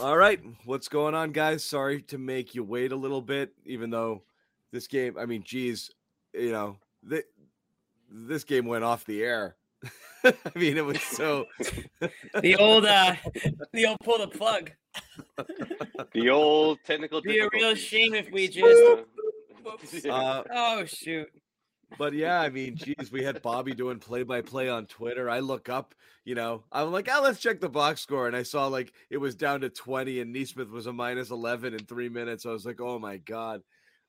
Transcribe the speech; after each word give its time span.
All 0.00 0.16
right, 0.16 0.40
what's 0.64 0.88
going 0.88 1.14
on, 1.14 1.30
guys? 1.30 1.62
Sorry 1.64 2.02
to 2.02 2.18
make 2.18 2.54
you 2.54 2.64
wait 2.64 2.90
a 2.90 2.96
little 2.96 3.22
bit, 3.22 3.52
even 3.64 3.90
though 3.90 4.22
this 4.72 4.88
game. 4.88 5.16
I 5.16 5.24
mean, 5.24 5.44
geez, 5.44 5.90
you 6.32 6.50
know, 6.50 6.78
th- 7.08 7.26
this 8.10 8.42
game 8.42 8.66
went 8.66 8.82
off 8.82 9.04
the 9.04 9.22
air. 9.22 9.54
I 10.24 10.32
mean, 10.56 10.76
it 10.76 10.84
was 10.84 11.00
so. 11.00 11.44
the 12.40 12.56
old, 12.56 12.86
uh 12.86 13.14
the 13.72 13.86
old 13.86 14.00
pull 14.00 14.18
the 14.18 14.26
plug. 14.26 14.72
The 16.12 16.28
old 16.28 16.78
technical. 16.84 17.22
Be 17.22 17.38
a 17.38 17.48
real 17.52 17.74
shame 17.76 18.14
if 18.14 18.30
we 18.32 18.48
just. 18.48 19.06
Uh, 20.06 20.42
Oh 20.52 20.84
shoot! 20.84 21.28
But 21.98 22.12
yeah, 22.12 22.40
I 22.40 22.48
mean, 22.48 22.76
geez, 22.76 23.10
we 23.12 23.22
had 23.22 23.40
Bobby 23.42 23.72
doing 23.72 23.98
play 23.98 24.22
by 24.22 24.40
play 24.40 24.68
on 24.68 24.86
Twitter. 24.86 25.30
I 25.30 25.40
look 25.40 25.68
up, 25.68 25.94
you 26.24 26.34
know, 26.34 26.64
I'm 26.72 26.90
like, 26.92 27.08
oh, 27.12 27.20
let's 27.22 27.40
check 27.40 27.60
the 27.60 27.68
box 27.68 28.00
score. 28.00 28.26
And 28.26 28.36
I 28.36 28.42
saw 28.42 28.66
like 28.66 28.92
it 29.10 29.18
was 29.18 29.34
down 29.34 29.60
to 29.60 29.68
20 29.70 30.20
and 30.20 30.32
Nesmith 30.32 30.70
was 30.70 30.86
a 30.86 30.92
minus 30.92 31.30
11 31.30 31.72
in 31.74 31.78
three 31.86 32.08
minutes. 32.08 32.46
I 32.46 32.50
was 32.50 32.66
like, 32.66 32.80
oh 32.80 32.98
my 32.98 33.18
God. 33.18 33.62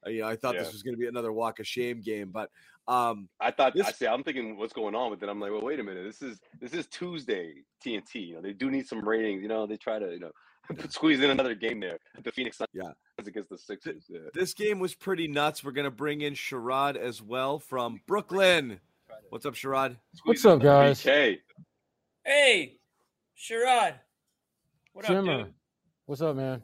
Uh, 0.05 0.09
you 0.09 0.21
know, 0.21 0.27
I 0.27 0.35
thought 0.35 0.55
Yeah. 0.55 0.63
this 0.63 0.73
was 0.73 0.83
going 0.83 0.95
to 0.95 0.99
be 0.99 1.07
another 1.07 1.31
walk 1.31 1.59
of 1.59 1.67
shame 1.67 2.01
game. 2.01 2.29
But 2.31 2.49
um, 2.87 3.29
I 3.39 3.51
thought 3.51 3.73
I 3.75 3.83
This- 3.83 3.97
see. 3.97 4.07
I'm 4.07 4.23
thinking 4.23 4.57
what's 4.57 4.73
going 4.73 4.95
on, 4.95 5.09
but 5.11 5.19
then 5.19 5.29
I'm 5.29 5.39
like, 5.39 5.51
well, 5.51 5.61
wait 5.61 5.79
a 5.79 5.83
minute. 5.83 6.03
This 6.05 6.21
is 6.21 6.39
this 6.59 6.73
is 6.73 6.87
Tuesday 6.87 7.53
TNT. 7.83 8.27
You 8.27 8.35
know, 8.35 8.41
they 8.41 8.53
do 8.53 8.69
need 8.69 8.87
some 8.87 9.07
ratings. 9.07 9.41
You 9.41 9.47
know, 9.47 9.65
they 9.65 9.77
try 9.77 9.97
to 9.99 10.11
you 10.11 10.19
know 10.19 10.31
squeeze 10.89 11.21
in 11.21 11.29
another 11.29 11.55
game 11.55 11.79
there. 11.79 11.99
The 12.23 12.31
Phoenix 12.31 12.57
Suns 12.57 12.69
Yeah. 12.73 12.91
against 13.19 13.49
the 13.49 13.57
Sixers. 13.57 14.05
Yeah. 14.09 14.19
this 14.33 14.53
game 14.53 14.79
was 14.79 14.93
pretty 14.95 15.27
nuts. 15.27 15.63
We're 15.63 15.71
going 15.71 15.85
to 15.85 15.91
bring 15.91 16.21
in 16.21 16.33
Sherrod 16.33 16.95
as 16.95 17.21
well 17.21 17.59
from 17.59 18.01
Brooklyn. 18.07 18.79
What's 19.29 19.45
up, 19.45 19.53
Sherrod? 19.55 19.97
What's 20.23 20.41
Squeeze 20.41 20.45
up, 20.45 20.61
guys? 20.61 21.01
BK. 21.03 21.37
Hey, 22.25 22.77
Sherrod. 23.37 23.95
What 24.93 25.05
up, 25.05 25.11
Jimmer, 25.11 25.43
dude? 25.45 25.53
what's 26.05 26.21
up, 26.21 26.35
man? 26.35 26.63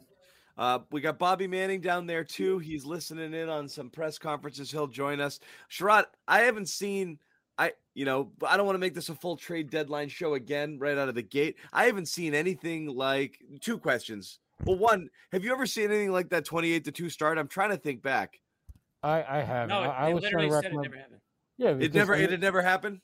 Uh, 0.56 0.80
we 0.90 1.00
got 1.00 1.18
Bobby 1.18 1.46
Manning 1.46 1.80
down 1.80 2.06
there 2.06 2.24
too. 2.24 2.58
He's 2.58 2.84
listening 2.84 3.32
in 3.34 3.48
on 3.48 3.68
some 3.68 3.90
press 3.90 4.18
conferences. 4.18 4.70
He'll 4.70 4.86
join 4.86 5.20
us. 5.20 5.40
Sherrod, 5.70 6.04
I 6.28 6.40
haven't 6.40 6.68
seen. 6.68 7.18
I 7.58 7.72
you 7.94 8.04
know, 8.04 8.32
I 8.46 8.56
don't 8.56 8.66
want 8.66 8.76
to 8.76 8.80
make 8.80 8.94
this 8.94 9.08
a 9.08 9.14
full 9.14 9.36
trade 9.36 9.70
deadline 9.70 10.08
show 10.08 10.34
again 10.34 10.78
right 10.78 10.96
out 10.96 11.08
of 11.08 11.14
the 11.14 11.22
gate. 11.22 11.56
I 11.72 11.84
haven't 11.84 12.06
seen 12.06 12.34
anything 12.34 12.86
like 12.86 13.38
two 13.60 13.78
questions. 13.78 14.38
Well, 14.64 14.78
one, 14.78 15.08
have 15.32 15.44
you 15.44 15.52
ever 15.52 15.66
seen 15.66 15.86
anything 15.90 16.12
like 16.12 16.30
that 16.30 16.44
28 16.44 16.84
to 16.84 16.92
2 16.92 17.10
start? 17.10 17.36
I'm 17.36 17.48
trying 17.48 17.70
to 17.70 17.76
think 17.76 18.02
back. 18.02 18.40
I 19.02 19.22
I 19.22 19.42
haven't. 19.42 19.70
No, 19.70 19.80
I, 19.80 20.04
I 20.04 20.08
they 20.08 20.14
was 20.14 20.24
trying 20.24 20.48
to 20.48 20.54
said 20.54 20.72
it 20.72 20.76
never 20.82 20.96
happened. 20.96 21.20
Yeah, 21.58 21.74
It 21.78 21.94
never 21.94 22.14
I 22.14 22.18
it 22.20 22.30
had 22.30 22.40
never 22.40 22.62
happened. 22.62 23.00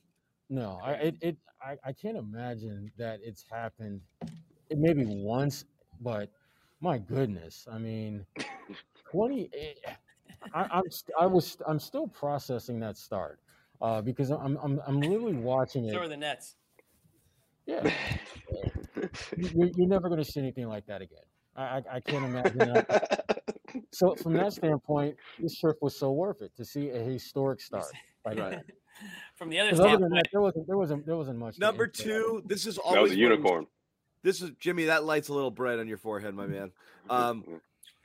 No, 0.48 0.80
I 0.82 0.92
it, 0.92 1.16
it 1.20 1.36
I, 1.62 1.76
I 1.84 1.92
can't 1.92 2.16
imagine 2.16 2.90
that 2.96 3.20
it's 3.22 3.44
happened. 3.50 4.00
It 4.70 4.78
maybe 4.78 5.04
once, 5.06 5.64
but 6.00 6.30
my 6.80 6.98
goodness, 6.98 7.66
I 7.70 7.78
mean, 7.78 8.24
twenty. 9.10 9.50
eh, 9.52 9.90
I, 10.54 10.68
I'm 10.70 10.90
st- 10.90 11.16
I 11.20 11.26
was 11.26 11.58
I'm 11.66 11.80
still 11.80 12.06
processing 12.06 12.78
that 12.80 12.96
start 12.96 13.40
uh, 13.80 14.00
because 14.02 14.30
I'm 14.30 14.56
I'm 14.62 14.80
I'm 14.86 15.00
literally 15.00 15.34
watching 15.36 15.84
it. 15.86 15.92
So 15.92 15.98
are 16.00 16.08
the 16.08 16.16
Nets. 16.16 16.56
Yeah, 17.66 17.82
you, 19.36 19.48
you're- 19.54 19.72
you're 19.76 19.88
never 19.88 20.08
going 20.08 20.22
to 20.22 20.24
see 20.24 20.40
anything 20.40 20.68
like 20.68 20.86
that 20.86 21.02
again. 21.02 21.18
I 21.56 21.62
I, 21.62 21.82
I 21.94 22.00
can't 22.00 22.24
imagine. 22.24 22.58
that. 22.58 23.24
So 23.92 24.14
from 24.14 24.32
that 24.34 24.54
standpoint, 24.54 25.16
this 25.38 25.58
trip 25.58 25.76
was 25.82 25.94
so 25.98 26.10
worth 26.12 26.40
it 26.40 26.56
to 26.56 26.64
see 26.64 26.88
a 26.88 26.98
historic 27.00 27.60
start. 27.60 27.84
Like 28.24 28.38
Right. 28.38 28.58
From 29.36 29.50
the 29.50 29.58
other 29.60 29.70
'cause 29.70 29.80
other 29.80 29.98
than 29.98 30.08
standpoint, 30.08 30.14
that, 30.14 30.28
there 30.32 30.40
wasn't 30.40 30.66
there 30.66 30.76
wasn't 30.78 31.06
there 31.06 31.16
wasn't 31.16 31.38
much. 31.38 31.58
Number 31.58 31.86
two, 31.86 32.42
this 32.46 32.66
is 32.66 32.78
all. 32.78 32.94
That 32.94 33.02
was 33.02 33.12
a 33.12 33.16
unicorn. 33.16 33.66
This 34.22 34.40
is 34.40 34.52
Jimmy. 34.58 34.86
That 34.86 35.04
light's 35.04 35.28
a 35.28 35.34
little 35.34 35.50
bright 35.50 35.78
on 35.78 35.86
your 35.86 35.98
forehead, 35.98 36.34
my 36.34 36.46
man. 36.46 36.72
Um, 37.10 37.44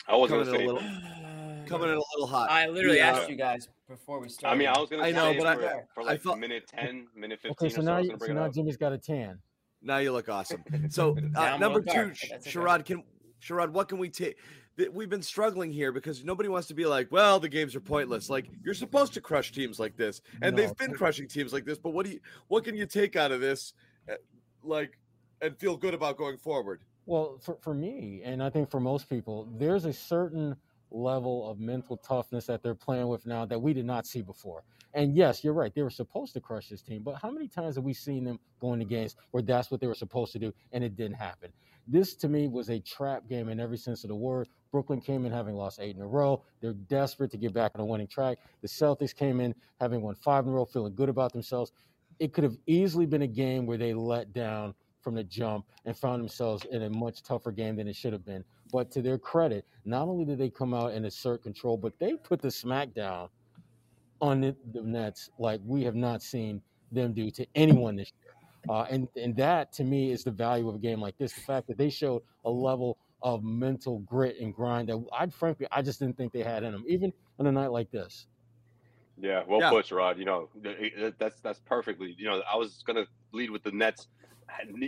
I 0.07 0.15
was 0.17 0.29
coming 0.29 0.45
gonna 0.45 0.57
in 0.57 0.63
a 0.63 0.67
say. 0.67 0.67
little, 0.67 0.81
coming 1.65 1.89
in 1.89 1.95
a 1.95 2.01
little 2.15 2.27
hot. 2.27 2.49
I 2.51 2.67
literally 2.67 2.97
Yeah. 2.97 3.11
asked 3.17 3.29
you 3.29 3.35
guys 3.35 3.69
before 3.87 4.19
we 4.19 4.29
started. 4.29 4.55
I 4.55 4.57
mean, 4.57 4.67
I 4.67 4.79
was 4.79 4.89
gonna. 4.89 5.03
I 5.03 5.11
know, 5.11 5.31
say 5.31 5.37
but 5.37 5.47
I- 5.47 5.55
for, 5.55 5.87
for 5.95 6.01
I 6.01 6.05
like 6.05 6.21
thought- 6.21 6.39
minute 6.39 6.67
ten, 6.67 7.07
minute 7.15 7.39
fifteen. 7.39 7.67
Okay, 7.67 7.73
so 7.73 7.81
or 7.81 7.83
so, 7.83 7.85
now 7.85 7.95
I 7.95 7.99
was 7.99 8.05
you, 8.07 8.17
gonna 8.17 8.25
so 8.27 8.33
now. 8.33 8.49
Jimmy's 8.49 8.77
got 8.77 8.93
a 8.93 8.97
tan. 8.97 9.39
Now 9.81 9.97
you 9.97 10.11
look 10.11 10.29
awesome. 10.29 10.63
So 10.89 11.17
uh, 11.35 11.57
number 11.57 11.81
two, 11.81 11.93
dark, 11.93 12.15
Sh- 12.15 12.31
okay. 12.33 12.49
Sherrod, 12.49 12.85
can 12.85 13.03
Sherrod, 13.41 13.69
what 13.71 13.89
can 13.89 13.97
we 13.97 14.09
take? 14.09 14.37
We've 14.91 15.09
been 15.09 15.21
struggling 15.21 15.71
here 15.71 15.91
because 15.91 16.23
nobody 16.23 16.49
wants 16.49 16.67
to 16.69 16.73
be 16.73 16.85
like, 16.85 17.11
well, 17.11 17.39
the 17.39 17.49
games 17.49 17.75
are 17.75 17.79
pointless. 17.81 18.27
Like 18.29 18.49
you're 18.63 18.73
supposed 18.73 19.13
to 19.13 19.21
crush 19.21 19.51
teams 19.51 19.79
like 19.79 19.95
this, 19.97 20.21
and 20.41 20.55
No. 20.55 20.61
they've 20.63 20.77
been 20.77 20.93
crushing 20.93 21.27
teams 21.27 21.53
like 21.53 21.63
this. 21.65 21.77
But 21.77 21.91
what 21.91 22.05
do 22.05 22.13
you, 22.13 22.19
what 22.47 22.63
can 22.63 22.75
you 22.75 22.85
take 22.87 23.15
out 23.15 23.31
of 23.31 23.39
this, 23.41 23.73
uh, 24.09 24.13
like, 24.63 24.97
and 25.41 25.55
feel 25.59 25.77
good 25.77 25.93
about 25.93 26.17
going 26.17 26.37
forward? 26.37 26.81
Well, 27.05 27.37
for, 27.43 27.57
for 27.61 27.73
me, 27.75 28.21
and 28.23 28.41
I 28.41 28.49
think 28.49 28.71
for 28.71 28.79
most 28.79 29.09
people, 29.09 29.47
there's 29.57 29.83
a 29.85 29.91
certain 29.93 30.55
level 30.93 31.49
of 31.49 31.59
mental 31.59 31.97
toughness 31.97 32.45
that 32.45 32.63
they're 32.63 32.75
playing 32.75 33.07
with 33.07 33.25
now 33.25 33.45
that 33.45 33.61
we 33.61 33.73
did 33.73 33.85
not 33.85 34.05
see 34.05 34.21
before. 34.21 34.63
And 34.93 35.15
yes, 35.15 35.43
you're 35.43 35.53
right. 35.53 35.73
They 35.73 35.81
were 35.81 35.89
supposed 35.89 36.33
to 36.33 36.39
crush 36.39 36.69
this 36.69 36.81
team, 36.81 37.01
but 37.03 37.15
how 37.15 37.31
many 37.31 37.47
times 37.47 37.75
have 37.75 37.83
we 37.83 37.93
seen 37.93 38.23
them 38.23 38.39
go 38.59 38.73
into 38.73 38.85
games 38.85 39.15
where 39.31 39.43
that's 39.43 39.71
what 39.71 39.81
they 39.81 39.87
were 39.87 39.95
supposed 39.95 40.31
to 40.33 40.39
do 40.39 40.53
and 40.71 40.83
it 40.83 40.95
didn't 40.95 41.15
happen? 41.17 41.51
This 41.87 42.15
to 42.17 42.29
me 42.29 42.47
was 42.47 42.69
a 42.69 42.79
trap 42.79 43.27
game 43.27 43.49
in 43.49 43.59
every 43.59 43.77
sense 43.77 44.03
of 44.03 44.07
the 44.07 44.15
word. 44.15 44.47
Brooklyn 44.71 45.01
came 45.01 45.25
in 45.25 45.31
having 45.31 45.55
lost 45.55 45.79
eight 45.81 45.95
in 45.95 46.01
a 46.01 46.07
row. 46.07 46.43
They're 46.61 46.73
desperate 46.73 47.31
to 47.31 47.37
get 47.37 47.53
back 47.53 47.71
on 47.75 47.81
a 47.81 47.85
winning 47.85 48.07
track. 48.07 48.37
The 48.61 48.67
Celtics 48.67 49.13
came 49.13 49.41
in 49.41 49.53
having 49.81 50.01
won 50.01 50.15
five 50.15 50.45
in 50.45 50.51
a 50.51 50.53
row, 50.53 50.65
feeling 50.65 50.95
good 50.95 51.09
about 51.09 51.33
themselves. 51.33 51.71
It 52.19 52.31
could 52.31 52.43
have 52.43 52.57
easily 52.67 53.05
been 53.05 53.23
a 53.23 53.27
game 53.27 53.65
where 53.65 53.77
they 53.77 53.93
let 53.93 54.33
down 54.33 54.75
from 55.01 55.15
the 55.15 55.23
jump 55.23 55.65
and 55.85 55.97
found 55.97 56.21
themselves 56.21 56.65
in 56.71 56.83
a 56.83 56.89
much 56.89 57.21
tougher 57.23 57.51
game 57.51 57.75
than 57.75 57.87
it 57.87 57.95
should 57.95 58.13
have 58.13 58.25
been. 58.25 58.45
But 58.73 58.91
to 58.93 59.03
their 59.03 59.19
credit, 59.19 59.65
not 59.85 60.09
only 60.09 60.25
did 60.25 60.39
they 60.39 60.49
come 60.49 60.73
out 60.73 60.93
and 60.93 61.05
assert 61.05 61.43
control, 61.43 61.77
but 61.77 61.93
they 61.99 62.15
put 62.15 62.41
the 62.41 62.51
smack 62.51 62.93
down 62.95 63.29
on 64.19 64.41
the, 64.41 64.55
the 64.73 64.81
Nets 64.81 65.29
like 65.37 65.61
we 65.63 65.83
have 65.83 65.95
not 65.95 66.23
seen 66.23 66.61
them 66.91 67.13
do 67.13 67.29
to 67.31 67.47
anyone 67.55 67.95
this 67.95 68.11
year. 68.21 68.33
Uh, 68.69 68.85
and, 68.89 69.07
and 69.15 69.35
that 69.37 69.71
to 69.73 69.83
me 69.83 70.11
is 70.11 70.23
the 70.23 70.31
value 70.31 70.69
of 70.69 70.75
a 70.75 70.79
game 70.79 70.99
like 70.99 71.17
this. 71.19 71.33
The 71.33 71.41
fact 71.41 71.67
that 71.67 71.77
they 71.77 71.89
showed 71.89 72.23
a 72.45 72.49
level 72.49 72.97
of 73.21 73.43
mental 73.43 73.99
grit 73.99 74.37
and 74.41 74.53
grind 74.53 74.89
that 74.89 75.05
I 75.17 75.27
frankly 75.27 75.67
I 75.71 75.81
just 75.81 75.99
didn't 75.99 76.17
think 76.17 76.33
they 76.33 76.43
had 76.43 76.63
in 76.63 76.71
them, 76.73 76.83
even 76.87 77.13
on 77.39 77.47
a 77.47 77.51
night 77.51 77.71
like 77.71 77.91
this. 77.91 78.27
Yeah, 79.17 79.43
well 79.47 79.61
Yeah. 79.61 79.69
put, 79.69 79.91
Rod. 79.91 80.17
You 80.17 80.25
know, 80.25 80.49
that's 81.19 81.41
that's 81.41 81.59
perfectly. 81.59 82.15
You 82.17 82.25
know, 82.25 82.41
I 82.51 82.57
was 82.57 82.83
gonna 82.85 83.05
lead 83.31 83.51
with 83.51 83.63
the 83.63 83.71
Nets. 83.71 84.07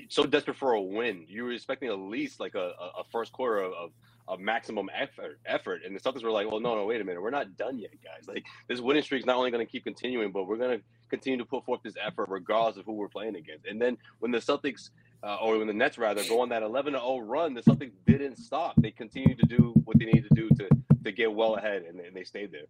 So 0.09 0.25
desperate 0.25 0.57
for 0.57 0.73
a 0.73 0.81
win, 0.81 1.25
you 1.27 1.43
were 1.43 1.51
expecting 1.51 1.89
at 1.89 1.97
least 1.97 2.39
like 2.39 2.55
a, 2.55 2.71
a 2.79 3.01
a 3.01 3.03
first 3.11 3.31
quarter 3.31 3.59
of, 3.59 3.73
of, 3.73 3.89
of 4.27 4.39
maximum 4.39 4.89
effort. 4.93 5.39
Effort, 5.45 5.81
and 5.85 5.95
the 5.95 5.99
Celtics 5.99 6.23
were 6.23 6.31
like, 6.31 6.49
"Well, 6.49 6.59
no, 6.59 6.75
no, 6.75 6.85
wait 6.85 7.01
a 7.01 7.03
minute, 7.03 7.21
we're 7.21 7.29
not 7.29 7.57
done 7.57 7.77
yet, 7.79 7.91
guys. 8.03 8.27
Like 8.27 8.43
this 8.67 8.79
winning 8.79 9.03
streak's 9.03 9.25
not 9.25 9.37
only 9.37 9.51
going 9.51 9.65
to 9.65 9.71
keep 9.71 9.83
continuing, 9.83 10.31
but 10.31 10.47
we're 10.47 10.57
going 10.57 10.79
to 10.79 10.83
continue 11.09 11.37
to 11.39 11.45
put 11.45 11.65
forth 11.65 11.81
this 11.83 11.95
effort 12.03 12.27
regardless 12.29 12.77
of 12.77 12.85
who 12.85 12.93
we're 12.93 13.09
playing 13.09 13.35
against." 13.35 13.65
And 13.65 13.81
then 13.81 13.97
when 14.19 14.31
the 14.31 14.39
Celtics, 14.39 14.89
uh, 15.23 15.35
or 15.35 15.57
when 15.57 15.67
the 15.67 15.73
Nets 15.73 15.97
rather, 15.97 16.23
go 16.23 16.41
on 16.41 16.49
that 16.49 16.63
11 16.63 16.93
0 16.93 17.19
run, 17.19 17.53
the 17.53 17.61
Celtics 17.61 17.93
didn't 18.05 18.37
stop. 18.37 18.75
They 18.77 18.91
continued 18.91 19.39
to 19.39 19.45
do 19.45 19.73
what 19.85 19.99
they 19.99 20.05
needed 20.05 20.27
to 20.29 20.35
do 20.35 20.49
to 20.49 20.69
to 21.03 21.11
get 21.11 21.33
well 21.33 21.55
ahead, 21.55 21.83
and, 21.83 21.99
and 21.99 22.15
they 22.15 22.23
stayed 22.23 22.51
there. 22.51 22.65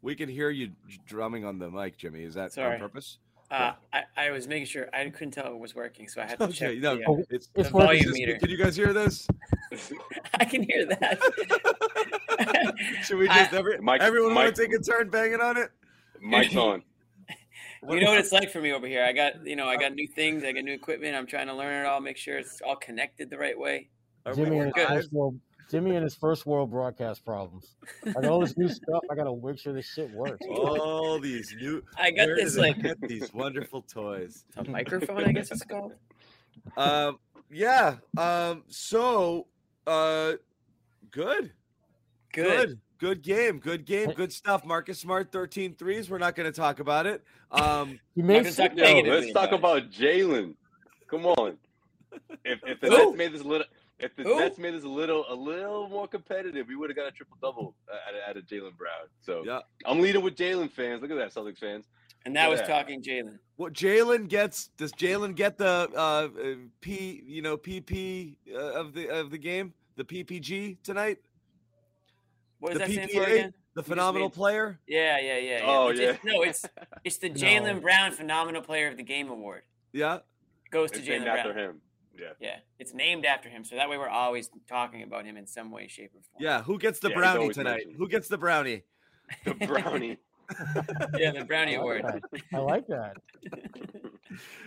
We 0.00 0.14
can 0.14 0.28
hear 0.28 0.50
you 0.50 0.72
drumming 1.06 1.44
on 1.44 1.58
the 1.58 1.70
mic, 1.70 1.96
Jimmy. 1.96 2.22
Is 2.22 2.34
that 2.34 2.52
on 2.74 2.78
purpose? 2.80 3.18
Uh, 3.50 3.72
I, 3.92 4.02
I 4.16 4.30
was 4.30 4.46
making 4.46 4.66
sure 4.66 4.88
I 4.92 5.08
couldn't 5.08 5.30
tell 5.32 5.46
it 5.52 5.58
was 5.58 5.74
working, 5.74 6.08
so 6.08 6.20
I 6.20 6.26
had 6.26 6.38
to 6.38 6.48
check. 6.48 6.68
Okay, 6.70 6.78
no, 6.80 6.96
the, 6.96 7.04
uh, 7.08 7.16
it's, 7.30 7.48
It's 7.54 7.68
the 7.70 7.74
working. 7.74 7.80
volume 7.80 8.02
Can 8.04 8.12
meter. 8.12 8.38
you 8.48 8.56
guys 8.58 8.76
hear 8.76 8.92
this? 8.92 9.26
I 10.34 10.44
can 10.44 10.62
hear 10.62 10.86
that. 10.86 11.18
Should 13.04 13.18
we 13.18 13.28
I- 13.28 13.38
just 13.38 13.52
every, 13.54 13.78
Mike- 13.80 14.00
everyone 14.02 14.34
want 14.34 14.54
to 14.54 14.62
take 14.62 14.72
a 14.74 14.78
turn 14.82 15.08
banging 15.10 15.40
on 15.40 15.56
it? 15.56 15.70
Mike's 16.20 16.54
on. 16.56 16.82
you 17.88 18.00
know 18.00 18.10
what 18.10 18.18
it's 18.18 18.32
like 18.32 18.50
for 18.50 18.60
me 18.60 18.72
over 18.72 18.86
here. 18.86 19.04
I 19.04 19.12
got 19.12 19.46
you 19.46 19.56
know 19.56 19.66
I 19.68 19.76
got 19.76 19.94
new 19.94 20.06
things. 20.08 20.44
I 20.44 20.52
got 20.52 20.64
new 20.64 20.72
equipment. 20.74 21.14
I'm 21.16 21.26
trying 21.26 21.46
to 21.46 21.54
learn 21.54 21.84
it 21.84 21.88
all. 21.88 22.00
Make 22.00 22.16
sure 22.16 22.36
it's 22.38 22.60
all 22.60 22.76
connected 22.76 23.30
the 23.30 23.38
right 23.38 23.58
way. 23.58 23.88
Jimmy 24.34 24.58
and, 24.58 24.74
his 24.76 25.08
live? 25.12 25.34
First 25.68 25.76
world, 25.76 25.84
Jimmy 25.84 25.96
and 25.96 26.04
his 26.04 26.14
first 26.14 26.46
world 26.46 26.70
broadcast 26.70 27.24
problems. 27.24 27.76
I 28.06 28.12
got 28.12 28.24
all 28.26 28.40
this 28.40 28.56
new 28.56 28.68
stuff. 28.68 29.02
I 29.10 29.14
got 29.14 29.24
to 29.24 29.40
make 29.42 29.58
sure 29.58 29.72
this 29.72 29.86
shit 29.86 30.10
works. 30.12 30.44
All 30.48 31.20
these 31.20 31.54
new. 31.60 31.82
I 31.96 32.10
got 32.10 32.28
this 32.36 32.56
like 32.56 32.80
get 32.82 33.00
these 33.00 33.32
wonderful 33.32 33.82
toys. 33.82 34.44
a 34.56 34.64
microphone. 34.64 35.24
I 35.24 35.32
guess 35.32 35.50
it's 35.50 35.64
called. 35.64 35.92
Um, 36.76 37.18
yeah. 37.50 37.96
Um, 38.16 38.64
so, 38.68 39.46
uh, 39.86 40.34
good, 41.10 41.52
Good. 42.32 42.44
good, 42.68 42.80
good 42.98 43.22
game, 43.22 43.58
good 43.58 43.84
game, 43.84 44.12
good 44.12 44.32
stuff. 44.32 44.64
Marcus 44.64 44.98
Smart, 44.98 45.32
13 45.32 45.74
threes. 45.74 46.08
We're 46.10 46.18
not 46.18 46.34
going 46.34 46.50
to 46.50 46.56
talk 46.56 46.80
about 46.80 47.06
it. 47.06 47.22
Um, 47.50 47.98
He 48.14 48.22
Not 48.22 48.44
made 48.44 48.56
talk 48.56 48.76
Yo, 48.76 48.82
negatively 48.84 49.20
let's 49.20 49.32
talk 49.32 49.52
about 49.52 49.90
Jaylen. 49.90 50.54
Come 51.08 51.26
on. 51.26 51.56
If, 52.44 52.60
if 52.64 52.80
the 52.80 52.90
Nets 52.90 53.16
made 53.16 53.32
this 53.32 53.42
a 53.42 53.44
little, 53.44 53.66
if 53.98 54.14
the 54.16 54.22
Who? 54.22 54.38
Nets 54.38 54.58
made 54.58 54.74
this 54.74 54.84
a 54.84 54.88
little, 54.88 55.24
a 55.28 55.34
little 55.34 55.88
more 55.88 56.06
competitive, 56.08 56.68
we 56.68 56.76
would 56.76 56.90
have 56.90 56.96
got 56.96 57.06
a 57.08 57.10
triple 57.10 57.36
double 57.40 57.74
out 58.26 58.36
of, 58.36 58.42
of 58.42 58.48
Jaylen 58.48 58.76
Brown. 58.76 59.06
So 59.20 59.42
yeah. 59.44 59.60
I'm 59.86 60.00
leading 60.00 60.22
with 60.22 60.36
Jaylen 60.36 60.70
fans. 60.70 61.02
Look 61.02 61.10
at 61.10 61.16
that, 61.18 61.34
Celtics 61.34 61.58
fans. 61.58 61.86
And 62.24 62.34
that 62.36 62.50
was 62.50 62.60
Yeah. 62.60 62.66
talking 62.66 63.02
Jaylen. 63.02 63.38
What 63.56 63.72
Jaylen 63.72 64.28
gets? 64.28 64.68
Does 64.76 64.92
Jaylen 64.92 65.34
get 65.34 65.56
the 65.58 65.88
uh, 65.94 65.98
uh, 65.98 66.54
P? 66.80 67.22
You 67.26 67.42
know, 67.42 67.56
PP 67.56 68.36
uh, 68.52 68.58
of 68.58 68.92
the 68.94 69.08
of 69.08 69.30
the 69.30 69.38
game? 69.38 69.72
the 69.96 70.04
PPG 70.04 70.76
tonight? 70.84 71.18
What 72.60 72.72
does 72.72 72.78
The 72.80 72.86
that 72.86 72.92
stand 72.92 73.10
for 73.10 73.20
PPA? 73.20 73.32
again? 73.32 73.54
The 73.74 73.82
phenomenal 73.82 74.28
made- 74.28 74.34
player? 74.34 74.80
Yeah, 74.86 75.18
yeah, 75.20 75.38
yeah. 75.38 75.58
yeah. 75.58 75.64
Oh, 75.66 75.90
It's- 75.90 75.98
it's- 76.00 76.18
yeah. 76.24 76.32
no, 76.32 76.42
it's 76.42 76.64
it's 77.04 77.16
the 77.18 77.28
No. 77.30 77.34
Jaylen 77.34 77.80
Brown 77.82 78.12
Phenomenal 78.12 78.62
Player 78.62 78.88
of 78.88 78.96
the 78.96 79.02
Game 79.04 79.28
award. 79.28 79.62
Yeah. 79.92 80.16
It 80.16 80.70
goes 80.70 80.90
to 80.92 81.00
Jaylen 81.00 81.24
Brown. 81.24 81.38
after 81.38 81.52
him. 81.52 81.80
Yeah. 82.18 82.32
Yeah, 82.40 82.56
it's 82.78 82.92
named 82.94 83.24
after 83.24 83.48
him, 83.48 83.64
so 83.64 83.76
that 83.76 83.88
way 83.88 83.96
we're 83.98 84.08
always 84.08 84.50
talking 84.68 85.02
about 85.02 85.24
him 85.24 85.36
in 85.36 85.46
some 85.46 85.70
way, 85.70 85.86
shape, 85.88 86.10
or 86.14 86.20
form. 86.22 86.40
Yeah. 86.42 86.62
Who 86.62 86.78
gets 86.78 86.98
the 86.98 87.10
Yeah, 87.10 87.16
brownie 87.16 87.48
tonight? 87.50 87.72
mentioned. 87.76 87.94
Who 87.96 88.08
gets 88.08 88.28
the 88.28 88.38
brownie? 88.38 88.82
The 89.44 89.54
brownie. 89.54 90.16
yeah, 91.18 91.32
the 91.32 91.44
Brownie 91.46 91.76
I 91.76 91.80
like 91.80 92.00
Award. 92.02 92.22
that. 92.32 92.42
I 92.54 92.58
like 92.58 92.86
that. 92.88 93.16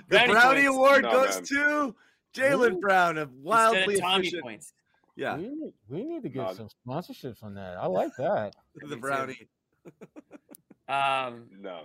The 0.10 0.18
Brownie 0.18 0.32
brownie 0.34 0.66
award 0.66 1.04
No, 1.04 1.12
goes 1.12 1.36
man. 1.36 1.44
to 1.46 1.96
Jaylen 2.36 2.80
Brown 2.80 3.18
of 3.18 3.30
Instead 3.30 3.44
wildly 3.44 3.94
of 3.96 4.00
Tommy 4.02 4.20
efficient. 4.28 4.44
points. 4.44 4.74
Yeah, 5.16 5.38
We, 5.38 5.48
need, 5.50 5.74
we 5.90 6.04
need 6.04 6.24
to 6.24 6.30
get 6.30 6.48
No. 6.48 6.54
some 6.54 6.68
sponsorships 6.88 7.44
on 7.44 7.54
that. 7.56 7.78
I 7.78 7.86
like 7.86 8.12
that. 8.18 8.56
the 8.76 8.98
brownie. 8.98 9.48
Um, 10.88 11.46
no. 11.60 11.82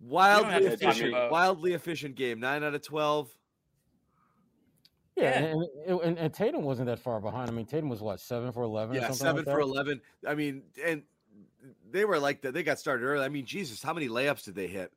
Wildly 0.00 0.50
have 0.52 0.62
to 0.62 0.76
talk 0.76 0.96
efficient. 0.96 1.30
Wildly 1.30 1.72
efficient 1.74 2.14
game. 2.16 2.40
Nine 2.40 2.64
out 2.64 2.74
of 2.74 2.82
twelve. 2.82 3.30
Yeah, 5.20 5.40
Yeah. 5.40 5.54
And, 5.86 6.00
and, 6.00 6.18
and, 6.18 6.34
Tatum 6.34 6.62
wasn't 6.62 6.86
that 6.86 6.98
far 6.98 7.20
behind. 7.20 7.50
I 7.50 7.52
mean, 7.52 7.66
Tatum 7.66 7.88
was 7.88 8.00
what 8.00 8.20
seven 8.20 8.52
for 8.52 8.62
eleven. 8.62 8.96
or 8.96 9.00
Yeah, 9.00 9.10
seven 9.10 9.44
like 9.44 9.52
for 9.52 9.60
eleven. 9.60 10.00
I 10.26 10.34
mean, 10.34 10.62
and 10.84 11.02
they 11.90 12.04
were 12.04 12.18
like 12.18 12.42
that. 12.42 12.54
They 12.54 12.62
got 12.62 12.78
started 12.78 13.04
early. 13.04 13.24
I 13.24 13.28
mean, 13.28 13.46
Jesus, 13.46 13.82
how 13.82 13.92
many 13.92 14.08
layups 14.08 14.44
did 14.44 14.54
they 14.54 14.66
hit? 14.66 14.92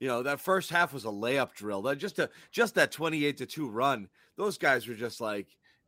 You 0.00 0.08
know, 0.08 0.22
that 0.24 0.40
first 0.40 0.70
half 0.70 0.92
was 0.92 1.04
a 1.04 1.08
layup 1.08 1.54
drill. 1.54 1.82
That 1.82 1.98
just 1.98 2.18
a 2.18 2.28
just 2.50 2.74
that 2.74 2.90
twenty-eight 2.90 3.36
to 3.38 3.46
two 3.46 3.68
run. 3.68 4.08
Those 4.36 4.58
guys 4.58 4.88
were 4.88 4.94
just 4.94 5.20
like, 5.20 5.46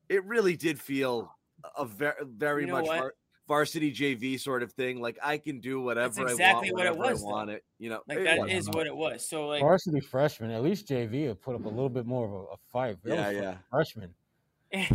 it 0.09 0.25
really 0.25 0.56
did 0.56 0.81
feel 0.81 1.35
a 1.77 1.85
very 1.85 2.15
very 2.25 2.62
You 2.62 2.69
know 2.69 2.82
much? 2.82 3.12
Var- 3.46 3.58
varsity 3.58 3.93
JV 3.93 4.38
sort 4.41 4.62
of 4.62 4.73
thing. 4.73 5.00
Like 5.00 5.19
I 5.23 5.38
can 5.38 5.61
do 5.61 5.81
whatever 5.81 6.14
That's 6.14 6.32
exactly 6.32 6.70
I 6.70 6.73
want, 6.73 6.76
what 6.76 6.87
it 6.87 6.96
was, 6.96 7.23
I 7.23 7.26
though. 7.26 7.32
want 7.32 7.50
it. 7.50 7.64
You 7.79 7.91
know, 7.91 8.00
like 8.08 8.19
it 8.19 8.25
that 8.25 8.75
what 8.75 8.87
it 8.87 8.96
was. 8.96 9.29
So 9.29 9.49
like, 9.49 9.61
Varsity 9.61 10.00
freshman, 10.00 10.50
at 10.50 10.62
least 10.62 10.88
JV 10.88 11.29
had 11.29 11.41
put 11.41 11.55
up 11.55 11.64
a 11.64 11.69
little 11.69 11.88
bit 11.88 12.06
more 12.06 12.26
of 12.26 12.32
a, 12.32 12.37
a 12.37 12.56
fight. 12.73 12.96
That 13.05 13.14
Yeah, 13.14 13.31
yeah. 13.31 13.55
Freshman. 13.70 14.14
well, 14.73 14.88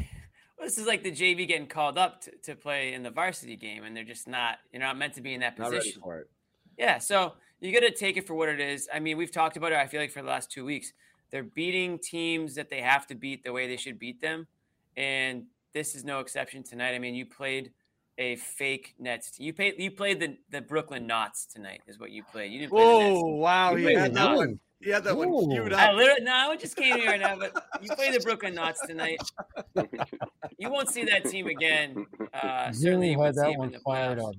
this 0.61 0.77
is 0.77 0.87
like 0.87 1.03
the 1.03 1.11
JV 1.11 1.47
getting 1.47 1.67
called 1.67 1.97
up 1.97 2.21
to, 2.21 2.31
to 2.43 2.55
play 2.55 2.93
in 2.93 3.03
the 3.03 3.11
varsity 3.11 3.55
game, 3.55 3.83
and 3.83 3.95
they're 3.95 4.03
just 4.03 4.27
not. 4.27 4.57
You're 4.71 4.81
not 4.81 4.97
meant 4.97 5.13
to 5.15 5.21
be 5.21 5.33
in 5.33 5.41
that 5.41 5.57
Not 5.57 5.71
ready 5.71 5.77
position. 5.79 6.01
for 6.01 6.19
it. 6.19 6.29
Yeah, 6.77 6.97
so 6.97 7.33
you 7.59 7.73
got 7.73 7.85
to 7.85 7.91
take 7.91 8.17
it 8.17 8.25
for 8.25 8.35
what 8.35 8.49
it 8.49 8.59
is. 8.59 8.87
I 8.93 8.99
mean, 8.99 9.17
we've 9.17 9.31
talked 9.31 9.57
about 9.57 9.71
it. 9.71 9.77
I 9.77 9.87
feel 9.87 9.99
like 9.99 10.11
for 10.11 10.21
the 10.21 10.27
last 10.29 10.51
two 10.51 10.63
weeks, 10.65 10.93
they're 11.29 11.43
beating 11.43 11.99
teams 11.99 12.55
that 12.55 12.69
they 12.69 12.81
have 12.81 13.05
to 13.07 13.15
beat 13.15 13.43
the 13.43 13.51
way 13.51 13.67
they 13.67 13.77
should 13.77 13.99
beat 13.99 14.21
them, 14.21 14.47
and 14.97 15.45
this 15.73 15.95
is 15.95 16.03
no 16.03 16.19
exception 16.19 16.63
tonight. 16.63 16.95
I 16.95 16.99
mean, 16.99 17.15
you 17.15 17.25
played 17.25 17.71
a 18.19 18.35
fake 18.35 18.93
Nets. 18.99 19.31
T- 19.31 19.43
you 19.45 19.53
played 19.53 19.75
you 19.79 19.89
played 19.89 20.19
the 20.19 20.37
the 20.51 20.61
Brooklyn 20.61 21.07
Knots 21.07 21.47
tonight. 21.47 21.81
Is 21.87 21.99
what 21.99 22.11
you 22.11 22.23
played. 22.23 22.51
You 22.51 22.59
didn't 22.59 22.71
play 22.71 22.83
the 22.83 22.99
Nets. 23.09 23.21
Oh 23.23 23.25
wow, 23.35 23.75
You 23.75 23.87
he 23.87 23.93
had 23.95 24.13
that 24.13 24.35
one. 24.35 24.59
He 24.81 24.89
had 24.91 25.03
that 25.05 25.17
one 25.17 25.27
Ooh. 25.29 25.45
queued 25.47 25.73
I 25.73 25.91
literally 25.91 26.21
no, 26.23 26.51
it 26.53 26.59
just 26.61 26.75
came 26.77 26.97
here 26.99 27.07
right 27.09 27.19
now. 27.19 27.37
But 27.37 27.51
you 27.81 27.89
play 27.95 28.11
the 28.11 28.19
Brooklyn 28.21 28.53
Knots 28.55 28.85
tonight. 28.85 29.19
You 30.57 30.69
won't 30.69 30.89
see 30.89 31.03
that 31.05 31.25
team 31.25 31.47
again. 31.47 32.05
Uh, 32.33 32.71
certainly, 32.71 33.11
you 33.11 33.21
had 33.21 33.35
that 33.35 33.57
one 33.57 33.71
the 33.71 33.79
fired 33.79 34.19
playoffs. 34.19 34.29
up. 34.29 34.35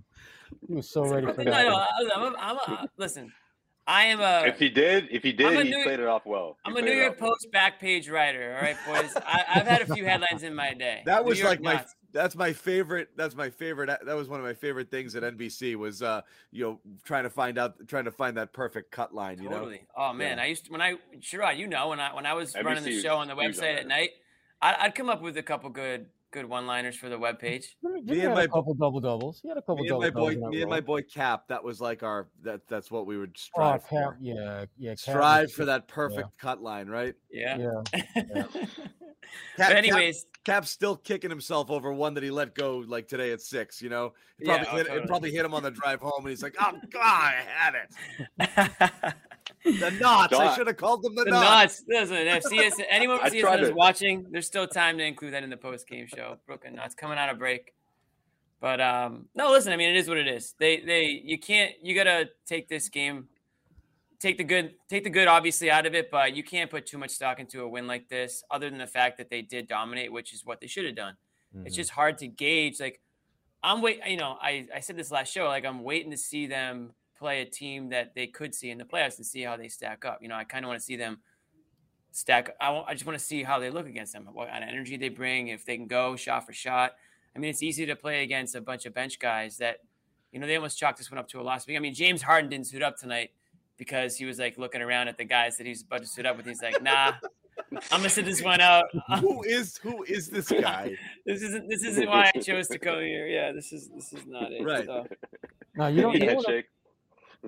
He 0.68 0.74
was 0.74 0.90
so 0.90 1.04
ready 1.04 1.26
for 1.32 1.44
No, 1.44 1.50
that. 1.50 1.64
no, 1.64 1.72
one. 1.72 1.82
I- 1.82 2.10
I'm 2.14 2.22
a, 2.22 2.36
I'm 2.38 2.56
a, 2.56 2.88
listen. 2.98 3.32
I 3.86 4.04
am 4.04 4.20
a 4.20 4.46
if 4.46 4.58
he 4.58 4.68
did, 4.68 5.08
if 5.10 5.22
he 5.22 5.32
did, 5.32 5.66
he 5.66 5.70
New- 5.70 5.82
played 5.82 6.00
it 6.00 6.06
off 6.06 6.22
well. 6.26 6.56
He 6.64 6.70
I'm 6.70 6.76
a 6.76 6.82
New 6.82 6.92
York 6.92 7.14
off 7.14 7.20
well. 7.20 7.30
Post 7.30 7.50
back 7.52 7.80
page 7.80 8.08
writer. 8.08 8.54
All 8.56 8.62
right, 8.62 8.76
boys. 8.86 9.12
I, 9.26 9.44
I've 9.56 9.66
had 9.66 9.82
a 9.82 9.92
few 9.94 10.04
headlines 10.04 10.42
in 10.42 10.54
my 10.54 10.74
day. 10.74 11.02
That 11.06 11.22
New 11.22 11.28
was 11.30 11.38
York 11.40 11.50
like 11.50 11.60
my 11.62 11.74
Knots. 11.74 11.94
That's 12.12 12.34
my 12.36 12.52
favorite 12.52 13.08
that's 13.16 13.34
my 13.36 13.50
favorite 13.50 13.86
that 14.04 14.16
was 14.16 14.28
one 14.28 14.40
of 14.40 14.46
my 14.46 14.54
favorite 14.54 14.90
things 14.90 15.14
at 15.14 15.22
NBC 15.22 15.76
was 15.76 16.02
uh 16.02 16.20
you 16.50 16.64
know 16.64 16.80
trying 17.04 17.24
to 17.24 17.30
find 17.30 17.58
out 17.58 17.74
trying 17.86 18.04
to 18.04 18.10
find 18.10 18.36
that 18.36 18.52
perfect 18.52 18.90
cut 18.90 19.14
line, 19.14 19.40
you 19.42 19.48
know. 19.48 19.72
Oh 19.96 20.12
man, 20.12 20.38
Yeah. 20.38 20.42
I 20.44 20.46
used 20.46 20.66
to, 20.66 20.72
when 20.72 20.82
I 20.82 20.94
Sherrod, 21.20 21.56
you 21.58 21.66
know, 21.66 21.88
when 21.88 22.00
I 22.00 22.14
when 22.14 22.26
I 22.26 22.34
was 22.34 22.54
running 22.62 22.84
the 22.84 23.00
show 23.00 23.16
on 23.16 23.28
the 23.28 23.34
website 23.34 23.78
at 23.78 23.86
night, 23.86 24.10
I, 24.60 24.76
I'd 24.80 24.94
come 24.94 25.08
up 25.08 25.22
with 25.22 25.36
a 25.36 25.42
couple 25.42 25.70
good 25.70 26.06
good 26.32 26.46
one 26.46 26.64
liners 26.64 26.94
for 26.96 27.08
the 27.08 27.16
webpage. 27.18 27.64
Jimmy, 27.82 28.02
Me 28.04 28.12
and 28.20 28.28
had 28.28 28.34
my 28.34 28.42
a 28.44 28.48
couple 28.48 28.72
double 28.74 29.00
doubles. 29.00 29.40
He 29.42 29.48
had 29.48 29.56
a 29.58 29.62
couple 29.62 29.76
Me 29.78 29.80
and 29.82 29.88
double 29.88 30.00
my 30.02 30.10
boy 30.10 30.34
doubles. 30.34 30.50
me 30.52 30.60
and 30.62 30.70
my 30.70 30.80
boy 30.80 31.02
Cap, 31.02 31.48
that 31.48 31.62
was 31.64 31.80
like 31.80 32.02
our 32.04 32.28
that 32.42 32.60
that's 32.68 32.88
what 32.90 33.06
we 33.06 33.18
would 33.18 33.30
Oh, 33.30 33.34
strive 33.36 33.80
Cap, 33.88 33.88
for. 33.90 34.16
yeah, 34.20 34.64
yeah. 34.78 34.90
Cap 34.90 34.98
Strive 34.98 35.42
was- 35.46 35.52
for 35.54 35.64
that 35.64 35.88
perfect 35.88 36.38
cut 36.38 36.62
line, 36.62 36.86
right? 36.88 37.14
Yeah. 37.32 37.56
Yeah, 37.94 38.44
Cap, 39.60 39.70
but 39.70 39.76
anyways, 39.76 40.22
Cap, 40.44 40.44
Cap's 40.44 40.70
still 40.70 40.96
kicking 40.96 41.30
himself 41.30 41.70
over 41.70 41.92
one 41.92 42.14
that 42.14 42.22
he 42.22 42.30
let 42.30 42.54
go 42.54 42.84
like 42.86 43.08
today 43.08 43.32
at 43.32 43.40
six, 43.40 43.82
you 43.82 43.88
know. 43.88 44.14
It 44.38 44.46
probably, 44.46 44.66
oh, 44.70 44.76
hit, 44.76 44.86
it 44.86 45.06
probably 45.06 45.32
hit 45.32 45.44
him 45.44 45.54
on 45.54 45.62
the 45.62 45.70
drive 45.70 46.00
home 46.00 46.20
and 46.20 46.28
he's 46.28 46.42
like, 46.42 46.56
Oh 46.60 46.72
god, 46.90 47.02
I 47.02 47.42
had 47.46 47.74
it. 47.74 49.14
The 49.64 49.90
knots. 50.00 50.34
I 50.34 50.54
should 50.54 50.66
have 50.66 50.76
called 50.76 51.02
them 51.02 51.14
the, 51.14 51.24
the 51.24 51.30
knots. 51.30 51.82
Knots. 51.86 52.10
Listen, 52.10 52.26
if 52.26 52.42
CS, 52.44 52.80
anyone 52.90 53.18
from 53.18 53.30
CS 53.30 53.60
is 53.60 53.68
it. 53.68 53.74
watching, 53.74 54.26
there's 54.30 54.46
still 54.46 54.66
time 54.66 54.96
to 54.98 55.04
include 55.04 55.34
that 55.34 55.42
in 55.42 55.50
the 55.50 55.56
post 55.56 55.86
game 55.86 56.06
show. 56.06 56.38
Brooklyn 56.46 56.74
Knots 56.74 56.94
coming 56.94 57.18
out 57.18 57.28
of 57.28 57.38
break. 57.38 57.74
But 58.60 58.80
um, 58.80 59.26
no, 59.34 59.50
listen. 59.50 59.72
I 59.72 59.76
mean, 59.76 59.90
it 59.90 59.96
is 59.96 60.08
what 60.08 60.18
it 60.18 60.28
is. 60.28 60.54
They 60.58 60.80
they 60.80 61.22
you 61.24 61.38
can't 61.38 61.72
you 61.82 61.94
gotta 61.94 62.28
take 62.46 62.68
this 62.68 62.90
game, 62.90 63.26
take 64.20 64.36
the 64.38 64.44
good 64.44 64.74
take 64.88 65.02
the 65.02 65.10
good 65.10 65.26
obviously 65.26 65.70
out 65.70 65.86
of 65.86 65.94
it, 65.94 66.10
but 66.10 66.34
you 66.36 66.44
can't 66.44 66.70
put 66.70 66.86
too 66.86 66.98
much 66.98 67.10
stock 67.10 67.40
into 67.40 67.62
a 67.62 67.68
win 67.68 67.86
like 67.86 68.08
this. 68.08 68.44
Other 68.50 68.70
than 68.70 68.78
the 68.78 68.86
fact 68.86 69.18
that 69.18 69.30
they 69.30 69.42
did 69.42 69.66
dominate, 69.66 70.12
which 70.12 70.32
is 70.32 70.44
what 70.44 70.60
they 70.60 70.66
should 70.66 70.84
have 70.84 70.94
done. 70.94 71.16
It's 71.64 71.74
Mhm. 71.74 71.76
just 71.76 71.90
hard 71.90 72.18
to 72.18 72.28
gauge. 72.28 72.78
Like 72.78 73.00
I'm 73.62 73.82
wait. 73.82 74.00
You 74.06 74.16
know, 74.16 74.38
I 74.40 74.68
I 74.74 74.80
said 74.80 74.96
this 74.96 75.10
last 75.10 75.32
show. 75.32 75.46
Like 75.46 75.64
I'm 75.64 75.82
waiting 75.82 76.10
to 76.12 76.16
see 76.16 76.46
them 76.46 76.94
play 77.18 77.42
a 77.42 77.44
team 77.46 77.88
that 77.90 78.14
they 78.14 78.26
could 78.26 78.54
see 78.54 78.70
in 78.70 78.78
the 78.78 78.84
playoffs 78.84 79.16
and 79.16 79.26
see 79.26 79.42
how 79.42 79.56
they 79.56 79.68
stack 79.68 80.04
up. 80.04 80.22
You 80.22 80.28
know, 80.28 80.36
I 80.36 80.44
kind 80.44 80.64
of 80.64 80.68
want 80.68 80.80
to 80.80 80.84
see 80.84 80.96
them 80.96 81.20
stack. 82.12 82.56
I, 82.60 82.72
I 82.86 82.94
just 82.94 83.06
want 83.06 83.18
to 83.18 83.24
see 83.24 83.42
how 83.42 83.58
they 83.58 83.70
look 83.70 83.86
against 83.86 84.12
them, 84.12 84.26
what 84.32 84.48
kind 84.48 84.64
of 84.64 84.70
energy 84.70 84.96
they 84.96 85.08
bring, 85.10 85.48
if 85.48 85.64
they 85.64 85.76
can 85.76 85.86
go 85.86 86.16
shot 86.16 86.46
for 86.46 86.52
shot. 86.52 86.92
I 87.34 87.38
mean, 87.38 87.50
it's 87.50 87.62
easy 87.62 87.86
to 87.86 87.94
play 87.96 88.22
against 88.22 88.54
a 88.54 88.60
bunch 88.60 88.86
of 88.86 88.94
bench 88.94 89.18
guys 89.18 89.58
that, 89.58 89.78
you 90.32 90.40
know, 90.40 90.46
they 90.46 90.56
almost 90.56 90.78
chalked 90.78 90.98
this 90.98 91.10
one 91.10 91.18
up 91.18 91.28
to 91.28 91.40
a 91.40 91.42
loss. 91.42 91.68
I 91.68 91.78
mean, 91.78 91.94
James 91.94 92.22
Harden 92.22 92.50
didn't 92.50 92.66
suit 92.66 92.82
up 92.82 92.96
tonight 92.96 93.30
because 93.80 94.14
he 94.14 94.26
was 94.26 94.38
like 94.38 94.58
looking 94.58 94.82
around 94.82 95.08
at 95.08 95.16
the 95.16 95.24
guys 95.24 95.56
that 95.56 95.66
he's 95.66 95.80
about 95.80 96.02
to 96.02 96.06
suit 96.06 96.26
up 96.26 96.36
with. 96.36 96.44
He's 96.44 96.60
like, 96.60 96.82
nah, 96.82 97.14
I'm 97.72 97.80
gonna 97.90 98.10
sit 98.10 98.26
this 98.26 98.42
one 98.42 98.60
out. 98.60 98.84
who 99.20 99.42
is 99.42 99.78
who 99.78 100.02
is 100.02 100.28
this 100.28 100.50
guy? 100.50 100.94
this 101.26 101.40
isn't 101.40 101.66
this 101.66 101.82
isn't 101.82 102.06
why 102.06 102.30
I 102.34 102.38
chose 102.40 102.68
to 102.68 102.78
come 102.78 103.00
here. 103.00 103.26
Yeah, 103.26 103.52
this 103.52 103.72
is 103.72 103.88
this 103.88 104.12
is 104.12 104.26
not 104.26 104.52
it. 104.52 104.62
Right. 104.62 104.84
So, 104.84 105.06
Now 105.74 105.86
you 105.86 106.02
don't. 106.02 106.14
You 106.14 106.26
don't 106.26 106.36
wanna- 106.36 106.62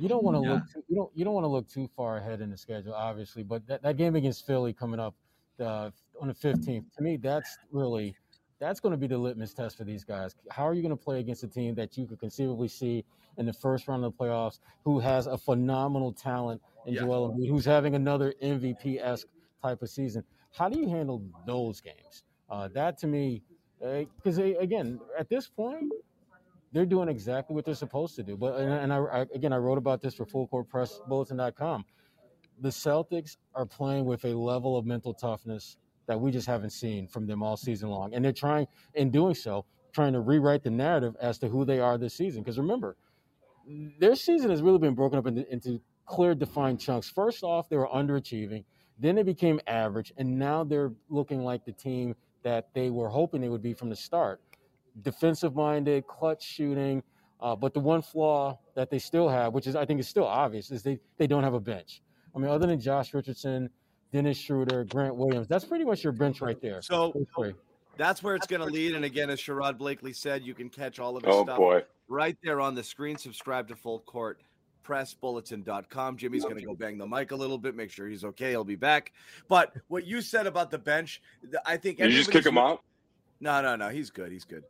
you 0.00 0.08
don't 0.08 0.24
want 0.24 0.38
to 0.38 0.42
Yeah. 0.42 0.54
look 0.54 0.62
too, 0.72 0.82
you 0.88 0.96
don't 0.96 1.10
you 1.14 1.24
don't 1.26 1.34
want 1.34 1.44
to 1.44 1.48
look 1.48 1.68
too 1.68 1.86
far 1.94 2.16
ahead 2.16 2.40
in 2.40 2.48
the 2.48 2.56
schedule 2.56 2.94
obviously 2.94 3.42
but 3.42 3.66
that, 3.66 3.82
that 3.82 3.98
game 3.98 4.16
against 4.16 4.46
philly 4.46 4.72
coming 4.72 4.98
up 4.98 5.14
uh, 5.60 5.90
on 6.18 6.28
the 6.28 6.34
15th 6.34 6.86
to 6.96 7.02
me 7.02 7.18
that's 7.18 7.58
really 7.70 8.16
that's 8.62 8.80
going 8.80 8.92
to 8.92 8.96
be 8.96 9.06
the 9.06 9.18
litmus 9.18 9.52
test 9.52 9.76
for 9.76 9.84
these 9.84 10.04
guys 10.04 10.34
how 10.50 10.66
are 10.66 10.74
you 10.74 10.82
going 10.82 10.96
to 10.96 11.04
play 11.04 11.18
against 11.20 11.42
a 11.42 11.48
team 11.48 11.74
that 11.74 11.96
you 11.96 12.06
could 12.06 12.20
conceivably 12.20 12.68
see 12.68 13.04
in 13.38 13.46
the 13.46 13.52
first 13.52 13.88
round 13.88 14.04
of 14.04 14.12
the 14.12 14.24
playoffs 14.24 14.60
who 14.84 15.00
has 15.00 15.26
a 15.26 15.36
phenomenal 15.36 16.12
talent 16.12 16.60
in 16.86 16.94
Yeah. 16.94 17.00
Joel 17.00 17.32
Embiid, 17.32 17.48
who's 17.48 17.64
having 17.64 17.94
another 17.94 18.34
MVP-esque 18.42 19.26
type 19.62 19.82
of 19.82 19.90
season 19.90 20.22
how 20.52 20.68
do 20.68 20.78
you 20.78 20.88
handle 20.88 21.22
those 21.46 21.80
games 21.80 22.22
uh, 22.50 22.68
that 22.68 22.98
to 22.98 23.06
me 23.06 23.42
because 24.16 24.38
again 24.38 25.00
at 25.18 25.28
this 25.28 25.48
point 25.48 25.92
they're 26.72 26.86
doing 26.86 27.08
exactly 27.08 27.54
what 27.54 27.64
they're 27.64 27.74
supposed 27.74 28.16
to 28.16 28.22
do. 28.22 28.36
But 28.36 28.58
and, 28.58 28.72
and 28.72 28.92
I, 28.92 28.98
I 28.98 29.20
again 29.34 29.52
I 29.52 29.58
wrote 29.58 29.78
about 29.78 30.00
this 30.00 30.14
for 30.14 30.24
fullcourtpressbulletin.com. 30.24 31.84
The 32.60 32.68
Celtics 32.70 33.36
are 33.54 33.66
playing 33.66 34.04
with 34.06 34.24
a 34.24 34.34
level 34.34 34.76
of 34.76 34.86
mental 34.86 35.12
toughness 35.12 35.76
that 36.06 36.20
we 36.20 36.30
just 36.30 36.46
haven't 36.46 36.70
seen 36.70 37.06
from 37.06 37.26
them 37.26 37.42
all 37.42 37.56
season 37.56 37.88
long, 37.88 38.14
and 38.14 38.24
they're 38.24 38.32
trying 38.32 38.66
in 38.94 39.10
doing 39.10 39.34
so 39.34 39.64
trying 39.92 40.12
to 40.14 40.20
rewrite 40.20 40.62
the 40.62 40.70
narrative 40.70 41.14
as 41.20 41.38
to 41.38 41.48
who 41.48 41.64
they 41.64 41.78
are 41.78 41.98
this 41.98 42.14
season. 42.14 42.42
Because 42.42 42.58
remember, 42.58 42.96
their 43.98 44.14
season 44.14 44.50
has 44.50 44.62
really 44.62 44.78
been 44.78 44.94
broken 44.94 45.18
up 45.18 45.26
into, 45.26 45.50
into 45.52 45.80
clear, 46.06 46.34
defined 46.34 46.80
chunks. 46.80 47.10
First 47.10 47.44
off, 47.44 47.68
they 47.68 47.76
were 47.76 47.88
underachieving. 47.88 48.64
Then 48.98 49.16
they 49.16 49.22
became 49.22 49.60
average, 49.66 50.12
and 50.16 50.38
now 50.38 50.64
they're 50.64 50.92
looking 51.08 51.44
like 51.44 51.64
the 51.64 51.72
team 51.72 52.14
that 52.42 52.68
they 52.74 52.90
were 52.90 53.08
hoping 53.08 53.40
they 53.40 53.48
would 53.48 53.62
be 53.62 53.74
from 53.74 53.88
the 53.88 53.96
start 53.96 54.40
defensive 55.00 55.54
minded, 55.54 56.06
clutch 56.06 56.42
shooting. 56.42 57.02
Uh, 57.40 57.56
but 57.56 57.74
the 57.74 57.80
one 57.80 58.02
flaw 58.02 58.58
that 58.74 58.90
they 58.90 58.98
still 58.98 59.28
have, 59.28 59.52
which 59.52 59.66
is 59.66 59.74
I 59.74 59.84
think 59.84 59.98
is 59.98 60.08
still 60.08 60.26
obvious, 60.26 60.70
is 60.70 60.82
they, 60.82 61.00
they 61.16 61.26
don't 61.26 61.42
have 61.42 61.54
a 61.54 61.60
bench. 61.60 62.02
I 62.34 62.38
mean, 62.38 62.50
other 62.50 62.66
than 62.66 62.78
Josh 62.78 63.12
Richardson, 63.14 63.68
Dennis 64.12 64.38
Schroeder, 64.38 64.84
Grant 64.84 65.16
Williams, 65.16 65.48
that's 65.48 65.64
pretty 65.64 65.84
much 65.84 66.04
your 66.04 66.12
bench 66.12 66.40
right 66.40 66.60
there. 66.60 66.82
So 66.82 67.14
that's 67.96 68.22
where 68.22 68.34
it's 68.36 68.46
going 68.46 68.60
to 68.60 68.66
lead. 68.66 68.94
And 68.94 69.04
again, 69.04 69.30
as 69.30 69.40
Sherrod 69.40 69.78
Blakely 69.78 70.12
said, 70.12 70.44
you 70.44 70.54
can 70.54 70.68
catch 70.68 70.98
all 70.98 71.16
of 71.16 71.24
his 71.24 71.34
Oh 71.34 71.44
stuff 71.44 71.56
boy. 71.56 71.82
right 72.08 72.36
there 72.42 72.60
on 72.60 72.74
the 72.74 72.82
screen. 72.82 73.16
Subscribe 73.16 73.68
to 73.68 73.76
Full 73.76 74.00
Court 74.00 74.40
pressbulletin.com. 74.84 76.16
Jimmy's 76.16 76.42
going 76.42 76.56
to 76.56 76.62
go 76.64 76.74
bang 76.74 76.98
the 76.98 77.06
mic 77.06 77.30
a 77.30 77.36
little 77.36 77.58
bit, 77.58 77.74
make 77.74 77.90
sure 77.90 78.08
he's 78.08 78.24
okay. 78.24 78.50
He'll 78.50 78.64
be 78.64 78.76
back. 78.76 79.12
But 79.48 79.72
what 79.88 80.06
you 80.06 80.20
said 80.20 80.46
about 80.46 80.70
the 80.70 80.78
bench, 80.78 81.22
I 81.64 81.76
think 81.76 81.98
Did 81.98 82.10
you 82.10 82.18
just 82.18 82.30
kick 82.30 82.44
him 82.44 82.58
out? 82.58 82.82
No, 83.40 83.60
no, 83.62 83.76
no. 83.76 83.88
He's 83.88 84.10
good. 84.10 84.32
He's 84.32 84.44
good. 84.44 84.64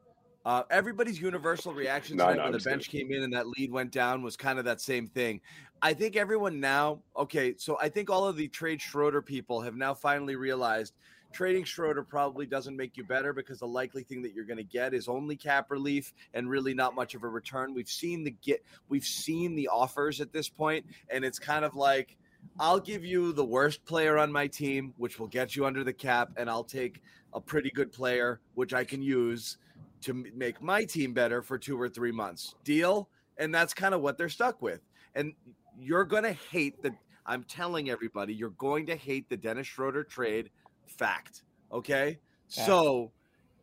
Uh, 0.44 0.64
everybody's 0.70 1.20
universal 1.20 1.72
reaction 1.72 2.16
No, 2.16 2.32
no, 2.32 2.44
when 2.44 2.52
the 2.52 2.58
bench 2.58 2.88
came 2.88 3.12
in 3.12 3.22
and 3.22 3.32
that 3.32 3.46
lead 3.46 3.70
went 3.70 3.92
down 3.92 4.22
was 4.22 4.36
kind 4.36 4.58
of 4.58 4.64
that 4.64 4.80
same 4.80 5.06
thing. 5.06 5.40
I 5.80 5.94
think 5.94 6.16
everyone 6.16 6.60
now, 6.60 7.00
okay, 7.16 7.54
so 7.56 7.78
I 7.80 7.88
think 7.88 8.10
all 8.10 8.26
of 8.26 8.36
the 8.36 8.48
trade 8.48 8.80
Schroeder 8.80 9.22
people 9.22 9.60
have 9.60 9.76
now 9.76 9.94
finally 9.94 10.36
realized 10.36 10.94
trading 11.32 11.64
Schroeder 11.64 12.02
probably 12.02 12.46
doesn't 12.46 12.76
make 12.76 12.96
you 12.96 13.04
better 13.04 13.32
because 13.32 13.60
the 13.60 13.66
likely 13.66 14.02
thing 14.02 14.22
that 14.22 14.34
you're 14.34 14.44
going 14.44 14.58
to 14.58 14.64
get 14.64 14.94
is 14.94 15.08
only 15.08 15.36
cap 15.36 15.70
relief 15.70 16.12
and 16.34 16.48
really 16.48 16.74
not 16.74 16.94
much 16.94 17.14
of 17.14 17.24
a 17.24 17.28
return. 17.28 17.74
We've 17.74 17.88
seen 17.88 18.22
the 18.22 18.32
get, 18.42 18.64
we've 18.88 19.04
seen 19.04 19.54
the 19.54 19.68
offers 19.68 20.20
at 20.20 20.32
this 20.32 20.48
point, 20.48 20.86
and 21.08 21.24
it's 21.24 21.38
kind 21.38 21.64
of 21.64 21.74
like 21.74 22.16
I'll 22.58 22.80
give 22.80 23.04
you 23.04 23.32
the 23.32 23.44
worst 23.44 23.84
player 23.84 24.18
on 24.18 24.30
my 24.30 24.46
team, 24.46 24.92
which 24.96 25.18
will 25.18 25.28
get 25.28 25.56
you 25.56 25.64
under 25.64 25.84
the 25.84 25.92
cap, 25.92 26.30
and 26.36 26.50
I'll 26.50 26.64
take 26.64 27.02
a 27.32 27.40
pretty 27.40 27.70
good 27.70 27.92
player, 27.92 28.40
which 28.54 28.74
I 28.74 28.84
can 28.84 29.02
use 29.02 29.58
to 30.02 30.14
make 30.34 30.62
my 30.62 30.84
team 30.84 31.12
better 31.12 31.42
for 31.42 31.58
two 31.58 31.80
or 31.80 31.88
three 31.88 32.12
months. 32.12 32.54
Deal? 32.64 33.08
And 33.38 33.54
that's 33.54 33.74
kind 33.74 33.94
of 33.94 34.00
what 34.00 34.18
they're 34.18 34.28
stuck 34.28 34.60
with. 34.62 34.80
And 35.14 35.32
you're 35.78 36.04
going 36.04 36.24
to 36.24 36.32
hate 36.32 36.82
the, 36.82 36.94
I'm 37.26 37.44
telling 37.44 37.90
everybody, 37.90 38.34
you're 38.34 38.50
going 38.50 38.86
to 38.86 38.96
hate 38.96 39.28
the 39.28 39.36
Dennis 39.36 39.66
Schroeder 39.66 40.04
trade 40.04 40.50
fact. 40.86 41.42
Okay. 41.72 42.18
So 42.48 43.10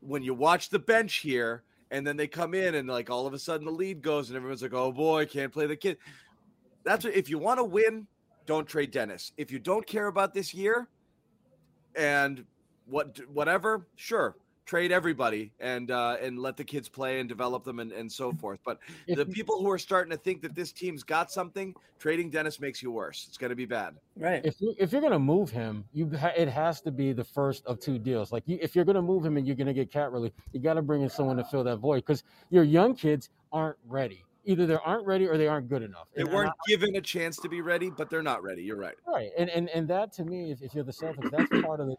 when 0.01 0.23
you 0.23 0.33
watch 0.33 0.69
the 0.69 0.79
bench 0.79 1.17
here, 1.17 1.63
and 1.91 2.05
then 2.05 2.17
they 2.17 2.27
come 2.27 2.53
in 2.53 2.75
and 2.75 2.87
like 2.87 3.09
all 3.09 3.25
of 3.25 3.33
a 3.33 3.39
sudden 3.39 3.65
the 3.65 3.71
lead 3.71 4.01
goes 4.01 4.29
and 4.29 4.37
everyone's 4.37 4.61
like, 4.61 4.73
oh 4.73 4.91
boy, 4.91 5.25
can't 5.25 5.51
play 5.51 5.65
the 5.65 5.75
kid. 5.75 5.97
That's 6.83 7.03
what, 7.03 7.15
if 7.15 7.29
you 7.29 7.37
want 7.37 7.59
to 7.59 7.63
win, 7.63 8.07
don't 8.45 8.67
trade 8.67 8.91
Dennis. 8.91 9.31
If 9.37 9.51
you 9.51 9.59
don't 9.59 9.85
care 9.85 10.07
about 10.07 10.33
this 10.33 10.53
year 10.53 10.87
and 11.95 12.45
what 12.85 13.19
whatever, 13.31 13.87
sure, 13.95 14.35
trade 14.69 14.91
everybody 14.91 15.51
and 15.59 15.89
uh, 15.89 16.17
and 16.21 16.37
let 16.37 16.55
the 16.55 16.63
kids 16.63 16.87
play 16.87 17.19
and 17.19 17.27
develop 17.27 17.63
them 17.63 17.79
and, 17.79 17.91
and 17.91 18.11
so 18.11 18.31
forth. 18.41 18.59
But 18.63 18.77
the 19.07 19.25
people 19.25 19.57
who 19.59 19.69
are 19.71 19.79
starting 19.79 20.11
to 20.11 20.17
think 20.17 20.43
that 20.43 20.53
this 20.53 20.71
team's 20.71 21.01
got 21.01 21.31
something, 21.31 21.73
trading 21.97 22.29
Dennis 22.29 22.59
makes 22.59 22.83
you 22.83 22.91
worse. 22.91 23.25
It's 23.27 23.37
going 23.37 23.49
to 23.49 23.55
be 23.55 23.65
bad. 23.65 23.95
Right. 24.15 24.45
if 24.45 24.61
you 24.61 24.75
if 24.77 24.91
you're 24.91 25.01
gonna 25.01 25.17
move 25.17 25.49
him, 25.49 25.85
you 25.91 26.11
ha- 26.15 26.33
it 26.37 26.49
has 26.49 26.81
to 26.81 26.91
be 26.91 27.13
the 27.13 27.23
first 27.23 27.65
of 27.65 27.79
two 27.79 27.97
deals. 27.97 28.31
Like 28.31 28.43
you, 28.45 28.59
if 28.61 28.75
you're 28.75 28.85
gonna 28.85 29.01
move 29.01 29.25
him 29.25 29.37
and 29.37 29.47
you're 29.47 29.55
gonna 29.55 29.73
get 29.73 29.91
cap 29.91 30.11
relief, 30.11 30.33
you 30.51 30.59
got 30.59 30.75
to 30.75 30.83
bring 30.83 31.01
in 31.01 31.09
someone 31.09 31.37
to 31.37 31.43
fill 31.45 31.63
that 31.63 31.77
void 31.77 32.05
because 32.05 32.23
your 32.51 32.63
young 32.63 32.93
kids 32.93 33.29
aren't 33.51 33.77
ready. 33.87 34.23
Either 34.45 34.65
they 34.67 34.75
aren't 34.85 35.05
ready 35.05 35.27
or 35.27 35.37
they 35.37 35.47
aren't 35.47 35.67
good 35.67 35.81
enough. 35.83 36.07
They 36.15 36.21
And- 36.21 36.29
and 36.29 36.35
weren't 36.35 36.53
given 36.67 36.95
a 36.95 37.01
chance 37.01 37.37
to 37.37 37.49
be 37.49 37.61
ready, 37.61 37.89
but 37.89 38.09
they're 38.09 38.21
not 38.23 38.43
ready. 38.43 38.61
You're 38.63 38.77
right. 38.77 38.95
Right, 39.07 39.31
and 39.37 39.49
and 39.49 39.67
and 39.69 39.87
that 39.87 40.13
to 40.13 40.23
me, 40.25 40.51
if, 40.51 40.61
if 40.61 40.75
you're 40.75 40.83
the 40.83 40.91
Celtics, 40.93 41.31
that's 41.31 41.49
part 41.65 41.79
of 41.79 41.87
the, 41.87 41.95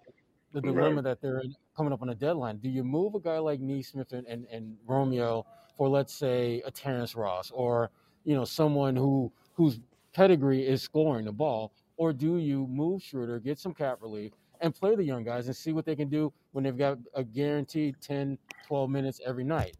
the 0.52 0.60
Right. 0.60 0.74
dilemma 0.74 1.02
that 1.02 1.20
they're 1.20 1.40
in 1.40 1.54
coming 1.76 1.92
up 1.92 2.02
on 2.02 2.08
a 2.10 2.14
deadline. 2.14 2.58
Do 2.58 2.68
you 2.68 2.84
move 2.84 3.14
a 3.14 3.20
guy 3.20 3.38
like 3.38 3.60
Nesmith 3.60 4.12
and, 4.12 4.26
and 4.26 4.46
and 4.50 4.76
Romeo 4.86 5.46
for 5.76 5.88
let's 5.88 6.12
say 6.14 6.62
a 6.66 6.70
Terrence 6.70 7.14
Ross 7.14 7.50
or 7.50 7.90
you 8.24 8.34
know 8.34 8.44
someone 8.44 8.96
who 8.96 9.32
whose 9.54 9.80
pedigree 10.12 10.66
is 10.66 10.82
scoring 10.82 11.24
the 11.24 11.32
ball, 11.32 11.72
or 11.96 12.12
do 12.12 12.38
you 12.38 12.66
move 12.66 13.02
Schroeder, 13.02 13.38
get 13.38 13.58
some 13.58 13.72
cap 13.74 13.98
relief, 14.02 14.32
and 14.60 14.74
play 14.74 14.96
the 14.96 15.04
young 15.04 15.22
guys 15.24 15.46
and 15.46 15.54
see 15.56 15.72
what 15.72 15.84
they 15.84 15.94
can 15.96 16.08
do 16.08 16.32
when 16.52 16.64
they've 16.64 16.76
got 16.76 16.98
a 17.14 17.22
guaranteed 17.22 17.96
10, 18.00 18.36
12 18.66 18.90
minutes 18.90 19.20
every 19.24 19.44
night? 19.44 19.76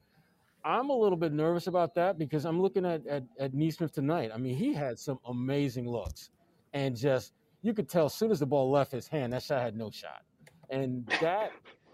I'm 0.65 0.91
a 0.91 0.95
little 0.97 1.17
bit 1.17 1.33
nervous 1.33 1.67
about 1.67 1.95
that 1.95 2.19
because 2.19 2.45
I'm 2.45 2.61
looking 2.61 2.85
at, 2.85 3.07
at, 3.07 3.25
at 3.39 3.55
Nesmith 3.55 3.93
tonight. 3.93 4.31
I 4.33 4.37
mean, 4.37 4.55
he 4.55 4.75
had 4.75 4.99
some 4.99 5.19
amazing 5.27 5.89
looks 5.89 6.31
and 6.75 6.95
just 6.97 7.33
you 7.63 7.73
could 7.73 7.89
tell 7.89 8.07
as 8.07 8.15
soon 8.15 8.31
as 8.31 8.41
the 8.41 8.47
ball 8.47 8.71
left 8.71 8.93
his 8.93 9.09
hand, 9.09 9.33
that 9.33 9.43
shot 9.43 9.63
had 9.63 9.77
no 9.77 9.91
shot. 9.91 10.23
And 10.71 11.07
that, 11.21 11.53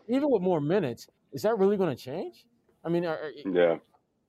even 0.09 0.31
with 0.31 0.43
more 0.43 0.61
minutes, 0.61 1.07
is 1.33 1.43
that 1.43 1.59
really 1.59 1.77
going 1.77 1.95
to 1.95 2.01
change? 2.03 2.45
I 2.85 2.89
mean, 2.89 3.05
are, 3.05 3.17
are- 3.17 3.51
Yeah. 3.51 3.79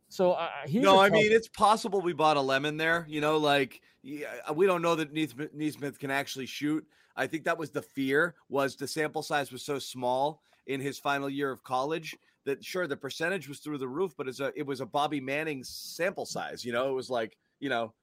so 0.10 0.32
I, 0.34 0.46
I- 0.64 0.68
he's 0.68 0.82
no, 0.84 0.96
a 0.96 1.00
I 1.00 1.10
tough- 1.10 1.14
mean 1.18 1.32
it's 1.32 1.48
possible 1.50 2.02
we 2.02 2.14
bought 2.14 2.38
a 2.38 2.42
lemon 2.42 2.78
there. 2.78 3.06
You 3.10 3.22
know, 3.22 3.38
like 3.38 3.82
yeah, 4.04 4.28
uh, 4.50 4.54
we 4.54 4.66
don't 4.66 4.82
know 4.82 4.96
that 4.96 5.14
Nesmith, 5.14 5.54
Nesmith 5.54 6.00
can 6.00 6.12
actually 6.12 6.46
shoot. 6.46 6.86
I 7.16 7.28
think 7.28 7.44
that 7.46 7.58
was 7.58 7.72
the 7.72 7.82
fear 7.82 8.36
was 8.48 8.76
the 8.76 8.88
sample 8.88 9.24
size 9.24 9.52
was 9.52 9.64
so 9.64 9.80
small 9.80 10.42
in 10.68 10.80
his 10.82 10.98
final 11.00 11.30
year 11.30 11.52
of 11.52 11.64
college 11.64 12.16
that 12.46 12.64
sure 12.64 12.88
the 12.88 12.96
percentage 12.96 13.50
was 13.50 13.60
through 13.60 13.78
the 13.80 13.88
roof, 13.88 14.14
but 14.18 14.28
it's 14.28 14.40
a 14.40 14.54
it 14.56 14.66
was 14.66 14.82
a 14.82 14.86
Bobby 14.86 15.20
Manning 15.20 15.64
sample 15.64 16.26
size. 16.26 16.64
You 16.64 16.72
know, 16.74 16.90
it 16.90 16.94
was 16.94 17.10
like 17.10 17.38
you 17.60 17.70
know 17.70 17.94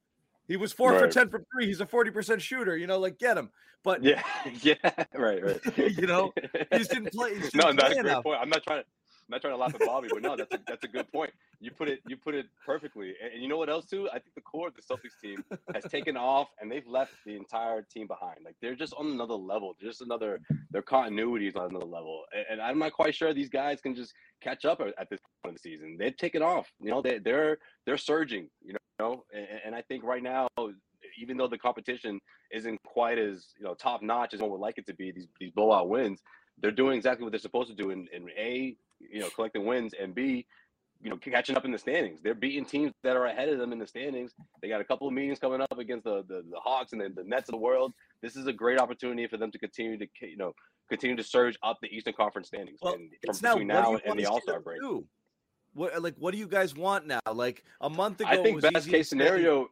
he 0.49 0.57
was 0.57 0.73
four 0.73 0.99
for 0.99 1.09
ten 1.09 1.29
from 1.29 1.45
three. 1.53 1.67
He's 1.67 1.81
a 1.81 1.87
forty 1.87 2.11
percent 2.11 2.43
shooter. 2.43 2.77
You 2.77 2.87
know, 2.87 2.99
like 2.99 3.19
get 3.19 3.37
him. 3.37 3.51
But 3.83 4.03
Yeah. 4.03 4.23
Yeah. 4.63 4.75
Right. 5.15 5.43
Right. 5.45 5.61
You 5.77 6.07
know, 6.07 6.33
he 6.73 6.79
just 6.79 6.91
didn't 6.91 7.13
play. 7.13 7.39
Just 7.39 7.55
no, 7.55 7.73
that's 7.73 7.91
a 7.91 7.95
great 7.95 8.07
enough. 8.07 8.25
point. 8.25 8.39
I'm 8.41 8.49
not 8.49 8.63
trying 8.65 8.83
to. 8.83 8.87
I'm 9.27 9.37
not 9.37 9.41
trying 9.41 9.55
to 9.55 9.57
laugh 9.57 9.75
at 9.75 9.81
Bobby, 9.81 10.09
but 10.13 10.21
no, 10.21 10.37
that's 10.37 10.53
a, 10.53 10.59
that's 10.67 10.85
a 10.85 10.89
good 10.89 11.11
point. 11.11 11.31
You 11.59 11.71
put 11.71 11.89
it 11.89 12.01
you 12.07 12.15
put 12.15 12.35
it 12.35 12.45
perfectly. 12.67 13.15
And, 13.23 13.33
and 13.33 13.43
you 13.43 13.49
know 13.49 13.57
what 13.57 13.71
else 13.71 13.87
too? 13.87 14.07
I 14.11 14.19
think 14.19 14.35
the 14.35 14.43
core 14.43 14.69
of 14.69 14.75
the 14.75 14.83
Celtics 14.83 15.19
team 15.23 15.43
has 15.73 15.85
taken 15.85 16.15
off, 16.15 16.49
and 16.61 16.71
they've 16.71 16.87
left 16.87 17.15
the 17.25 17.35
entire 17.35 17.81
team 17.81 18.07
behind. 18.07 18.41
Like 18.45 18.57
they're 18.61 18.75
just 18.75 18.93
on 18.99 19.07
another 19.07 19.33
level. 19.33 19.77
They're 19.81 19.89
just 19.89 20.03
another. 20.03 20.41
Their 20.73 20.83
continuity 20.83 21.49
is 21.49 21.57
on 21.57 21.71
another 21.71 21.87
level, 21.87 22.25
and, 22.35 22.45
and 22.51 22.61
I'm 22.61 22.79
not 22.79 22.93
quite 22.93 23.15
sure 23.15 23.33
these 23.33 23.49
guys 23.49 23.81
can 23.81 23.95
just 23.95 24.13
catch 24.43 24.67
up 24.67 24.83
at, 24.83 24.89
at 24.99 25.09
this 25.09 25.21
point 25.43 25.57
of 25.57 25.63
the 25.63 25.71
season. 25.71 25.97
They've 25.99 26.17
taken 26.17 26.43
off. 26.43 26.71
You 26.79 26.91
know, 26.91 27.01
they, 27.01 27.19
they're 27.19 27.57
they're 27.87 27.97
surging. 27.97 28.51
You 28.63 28.75
know, 28.75 28.79
and, 28.99 29.47
and 29.67 29.75
I 29.75 29.83
think 29.83 30.05
right 30.05 30.23
now, 30.23 30.49
even 31.19 31.37
though 31.37 31.49
the 31.49 31.59
competition 31.59 32.21
isn't 32.53 32.83
quite 32.85 33.19
as 33.19 33.49
you 33.59 33.65
know 33.65 33.75
top 33.75 34.03
notch 34.03 34.35
as 34.35 34.41
one 34.41 34.51
would 34.51 34.61
like 34.61 34.79
it 34.79 34.87
to 34.87 34.95
be, 34.95 35.11
these 35.13 35.27
these 35.41 35.51
blowout 35.51 35.89
wins, 35.89 36.23
they're 36.61 36.71
doing 36.71 36.97
exactly 36.97 37.25
what 37.25 37.33
they're 37.33 37.39
supposed 37.41 37.69
to 37.69 37.75
do 37.75 37.91
in, 37.91 38.09
in 38.13 38.29
a 38.37 38.77
you 39.01 39.21
know 39.21 39.29
collecting 39.31 39.67
wins 39.67 39.95
and 40.01 40.15
b 40.15 40.47
you 41.03 41.11
know 41.11 41.17
catching 41.17 41.57
up 41.57 41.65
in 41.65 41.73
the 41.73 41.79
standings. 41.79 42.21
They're 42.23 42.35
beating 42.35 42.65
teams 42.65 42.93
that 43.03 43.17
are 43.17 43.27
ahead 43.27 43.49
of 43.49 43.59
them 43.59 43.73
in 43.73 43.79
the 43.79 43.87
standings. 43.87 44.33
They 44.63 44.69
got 44.69 44.81
a 44.81 44.85
couple 44.85 45.07
of 45.07 45.13
meetings 45.13 45.39
coming 45.39 45.61
up 45.61 45.79
against 45.79 46.05
the 46.05 46.25
the, 46.29 46.43
the 46.51 46.59
hawks 46.59 46.93
and 46.93 47.01
the, 47.01 47.09
the 47.11 47.25
nets 47.25 47.49
of 47.49 47.53
the 47.53 47.59
world. 47.59 47.93
This 48.23 48.37
is 48.37 48.47
a 48.47 48.53
great 48.53 48.81
opportunity 48.81 49.27
for 49.27 49.37
them 49.37 49.51
to 49.51 49.59
continue 49.59 49.99
to 49.99 50.07
you 50.23 50.37
know 50.37 50.55
continue 50.89 51.17
to 51.17 51.23
surge 51.23 51.59
up 51.63 51.79
the 51.83 51.89
eastern 51.89 52.15
conference 52.15 52.49
standings 52.49 52.79
Well, 52.83 52.95
and 52.95 53.11
from 53.25 53.37
now 53.43 53.53
between 53.55 53.69
now 53.69 53.93
you 53.93 54.01
and 54.05 54.19
the 54.19 54.27
all-star 54.27 54.61
break. 54.61 54.81
do? 54.81 55.05
What 55.75 56.01
like 56.03 56.15
what 56.19 56.33
do 56.33 56.39
you 56.39 56.47
guys 56.47 56.75
want 56.75 57.07
now? 57.07 57.21
Like 57.33 57.65
a 57.81 57.91
month 57.91 58.21
ago, 58.21 58.31
I 58.31 58.37
it 58.37 58.43
think 58.43 58.61
best 58.63 58.89
case 58.89 59.09
scenario. 59.09 59.69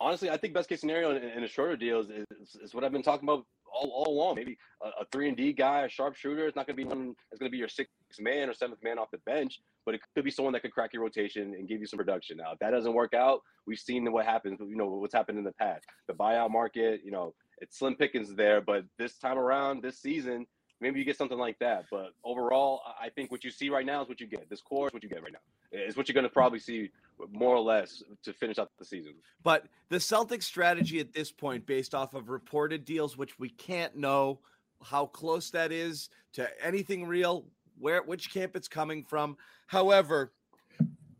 Honestly, 0.00 0.28
I 0.28 0.36
think 0.36 0.54
best 0.54 0.68
case 0.68 0.80
scenario 0.80 1.16
in, 1.16 1.22
in 1.22 1.44
a 1.44 1.48
shorter 1.48 1.76
deal 1.76 2.00
is, 2.00 2.08
is, 2.10 2.56
is 2.62 2.74
what 2.74 2.84
I've 2.84 2.92
been 2.92 3.02
talking 3.02 3.28
about 3.28 3.46
all, 3.74 3.90
all 3.90 4.12
along. 4.12 4.36
Maybe 4.36 4.58
a, 4.82 5.02
a 5.02 5.04
three 5.12 5.28
and 5.28 5.36
D 5.36 5.52
guy, 5.52 5.82
a 5.82 5.88
sharpshooter. 5.88 6.46
It's 6.46 6.56
not 6.56 6.66
going 6.66 6.76
to 6.76 6.82
be 6.82 6.88
one. 6.88 7.14
It's 7.30 7.38
going 7.38 7.48
to 7.48 7.52
be 7.52 7.58
your 7.58 7.68
sixth 7.68 7.92
man 8.20 8.48
or 8.48 8.54
seventh 8.54 8.82
man 8.82 8.98
off 8.98 9.10
the 9.10 9.18
bench, 9.18 9.60
but 9.86 9.94
it 9.94 10.00
could 10.14 10.24
be 10.24 10.30
someone 10.30 10.52
that 10.52 10.60
could 10.60 10.72
crack 10.72 10.92
your 10.92 11.02
rotation 11.02 11.54
and 11.54 11.68
give 11.68 11.80
you 11.80 11.86
some 11.86 11.98
production. 11.98 12.36
Now, 12.36 12.52
if 12.52 12.58
that 12.58 12.70
doesn't 12.70 12.92
work 12.92 13.14
out, 13.14 13.40
we've 13.66 13.78
seen 13.78 14.10
what 14.12 14.24
happens. 14.24 14.60
You 14.60 14.76
know 14.76 14.86
what's 14.86 15.14
happened 15.14 15.38
in 15.38 15.44
the 15.44 15.52
past. 15.52 15.86
The 16.06 16.14
buyout 16.14 16.50
market. 16.50 17.00
You 17.04 17.10
know, 17.10 17.34
it's 17.58 17.78
slim 17.78 17.94
pickings 17.94 18.34
there, 18.34 18.60
but 18.60 18.84
this 18.98 19.18
time 19.18 19.38
around, 19.38 19.82
this 19.82 19.98
season, 20.00 20.46
maybe 20.80 20.98
you 20.98 21.04
get 21.04 21.16
something 21.16 21.38
like 21.38 21.58
that. 21.60 21.86
But 21.90 22.14
overall, 22.24 22.82
I- 23.00 23.08
think 23.14 23.30
what 23.30 23.44
you 23.44 23.50
see 23.50 23.70
right 23.70 23.86
now 23.86 24.02
is 24.02 24.08
what 24.08 24.20
you 24.20 24.26
get. 24.26 24.48
This 24.50 24.60
core 24.60 24.88
is 24.88 24.92
what 24.92 25.02
you 25.02 25.08
get 25.08 25.22
right 25.22 25.32
now. 25.32 25.38
It's 25.70 25.96
what 25.96 26.08
you're 26.08 26.14
going 26.14 26.24
to 26.24 26.30
probably 26.30 26.58
see 26.58 26.90
more 27.30 27.54
or 27.54 27.60
less 27.60 28.02
to 28.24 28.32
finish 28.32 28.58
out 28.58 28.70
the 28.78 28.84
season. 28.84 29.14
But 29.42 29.66
the 29.88 29.98
Celtics 29.98 30.42
strategy 30.42 30.98
at 30.98 31.12
this 31.12 31.30
point, 31.30 31.64
based 31.64 31.94
off 31.94 32.14
of 32.14 32.28
reported 32.28 32.84
deals, 32.84 33.16
which 33.16 33.38
we 33.38 33.50
can't 33.50 33.96
know 33.96 34.40
how 34.82 35.06
close 35.06 35.50
that 35.50 35.70
is 35.72 36.08
to 36.32 36.48
anything 36.64 37.06
real, 37.06 37.46
where 37.78 38.02
which 38.02 38.32
camp 38.32 38.56
it's 38.56 38.68
coming 38.68 39.04
from. 39.04 39.36
However, 39.66 40.32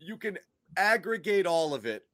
you 0.00 0.16
can 0.16 0.38
aggregate 0.76 1.46
all 1.46 1.74
of 1.74 1.86
it, 1.86 2.04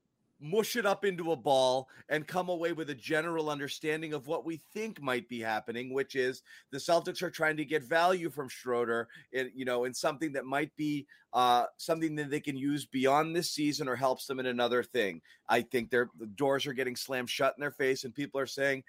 mush 0.40 0.76
it 0.76 0.86
up 0.86 1.04
into 1.04 1.32
a 1.32 1.36
ball, 1.36 1.88
and 2.08 2.26
come 2.26 2.48
away 2.48 2.72
with 2.72 2.90
a 2.90 2.94
general 2.94 3.50
understanding 3.50 4.14
of 4.14 4.26
what 4.26 4.44
we 4.44 4.60
think 4.72 5.00
might 5.00 5.28
be 5.28 5.40
happening, 5.40 5.92
which 5.92 6.16
is 6.16 6.42
the 6.70 6.78
Celtics 6.78 7.22
are 7.22 7.30
trying 7.30 7.56
to 7.56 7.64
get 7.64 7.82
value 7.82 8.30
from 8.30 8.48
Schroeder, 8.48 9.08
in, 9.32 9.50
you 9.54 9.64
know, 9.64 9.84
in 9.84 9.94
something 9.94 10.32
that 10.32 10.46
might 10.46 10.74
be 10.76 11.06
uh, 11.32 11.64
something 11.76 12.14
that 12.16 12.30
they 12.30 12.40
can 12.40 12.56
use 12.56 12.86
beyond 12.86 13.36
this 13.36 13.50
season 13.50 13.88
or 13.88 13.96
helps 13.96 14.26
them 14.26 14.40
in 14.40 14.46
another 14.46 14.82
thing. 14.82 15.20
I 15.48 15.62
think 15.62 15.90
their 15.90 16.10
the 16.18 16.26
doors 16.26 16.66
are 16.66 16.72
getting 16.72 16.96
slammed 16.96 17.30
shut 17.30 17.54
in 17.56 17.60
their 17.60 17.70
face, 17.70 18.04
and 18.04 18.14
people 18.14 18.40
are 18.40 18.46
saying, 18.46 18.82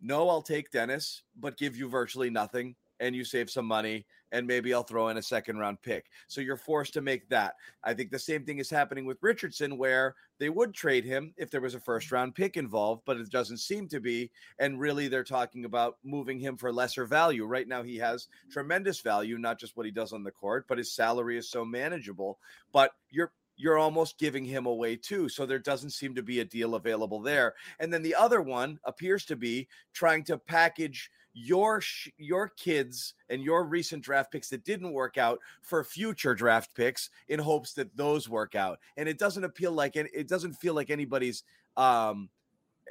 "No, 0.00 0.28
I'll 0.28 0.42
take 0.42 0.70
Dennis, 0.70 1.22
but 1.38 1.58
give 1.58 1.76
you 1.76 1.88
virtually 1.88 2.30
nothing, 2.30 2.76
and 3.00 3.14
you 3.14 3.24
save 3.24 3.50
some 3.50 3.66
money, 3.66 4.06
and 4.32 4.46
maybe 4.46 4.72
I'll 4.74 4.82
throw 4.82 5.08
in 5.08 5.16
a 5.16 5.22
second 5.22 5.58
round 5.58 5.82
pick." 5.82 6.06
So 6.26 6.40
you're 6.40 6.56
forced 6.56 6.94
to 6.94 7.00
make 7.00 7.28
that. 7.28 7.54
I 7.84 7.94
think 7.94 8.10
the 8.10 8.18
same 8.18 8.44
thing 8.44 8.58
is 8.58 8.70
happening 8.70 9.04
with 9.04 9.22
Richardson, 9.22 9.78
where 9.78 10.14
they 10.38 10.50
would 10.50 10.74
trade 10.74 11.04
him 11.04 11.34
if 11.36 11.50
there 11.50 11.60
was 11.60 11.74
a 11.74 11.80
first 11.80 12.12
round 12.12 12.34
pick 12.34 12.56
involved, 12.56 13.02
but 13.04 13.16
it 13.16 13.30
doesn't 13.30 13.58
seem 13.58 13.88
to 13.88 14.00
be. 14.00 14.30
And 14.58 14.78
really, 14.80 15.08
they're 15.08 15.24
talking 15.24 15.64
about 15.64 15.98
moving 16.04 16.38
him 16.38 16.56
for 16.56 16.72
lesser 16.72 17.06
value. 17.06 17.44
Right 17.44 17.68
now, 17.68 17.82
he 17.82 17.96
has 17.96 18.28
tremendous 18.50 19.00
value, 19.00 19.38
not 19.38 19.58
just 19.58 19.76
what 19.76 19.86
he 19.86 19.92
does 19.92 20.12
on 20.12 20.22
the 20.22 20.30
court, 20.30 20.66
but 20.68 20.78
his 20.78 20.92
salary 20.92 21.38
is 21.38 21.50
so 21.50 21.64
manageable. 21.64 22.38
But 22.72 22.92
you're 23.10 23.32
you're 23.58 23.76
almost 23.76 24.18
giving 24.18 24.44
him 24.44 24.66
away 24.66 24.96
too. 24.96 25.28
So 25.28 25.44
there 25.44 25.58
doesn't 25.58 25.90
seem 25.90 26.14
to 26.14 26.22
be 26.22 26.40
a 26.40 26.44
deal 26.44 26.76
available 26.76 27.20
there. 27.20 27.54
And 27.80 27.92
then 27.92 28.02
the 28.02 28.14
other 28.14 28.40
one 28.40 28.78
appears 28.84 29.24
to 29.26 29.36
be 29.36 29.68
trying 29.92 30.22
to 30.24 30.38
package 30.38 31.10
your 31.44 31.80
sh- 31.80 32.10
your 32.16 32.48
kids 32.48 33.14
and 33.28 33.42
your 33.42 33.64
recent 33.64 34.02
draft 34.02 34.32
picks 34.32 34.48
that 34.48 34.64
didn't 34.64 34.92
work 34.92 35.18
out 35.18 35.38
for 35.62 35.84
future 35.84 36.34
draft 36.34 36.74
picks 36.74 37.10
in 37.28 37.38
hopes 37.38 37.74
that 37.74 37.96
those 37.96 38.28
work 38.28 38.54
out. 38.54 38.78
And 38.96 39.08
it 39.08 39.18
doesn't 39.18 39.44
appeal 39.44 39.72
like 39.72 39.96
it 39.96 40.28
doesn't 40.28 40.54
feel 40.54 40.74
like 40.74 40.90
anybody's 40.90 41.44
um 41.76 42.28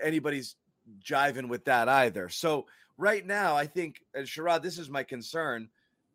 anybody's 0.01 0.56
jiving 1.04 1.50
with 1.50 1.66
that 1.66 1.89
either. 1.89 2.30
So 2.30 2.68
right 2.98 3.25
now, 3.25 3.56
I 3.56 3.66
think, 3.66 4.01
and 4.13 4.27
this 4.62 4.77
is 4.77 4.89
my 4.89 5.04
concern, 5.04 5.70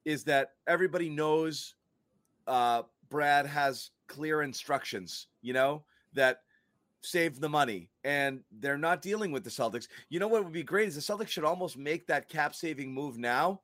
is 0.05 0.25
that 0.25 0.53
everybody 0.67 1.09
knows 1.09 1.75
uh, 2.47 2.83
Brad 3.09 3.47
has 3.47 3.91
clear 4.09 4.43
instructions, 4.43 5.29
you 5.43 5.53
know, 5.53 5.85
that 6.15 6.41
save 7.03 7.41
the 7.41 7.49
money 7.49 7.91
and 8.05 8.41
they're 8.61 8.79
not 8.79 9.03
dealing 9.03 9.33
with 9.33 9.45
the 9.45 9.51
Celtics. 9.51 9.89
You 10.09 10.21
know 10.21 10.29
what 10.29 10.45
would 10.45 10.53
be 10.53 10.63
great 10.63 10.89
is 10.89 10.95
the 10.95 11.01
Celtics 11.01 11.29
should 11.29 11.45
almost 11.45 11.77
make 11.77 12.07
that 12.07 12.29
cap 12.29 12.55
saving 12.55 12.93
move 12.93 13.19
now, 13.19 13.61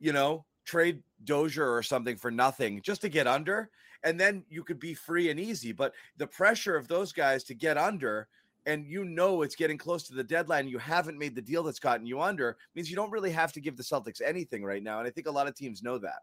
you 0.00 0.12
know, 0.12 0.44
trade 0.64 1.02
Dozier 1.24 1.72
or 1.72 1.82
something 1.82 2.16
for 2.16 2.30
nothing 2.30 2.80
just 2.82 3.00
to 3.02 3.08
get 3.08 3.26
under 3.26 3.70
and 4.04 4.18
then 4.18 4.44
you 4.48 4.64
could 4.64 4.78
be 4.78 4.94
free 4.94 5.30
and 5.30 5.38
easy. 5.38 5.72
But 5.72 5.94
the 6.16 6.26
pressure 6.26 6.76
of 6.76 6.88
those 6.88 7.12
guys 7.12 7.44
to 7.44 7.54
get 7.54 7.78
under 7.78 8.28
and 8.66 8.86
you 8.86 9.04
know 9.04 9.42
it's 9.42 9.56
getting 9.56 9.78
close 9.78 10.04
to 10.04 10.14
the 10.14 10.24
deadline, 10.24 10.68
you 10.68 10.78
haven't 10.78 11.18
made 11.18 11.34
the 11.34 11.42
deal 11.42 11.62
that's 11.62 11.80
gotten 11.80 12.06
you 12.06 12.20
under, 12.20 12.56
means 12.74 12.88
you 12.88 12.96
don't 12.96 13.10
really 13.10 13.30
have 13.30 13.52
to 13.52 13.60
give 13.60 13.76
the 13.76 13.82
Celtics 13.82 14.20
anything 14.24 14.64
right 14.64 14.82
now. 14.82 14.98
And 14.98 15.06
I 15.06 15.10
think 15.10 15.26
a 15.26 15.32
lot 15.32 15.48
of 15.48 15.54
teams 15.54 15.82
know 15.82 15.98
that. 15.98 16.20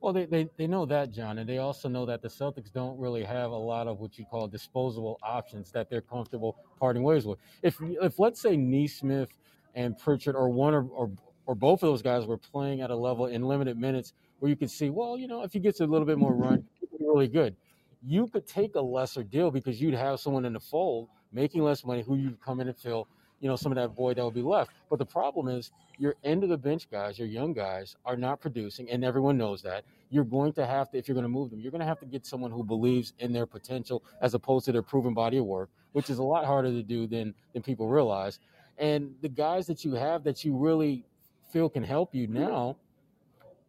Well, 0.00 0.14
they, 0.14 0.24
they, 0.24 0.48
they 0.56 0.66
know 0.66 0.86
that, 0.86 1.12
John, 1.12 1.38
and 1.38 1.48
they 1.48 1.58
also 1.58 1.88
know 1.88 2.06
that 2.06 2.22
the 2.22 2.28
Celtics 2.28 2.72
don't 2.72 2.98
really 2.98 3.22
have 3.22 3.50
a 3.50 3.56
lot 3.56 3.86
of 3.86 4.00
what 4.00 4.18
you 4.18 4.24
call 4.24 4.48
disposable 4.48 5.18
options 5.22 5.70
that 5.72 5.90
they're 5.90 6.00
comfortable 6.00 6.56
parting 6.78 7.02
ways 7.02 7.26
with. 7.26 7.38
If, 7.62 7.76
if 7.80 8.18
let's 8.18 8.40
say 8.40 8.56
Nesmith 8.56 9.28
and 9.74 9.98
Pritchard 9.98 10.36
or 10.36 10.48
one 10.48 10.74
or, 10.74 10.84
or, 10.84 11.10
or 11.44 11.54
both 11.54 11.82
of 11.82 11.90
those 11.90 12.02
guys 12.02 12.24
were 12.26 12.38
playing 12.38 12.80
at 12.80 12.90
a 12.90 12.96
level 12.96 13.26
in 13.26 13.42
limited 13.42 13.76
minutes 13.76 14.14
where 14.38 14.48
you 14.48 14.56
could 14.56 14.70
see, 14.70 14.88
well, 14.88 15.18
you 15.18 15.28
know, 15.28 15.42
if 15.42 15.52
he 15.52 15.58
gets 15.58 15.80
a 15.80 15.86
little 15.86 16.06
bit 16.06 16.16
more 16.16 16.32
run, 16.32 16.64
really 17.00 17.28
good. 17.28 17.56
You 18.02 18.28
could 18.28 18.46
take 18.46 18.76
a 18.76 18.80
lesser 18.80 19.22
deal 19.22 19.50
because 19.50 19.80
you'd 19.80 19.94
have 19.94 20.20
someone 20.20 20.44
in 20.44 20.54
the 20.54 20.60
fold 20.60 21.08
making 21.32 21.62
less 21.62 21.84
money 21.84 22.02
who 22.02 22.16
you'd 22.16 22.40
come 22.40 22.60
in 22.60 22.68
and 22.68 22.76
fill 22.76 23.08
you 23.40 23.48
know 23.48 23.56
some 23.56 23.72
of 23.72 23.76
that 23.76 23.88
void 23.96 24.16
that 24.16 24.22
will 24.22 24.30
be 24.30 24.42
left. 24.42 24.70
But 24.88 24.98
the 24.98 25.06
problem 25.06 25.48
is 25.48 25.72
your 25.98 26.14
end 26.24 26.42
of 26.42 26.48
the 26.48 26.56
bench 26.56 26.90
guys, 26.90 27.18
your 27.18 27.28
young 27.28 27.52
guys, 27.52 27.96
are 28.04 28.16
not 28.16 28.40
producing, 28.40 28.90
and 28.90 29.04
everyone 29.04 29.36
knows 29.36 29.62
that. 29.62 29.84
You're 30.10 30.24
going 30.24 30.52
to 30.54 30.66
have 30.66 30.90
to, 30.90 30.98
if 30.98 31.08
you're 31.08 31.14
going 31.14 31.24
to 31.24 31.28
move 31.28 31.50
them, 31.50 31.60
you're 31.60 31.70
going 31.70 31.80
to 31.80 31.86
have 31.86 32.00
to 32.00 32.06
get 32.06 32.26
someone 32.26 32.50
who 32.50 32.64
believes 32.64 33.12
in 33.18 33.32
their 33.32 33.46
potential 33.46 34.02
as 34.20 34.34
opposed 34.34 34.64
to 34.66 34.72
their 34.72 34.82
proven 34.82 35.14
body 35.14 35.38
of 35.38 35.44
work, 35.44 35.70
which 35.92 36.10
is 36.10 36.18
a 36.18 36.22
lot 36.22 36.44
harder 36.44 36.70
to 36.70 36.82
do 36.82 37.06
than 37.06 37.34
than 37.52 37.62
people 37.62 37.88
realize. 37.88 38.38
And 38.78 39.14
the 39.20 39.28
guys 39.28 39.66
that 39.66 39.84
you 39.84 39.94
have 39.94 40.24
that 40.24 40.44
you 40.44 40.56
really 40.56 41.04
feel 41.52 41.68
can 41.68 41.82
help 41.82 42.14
you 42.14 42.26
now 42.26 42.76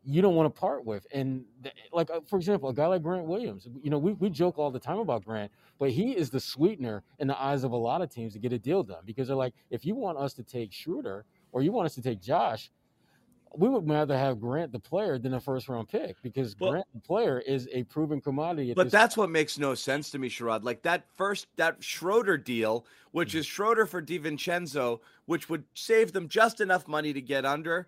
you 0.03 0.21
don't 0.21 0.35
want 0.35 0.53
to 0.53 0.59
part 0.59 0.85
with. 0.85 1.05
And 1.13 1.43
like, 1.91 2.09
uh, 2.09 2.21
for 2.27 2.37
example, 2.37 2.69
a 2.69 2.73
guy 2.73 2.87
like 2.87 3.03
Grant 3.03 3.25
Williams, 3.25 3.67
you 3.83 3.89
know, 3.89 3.97
we, 3.97 4.13
we 4.13 4.29
joke 4.29 4.57
all 4.57 4.71
the 4.71 4.79
time 4.79 4.97
about 4.97 5.23
Grant, 5.23 5.51
but 5.79 5.91
he 5.91 6.11
is 6.11 6.29
the 6.29 6.39
sweetener 6.39 7.03
in 7.19 7.27
the 7.27 7.41
eyes 7.41 7.63
of 7.63 7.71
a 7.71 7.77
lot 7.77 8.01
of 8.01 8.09
teams 8.09 8.33
to 8.33 8.39
get 8.39 8.51
a 8.53 8.59
deal 8.59 8.83
done 8.83 9.03
because 9.05 9.27
they're 9.27 9.37
like, 9.37 9.53
if 9.69 9.85
you 9.85 9.95
want 9.95 10.17
us 10.17 10.33
to 10.33 10.43
take 10.43 10.73
Schroeder 10.73 11.25
or 11.51 11.61
you 11.61 11.71
want 11.71 11.85
us 11.85 11.95
to 11.95 12.01
take 12.01 12.21
Josh, 12.21 12.71
we 13.55 13.67
would 13.67 13.87
rather 13.87 14.17
have 14.17 14.39
Grant 14.39 14.71
the 14.71 14.79
player 14.79 15.17
than 15.17 15.33
a 15.33 15.39
first 15.39 15.67
round 15.67 15.89
pick 15.89 16.15
because 16.21 16.55
well, 16.59 16.71
Grant 16.71 16.87
the 16.93 17.01
player 17.01 17.39
is 17.39 17.67
a 17.71 17.83
proven 17.83 18.21
commodity. 18.21 18.73
but 18.73 18.89
that's 18.89 19.15
point. 19.15 19.27
what 19.27 19.31
makes 19.31 19.59
no 19.59 19.75
sense 19.75 20.09
to 20.11 20.19
me, 20.19 20.29
Sherrod. 20.29 20.63
Like 20.63 20.81
that 20.83 21.03
first 21.15 21.47
that 21.57 21.83
Schroeder 21.83 22.37
deal, 22.37 22.85
which 23.11 23.29
mm-hmm. 23.29 23.39
is 23.39 23.45
Schroeder 23.45 23.85
for 23.85 24.01
DiVincenzo, 24.01 24.99
which 25.25 25.49
would 25.49 25.63
save 25.73 26.11
them 26.11 26.27
just 26.27 26.61
enough 26.61 26.87
money 26.87 27.13
to 27.13 27.21
get 27.21 27.45
under. 27.45 27.87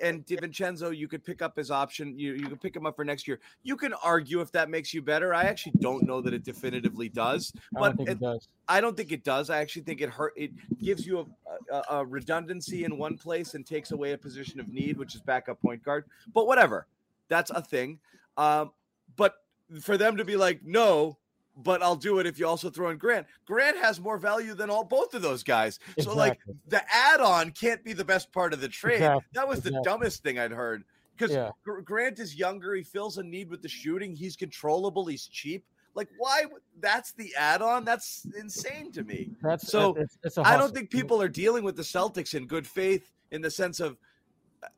And 0.00 0.26
DiVincenzo, 0.26 0.96
you 0.96 1.08
could 1.08 1.24
pick 1.24 1.42
up 1.42 1.56
his 1.56 1.70
option. 1.70 2.18
You 2.18 2.34
you 2.34 2.48
could 2.48 2.60
pick 2.60 2.74
him 2.74 2.86
up 2.86 2.96
for 2.96 3.04
next 3.04 3.26
year. 3.26 3.40
You 3.62 3.76
can 3.76 3.92
argue 3.94 4.40
if 4.40 4.52
that 4.52 4.70
makes 4.70 4.92
you 4.92 5.02
better. 5.02 5.34
I 5.34 5.44
actually 5.44 5.74
don't 5.80 6.04
know 6.04 6.20
that 6.20 6.34
it 6.34 6.44
definitively 6.44 7.08
does, 7.08 7.52
but 7.72 7.98
it, 8.00 8.08
it 8.08 8.20
does. 8.20 8.48
I 8.68 8.80
don't 8.80 8.96
think 8.96 9.12
it 9.12 9.24
does. 9.24 9.50
I 9.50 9.60
actually 9.60 9.82
think 9.82 10.00
it 10.00 10.08
hurt. 10.08 10.32
It 10.36 10.52
gives 10.78 11.06
you 11.06 11.26
a, 11.70 11.74
a, 11.74 11.98
a 11.98 12.06
redundancy 12.06 12.84
in 12.84 12.98
one 12.98 13.16
place 13.16 13.54
and 13.54 13.66
takes 13.66 13.92
away 13.92 14.12
a 14.12 14.18
position 14.18 14.60
of 14.60 14.68
need, 14.68 14.96
which 14.96 15.14
is 15.14 15.20
backup 15.20 15.60
point 15.60 15.82
guard. 15.82 16.04
But 16.32 16.46
whatever, 16.46 16.86
that's 17.28 17.50
a 17.50 17.62
thing. 17.62 17.98
Um, 18.36 18.72
but 19.16 19.36
for 19.80 19.96
them 19.96 20.16
to 20.16 20.24
be 20.24 20.36
like, 20.36 20.60
no, 20.64 21.18
but 21.56 21.82
I'll 21.82 21.96
do 21.96 22.18
it 22.18 22.26
if 22.26 22.38
you 22.38 22.46
also 22.46 22.70
throw 22.70 22.90
in 22.90 22.98
Grant. 22.98 23.26
Grant 23.44 23.76
has 23.76 24.00
more 24.00 24.18
value 24.18 24.54
than 24.54 24.70
all 24.70 24.84
both 24.84 25.14
of 25.14 25.22
those 25.22 25.42
guys. 25.42 25.78
Exactly. 25.96 26.04
So 26.04 26.16
like 26.16 26.38
the 26.68 26.82
add-on 26.92 27.50
can't 27.50 27.84
be 27.84 27.92
the 27.92 28.04
best 28.04 28.32
part 28.32 28.52
of 28.52 28.60
the 28.60 28.68
trade. 28.68 28.94
Exactly. 28.94 29.24
That 29.34 29.48
was 29.48 29.60
the 29.60 29.68
exactly. 29.68 29.90
dumbest 29.90 30.22
thing 30.22 30.38
I'd 30.38 30.52
heard. 30.52 30.84
Because 31.16 31.34
yeah. 31.34 31.50
Grant 31.84 32.18
is 32.18 32.34
younger, 32.36 32.74
he 32.74 32.82
fills 32.82 33.18
a 33.18 33.22
need 33.22 33.50
with 33.50 33.60
the 33.62 33.68
shooting. 33.68 34.16
He's 34.16 34.34
controllable. 34.34 35.04
He's 35.06 35.26
cheap. 35.26 35.64
Like, 35.94 36.08
why? 36.16 36.44
That's 36.80 37.12
the 37.12 37.34
add-on. 37.36 37.84
That's 37.84 38.26
insane 38.38 38.90
to 38.92 39.04
me. 39.04 39.30
That's 39.42 39.68
so. 39.68 39.94
It's, 39.94 40.18
it's 40.24 40.38
I 40.38 40.56
don't 40.56 40.74
think 40.74 40.88
people 40.88 41.20
are 41.20 41.28
dealing 41.28 41.64
with 41.64 41.76
the 41.76 41.82
Celtics 41.82 42.34
in 42.34 42.46
good 42.46 42.66
faith 42.66 43.12
in 43.30 43.42
the 43.42 43.50
sense 43.50 43.78
of. 43.78 43.98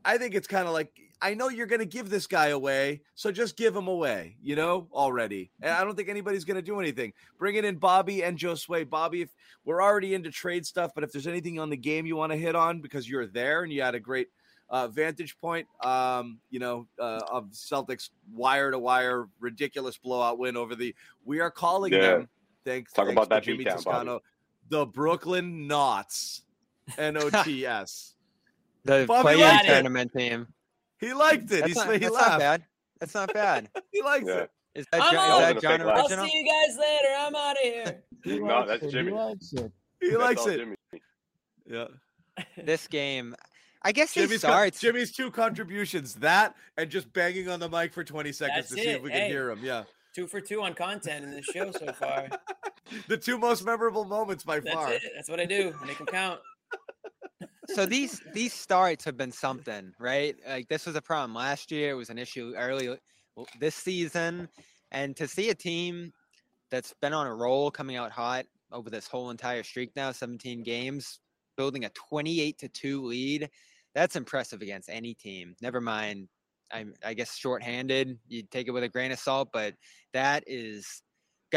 I 0.04 0.18
think 0.18 0.34
it's 0.34 0.48
kind 0.48 0.66
of 0.66 0.72
like 0.72 0.90
I 1.20 1.34
know 1.34 1.48
you're 1.48 1.66
going 1.66 1.80
to 1.80 1.86
give 1.86 2.10
this 2.10 2.26
guy 2.26 2.48
away, 2.48 3.00
so 3.14 3.32
just 3.32 3.56
give 3.56 3.74
him 3.74 3.88
away. 3.88 4.36
You 4.42 4.56
know 4.56 4.88
already, 4.92 5.50
and 5.62 5.72
I 5.72 5.84
don't 5.84 5.96
think 5.96 6.08
anybody's 6.08 6.44
going 6.44 6.56
to 6.56 6.62
do 6.62 6.80
anything. 6.80 7.12
Bringing 7.38 7.64
in 7.64 7.76
Bobby 7.76 8.22
and 8.22 8.38
Josue. 8.38 8.88
Bobby, 8.88 9.22
if 9.22 9.30
we're 9.64 9.82
already 9.82 10.14
into 10.14 10.30
trade 10.30 10.66
stuff, 10.66 10.92
but 10.94 11.04
if 11.04 11.12
there's 11.12 11.26
anything 11.26 11.58
on 11.58 11.70
the 11.70 11.76
game 11.76 12.06
you 12.06 12.16
want 12.16 12.32
to 12.32 12.38
hit 12.38 12.54
on 12.54 12.80
because 12.80 13.08
you're 13.08 13.26
there 13.26 13.62
and 13.62 13.72
you 13.72 13.82
had 13.82 13.94
a 13.94 14.00
great 14.00 14.28
uh, 14.70 14.88
vantage 14.88 15.38
point, 15.38 15.66
um, 15.84 16.38
you 16.50 16.58
know, 16.58 16.86
uh, 16.98 17.20
of 17.30 17.50
Celtics 17.50 18.10
wire 18.32 18.70
to 18.70 18.78
wire 18.78 19.28
ridiculous 19.40 19.96
blowout 19.96 20.38
win 20.38 20.56
over 20.56 20.74
the. 20.74 20.94
We 21.24 21.40
are 21.40 21.50
calling 21.50 21.92
yeah. 21.92 22.00
them. 22.00 22.28
Thanks. 22.64 22.92
Talk 22.92 23.06
thanks 23.06 23.16
about 23.16 23.28
that 23.30 23.42
Jimmy 23.42 23.64
Toscano. 23.64 24.20
The 24.68 24.86
Brooklyn 24.86 25.66
Knots. 25.66 26.42
N 26.98 27.16
O 27.16 27.30
T 27.44 27.66
S. 27.66 28.10
The 28.86 29.06
play-in 29.06 29.64
tournament 29.64 30.12
team. 30.14 30.46
He 31.04 31.12
liked 31.12 31.50
it. 31.52 31.60
That's, 31.60 31.76
not, 31.76 31.92
he 31.92 31.98
that's 31.98 32.14
laughed. 32.14 32.30
not 32.30 32.38
bad. 32.38 32.64
That's 33.00 33.14
not 33.14 33.34
bad. 33.34 33.68
he 33.92 34.02
likes 34.02 34.26
yeah. 34.26 34.34
it. 34.34 34.50
Is 34.74 34.86
that, 34.90 35.12
John, 35.12 35.54
is 35.56 35.62
that 35.62 35.62
John 35.62 35.88
I'll 35.88 36.08
see 36.08 36.30
you 36.32 36.50
guys 36.50 36.76
later. 36.78 37.08
I'm 37.16 37.34
out 37.36 37.52
of 37.52 37.62
here. 37.62 38.02
no, 38.40 38.66
that's 38.66 38.92
Jimmy. 38.92 39.10
He 39.10 39.16
likes 39.16 39.52
it. 39.52 39.72
He 40.00 40.16
likes 40.16 40.46
it. 40.46 40.58
Jimmy. 40.58 40.76
Yeah. 41.66 41.86
This 42.56 42.88
game, 42.88 43.36
I 43.82 43.92
guess 43.92 44.14
Jimmy's, 44.14 44.40
starts. 44.40 44.80
Co- 44.80 44.88
Jimmy's 44.88 45.12
two 45.12 45.30
contributions: 45.30 46.14
that 46.16 46.56
and 46.76 46.90
just 46.90 47.12
banging 47.12 47.48
on 47.48 47.60
the 47.60 47.68
mic 47.68 47.92
for 47.92 48.02
20 48.02 48.32
seconds 48.32 48.70
That's 48.70 48.74
to 48.74 48.82
see 48.82 48.90
if 48.90 49.02
we 49.02 49.10
can 49.10 49.20
hey, 49.20 49.28
hear 49.28 49.50
him. 49.50 49.60
Yeah, 49.62 49.84
two 50.14 50.26
for 50.26 50.40
two 50.40 50.62
on 50.62 50.74
content 50.74 51.24
in 51.24 51.30
this 51.30 51.44
show 51.44 51.70
so 51.70 51.92
far. 51.92 52.28
the 53.08 53.16
two 53.16 53.38
most 53.38 53.64
memorable 53.64 54.04
moments 54.04 54.42
by 54.42 54.58
That's 54.58 54.74
far. 54.74 54.92
It. 54.92 55.02
That's 55.14 55.28
what 55.28 55.38
I 55.38 55.44
do. 55.44 55.74
Make 55.86 55.98
them 55.98 56.06
count. 56.06 56.40
so 57.68 57.86
these 57.86 58.20
these 58.32 58.52
starts 58.52 59.04
have 59.04 59.16
been 59.16 59.32
something, 59.32 59.92
right? 59.98 60.36
Like 60.48 60.68
this 60.68 60.86
was 60.86 60.96
a 60.96 61.02
problem 61.02 61.34
last 61.34 61.70
year. 61.70 61.90
It 61.90 61.94
was 61.94 62.10
an 62.10 62.18
issue 62.18 62.54
early 62.56 62.96
this 63.60 63.74
season, 63.74 64.48
and 64.90 65.16
to 65.16 65.26
see 65.28 65.50
a 65.50 65.54
team 65.54 66.12
that's 66.70 66.94
been 67.00 67.12
on 67.12 67.26
a 67.26 67.34
roll, 67.34 67.70
coming 67.70 67.96
out 67.96 68.10
hot 68.10 68.46
over 68.72 68.90
this 68.90 69.06
whole 69.06 69.30
entire 69.30 69.62
streak 69.62 69.90
now, 69.94 70.10
17 70.10 70.62
games, 70.62 71.20
building 71.56 71.84
a 71.84 71.90
28 71.90 72.58
to 72.58 72.68
two 72.68 73.04
lead 73.04 73.48
that's 73.94 74.16
impressive 74.16 74.60
against 74.60 74.88
any 74.90 75.14
team. 75.14 75.54
Never 75.62 75.80
mind, 75.80 76.28
I, 76.72 76.86
I 77.04 77.14
guess 77.14 77.36
shorthanded. 77.36 78.18
You 78.26 78.42
take 78.50 78.66
it 78.66 78.72
with 78.72 78.82
a 78.82 78.88
grain 78.88 79.12
of 79.12 79.18
salt, 79.18 79.50
but 79.52 79.74
that 80.12 80.44
is 80.46 81.02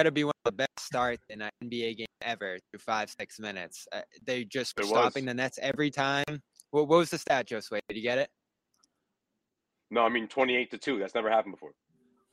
to 0.03 0.11
be 0.11 0.23
one 0.23 0.33
of 0.45 0.51
the 0.51 0.57
best 0.57 0.79
starts 0.79 1.23
in 1.29 1.41
an 1.41 1.49
NBA 1.63 1.97
game 1.97 2.07
ever 2.21 2.57
through 2.69 2.79
five 2.79 3.09
six 3.19 3.39
minutes. 3.39 3.87
Uh, 3.91 4.01
they 4.25 4.43
just 4.43 4.73
it 4.79 4.85
stopping 4.85 5.25
was. 5.25 5.31
the 5.31 5.33
Nets 5.33 5.59
every 5.61 5.91
time. 5.91 6.23
What, 6.71 6.87
what 6.87 6.97
was 6.97 7.09
the 7.09 7.17
stat, 7.17 7.47
Josue? 7.47 7.79
Did 7.87 7.97
you 7.97 8.03
get 8.03 8.17
it? 8.17 8.29
No, 9.89 10.01
I 10.01 10.09
mean 10.09 10.27
twenty 10.27 10.55
eight 10.55 10.71
to 10.71 10.77
two. 10.77 10.99
That's 10.99 11.15
never 11.15 11.29
happened 11.29 11.53
before. 11.53 11.71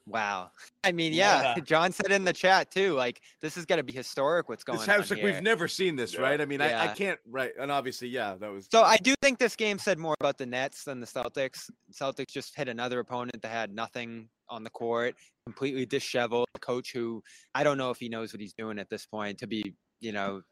Wow. 0.07 0.51
I 0.85 0.93
mean, 0.93 1.13
yeah, 1.13 1.55
yeah. 1.57 1.63
John 1.65 1.93
said 1.93 2.13
in 2.13 2.25
the 2.25 2.33
chat 2.33 2.71
too, 2.71 2.95
like 2.95 3.21
this 3.41 3.57
is 3.57 3.65
going 3.65 3.79
to 3.79 3.83
be 3.83 3.93
historic. 3.93 4.49
What's 4.49 4.65
going 4.65 4.79
this 4.79 4.89
on? 4.89 4.99
like 4.99 5.13
here. 5.15 5.25
we've 5.25 5.43
never 5.43 5.69
seen 5.69 5.97
this, 5.97 6.15
yeah. 6.15 6.21
right? 6.21 6.41
I 6.41 6.45
mean, 6.45 6.61
yeah. 6.61 6.83
I, 6.83 6.91
I 6.91 6.95
can't, 6.95 7.19
right? 7.29 7.53
And 7.59 7.71
obviously, 7.71 8.09
yeah, 8.09 8.35
that 8.39 8.51
was. 8.51 8.69
So 8.71 8.83
I 8.83 8.97
do 8.99 9.15
think 9.23 9.39
this 9.39 9.57
game 9.57 9.79
said 9.79 9.99
more 9.99 10.15
about 10.21 10.39
the 10.39 10.47
Nets 10.47 10.85
than 10.85 11.01
the 11.01 11.07
Celtics. 11.07 11.71
Celtics 11.93 12.31
just 12.31 12.57
hit 12.57 12.69
another 12.69 13.01
opponent 13.01 13.41
that 13.43 13.51
had 13.51 13.75
nothing 13.75 14.29
on 14.49 14.65
the 14.65 14.71
court, 14.71 15.15
completely 15.47 15.87
disheveled. 15.87 16.47
A 16.55 16.59
coach 16.59 16.93
who 16.93 17.23
I 17.55 17.65
don't 17.65 17.79
know 17.79 17.91
if 17.91 17.99
he 17.99 18.09
knows 18.09 18.33
what 18.33 18.41
he's 18.41 18.55
doing 18.55 18.79
at 18.79 18.91
this 18.91 19.07
point. 19.07 19.39
To 19.39 19.47
be, 19.47 19.75
you 20.01 20.13
know, 20.13 20.43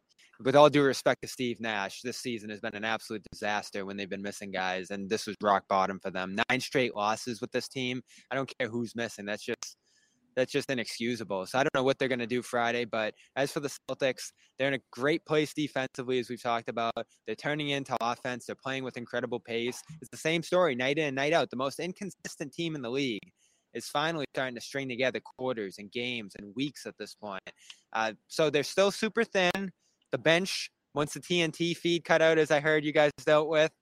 with 0.44 0.57
all 0.57 0.70
due 0.70 0.83
respect 0.83 1.22
to 1.22 1.28
Steve 1.28 1.61
Nash, 1.61 2.00
this 2.02 2.18
season 2.18 2.50
has 2.50 2.61
been 2.61 2.74
an 2.74 2.85
absolute 2.85 3.22
disaster 3.31 3.85
when 3.85 3.96
they've 3.96 4.11
been 4.11 4.22
missing 4.22 4.50
guys, 4.50 4.90
and 4.90 5.09
this 5.09 5.26
was 5.26 5.37
rock 5.42 5.64
bottom 5.68 5.98
for 6.00 6.11
them. 6.11 6.37
Nine 6.48 6.61
straight 6.61 6.94
losses 6.96 7.40
with 7.40 7.52
this 7.52 7.68
team. 7.68 8.02
I 8.31 8.35
don't 8.35 8.52
care 8.59 8.68
who's 8.68 8.94
missing. 8.96 9.24
That's 9.24 9.44
just 9.44 9.76
that's 10.35 10.52
just 10.52 10.70
inexcusable. 10.70 11.46
So 11.46 11.59
I 11.59 11.62
don't 11.62 11.74
know 11.74 11.83
what 11.83 11.98
they're 11.98 12.09
going 12.09 12.18
to 12.18 12.26
do 12.26 12.42
Friday. 12.42 12.85
But 12.85 13.14
as 13.37 13.52
for 13.52 13.61
the 13.61 13.70
Celtics, 13.90 14.33
they're 14.59 14.68
in 14.68 14.74
a 14.74 14.83
great 14.90 15.24
place 15.26 15.52
defensively, 15.52 16.18
as 16.18 16.28
we've 16.28 16.42
talked 16.42 16.68
about. 16.68 16.94
They're 17.26 17.37
turning 17.37 17.70
into 17.70 17.96
offense. 18.00 18.46
They're 18.46 18.57
playing 18.57 18.85
with 18.85 18.96
incredible 18.96 19.40
pace. 19.40 19.83
It's 20.00 20.11
the 20.11 20.16
same 20.16 20.42
story 20.42 20.74
night 20.74 20.98
in 20.98 21.09
and 21.09 21.16
night 21.16 21.33
out. 21.33 21.50
The 21.50 21.57
most 21.57 21.81
inconsistent 21.81 22.52
team 22.52 22.74
in 22.74 22.83
the 22.83 22.90
league 22.90 23.20
is 23.74 23.87
finally 23.87 24.26
starting 24.35 24.54
to 24.54 24.61
string 24.61 24.88
together 24.88 25.20
quarters 25.20 25.78
and 25.78 25.90
games 25.90 26.35
and 26.38 26.54
weeks 26.54 26.87
at 26.87 26.96
this 26.98 27.14
point. 27.14 27.42
Uh, 27.92 28.12
so 28.28 28.50
they're 28.50 28.62
still 28.62 28.90
super 28.90 29.24
thin. 29.24 29.72
The 30.11 30.18
bench, 30.18 30.70
once 30.94 31.14
the 31.14 31.20
TNT 31.20 31.76
feed 31.76 32.04
cut 32.04 32.22
out, 32.22 32.38
as 32.38 32.50
I 32.50 32.61
heard 32.61 32.85
you 32.85 32.92
guys 32.92 33.11
dealt 33.24 33.48
with, 33.48 33.72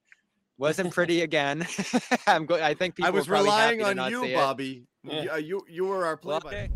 wasn't 0.57 0.93
pretty 0.93 1.21
again. 1.23 1.65
I'm 2.27 2.45
go- 2.45 2.63
I 2.63 2.73
think 2.73 2.95
people 2.95 3.07
I 3.07 3.11
was 3.11 3.27
were 3.27 3.35
probably 3.35 3.51
happy 3.51 3.77
relying 3.77 3.99
on 3.99 4.11
you. 4.11 4.33
Bobby. 4.33 4.85
Yeah. 5.03 5.21
You, 5.23 5.31
uh, 5.31 5.35
you 5.37 5.65
you 5.67 5.85
were 5.85 6.05
our 6.05 6.15
play 6.15 6.35
okay. 6.37 6.69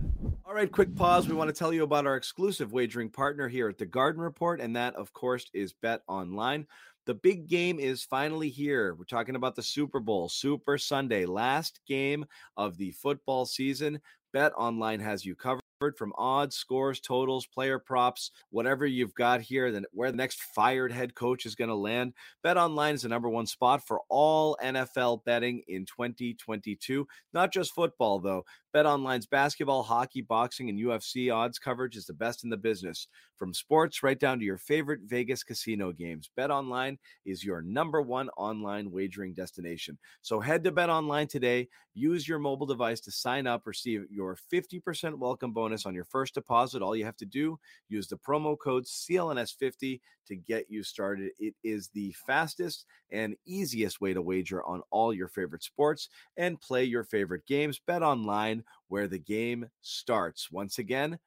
All 0.47 0.53
right, 0.53 0.71
quick 0.71 0.95
pause. 0.95 1.27
We 1.27 1.33
want 1.33 1.47
to 1.47 1.55
tell 1.55 1.73
you 1.73 1.83
about 1.83 2.05
our 2.05 2.15
exclusive 2.15 2.71
wagering 2.71 3.09
partner 3.09 3.47
here 3.47 3.67
at 3.67 3.79
the 3.79 3.85
Garden 3.85 4.21
Report, 4.21 4.61
and 4.61 4.75
that, 4.75 4.95
of 4.95 5.11
course, 5.11 5.47
is 5.53 5.73
Bet 5.73 6.01
Online. 6.07 6.67
The 7.05 7.13
big 7.13 7.47
game 7.47 7.79
is 7.79 8.03
finally 8.03 8.49
here. 8.49 8.95
We're 8.95 9.05
talking 9.05 9.35
about 9.35 9.55
the 9.55 9.61
Super 9.61 9.99
Bowl, 9.99 10.27
Super 10.27 10.75
Sunday, 10.79 11.27
last 11.27 11.79
game 11.87 12.25
of 12.57 12.77
the 12.77 12.91
football 12.93 13.45
season. 13.45 14.01
Bet 14.33 14.51
Online 14.57 14.99
has 14.99 15.23
you 15.23 15.35
covered 15.35 15.61
from 15.97 16.13
odds, 16.17 16.55
scores, 16.55 16.99
totals, 16.99 17.45
player 17.45 17.77
props, 17.77 18.31
whatever 18.49 18.87
you've 18.87 19.13
got 19.13 19.39
here, 19.39 19.71
then 19.71 19.85
where 19.91 20.09
the 20.09 20.17
next 20.17 20.41
fired 20.55 20.91
head 20.91 21.13
coach 21.13 21.45
is 21.45 21.53
going 21.53 21.69
to 21.69 21.75
land. 21.75 22.13
Bet 22.41 22.57
Online 22.57 22.95
is 22.95 23.03
the 23.03 23.09
number 23.09 23.29
one 23.29 23.45
spot 23.45 23.85
for 23.85 24.01
all 24.09 24.57
NFL 24.63 25.23
betting 25.25 25.61
in 25.67 25.85
2022. 25.85 27.07
Not 27.33 27.53
just 27.53 27.75
football, 27.75 28.19
though. 28.19 28.45
Bet 28.75 28.85
Online's 28.85 29.25
basketball, 29.25 29.83
hockey, 29.83 30.19
boxing, 30.19 30.67
and 30.67 30.77
UFC 30.77 31.33
odds 31.33 31.57
coverage 31.57 31.95
is 31.95 32.05
the 32.05 32.13
best 32.13 32.43
in 32.43 32.49
the 32.49 32.57
business. 32.57 33.07
From 33.37 33.53
sports 33.53 34.03
right 34.03 34.19
down 34.19 34.37
to 34.39 34.43
your 34.43 34.57
favorite 34.57 34.99
Vegas 35.05 35.43
casino 35.43 35.93
games, 35.93 36.29
Bet 36.35 36.51
Online 36.51 36.97
is 37.25 37.41
your 37.41 37.61
number 37.61 38.01
one 38.01 38.27
online 38.35 38.91
wagering 38.91 39.33
destination. 39.33 39.97
So 40.23 40.41
head 40.41 40.61
to 40.65 40.73
Bet 40.73 40.89
Online 40.89 41.25
today. 41.25 41.69
Use 41.93 42.27
your 42.27 42.39
mobile 42.39 42.65
device 42.65 42.99
to 43.01 43.11
sign 43.11 43.47
up, 43.47 43.61
receive 43.65 44.03
your 44.11 44.37
50% 44.53 45.17
welcome 45.17 45.53
bonus 45.53 45.85
on 45.85 45.95
your 45.95 46.03
first 46.03 46.33
deposit. 46.33 46.81
All 46.81 46.97
you 46.97 47.05
have 47.05 47.15
to 47.17 47.25
do, 47.25 47.57
use 47.87 48.09
the 48.09 48.17
promo 48.17 48.57
code 48.61 48.83
CLNS50 48.83 50.01
to 50.27 50.35
get 50.35 50.65
you 50.67 50.83
started. 50.83 51.31
It 51.39 51.53
is 51.63 51.89
the 51.93 52.13
fastest 52.27 52.85
and 53.11 53.37
easiest 53.45 54.01
way 54.01 54.13
to 54.13 54.21
wager 54.21 54.61
on 54.65 54.81
all 54.91 55.13
your 55.13 55.29
favorite 55.29 55.63
sports 55.63 56.09
and 56.35 56.59
play 56.59 56.83
your 56.83 57.05
favorite 57.05 57.45
games. 57.45 57.79
Bet 57.79 58.03
online 58.03 58.64
where 58.87 59.07
the 59.07 59.19
game 59.19 59.69
starts. 59.81 60.51
Once 60.51 60.77
again, 60.77 61.19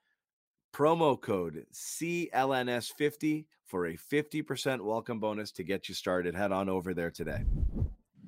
promo 0.75 1.21
code 1.21 1.65
CLNS50 1.73 3.47
for 3.67 3.87
a 3.87 3.97
50% 3.97 4.81
welcome 4.81 5.21
bonus 5.21 5.53
to 5.53 5.63
get 5.63 5.89
you 5.89 5.95
started. 5.95 6.35
Head 6.35 6.53
on 6.53 6.69
over 6.69 6.95
there 6.95 7.11
today. 7.11 7.45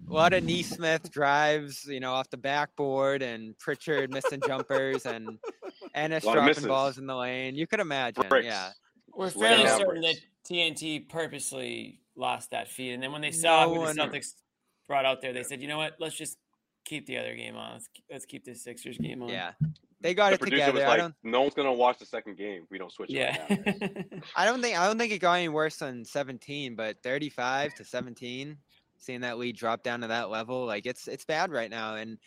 A 0.08 0.12
lot 0.12 0.32
of 0.32 0.42
Nesmith 0.42 1.10
drives, 1.10 1.84
you 1.84 2.00
know, 2.00 2.12
off 2.12 2.28
the 2.30 2.36
backboard, 2.36 3.22
and 3.22 3.56
Pritchard 3.58 4.10
missing 4.10 4.40
jumpers, 4.44 5.06
and 5.06 5.38
Enes 5.96 6.22
dropping 6.22 6.66
balls 6.66 6.98
in 6.98 7.06
the 7.06 7.14
lane. 7.14 7.54
You 7.54 7.66
could 7.68 7.78
imagine, 7.78 8.24
Bricks. 8.28 8.46
yeah. 8.46 8.70
We're 9.14 9.30
fairly 9.30 9.64
down 9.64 9.78
certain 9.78 10.02
that. 10.02 10.16
TNT 10.48 11.08
purposely 11.08 12.00
lost 12.16 12.50
that 12.50 12.68
feed, 12.68 12.92
and 12.92 13.02
then 13.02 13.12
when 13.12 13.22
they 13.22 13.30
saw 13.30 13.66
No 13.66 13.74
who 13.74 13.86
the 13.86 13.92
Celtics 13.92 14.34
brought 14.88 15.04
out 15.04 15.20
there, 15.22 15.32
they 15.32 15.44
said, 15.44 15.60
"You 15.62 15.68
know 15.68 15.78
what? 15.78 15.94
Let's 16.00 16.16
just 16.16 16.38
keep 16.84 17.06
the 17.06 17.18
other 17.18 17.34
game 17.34 17.56
on. 17.56 17.74
Let's, 17.74 17.88
let's 18.10 18.24
keep 18.26 18.44
this 18.44 18.62
Sixers 18.62 18.98
game 18.98 19.22
on." 19.22 19.28
Yeah, 19.28 19.52
they 20.00 20.14
got 20.14 20.30
The 20.30 20.34
it 20.34 20.40
producer 20.40 20.66
together. 20.66 20.84
was 20.86 20.94
I 20.94 20.96
don't, 20.96 21.14
"No 21.22 21.42
one's 21.42 21.54
gonna 21.54 21.72
watch 21.72 21.98
the 21.98 22.06
second 22.06 22.36
game. 22.36 22.62
if 22.64 22.70
We 22.70 22.78
don't 22.78 22.92
switch." 22.92 23.10
it 23.10 23.16
yeah. 23.16 24.18
I 24.36 24.44
don't 24.44 24.60
think, 24.62 24.78
I 24.78 24.86
don't 24.86 24.98
think 24.98 25.12
it 25.12 25.18
got 25.18 25.34
any 25.34 25.48
worse 25.48 25.76
than 25.76 26.04
17, 26.04 26.74
but 26.76 26.96
35 27.02 27.74
to 27.74 27.84
17, 27.84 28.56
seeing 28.98 29.20
that 29.20 29.38
lead 29.38 29.56
drop 29.56 29.82
down 29.82 30.00
to 30.00 30.08
that 30.08 30.30
level, 30.30 30.64
like 30.66 30.86
it's 30.86 31.08
it's 31.08 31.24
bad 31.24 31.50
right 31.50 31.70
now. 31.70 31.96
And 31.96 32.18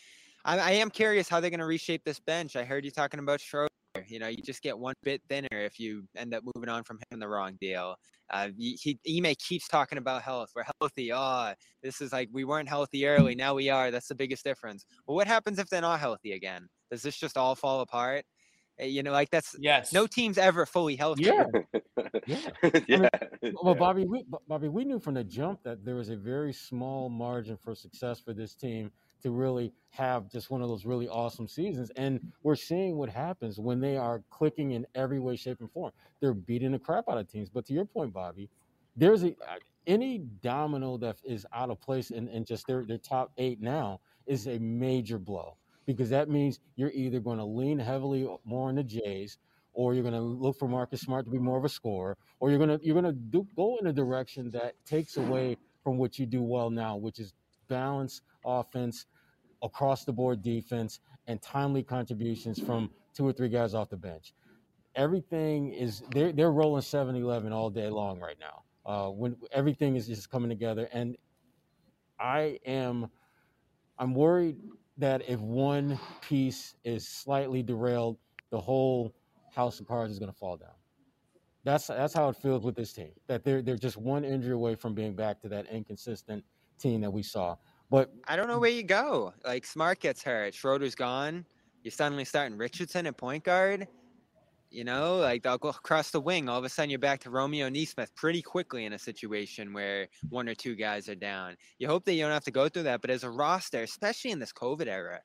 I, 0.46 0.60
I 0.60 0.72
am 0.72 0.90
curious 0.90 1.30
how 1.30 1.40
they're 1.40 1.50
going 1.50 1.60
to 1.60 1.66
reshape 1.66 2.04
this 2.04 2.20
bench. 2.20 2.56
I 2.56 2.64
heard 2.64 2.86
you 2.86 2.92
talking 2.92 3.20
about 3.20 3.40
Schroeder. 3.42 3.70
You 4.08 4.20
know, 4.20 4.28
you 4.28 4.38
just 4.38 4.64
get 4.64 4.78
one 4.78 4.96
bit 5.04 5.22
thinner 5.30 5.48
if 5.52 5.80
you 5.80 6.04
end 6.18 6.34
up 6.34 6.44
moving 6.56 6.70
on 6.70 6.84
from 6.84 6.98
him 6.98 7.06
in 7.12 7.20
the 7.20 7.28
wrong 7.28 7.58
deal. 7.62 7.96
Uh, 8.32 8.50
he, 8.58 8.80
he 8.82 9.00
Ime 9.20 9.36
keeps 9.38 9.68
talking 9.68 10.00
about 10.00 10.24
health. 10.24 10.50
We're 10.56 10.64
healthy. 10.82 11.14
Oh, 11.14 11.54
this 11.84 12.02
is 12.02 12.12
like 12.12 12.30
we 12.32 12.44
weren't 12.44 12.68
healthy 12.68 13.06
early. 13.06 13.36
Now 13.36 13.54
we 13.54 13.70
are. 13.70 13.92
That's 13.92 14.08
the 14.08 14.16
biggest 14.16 14.44
difference. 14.44 14.86
Well, 15.06 15.16
what 15.16 15.28
happens 15.28 15.60
if 15.60 15.68
they're 15.70 15.82
not 15.82 16.00
healthy 16.00 16.32
again? 16.32 16.68
Does 16.90 17.04
this 17.04 17.18
just 17.18 17.38
all 17.38 17.54
fall 17.54 17.82
apart? 17.82 18.26
Uh, 18.82 18.86
You 18.86 19.04
know, 19.04 19.12
like 19.12 19.30
that's 19.30 19.56
yes. 19.60 19.94
no 19.94 20.08
team's 20.08 20.40
ever 20.40 20.66
fully 20.66 20.96
healthy. 20.96 21.24
Yeah. 21.26 21.46
Yeah. 22.26 22.40
yeah. 22.88 23.10
Well. 23.62 23.76
Bobby, 23.76 24.06
we, 24.06 24.24
Bobby, 24.48 24.70
we 24.70 24.86
knew 24.86 25.00
from 25.00 25.16
the 25.16 25.24
jump 25.26 25.62
that 25.64 25.84
there 25.84 25.96
was 25.96 26.10
a 26.10 26.16
very 26.16 26.54
small 26.54 27.10
margin 27.10 27.58
for 27.58 27.76
success 27.76 28.20
for 28.20 28.34
this 28.34 28.56
team 28.56 28.92
to 29.24 29.32
really 29.32 29.74
have 29.90 30.30
just 30.30 30.50
one 30.50 30.62
of 30.62 30.70
those 30.70 30.86
really 30.86 31.08
awesome 31.08 31.48
seasons. 31.48 31.92
And 31.96 32.20
we're 32.44 32.56
seeing 32.56 32.98
what 32.98 33.10
happens 33.10 33.60
when 33.60 33.80
they 33.80 33.98
are 33.98 34.24
clicking 34.30 34.72
in 34.72 34.86
every 34.96 35.20
way, 35.20 35.36
shape, 35.36 35.58
and 35.60 35.72
form. 35.72 35.92
They're 36.20 36.34
beating 36.34 36.72
the 36.72 36.80
crap 36.80 37.06
out 37.10 37.18
of 37.18 37.28
teams. 37.28 37.50
But 37.50 37.66
to 37.68 37.74
your 37.74 37.86
point, 37.86 38.14
Bobby, 38.14 38.50
there's 38.96 39.24
a 39.24 39.30
uh, 39.30 39.58
any 39.86 40.20
domino 40.42 40.98
that 40.98 41.18
is 41.26 41.46
out 41.54 41.70
of 41.70 41.82
place 41.82 42.12
in, 42.12 42.30
in 42.30 42.46
just 42.46 42.66
their, 42.68 42.86
their 42.86 42.98
top 42.98 43.32
eight 43.38 43.62
now 43.62 44.00
is 44.28 44.48
a 44.48 44.58
major 44.60 45.20
blow 45.20 45.58
because 45.86 46.10
that 46.10 46.30
means 46.30 46.60
you're 46.78 46.92
either 46.92 47.20
going 47.20 47.38
to 47.38 47.44
lean 47.44 47.78
heavily 47.80 48.26
more 48.46 48.70
on 48.70 48.76
the 48.76 48.84
Jays 48.84 49.38
or 49.74 49.94
you're 49.94 50.04
going 50.04 50.14
to 50.14 50.22
look 50.22 50.58
for 50.58 50.68
Marcus 50.68 51.02
Smart 51.02 51.26
to 51.26 51.32
be 51.32 51.40
more 51.40 51.58
of 51.58 51.66
a 51.66 51.70
scorer, 51.70 52.16
or 52.40 52.50
you're 52.50 52.60
going 52.60 52.78
to 52.78 52.86
you're 52.86 53.00
going 53.00 53.06
to 53.06 53.20
do, 53.20 53.46
go 53.56 53.78
in 53.78 53.88
a 53.88 53.94
direction 53.94 54.52
that 54.52 54.76
takes 54.86 55.18
away 55.18 55.58
from 55.84 55.98
what 55.98 56.18
you 56.20 56.26
do 56.26 56.42
well 56.42 56.70
now, 56.70 56.96
which 56.96 57.20
is 57.20 57.34
balance 57.68 58.22
offense, 58.46 59.06
across 59.64 60.06
the 60.06 60.14
board 60.14 60.44
defense, 60.44 61.00
and 61.28 61.42
timely 61.42 61.84
contributions 61.84 62.60
from 62.60 62.92
two 63.16 63.26
or 63.26 63.34
three 63.34 63.50
guys 63.50 63.74
off 63.74 63.90
the 63.90 63.98
bench. 63.98 64.34
Everything 64.96 65.74
is 65.74 66.04
they're 66.12 66.32
they're 66.32 66.52
rolling 66.52 66.84
7-Eleven 66.84 67.52
all 67.52 67.70
day 67.70 67.90
long 67.90 68.20
right 68.20 68.38
now. 68.40 68.64
Uh, 68.86 69.10
when 69.10 69.36
everything 69.52 69.96
is 69.96 70.08
just 70.08 70.30
coming 70.30 70.50
together, 70.50 70.90
and 70.92 71.18
I 72.20 72.60
am 72.66 73.10
I'm 73.98 74.14
worried 74.14 74.58
that 74.98 75.28
if 75.28 75.40
one 75.40 76.00
piece 76.22 76.76
is 76.84 77.08
slightly 77.08 77.64
derailed, 77.64 78.18
the 78.50 78.60
whole 78.60 79.16
house 79.54 79.80
of 79.80 79.88
cards 79.88 80.12
is 80.12 80.20
going 80.20 80.32
to 80.32 80.38
fall 80.38 80.58
down. 80.58 80.70
That's 81.64 81.88
that's 81.88 82.14
how 82.14 82.30
it 82.30 82.36
feels 82.36 82.64
with 82.64 82.76
this 82.76 82.92
team. 82.92 83.12
That 83.28 83.44
they're 83.44 83.62
they're 83.62 83.78
just 83.78 83.98
one 83.98 84.26
injury 84.26 84.54
away 84.54 84.76
from 84.76 84.94
being 84.94 85.16
back 85.16 85.42
to 85.42 85.50
that 85.50 85.68
inconsistent 85.72 86.44
team 86.78 87.02
that 87.02 87.12
we 87.12 87.24
saw. 87.24 87.56
But 87.94 88.12
I 88.28 88.36
don't 88.36 88.48
know 88.48 88.58
where 88.58 88.72
you 88.72 88.82
go. 88.82 89.36
Like 89.46 89.68
Smart 89.68 90.00
gets 90.00 90.24
hurt, 90.24 90.56
Schroeder's 90.56 90.96
gone. 90.96 91.46
You're 91.84 91.92
suddenly 91.92 92.26
starting 92.26 92.58
Richardson 92.58 93.06
at 93.06 93.18
point 93.18 93.44
guard. 93.44 93.88
You 94.72 94.84
know, 94.84 95.18
like 95.18 95.44
they'll 95.44 95.60
go 95.60 95.70
across 95.70 96.10
the 96.10 96.20
wing. 96.20 96.50
All 96.50 96.58
of 96.58 96.66
a 96.66 96.70
sudden, 96.70 96.90
you're 96.90 96.98
back 96.98 97.20
to 97.20 97.30
Romeo 97.30 97.70
Nesmith 97.70 98.10
pretty 98.16 98.42
quickly 98.42 98.86
in 98.86 98.94
a 98.94 98.98
situation 98.98 99.74
where 99.74 100.08
one 100.32 100.50
or 100.50 100.56
two 100.56 100.74
guys 100.74 101.08
are 101.08 101.14
down. 101.14 101.56
You 101.78 101.88
hope 101.88 102.04
that 102.06 102.14
you 102.14 102.24
don't 102.24 102.32
have 102.32 102.46
to 102.46 102.52
go 102.52 102.68
through 102.68 102.82
that, 102.84 103.02
but 103.02 103.12
as 103.12 103.24
a 103.24 103.30
roster, 103.30 103.84
especially 103.84 104.32
in 104.32 104.40
this 104.40 104.52
COVID 104.52 104.88
era, 104.88 105.20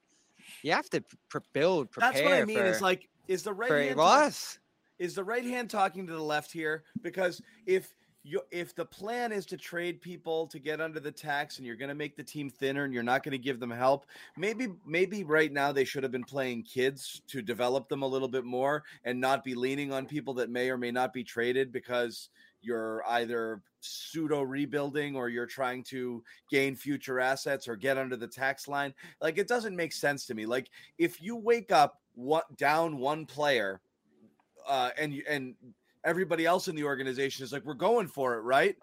you 0.62 0.72
have 0.72 0.90
to 0.90 1.02
pr- 1.30 1.38
build, 1.54 1.90
prepare 1.90 2.12
That's 2.12 2.22
what 2.22 2.34
I 2.34 2.44
mean. 2.44 2.58
for, 2.58 2.66
is 2.66 2.82
like, 2.82 3.08
is 3.28 3.44
the 3.44 3.54
right 3.54 3.70
hand 3.70 3.84
a 3.84 3.94
talk- 3.94 3.96
loss. 3.96 4.58
is 4.98 5.14
the 5.14 5.24
right 5.24 5.44
hand 5.44 5.70
talking 5.70 6.06
to 6.06 6.12
the 6.12 6.22
left 6.22 6.52
here? 6.52 6.84
Because 7.00 7.40
if 7.64 7.94
you 8.28 8.42
if 8.50 8.74
the 8.74 8.84
plan 8.84 9.32
is 9.32 9.46
to 9.46 9.56
trade 9.56 10.00
people 10.00 10.46
to 10.48 10.58
get 10.58 10.80
under 10.80 11.00
the 11.00 11.10
tax 11.10 11.56
and 11.56 11.66
you're 11.66 11.76
going 11.76 11.88
to 11.88 11.94
make 11.94 12.16
the 12.16 12.22
team 12.22 12.50
thinner 12.50 12.84
and 12.84 12.92
you're 12.92 13.02
not 13.02 13.22
going 13.22 13.32
to 13.32 13.38
give 13.38 13.58
them 13.58 13.70
help, 13.70 14.06
maybe 14.36 14.68
maybe 14.86 15.24
right 15.24 15.52
now 15.52 15.72
they 15.72 15.84
should 15.84 16.02
have 16.02 16.12
been 16.12 16.24
playing 16.24 16.62
kids 16.62 17.22
to 17.28 17.40
develop 17.40 17.88
them 17.88 18.02
a 18.02 18.06
little 18.06 18.28
bit 18.28 18.44
more 18.44 18.84
and 19.04 19.20
not 19.20 19.44
be 19.44 19.54
leaning 19.54 19.92
on 19.92 20.06
people 20.06 20.34
that 20.34 20.50
may 20.50 20.70
or 20.70 20.76
may 20.76 20.90
not 20.90 21.12
be 21.12 21.24
traded 21.24 21.72
because 21.72 22.28
you're 22.60 23.02
either 23.08 23.62
pseudo 23.80 24.42
rebuilding 24.42 25.16
or 25.16 25.28
you're 25.28 25.46
trying 25.46 25.82
to 25.84 26.22
gain 26.50 26.74
future 26.74 27.20
assets 27.20 27.66
or 27.66 27.76
get 27.76 27.96
under 27.96 28.16
the 28.16 28.26
tax 28.26 28.68
line. 28.68 28.92
Like 29.22 29.38
it 29.38 29.48
doesn't 29.48 29.76
make 29.76 29.92
sense 29.92 30.26
to 30.26 30.34
me. 30.34 30.44
Like 30.44 30.68
if 30.98 31.22
you 31.22 31.36
wake 31.36 31.72
up 31.72 32.00
what 32.14 32.56
down 32.56 32.98
one 32.98 33.24
player 33.24 33.80
uh, 34.68 34.90
and 34.98 35.14
and 35.28 35.54
everybody 36.04 36.46
else 36.46 36.68
in 36.68 36.76
the 36.76 36.84
organization 36.84 37.44
is 37.44 37.52
like, 37.52 37.64
we're 37.64 37.74
going 37.74 38.08
for 38.08 38.34
it, 38.36 38.40
right? 38.40 38.76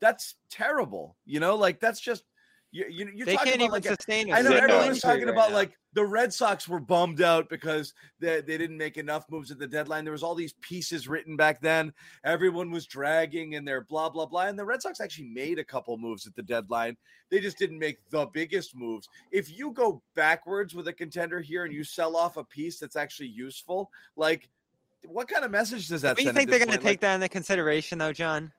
That's 0.00 0.36
terrible. 0.50 1.16
You 1.26 1.40
know, 1.40 1.56
like 1.56 1.80
that's 1.80 2.00
just 2.00 2.24
You, 2.72 2.86
you, 2.88 3.10
you're 3.14 3.26
they 3.26 3.34
talking 3.34 3.52
can't 3.52 3.62
about 3.62 3.64
even 3.64 3.72
like 3.72 3.84
a, 3.86 3.88
sustain. 3.96 4.30
a 4.30 4.36
I 4.36 4.42
know 4.42 4.50
Yeah. 4.50 4.62
everyone 4.62 4.88
was 4.88 5.00
talking 5.00 5.24
right 5.24 5.32
about 5.32 5.50
now. 5.50 5.56
like 5.56 5.72
the 5.92 6.04
Red 6.06 6.32
Sox 6.32 6.68
were 6.68 6.78
bummed 6.78 7.20
out 7.20 7.48
because 7.50 7.92
they, 8.20 8.40
they 8.42 8.56
didn't 8.56 8.78
make 8.78 8.96
enough 8.96 9.24
moves 9.28 9.50
at 9.50 9.58
the 9.58 9.66
deadline. 9.66 10.04
There 10.04 10.12
was 10.12 10.22
all 10.22 10.36
these 10.36 10.52
pieces 10.62 11.08
written 11.08 11.36
back 11.36 11.60
then. 11.60 11.92
Everyone 12.24 12.70
was 12.70 12.86
dragging 12.86 13.56
and 13.56 13.66
their 13.66 13.80
blah 13.82 14.08
blah 14.08 14.24
blah. 14.26 14.42
And 14.46 14.56
the 14.56 14.64
Red 14.64 14.80
Sox 14.80 15.00
actually 15.00 15.28
made 15.28 15.58
a 15.58 15.64
couple 15.64 15.98
moves 15.98 16.26
at 16.28 16.34
the 16.36 16.44
deadline. 16.44 16.96
They 17.28 17.40
just 17.40 17.58
didn't 17.58 17.78
make 17.80 17.98
the 18.10 18.26
biggest 18.26 18.76
moves. 18.76 19.08
If 19.32 19.50
you 19.50 19.72
go 19.72 20.00
backwards 20.14 20.72
with 20.74 20.86
a 20.86 20.92
contender 20.92 21.40
here 21.40 21.64
and 21.64 21.74
you 21.74 21.82
sell 21.84 22.16
off 22.16 22.36
a 22.36 22.44
piece 22.44 22.78
that's 22.78 22.96
actually 22.96 23.28
useful, 23.28 23.90
like 24.16 24.48
what 25.06 25.28
kind 25.28 25.44
of 25.44 25.50
message 25.50 25.88
does 25.88 26.02
that 26.02 26.16
But 26.16 26.24
you 26.24 26.32
think 26.32 26.50
they're 26.50 26.58
going 26.58 26.68
to 26.68 26.74
point? 26.74 26.84
Like, 26.84 26.92
take 26.92 27.00
that 27.00 27.14
into 27.14 27.28
consideration, 27.28 27.98
though, 27.98 28.12
John? 28.12 28.52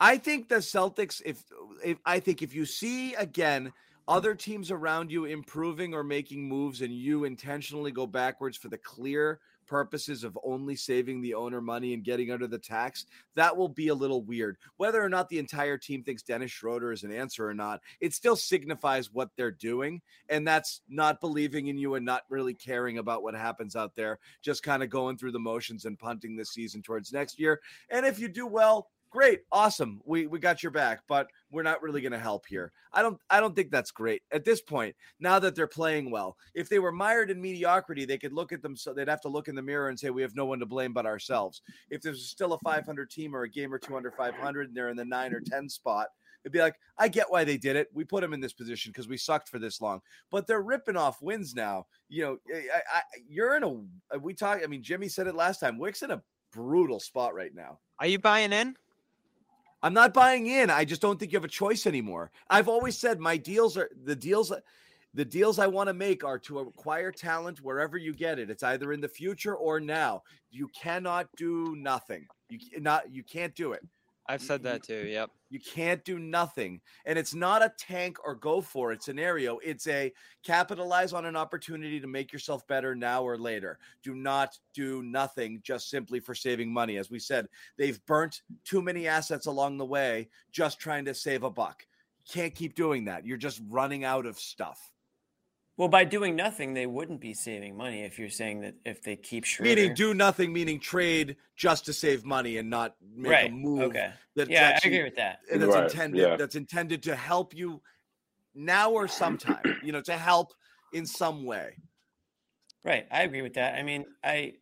I 0.00 0.16
think 0.16 0.48
the 0.48 0.56
Celtics, 0.56 1.22
if 1.24 1.44
if 1.84 1.98
I 2.04 2.20
think 2.20 2.42
if 2.42 2.54
you 2.54 2.64
see 2.66 3.14
again 3.14 3.72
other 4.08 4.34
teams 4.34 4.70
around 4.70 5.10
you 5.12 5.26
improving 5.26 5.94
or 5.94 6.02
making 6.02 6.48
moves 6.48 6.82
and 6.82 6.92
you 6.92 7.24
intentionally 7.24 7.92
go 7.92 8.06
backwards 8.06 8.56
for 8.56 8.68
the 8.68 8.78
clear 8.78 9.38
purposes 9.66 10.24
of 10.24 10.38
only 10.44 10.76
saving 10.76 11.20
the 11.20 11.34
owner 11.34 11.60
money 11.60 11.94
and 11.94 12.04
getting 12.04 12.30
under 12.30 12.46
the 12.46 12.58
tax, 12.58 13.06
that 13.34 13.56
will 13.56 13.68
be 13.68 13.88
a 13.88 13.94
little 13.94 14.22
weird. 14.22 14.56
Whether 14.76 15.02
or 15.02 15.08
not 15.08 15.28
the 15.28 15.38
entire 15.38 15.78
team 15.78 16.02
thinks 16.02 16.22
Dennis 16.22 16.50
Schroeder 16.50 16.92
is 16.92 17.04
an 17.04 17.12
answer 17.12 17.48
or 17.48 17.54
not, 17.54 17.80
it 18.00 18.14
still 18.14 18.36
signifies 18.36 19.12
what 19.12 19.30
they're 19.36 19.50
doing. 19.50 20.00
And 20.28 20.46
that's 20.46 20.82
not 20.88 21.20
believing 21.20 21.68
in 21.68 21.78
you 21.78 21.94
and 21.94 22.04
not 22.04 22.22
really 22.28 22.54
caring 22.54 22.98
about 22.98 23.22
what 23.22 23.34
happens 23.34 23.76
out 23.76 23.94
there, 23.94 24.18
just 24.42 24.62
kind 24.62 24.82
of 24.82 24.90
going 24.90 25.16
through 25.16 25.32
the 25.32 25.38
motions 25.38 25.84
and 25.84 25.98
punting 25.98 26.36
this 26.36 26.50
season 26.50 26.82
towards 26.82 27.12
next 27.12 27.38
year. 27.38 27.60
And 27.90 28.06
if 28.06 28.18
you 28.18 28.28
do 28.28 28.46
well, 28.46 28.88
great 29.12 29.40
awesome 29.52 30.00
we 30.06 30.26
we 30.26 30.38
got 30.38 30.62
your 30.62 30.72
back 30.72 31.02
but 31.06 31.28
we're 31.50 31.62
not 31.62 31.82
really 31.82 32.00
going 32.00 32.12
to 32.12 32.18
help 32.18 32.46
here. 32.46 32.72
I 32.94 33.02
don't 33.02 33.18
i 33.28 33.40
don't 33.40 33.54
think 33.54 33.70
that's 33.70 33.90
great. 33.90 34.22
At 34.32 34.44
this 34.44 34.62
point 34.62 34.96
now 35.20 35.38
that 35.38 35.54
they're 35.54 35.66
playing 35.66 36.10
well 36.10 36.36
if 36.54 36.68
they 36.68 36.78
were 36.78 36.92
mired 36.92 37.30
in 37.30 37.40
mediocrity 37.40 38.06
they 38.06 38.16
could 38.16 38.32
look 38.32 38.52
at 38.52 38.62
them 38.62 38.74
so 38.74 38.94
they'd 38.94 39.08
have 39.08 39.20
to 39.20 39.28
look 39.28 39.48
in 39.48 39.54
the 39.54 39.62
mirror 39.62 39.90
and 39.90 40.00
say 40.00 40.08
we 40.08 40.22
have 40.22 40.34
no 40.34 40.46
one 40.46 40.58
to 40.60 40.66
blame 40.66 40.94
but 40.94 41.04
ourselves. 41.06 41.60
If 41.90 42.00
there's 42.00 42.26
still 42.26 42.54
a 42.54 42.58
500 42.60 43.10
team 43.10 43.36
or 43.36 43.42
a 43.42 43.50
game 43.50 43.72
or 43.72 43.78
two 43.78 43.96
under 43.96 44.10
500 44.10 44.68
and 44.68 44.76
they're 44.76 44.88
in 44.88 44.96
the 44.96 45.04
9 45.04 45.34
or 45.34 45.40
10 45.40 45.68
spot 45.68 46.08
it'd 46.42 46.52
be 46.52 46.58
like 46.58 46.76
i 46.96 47.06
get 47.06 47.30
why 47.30 47.44
they 47.44 47.58
did 47.58 47.76
it. 47.76 47.88
We 47.92 48.04
put 48.04 48.22
them 48.22 48.32
in 48.32 48.40
this 48.40 48.54
position 48.54 48.92
because 48.92 49.08
we 49.08 49.18
sucked 49.18 49.50
for 49.50 49.58
this 49.58 49.82
long. 49.82 50.00
But 50.30 50.46
they're 50.46 50.62
ripping 50.62 50.96
off 50.96 51.20
wins 51.20 51.54
now. 51.54 51.86
You 52.08 52.22
know 52.22 52.38
eh, 52.50 52.62
I, 52.74 52.98
I, 52.98 53.02
you're 53.28 53.56
in 53.56 53.90
a 54.12 54.18
we 54.18 54.32
talk 54.32 54.60
i 54.64 54.66
mean 54.66 54.82
jimmy 54.82 55.08
said 55.08 55.26
it 55.26 55.34
last 55.34 55.60
time 55.60 55.78
Wyc's 55.78 56.02
in 56.02 56.12
a 56.12 56.22
brutal 56.52 57.00
spot 57.00 57.34
right 57.34 57.54
now. 57.54 57.78
Are 57.98 58.06
you 58.06 58.18
buying 58.18 58.52
in? 58.52 58.74
I'm 59.82 59.94
not 59.94 60.14
buying 60.14 60.46
in. 60.46 60.70
I 60.70 60.84
just 60.84 61.02
don't 61.02 61.18
think 61.18 61.32
you 61.32 61.36
have 61.36 61.44
a 61.44 61.48
choice 61.48 61.86
anymore. 61.86 62.30
I've 62.48 62.68
always 62.68 62.96
said 62.96 63.18
my 63.18 63.36
deals 63.36 63.76
are 63.76 63.90
the 64.04 64.16
deals 64.16 64.52
the 65.14 65.24
deals 65.24 65.58
I 65.58 65.66
want 65.66 65.88
to 65.88 65.94
make 65.94 66.24
are 66.24 66.38
to 66.40 66.60
acquire 66.60 67.12
talent 67.12 67.60
wherever 67.60 67.98
you 67.98 68.14
get 68.14 68.38
it. 68.38 68.48
It's 68.48 68.62
either 68.62 68.92
in 68.92 69.00
the 69.00 69.08
future 69.08 69.56
or 69.56 69.78
now. 69.78 70.22
You 70.50 70.68
cannot 70.68 71.28
do 71.36 71.76
nothing. 71.76 72.26
You 72.48 72.58
not 72.80 73.12
you 73.12 73.22
can't 73.22 73.54
do 73.54 73.72
it. 73.72 73.82
I've 74.28 74.42
said 74.42 74.62
that 74.62 74.84
too. 74.84 75.06
Yep. 75.08 75.30
You 75.50 75.60
can't 75.60 76.04
do 76.04 76.18
nothing. 76.18 76.80
And 77.06 77.18
it's 77.18 77.34
not 77.34 77.62
a 77.62 77.72
tank 77.76 78.18
or 78.24 78.34
go 78.34 78.60
for 78.60 78.92
it 78.92 79.02
scenario. 79.02 79.58
It's 79.58 79.86
a 79.88 80.12
capitalize 80.44 81.12
on 81.12 81.26
an 81.26 81.36
opportunity 81.36 82.00
to 82.00 82.06
make 82.06 82.32
yourself 82.32 82.66
better 82.66 82.94
now 82.94 83.24
or 83.24 83.36
later. 83.36 83.78
Do 84.02 84.14
not 84.14 84.56
do 84.74 85.02
nothing 85.02 85.60
just 85.64 85.90
simply 85.90 86.20
for 86.20 86.34
saving 86.34 86.72
money. 86.72 86.98
As 86.98 87.10
we 87.10 87.18
said, 87.18 87.48
they've 87.76 88.04
burnt 88.06 88.42
too 88.64 88.80
many 88.80 89.08
assets 89.08 89.46
along 89.46 89.78
the 89.78 89.86
way 89.86 90.28
just 90.52 90.78
trying 90.78 91.04
to 91.06 91.14
save 91.14 91.42
a 91.42 91.50
buck. 91.50 91.84
Can't 92.28 92.54
keep 92.54 92.76
doing 92.76 93.06
that. 93.06 93.26
You're 93.26 93.36
just 93.36 93.60
running 93.68 94.04
out 94.04 94.26
of 94.26 94.38
stuff. 94.38 94.91
Well, 95.78 95.88
by 95.88 96.04
doing 96.04 96.36
nothing, 96.36 96.74
they 96.74 96.86
wouldn't 96.86 97.20
be 97.20 97.32
saving 97.32 97.76
money 97.76 98.02
if 98.02 98.18
you're 98.18 98.28
saying 98.28 98.60
that 98.60 98.74
if 98.84 99.02
they 99.02 99.16
keep 99.16 99.44
Schroeder. 99.44 99.74
Meaning 99.74 99.94
do 99.94 100.12
nothing, 100.12 100.52
meaning 100.52 100.78
trade 100.78 101.36
just 101.56 101.86
to 101.86 101.92
save 101.92 102.24
money 102.24 102.58
and 102.58 102.68
not 102.68 102.94
make 103.16 103.32
right. 103.32 103.50
a 103.50 103.54
move 103.54 103.80
Okay. 103.84 104.12
that's 104.36 104.50
Yeah, 104.50 104.68
I 104.68 104.70
actually 104.72 104.94
agree 104.96 105.04
with 105.04 105.16
that. 105.16 105.40
and 105.50 105.62
that's 105.62 105.74
Right, 105.74 105.84
intended 105.84 106.20
yeah. 106.20 106.36
that's 106.36 106.56
intended 106.56 107.02
to 107.04 107.16
help 107.16 107.54
you 107.54 107.80
now 108.54 108.90
or 108.90 109.08
sometime 109.08 109.62
you 109.82 109.92
know 109.92 110.02
to 110.02 110.16
help 110.16 110.52
in 110.92 111.06
some 111.06 111.44
way 111.44 111.76
Right. 112.84 113.06
I 113.12 113.22
agree 113.22 113.42
with 113.42 113.54
that. 113.54 113.76
I 113.76 113.82
mean, 113.84 114.04
I 114.24 114.54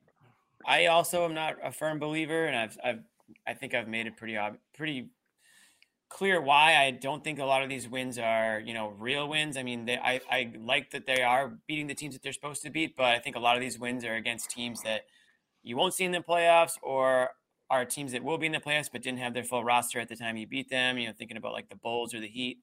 I 0.66 0.86
also 0.86 1.24
am 1.24 1.32
not 1.34 1.56
a 1.62 1.72
firm 1.72 1.98
believer, 1.98 2.44
and 2.46 2.54
I've 2.54 2.78
I've 2.84 3.02
I 3.46 3.54
think 3.54 3.72
I've 3.74 3.88
made 3.88 4.06
it 4.06 4.16
pretty 4.16 4.36
ob- 4.36 4.58
pretty 4.74 5.08
clear 6.10 6.40
why 6.40 6.76
I 6.76 6.90
don't 6.90 7.24
think 7.24 7.38
a 7.38 7.44
lot 7.44 7.62
of 7.62 7.70
these 7.70 7.88
wins 7.88 8.18
are 8.18 8.60
you 8.60 8.74
know 8.74 8.88
real 8.98 9.28
wins. 9.28 9.56
I 9.56 9.62
mean, 9.62 9.86
they, 9.86 9.96
I 9.96 10.20
I 10.30 10.52
like 10.58 10.90
that 10.90 11.06
they 11.06 11.22
are 11.22 11.56
beating 11.66 11.86
the 11.86 11.94
teams 11.94 12.14
that 12.14 12.22
they're 12.22 12.32
supposed 12.34 12.62
to 12.62 12.70
beat, 12.70 12.96
but 12.96 13.06
I 13.06 13.18
think 13.18 13.36
a 13.36 13.40
lot 13.40 13.56
of 13.56 13.62
these 13.62 13.78
wins 13.78 14.04
are 14.04 14.16
against 14.16 14.50
teams 14.50 14.82
that 14.82 15.02
you 15.62 15.76
won't 15.76 15.94
see 15.94 16.04
in 16.04 16.12
the 16.12 16.20
playoffs 16.20 16.72
or 16.82 17.30
are 17.70 17.84
teams 17.84 18.12
that 18.12 18.24
will 18.24 18.36
be 18.36 18.46
in 18.46 18.52
the 18.52 18.58
playoffs 18.58 18.88
but 18.92 19.02
didn't 19.02 19.20
have 19.20 19.32
their 19.32 19.44
full 19.44 19.62
roster 19.62 20.00
at 20.00 20.08
the 20.08 20.16
time 20.16 20.36
you 20.36 20.46
beat 20.46 20.68
them. 20.68 20.98
You 20.98 21.06
know, 21.08 21.14
thinking 21.16 21.36
about 21.36 21.52
like 21.52 21.70
the 21.70 21.76
Bulls 21.76 22.12
or 22.12 22.20
the 22.20 22.28
Heat, 22.28 22.58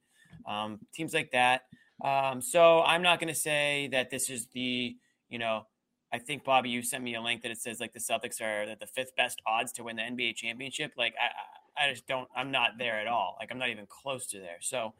um, 0.46 0.78
teams 0.94 1.14
like 1.14 1.30
that. 1.32 1.62
Um, 2.04 2.40
so 2.40 2.82
I'm 2.82 3.02
not 3.02 3.18
going 3.18 3.32
to 3.32 3.40
say 3.40 3.88
that 3.92 4.10
this 4.10 4.30
is 4.30 4.46
the 4.52 4.96
you 5.28 5.38
know, 5.38 5.66
I 6.12 6.18
think 6.18 6.44
Bobby, 6.44 6.70
you 6.70 6.82
sent 6.82 7.04
me 7.04 7.14
a 7.14 7.20
link 7.20 7.42
that 7.42 7.50
it 7.50 7.58
says 7.58 7.80
like 7.80 7.92
the 7.92 8.00
Celtics 8.00 8.40
are 8.40 8.74
the 8.78 8.86
fifth 8.86 9.14
best 9.16 9.42
odds 9.46 9.72
to 9.72 9.84
win 9.84 9.96
the 9.96 10.02
NBA 10.02 10.36
championship. 10.36 10.92
Like 10.96 11.14
I, 11.20 11.26
I 11.80 11.90
just 11.90 12.06
don't, 12.06 12.28
I'm 12.36 12.50
not 12.50 12.72
there 12.78 12.98
at 12.98 13.06
all. 13.06 13.36
Like 13.38 13.50
I'm 13.50 13.58
not 13.58 13.68
even 13.70 13.86
close 13.86 14.26
to 14.28 14.38
there. 14.38 14.58
So 14.60 14.94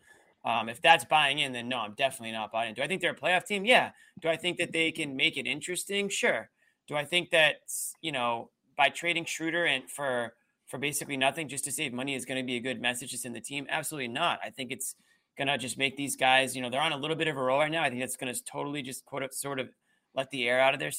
um, 0.45 0.69
if 0.69 0.81
that's 0.81 1.05
buying 1.05 1.39
in, 1.41 1.53
then 1.53 1.69
no, 1.69 1.79
I'm 1.79 1.95
definitely 1.95 2.33
not 2.33 2.53
buying 2.53 2.71
in. 2.71 2.75
Do 2.75 2.83
I 2.83 2.87
think 2.87 3.01
they're 3.01 3.13
a 3.13 3.17
playoff 3.17 3.45
team? 3.45 3.65
Yeah. 3.65 3.91
Do 4.21 4.29
I 4.29 4.37
think 4.37 4.59
that 4.59 4.73
they 4.73 4.91
can 4.93 5.17
make 5.17 5.37
it 5.37 5.47
interesting? 5.47 6.09
Sure. 6.09 6.49
Do 6.87 6.97
I 6.97 7.05
think 7.05 7.31
that 7.31 7.57
you 8.01 8.13
know 8.13 8.51
by 8.77 8.89
trading 8.89 9.25
Schroeder 9.25 9.67
and 9.67 9.91
for 9.91 10.35
for 10.67 10.79
basically 10.79 11.17
nothing 11.17 11.49
just 11.49 11.65
to 11.65 11.73
save 11.73 11.93
money 11.93 12.15
is 12.15 12.25
going 12.25 12.41
to 12.41 12.47
be 12.47 12.57
a 12.57 12.61
good 12.61 12.81
message 12.81 13.11
to 13.11 13.19
send 13.19 13.35
the 13.35 13.41
team? 13.41 13.67
Absolutely 13.69 14.09
not. 14.09 14.39
I 14.45 14.51
think 14.51 14.71
it's 14.71 14.95
gonna 15.39 15.57
just 15.57 15.79
make 15.79 15.97
these 15.97 16.17
guys, 16.17 16.57
you 16.57 16.61
know, 16.61 16.69
they're 16.69 16.81
on 16.81 16.93
a 16.93 16.97
little 16.97 17.17
bit 17.17 17.29
of 17.29 17.37
a 17.37 17.41
roll 17.41 17.61
right 17.61 17.71
now. 17.71 17.83
I 17.83 17.89
think 17.89 18.01
that's 18.01 18.17
gonna 18.17 18.35
totally 18.35 18.83
just 18.83 19.05
quote 19.05 19.33
sort 19.33 19.61
of 19.61 19.69
let 20.15 20.31
the 20.31 20.49
air 20.49 20.61
out 20.61 20.75
of 20.75 20.81
their 20.81 20.91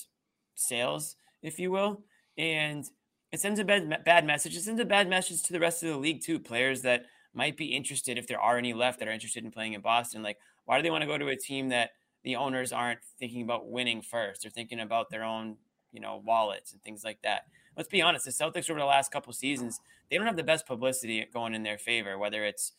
sails, 0.56 1.18
if 1.44 1.60
you 1.60 1.72
will. 1.72 2.04
And 2.38 2.86
it 3.32 3.40
sends 3.40 3.60
a 3.60 3.64
bad, 3.64 4.04
bad 4.04 4.26
message. 4.26 4.56
It 4.56 4.62
sends 4.62 4.82
a 4.82 4.86
bad 4.86 5.10
message 5.10 5.44
to 5.44 5.54
the 5.54 5.60
rest 5.60 5.84
of 5.84 5.90
the 5.90 5.98
league, 5.98 6.22
too. 6.22 6.40
Players 6.40 6.82
that 6.82 7.06
might 7.34 7.58
be 7.58 7.66
interested, 7.66 8.18
if 8.18 8.28
there 8.28 8.40
are 8.40 8.58
any 8.58 8.74
left 8.74 9.00
that 9.00 9.08
are 9.08 9.12
interested 9.12 9.44
in 9.44 9.52
playing 9.52 9.74
in 9.74 9.82
Boston, 9.82 10.24
like, 10.24 10.38
why 10.66 10.78
do 10.78 10.84
they 10.84 10.90
want 10.90 11.02
to 11.02 11.08
go 11.08 11.18
to 11.18 11.28
a 11.28 11.36
team 11.36 11.70
that 11.70 11.92
the 12.24 12.36
owners 12.36 12.72
aren't 12.74 13.00
thinking 13.20 13.44
about 13.44 13.70
winning 13.70 14.02
first? 14.02 14.42
They're 14.42 14.52
thinking 14.52 14.80
about 14.80 15.10
their 15.10 15.24
own, 15.24 15.58
you 15.92 16.02
know, 16.02 16.22
wallets 16.26 16.74
and 16.74 16.82
things 16.84 17.04
like 17.04 17.22
that. 17.22 17.44
Let's 17.78 17.90
be 17.90 18.02
honest, 18.02 18.26
the 18.26 18.32
Celtics 18.32 18.70
over 18.70 18.80
the 18.80 18.86
last 18.86 19.12
couple 19.12 19.32
seasons, 19.32 19.80
they 20.10 20.18
don't 20.18 20.26
have 20.26 20.36
the 20.36 20.44
best 20.44 20.66
publicity 20.66 21.26
going 21.32 21.54
in 21.54 21.64
their 21.64 21.78
favor, 21.78 22.18
whether 22.18 22.44
it's 22.46 22.74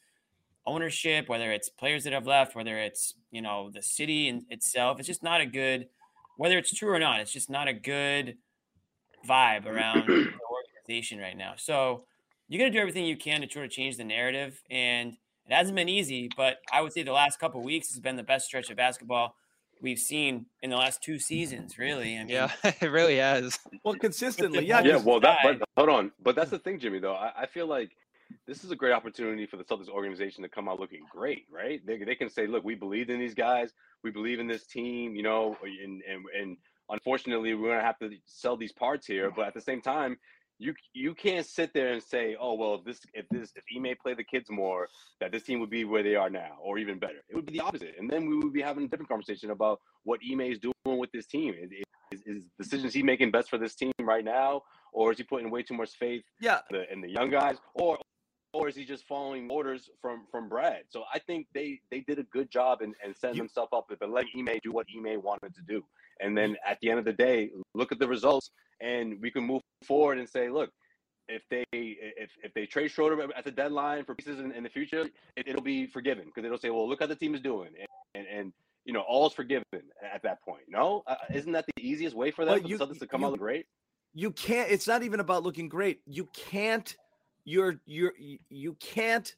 ownership, 0.67 1.29
whether 1.29 1.53
it's 1.53 1.69
players 1.69 2.05
that 2.05 2.13
have 2.13 2.27
left, 2.27 2.55
whether 2.55 2.77
it's, 2.77 3.15
you 3.31 3.41
know, 3.41 3.71
the 3.73 3.83
city 3.83 4.29
in 4.29 4.45
itself. 4.51 4.99
It's 4.99 5.07
just 5.07 5.23
not 5.23 5.41
a 5.41 5.47
good– 5.47 5.89
whether 6.37 6.59
it's 6.59 6.73
true 6.73 6.91
or 6.91 6.99
not, 6.99 7.21
it's 7.21 7.33
just 7.33 7.51
not 7.51 7.69
a 7.69 7.73
good 7.73 8.37
vibe 9.29 9.67
around 9.67 10.33
the 10.91 10.97
organization 10.97 11.19
right 11.19 11.37
now. 11.37 11.55
So 11.57 12.05
you 12.49 12.59
got 12.59 12.65
to 12.67 12.71
do 12.71 12.79
everything 12.79 13.05
you 13.07 13.17
can 13.17 13.41
to 13.41 13.47
try 13.47 13.63
to 13.63 13.69
change 13.69 13.97
the 13.97 14.05
narrative, 14.05 14.61
and 14.71 15.13
it 15.47 15.53
hasn't 15.55 15.77
been 15.77 15.89
easy. 15.89 16.29
But 16.37 16.59
I 16.73 16.81
would 16.81 16.93
say 16.93 17.03
the 17.03 17.13
last 17.13 17.39
couple 17.39 17.61
of 17.61 17.65
weeks 17.65 17.89
has 17.91 18.01
been 18.01 18.17
the 18.17 18.23
best 18.23 18.47
stretch 18.47 18.71
of 18.71 18.77
basketball 18.77 19.35
we've 19.81 19.99
seen 19.99 20.47
in 20.63 20.71
the 20.71 20.77
last 20.77 21.03
two 21.03 21.19
seasons. 21.19 21.79
Really, 21.79 22.17
I 22.17 22.21
mean, 22.21 22.29
Yeah, 22.29 22.51
it 22.65 22.91
really 22.91 23.17
has. 23.17 23.59
well 23.85 23.95
consistently 23.95 24.67
yeah 24.67 24.83
Yeah, 24.83 24.97
well, 24.97 25.21
that. 25.21 25.39
side. 25.43 25.59
But 25.61 25.69
hold 25.77 25.89
on, 25.91 26.13
but 26.23 26.35
that's 26.37 26.51
the 26.51 26.59
thing, 26.59 26.79
Jimmy. 26.79 26.99
Though 26.99 27.15
I, 27.15 27.33
I 27.43 27.47
feel 27.47 27.67
like 27.67 27.91
this 28.47 28.63
is 28.65 28.71
a 28.71 28.77
great 28.77 28.93
opportunity 28.93 29.47
for 29.47 29.57
the 29.57 29.65
Celtics 29.65 29.89
organization 29.89 30.43
to 30.43 30.49
come 30.49 30.69
out 30.69 30.79
looking 30.79 31.01
great, 31.11 31.47
right? 31.51 31.85
They, 31.85 31.99
they 31.99 32.15
can 32.15 32.31
say, 32.31 32.47
look, 32.47 32.63
we 32.65 32.77
believed 32.77 33.11
in 33.11 33.19
these 33.19 33.35
guys, 33.35 33.73
we 34.05 34.11
believe 34.13 34.39
in 34.39 34.47
this 34.47 34.67
team, 34.67 35.15
you 35.17 35.23
know, 35.23 35.57
and 35.63 36.03
and 36.09 36.25
and 36.39 36.57
unfortunately, 36.91 37.55
we're 37.55 37.71
gonna 37.71 37.83
have 37.87 37.99
to 38.01 38.11
sell 38.27 38.57
these 38.57 38.73
parts 38.73 39.07
here, 39.07 39.31
but 39.35 39.47
at 39.47 39.55
the 39.55 39.61
same 39.61 39.81
time. 39.81 40.19
You, 40.63 40.75
you 40.93 41.15
can't 41.15 41.47
sit 41.47 41.73
there 41.73 41.95
and 41.95 42.03
say, 42.03 42.37
oh 42.39 42.53
well, 42.53 42.75
if 42.75 42.85
this 42.85 43.01
if 43.15 43.27
this 43.31 43.51
if 43.57 43.65
Ime 43.75 43.97
play 44.03 44.13
the 44.13 44.23
kids 44.23 44.51
more, 44.51 44.89
that 45.21 45.33
this 45.33 45.43
team 45.45 45.59
would 45.61 45.71
be 45.71 45.85
where 45.87 46.03
they 46.03 46.17
are 46.17 46.29
now, 46.29 46.51
or 46.63 46.77
even 46.77 46.99
better. 46.99 47.23
It 47.31 47.35
would 47.35 47.47
be 47.47 47.55
the 47.55 47.61
opposite, 47.61 47.95
and 47.99 48.11
then 48.11 48.29
we 48.29 48.37
would 48.37 48.53
be 48.53 48.61
having 48.61 48.85
a 48.85 48.89
different 48.89 49.09
conversation 49.09 49.53
about 49.53 49.81
what 50.05 50.21
Ime 50.31 50.43
is 50.43 50.59
doing 50.59 50.99
with 50.99 51.11
this 51.13 51.27
team. 51.27 51.55
Is, 51.59 51.71
is, 52.13 52.21
is 52.27 52.43
decisions 52.59 52.93
he 52.93 53.03
making 53.03 53.31
best 53.31 53.49
for 53.49 53.57
this 53.57 53.75
team 53.75 53.93
right 54.03 54.25
now, 54.25 54.63
or 54.93 55.13
is 55.13 55.17
he 55.17 55.25
putting 55.25 55.51
way 55.51 55.63
too 55.63 55.75
much 55.75 55.93
faith 55.99 56.23
yeah 56.43 56.61
in 56.71 56.77
the, 56.77 56.93
in 56.93 57.01
the 57.01 57.09
young 57.09 57.31
guys, 57.31 57.57
or 57.75 57.99
or 58.53 58.69
is 58.69 58.77
he 58.77 58.85
just 58.85 59.07
following 59.07 59.49
orders 59.51 59.89
from 60.03 60.27
from 60.31 60.51
Brad? 60.51 60.83
So 60.91 61.05
I 61.15 61.21
think 61.21 61.47
they 61.55 61.81
they 61.91 62.01
did 62.01 62.19
a 62.19 62.25
good 62.25 62.51
job 62.51 62.83
in, 62.83 62.93
in 63.03 63.15
setting 63.15 63.39
themselves 63.39 63.71
up 63.73 63.89
to 63.89 64.07
let 64.07 64.27
Ime 64.37 64.59
do 64.63 64.73
what 64.73 64.87
Ime 64.95 65.23
wanted 65.23 65.55
to 65.55 65.63
do, 65.67 65.83
and 66.21 66.37
then 66.37 66.57
at 66.67 66.79
the 66.83 66.91
end 66.91 66.99
of 66.99 67.07
the 67.07 67.15
day, 67.15 67.51
look 67.75 67.93
at 67.93 67.99
the 67.99 68.09
results, 68.09 68.51
and 68.83 69.19
we 69.23 69.31
can 69.31 69.45
move 69.45 69.63
forward 69.85 70.19
and 70.19 70.29
say, 70.29 70.49
look, 70.49 70.71
if 71.29 71.43
they 71.51 71.65
if 71.73 72.31
if 72.43 72.53
they 72.55 72.67
trade 72.67 72.91
Schroeder 72.91 73.29
at 73.37 73.45
the 73.45 73.51
deadline 73.51 74.05
for 74.05 74.15
pieces 74.15 74.41
in, 74.41 74.53
in 74.53 74.63
the 74.63 74.69
future, 74.69 75.09
it, 75.37 75.55
will 75.55 75.63
be 75.63 75.87
forgiven 75.87 76.25
because 76.27 76.45
it'll 76.45 76.59
say, 76.59 76.71
well, 76.71 76.89
look 76.89 77.01
how 77.01 77.07
the 77.07 77.15
team 77.15 77.35
is 77.35 77.41
doing, 77.41 77.71
and 77.79 77.87
and, 78.15 78.39
and 78.39 78.53
you 78.85 78.93
know, 78.93 79.03
all's 79.03 79.33
forgiven 79.33 79.65
at 79.73 80.23
that 80.23 80.43
point. 80.43 80.63
No, 80.69 81.03
uh, 81.07 81.15
isn't 81.33 81.53
that 81.53 81.67
the 81.77 81.83
easiest 81.83 82.17
way 82.17 82.31
for 82.31 82.45
them 82.45 82.61
well, 82.61 82.69
you, 82.69 82.79
for 82.79 82.87
the 82.87 82.95
Celtics 82.95 82.99
to 83.01 83.07
come 83.07 83.21
you, 83.21 83.29
out 83.29 83.39
great? 83.39 83.67
You 84.15 84.33
can't. 84.33 84.71
It's 84.71 84.89
not 84.89 85.03
even 85.03 85.21
about 85.21 85.43
looking 85.43 85.69
great. 85.69 86.01
You 86.07 86.29
can't. 86.35 86.95
You're 87.45 87.81
you're 87.87 88.13
you 88.49 88.75
can't 88.81 89.35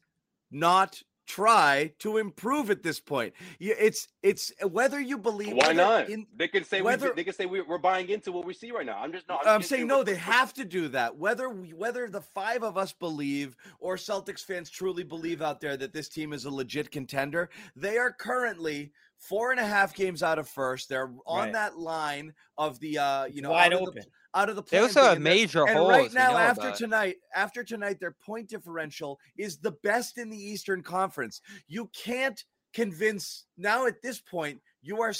not 0.51 1.01
try 1.25 1.93
to 1.99 2.17
improve 2.17 2.69
at 2.69 2.83
this 2.83 2.99
point. 2.99 3.33
It's 3.59 4.07
it's 4.21 4.51
whether 4.61 4.99
you 4.99 5.17
believe. 5.17 5.55
Why 5.55 5.73
not? 5.73 6.09
In, 6.09 6.27
they 6.35 6.47
can 6.47 6.63
say 6.63 6.81
whether, 6.81 7.09
we, 7.09 7.15
they 7.15 7.23
can 7.23 7.33
say 7.33 7.45
we, 7.45 7.59
are 7.59 7.77
buying 7.77 8.09
into 8.09 8.31
what 8.31 8.45
we 8.45 8.53
see 8.53 8.71
right 8.71 8.85
now. 8.85 8.99
I'm 8.99 9.11
just 9.11 9.27
not. 9.27 9.45
I'm, 9.45 9.55
I'm 9.55 9.61
saying 9.63 9.87
no. 9.87 10.03
They 10.03 10.15
have 10.15 10.53
to 10.53 10.65
do 10.65 10.87
that. 10.89 11.17
Whether 11.17 11.49
we, 11.49 11.73
whether 11.73 12.09
the 12.09 12.21
five 12.21 12.63
of 12.63 12.77
us 12.77 12.93
believe 12.93 13.55
or 13.79 13.95
Celtics 13.95 14.41
fans 14.41 14.69
truly 14.69 15.03
believe 15.03 15.41
out 15.41 15.61
there 15.61 15.77
that 15.77 15.93
this 15.93 16.09
team 16.09 16.33
is 16.33 16.45
a 16.45 16.51
legit 16.51 16.91
contender, 16.91 17.49
they 17.75 17.97
are 17.97 18.11
currently 18.11 18.91
four 19.27 19.51
and 19.51 19.59
a 19.59 19.65
half 19.65 19.95
games 19.95 20.21
out 20.21 20.39
of 20.39 20.47
first. 20.47 20.89
They're 20.89 21.11
on 21.25 21.45
right. 21.45 21.53
that 21.53 21.77
line 21.77 22.33
of 22.57 22.79
the 22.79 22.97
uh 22.97 23.25
you 23.25 23.41
know 23.41 23.51
wide 23.51 23.73
open. 23.73 23.95
The, 23.95 24.05
out 24.35 24.49
of 24.49 24.55
the 24.55 24.63
they 24.63 24.79
also 24.79 25.03
have 25.03 25.21
major 25.21 25.67
and 25.67 25.77
holes. 25.77 25.89
right 25.89 26.13
now, 26.13 26.35
after 26.35 26.71
tonight, 26.71 27.17
after 27.35 27.63
tonight, 27.63 27.99
their 27.99 28.15
point 28.25 28.49
differential 28.49 29.19
is 29.37 29.57
the 29.57 29.73
best 29.83 30.17
in 30.17 30.29
the 30.29 30.37
Eastern 30.37 30.81
Conference. 30.81 31.41
You 31.67 31.89
can't 31.93 32.43
convince 32.73 33.45
now 33.57 33.85
at 33.85 34.01
this 34.01 34.19
point. 34.19 34.59
You 34.81 35.01
are 35.01 35.13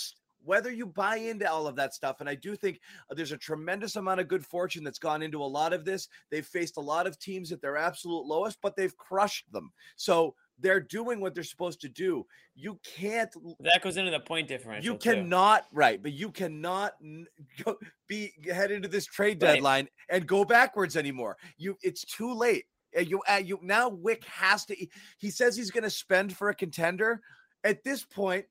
whether 0.45 0.71
you 0.71 0.85
buy 0.85 1.17
into 1.17 1.49
all 1.49 1.67
of 1.67 1.75
that 1.75 1.93
stuff, 1.93 2.19
and 2.19 2.27
I 2.27 2.35
do 2.35 2.55
think 2.55 2.79
uh, 3.09 3.13
there's 3.15 3.31
a 3.31 3.37
tremendous 3.37 3.95
amount 3.95 4.19
of 4.19 4.27
good 4.27 4.45
fortune 4.45 4.83
that's 4.83 4.99
gone 4.99 5.21
into 5.21 5.41
a 5.41 5.45
lot 5.45 5.73
of 5.73 5.85
this. 5.85 6.09
They've 6.31 6.45
faced 6.45 6.77
a 6.77 6.81
lot 6.81 7.07
of 7.07 7.19
teams 7.19 7.51
at 7.51 7.61
their 7.61 7.77
absolute 7.77 8.25
lowest, 8.25 8.57
but 8.61 8.75
they've 8.75 8.97
crushed 8.97 9.51
them. 9.51 9.71
So 9.95 10.35
they're 10.63 10.80
doing 10.80 11.19
what 11.19 11.36
they're 11.36 11.43
supposed 11.43 11.82
to 11.82 11.89
do. 11.89 12.26
You 12.56 12.80
can't. 12.84 13.30
That 13.60 13.82
goes 13.84 13.97
into 13.97 14.10
the 14.10 14.19
point 14.21 14.47
differential. 14.47 14.93
You 14.93 14.97
cannot, 14.97 15.63
too. 15.63 15.78
right? 15.78 16.02
But 16.02 16.13
you 16.13 16.32
cannot 16.32 16.93
go, 17.63 17.76
be 18.08 18.32
head 18.52 18.71
into 18.71 18.88
this 18.88 19.06
trade 19.06 19.38
deadline 19.38 19.89
and 20.10 20.26
go 20.26 20.45
backwards 20.45 20.97
anymore. 20.97 21.38
You, 21.58 21.78
it's 21.84 22.06
too 22.06 22.34
late. 22.34 22.65
You, 22.97 23.21
uh, 23.30 23.41
you 23.43 23.60
now 23.62 23.89
Wyc 23.89 24.23
has 24.26 24.65
to. 24.65 24.88
He 25.17 25.30
says 25.30 25.56
he's 25.56 25.71
going 25.71 25.84
to 25.84 25.89
spend 25.89 26.36
for 26.36 26.49
a 26.49 26.56
contender. 26.56 27.21
At 27.63 27.84
this 27.84 28.04
point, 28.04 28.45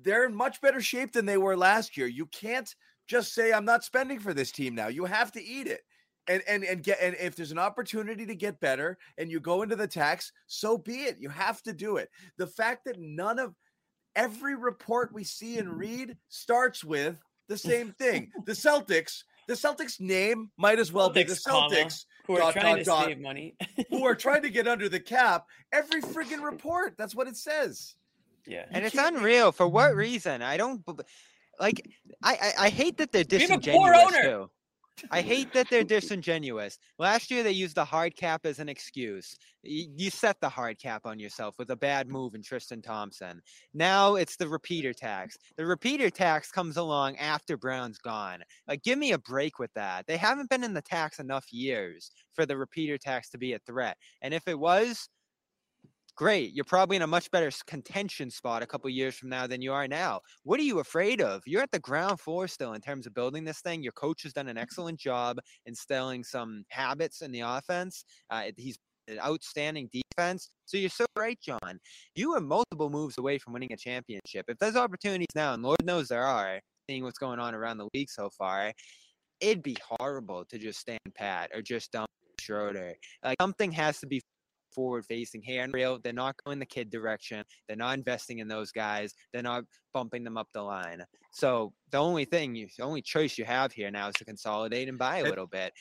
they're 0.00 0.24
in 0.24 0.34
much 0.34 0.60
better 0.60 0.80
shape 0.80 1.12
than 1.12 1.26
they 1.26 1.38
were 1.38 1.56
last 1.56 1.96
year. 1.96 2.06
You 2.06 2.26
can't 2.26 2.72
just 3.06 3.34
say 3.34 3.52
I'm 3.52 3.64
not 3.64 3.84
spending 3.84 4.18
for 4.18 4.32
this 4.32 4.52
team 4.52 4.74
now. 4.74 4.88
You 4.88 5.04
have 5.04 5.32
to 5.32 5.42
eat 5.42 5.66
it 5.66 5.82
and 6.28 6.42
and 6.48 6.64
and 6.64 6.82
get 6.82 6.98
and 7.00 7.16
if 7.20 7.34
there's 7.36 7.52
an 7.52 7.58
opportunity 7.58 8.26
to 8.26 8.34
get 8.34 8.60
better 8.60 8.98
and 9.18 9.30
you 9.30 9.40
go 9.40 9.62
into 9.62 9.76
the 9.76 9.86
tax 9.86 10.32
so 10.46 10.78
be 10.78 11.02
it 11.02 11.16
you 11.20 11.28
have 11.28 11.62
to 11.62 11.72
do 11.72 11.96
it. 11.96 12.10
The 12.36 12.46
fact 12.46 12.84
that 12.86 12.96
none 12.98 13.38
of 13.38 13.54
every 14.14 14.54
report 14.54 15.12
we 15.12 15.24
see 15.24 15.58
and 15.58 15.76
read 15.76 16.16
starts 16.28 16.84
with 16.84 17.16
the 17.48 17.56
same 17.56 17.92
thing 17.92 18.30
the 18.46 18.52
celtics 18.52 19.22
the 19.48 19.54
celtics 19.54 20.00
name 20.00 20.50
might 20.56 20.78
as 20.78 20.92
well 20.92 21.10
celtics, 21.10 21.14
be 21.14 21.22
the 21.24 21.34
celtics 21.34 22.04
who 22.26 22.34
are 22.34 22.38
dot, 22.38 22.52
trying 22.52 22.84
dot, 22.84 23.04
to 23.04 23.10
save 23.10 23.20
money. 23.20 23.56
who 23.90 24.04
are 24.04 24.14
trying 24.14 24.42
to 24.42 24.50
get 24.56 24.68
under 24.68 24.88
the 24.88 25.00
cap 25.00 25.46
every 25.72 26.00
friggin 26.00 26.42
report 26.42 26.94
that's 26.96 27.14
what 27.14 27.26
it 27.26 27.36
says. 27.36 27.94
Yeah. 28.46 28.64
And 28.72 28.84
it's 28.84 28.96
unreal 28.98 29.52
for 29.52 29.68
what 29.68 29.90
mm-hmm. 29.90 29.98
reason? 29.98 30.42
I 30.42 30.56
don't 30.56 30.82
like 31.60 31.88
i 32.22 32.32
i, 32.32 32.66
I 32.66 32.68
hate 32.70 32.96
that 32.98 33.12
they're 33.12 33.24
disingenuous 33.24 33.66
We 33.66 33.72
have 33.72 34.02
a 34.02 34.10
poor 34.10 34.22
too 34.22 34.50
I 35.10 35.20
hate 35.20 35.52
that 35.52 35.68
they're 35.70 35.84
disingenuous. 35.84 36.78
Last 36.98 37.30
year, 37.30 37.42
they 37.42 37.52
used 37.52 37.76
the 37.76 37.84
hard 37.84 38.16
cap 38.16 38.44
as 38.44 38.58
an 38.58 38.68
excuse. 38.68 39.36
You 39.62 40.10
set 40.10 40.40
the 40.40 40.48
hard 40.48 40.78
cap 40.78 41.02
on 41.04 41.18
yourself 41.18 41.54
with 41.58 41.70
a 41.70 41.76
bad 41.76 42.08
move 42.08 42.34
in 42.34 42.42
Tristan 42.42 42.82
Thompson. 42.82 43.40
Now 43.74 44.16
it's 44.16 44.36
the 44.36 44.48
repeater 44.48 44.92
tax. 44.92 45.36
The 45.56 45.66
repeater 45.66 46.10
tax 46.10 46.50
comes 46.50 46.76
along 46.76 47.16
after 47.16 47.56
Brown's 47.56 47.98
gone. 47.98 48.42
Like, 48.66 48.82
give 48.82 48.98
me 48.98 49.12
a 49.12 49.18
break 49.18 49.58
with 49.58 49.72
that. 49.74 50.06
They 50.06 50.16
haven't 50.16 50.50
been 50.50 50.64
in 50.64 50.74
the 50.74 50.82
tax 50.82 51.18
enough 51.18 51.52
years 51.52 52.10
for 52.34 52.46
the 52.46 52.56
repeater 52.56 52.98
tax 52.98 53.30
to 53.30 53.38
be 53.38 53.52
a 53.52 53.60
threat. 53.60 53.96
And 54.20 54.34
if 54.34 54.48
it 54.48 54.58
was, 54.58 55.08
great. 56.16 56.54
You're 56.54 56.64
probably 56.64 56.96
in 56.96 57.02
a 57.02 57.06
much 57.06 57.30
better 57.30 57.50
contention 57.66 58.30
spot 58.30 58.62
a 58.62 58.66
couple 58.66 58.88
years 58.90 59.14
from 59.14 59.28
now 59.28 59.46
than 59.46 59.62
you 59.62 59.72
are 59.72 59.88
now. 59.88 60.20
What 60.44 60.60
are 60.60 60.64
you 60.64 60.80
afraid 60.80 61.20
of? 61.20 61.42
You're 61.46 61.62
at 61.62 61.70
the 61.70 61.78
ground 61.78 62.20
floor 62.20 62.48
still 62.48 62.74
in 62.74 62.80
terms 62.80 63.06
of 63.06 63.14
building 63.14 63.44
this 63.44 63.60
thing. 63.60 63.82
Your 63.82 63.92
coach 63.92 64.22
has 64.24 64.32
done 64.32 64.48
an 64.48 64.58
excellent 64.58 64.98
job 64.98 65.38
instilling 65.66 66.24
some 66.24 66.64
habits 66.68 67.22
in 67.22 67.32
the 67.32 67.40
offense. 67.40 68.04
Uh, 68.30 68.50
he's 68.56 68.78
an 69.08 69.18
outstanding 69.18 69.88
defense. 69.92 70.50
So 70.64 70.76
you're 70.76 70.90
so 70.90 71.06
right, 71.16 71.38
John. 71.40 71.78
You 72.14 72.34
are 72.34 72.40
multiple 72.40 72.90
moves 72.90 73.18
away 73.18 73.38
from 73.38 73.52
winning 73.52 73.72
a 73.72 73.76
championship. 73.76 74.46
If 74.48 74.58
there's 74.58 74.76
opportunities 74.76 75.26
now, 75.34 75.54
and 75.54 75.62
Lord 75.62 75.84
knows 75.84 76.08
there 76.08 76.24
are, 76.24 76.60
seeing 76.88 77.02
what's 77.02 77.18
going 77.18 77.38
on 77.38 77.54
around 77.54 77.78
the 77.78 77.88
league 77.94 78.10
so 78.10 78.30
far, 78.30 78.72
it'd 79.40 79.62
be 79.62 79.76
horrible 79.98 80.44
to 80.44 80.58
just 80.58 80.78
stand 80.78 81.00
pat 81.16 81.50
or 81.54 81.62
just 81.62 81.90
dump 81.92 82.08
Schroeder. 82.40 82.94
Like 83.24 83.36
something 83.40 83.72
has 83.72 84.00
to 84.00 84.06
be 84.06 84.20
forward 84.74 85.04
facing 85.06 85.42
handrail. 85.42 85.98
They're 86.02 86.12
not 86.12 86.36
going 86.44 86.58
the 86.58 86.66
kid 86.66 86.90
direction. 86.90 87.44
They're 87.66 87.76
not 87.76 87.96
investing 87.96 88.38
in 88.38 88.48
those 88.48 88.72
guys. 88.72 89.14
They're 89.32 89.42
not 89.42 89.64
bumping 89.92 90.24
them 90.24 90.36
up 90.36 90.48
the 90.52 90.62
line. 90.62 91.04
So 91.32 91.72
the 91.90 91.98
only 91.98 92.24
thing, 92.24 92.54
you, 92.54 92.68
the 92.76 92.84
only 92.84 93.02
choice 93.02 93.38
you 93.38 93.44
have 93.44 93.72
here 93.72 93.90
now 93.90 94.08
is 94.08 94.14
to 94.16 94.24
consolidate 94.24 94.88
and 94.88 94.98
buy 94.98 95.18
a 95.18 95.24
little 95.24 95.46
bit. 95.46 95.72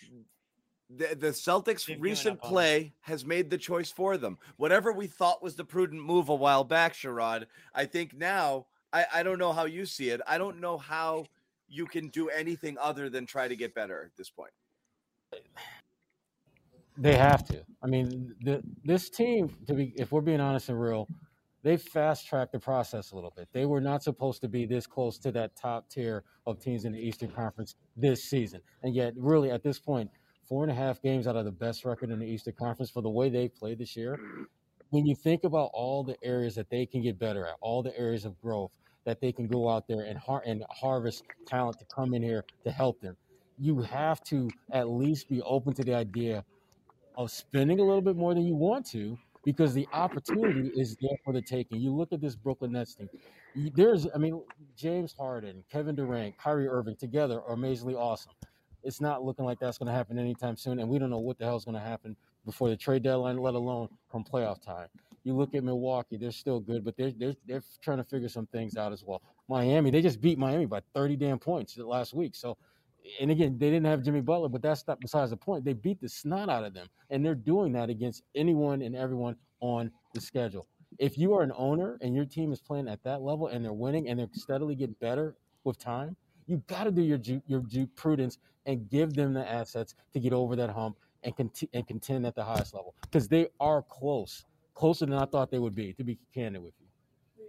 The, 0.89 1.15
the 1.15 1.27
Celtics' 1.27 1.89
recent 1.99 2.41
play 2.41 2.93
has 3.01 3.25
made 3.25 3.49
the 3.49 3.57
choice 3.57 3.91
for 3.91 4.17
them. 4.17 4.37
Whatever 4.57 4.91
we 4.91 5.07
thought 5.07 5.41
was 5.41 5.55
the 5.55 5.63
prudent 5.63 6.03
move 6.03 6.29
a 6.29 6.35
while 6.35 6.63
back, 6.63 6.93
Sherrod, 6.93 7.45
I 7.73 7.85
think 7.85 8.17
now, 8.17 8.65
I, 8.91 9.05
I 9.13 9.23
don't 9.23 9.39
know 9.39 9.53
how 9.53 9.65
you 9.65 9.85
see 9.85 10.09
it. 10.09 10.19
I 10.27 10.37
don't 10.37 10.59
know 10.59 10.77
how 10.77 11.25
you 11.69 11.85
can 11.85 12.09
do 12.09 12.27
anything 12.27 12.77
other 12.77 13.09
than 13.09 13.25
try 13.25 13.47
to 13.47 13.55
get 13.55 13.73
better 13.73 14.03
at 14.03 14.17
this 14.17 14.29
point. 14.29 14.51
They 16.97 17.15
have 17.15 17.45
to. 17.47 17.63
I 17.81 17.87
mean, 17.87 18.35
the, 18.41 18.61
this 18.83 19.09
team, 19.09 19.55
to 19.67 19.73
be, 19.73 19.93
if 19.97 20.11
we're 20.11 20.21
being 20.21 20.41
honest 20.41 20.69
and 20.69 20.79
real, 20.79 21.07
they 21.63 21.77
fast 21.77 22.27
tracked 22.27 22.51
the 22.51 22.59
process 22.59 23.11
a 23.11 23.15
little 23.15 23.33
bit. 23.35 23.47
They 23.53 23.65
were 23.65 23.81
not 23.81 24.03
supposed 24.03 24.41
to 24.41 24.47
be 24.47 24.65
this 24.65 24.87
close 24.87 25.17
to 25.19 25.31
that 25.33 25.55
top 25.55 25.89
tier 25.89 26.23
of 26.47 26.59
teams 26.59 26.85
in 26.85 26.91
the 26.91 26.99
Eastern 26.99 27.29
Conference 27.31 27.75
this 27.95 28.23
season, 28.23 28.61
and 28.83 28.95
yet, 28.95 29.13
really, 29.15 29.51
at 29.51 29.63
this 29.63 29.79
point, 29.79 30.09
four 30.47 30.63
and 30.63 30.71
a 30.71 30.75
half 30.75 31.01
games 31.01 31.27
out 31.27 31.35
of 31.35 31.45
the 31.45 31.51
best 31.51 31.85
record 31.85 32.09
in 32.09 32.19
the 32.19 32.25
Eastern 32.25 32.53
Conference 32.57 32.89
for 32.89 33.01
the 33.01 33.09
way 33.09 33.29
they 33.29 33.47
played 33.47 33.77
this 33.77 33.95
year. 33.95 34.19
When 34.89 35.05
you 35.05 35.15
think 35.15 35.43
about 35.43 35.69
all 35.73 36.03
the 36.03 36.17
areas 36.23 36.55
that 36.55 36.69
they 36.69 36.85
can 36.85 37.01
get 37.01 37.17
better 37.17 37.45
at, 37.45 37.55
all 37.61 37.81
the 37.81 37.97
areas 37.97 38.25
of 38.25 38.39
growth 38.41 38.71
that 39.05 39.21
they 39.21 39.31
can 39.31 39.47
go 39.47 39.69
out 39.69 39.87
there 39.87 40.01
and 40.01 40.17
har- 40.17 40.43
and 40.45 40.63
harvest 40.69 41.23
talent 41.45 41.79
to 41.79 41.85
come 41.85 42.13
in 42.13 42.21
here 42.21 42.43
to 42.65 42.71
help 42.71 42.99
them, 43.01 43.15
you 43.57 43.81
have 43.81 44.21
to 44.23 44.49
at 44.71 44.89
least 44.89 45.29
be 45.29 45.41
open 45.43 45.73
to 45.73 45.83
the 45.83 45.93
idea 45.93 46.43
of 47.15 47.31
spending 47.31 47.79
a 47.79 47.83
little 47.83 48.01
bit 48.01 48.15
more 48.15 48.33
than 48.33 48.45
you 48.45 48.55
want 48.55 48.85
to 48.87 49.17
because 49.43 49.73
the 49.73 49.87
opportunity 49.93 50.71
is 50.75 50.95
there 51.01 51.17
for 51.23 51.33
the 51.33 51.41
taking. 51.41 51.79
You 51.79 51.93
look 51.93 52.13
at 52.13 52.21
this 52.21 52.35
Brooklyn 52.35 52.73
Nets 52.73 52.95
team. 52.95 53.09
There's, 53.55 54.07
I 54.13 54.17
mean, 54.17 54.41
James 54.75 55.13
Harden, 55.17 55.63
Kevin 55.69 55.95
Durant, 55.95 56.37
Kyrie 56.37 56.67
Irving 56.67 56.95
together 56.95 57.41
are 57.41 57.53
amazingly 57.53 57.95
awesome. 57.95 58.33
It's 58.83 59.01
not 59.01 59.23
looking 59.23 59.45
like 59.45 59.59
that's 59.59 59.77
going 59.77 59.87
to 59.87 59.93
happen 59.93 60.17
anytime 60.17 60.55
soon, 60.55 60.79
and 60.79 60.89
we 60.89 60.97
don't 60.99 61.09
know 61.09 61.19
what 61.19 61.37
the 61.37 61.45
hell 61.45 61.57
is 61.57 61.65
going 61.65 61.75
to 61.75 61.81
happen 61.81 62.15
before 62.45 62.69
the 62.69 62.77
trade 62.77 63.03
deadline, 63.03 63.37
let 63.37 63.53
alone 63.53 63.89
come 64.11 64.23
playoff 64.23 64.61
time. 64.61 64.87
You 65.23 65.35
look 65.35 65.53
at 65.53 65.63
Milwaukee; 65.63 66.17
they're 66.17 66.31
still 66.31 66.59
good, 66.59 66.83
but 66.83 66.97
they're 66.97 67.11
they're 67.11 67.35
they're 67.45 67.63
trying 67.83 67.97
to 67.97 68.03
figure 68.03 68.27
some 68.27 68.47
things 68.47 68.75
out 68.75 68.91
as 68.91 69.03
well. 69.05 69.21
Miami, 69.47 69.91
they 69.91 70.01
just 70.01 70.19
beat 70.19 70.39
Miami 70.39 70.65
by 70.65 70.81
30 70.95 71.15
damn 71.15 71.37
points 71.37 71.77
last 71.77 72.15
week, 72.15 72.33
so 72.33 72.57
and 73.19 73.31
again, 73.31 73.57
they 73.57 73.69
didn't 73.69 73.85
have 73.85 74.03
Jimmy 74.03 74.21
Butler, 74.21 74.49
but 74.49 74.61
that's 74.61 74.87
not 74.87 74.99
besides 74.99 75.31
the 75.31 75.37
point. 75.37 75.65
They 75.65 75.73
beat 75.73 75.99
the 76.01 76.09
snot 76.09 76.49
out 76.49 76.63
of 76.63 76.73
them, 76.73 76.87
and 77.09 77.25
they're 77.25 77.35
doing 77.35 77.73
that 77.73 77.89
against 77.89 78.23
anyone 78.35 78.81
and 78.81 78.95
everyone 78.95 79.35
on 79.59 79.91
the 80.13 80.21
schedule. 80.21 80.67
If 80.99 81.17
you 81.17 81.33
are 81.33 81.41
an 81.41 81.51
owner 81.55 81.97
and 82.01 82.15
your 82.15 82.25
team 82.25 82.51
is 82.51 82.61
playing 82.61 82.87
at 82.87 83.03
that 83.03 83.21
level 83.21 83.47
and 83.47 83.63
they're 83.63 83.73
winning 83.73 84.09
and 84.09 84.19
they're 84.19 84.27
steadily 84.33 84.75
getting 84.75 84.95
better 84.99 85.35
with 85.63 85.79
time, 85.79 86.15
you 86.47 86.61
got 86.67 86.83
to 86.83 86.91
do 86.91 87.01
your 87.01 87.19
your 87.47 87.61
due 87.61 87.87
prudence 87.95 88.37
and 88.65 88.89
give 88.89 89.13
them 89.13 89.33
the 89.33 89.47
assets 89.49 89.95
to 90.13 90.19
get 90.19 90.33
over 90.33 90.55
that 90.55 90.69
hump 90.69 90.97
and 91.23 91.35
cont- 91.35 91.69
and 91.73 91.87
contend 91.87 92.25
at 92.25 92.35
the 92.35 92.43
highest 92.43 92.73
level 92.73 92.93
because 93.01 93.27
they 93.27 93.47
are 93.59 93.81
close, 93.81 94.45
closer 94.73 95.05
than 95.05 95.17
I 95.17 95.25
thought 95.25 95.49
they 95.49 95.59
would 95.59 95.75
be. 95.75 95.93
To 95.93 96.03
be 96.03 96.17
candid 96.33 96.61
with 96.61 96.73
you, 96.79 97.45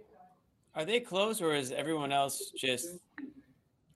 are 0.73 0.85
they 0.85 0.99
close 0.99 1.41
or 1.41 1.53
is 1.53 1.71
everyone 1.71 2.11
else 2.11 2.51
just 2.55 2.99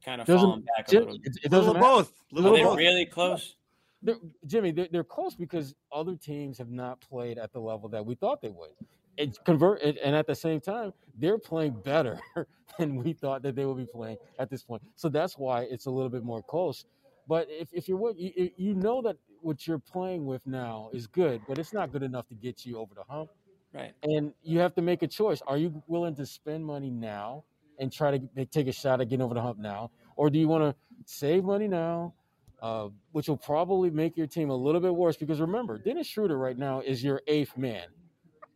kind 0.08 0.22
of 0.22 0.28
falling 0.28 0.62
back 0.62 0.88
a 0.92 0.92
little 0.92 1.20
bit. 1.20 1.22
It, 1.26 1.46
it 1.46 1.52
doesn't 1.52 1.74
little 1.74 1.82
both. 1.82 2.14
Little 2.32 2.54
Are 2.54 2.58
they 2.58 2.64
both. 2.64 2.78
really 2.78 3.06
close? 3.06 3.56
They're, 4.02 4.16
Jimmy, 4.46 4.72
they're, 4.72 4.88
they're 4.92 5.04
close 5.04 5.36
because 5.36 5.76
other 5.92 6.16
teams 6.16 6.58
have 6.58 6.70
not 6.70 7.02
played 7.02 7.38
at 7.38 7.52
the 7.52 7.60
level 7.60 7.90
that 7.90 8.06
we 8.06 8.16
thought 8.16 8.42
they 8.42 8.50
would. 8.50 8.70
It 9.18 9.38
convert 9.46 9.82
and 9.82 10.16
at 10.16 10.28
the 10.28 10.36
same 10.36 10.62
time, 10.62 10.94
they're 11.18 11.40
playing 11.40 11.82
better 11.84 12.20
than 12.80 12.96
we 12.96 13.14
thought 13.14 13.42
that 13.42 13.56
they 13.56 13.66
would 13.66 13.78
be 13.78 13.88
playing 13.88 14.18
at 14.40 14.50
this 14.50 14.64
point. 14.64 14.84
So 14.96 15.10
that's 15.10 15.38
why 15.38 15.64
it's 15.64 15.88
a 15.88 15.92
little 15.92 16.10
bit 16.10 16.24
more 16.24 16.44
close. 16.44 16.86
But 17.28 17.48
if, 17.50 17.68
if 17.74 17.90
you're 17.90 18.14
you, 18.16 18.52
you 18.56 18.76
know 18.76 19.02
that 19.02 19.18
what 19.42 19.68
you're 19.68 19.80
playing 19.80 20.26
with 20.26 20.46
now 20.46 20.90
is 20.94 21.08
good, 21.08 21.42
but 21.48 21.58
it's 21.58 21.74
not 21.74 21.92
good 21.92 22.04
enough 22.04 22.28
to 22.28 22.36
get 22.36 22.66
you 22.66 22.78
over 22.78 22.94
the 22.94 23.04
hump. 23.10 23.30
Right. 23.74 23.94
And 24.04 24.34
you 24.44 24.60
have 24.60 24.76
to 24.76 24.82
make 24.82 25.02
a 25.02 25.08
choice. 25.08 25.42
Are 25.48 25.58
you 25.58 25.84
willing 25.88 26.16
to 26.16 26.26
spend 26.26 26.64
money 26.64 26.90
now 26.90 27.44
and 27.80 27.92
try 27.92 28.18
to 28.18 28.46
take 28.46 28.68
a 28.68 28.72
shot 28.72 29.02
at 29.02 29.10
getting 29.10 29.24
over 29.24 29.34
the 29.34 29.42
hump 29.42 29.60
now, 29.60 29.92
or 30.16 30.30
do 30.30 30.40
you 30.40 30.48
want 30.48 30.64
to 30.64 30.76
save 31.06 31.44
money 31.44 31.68
now, 31.68 32.14
uh, 32.62 32.90
which 33.12 33.28
will 33.28 33.38
probably 33.38 33.90
make 33.90 34.18
your 34.18 34.28
team 34.28 34.50
a 34.50 34.56
little 34.56 34.82
bit 34.82 34.94
worse? 34.96 35.18
Because 35.18 35.40
remember, 35.40 35.78
Dennis 35.78 36.08
Schroeder 36.08 36.38
right 36.38 36.58
now 36.58 36.82
is 36.82 37.04
your 37.04 37.22
eighth 37.28 37.58
man. 37.58 37.86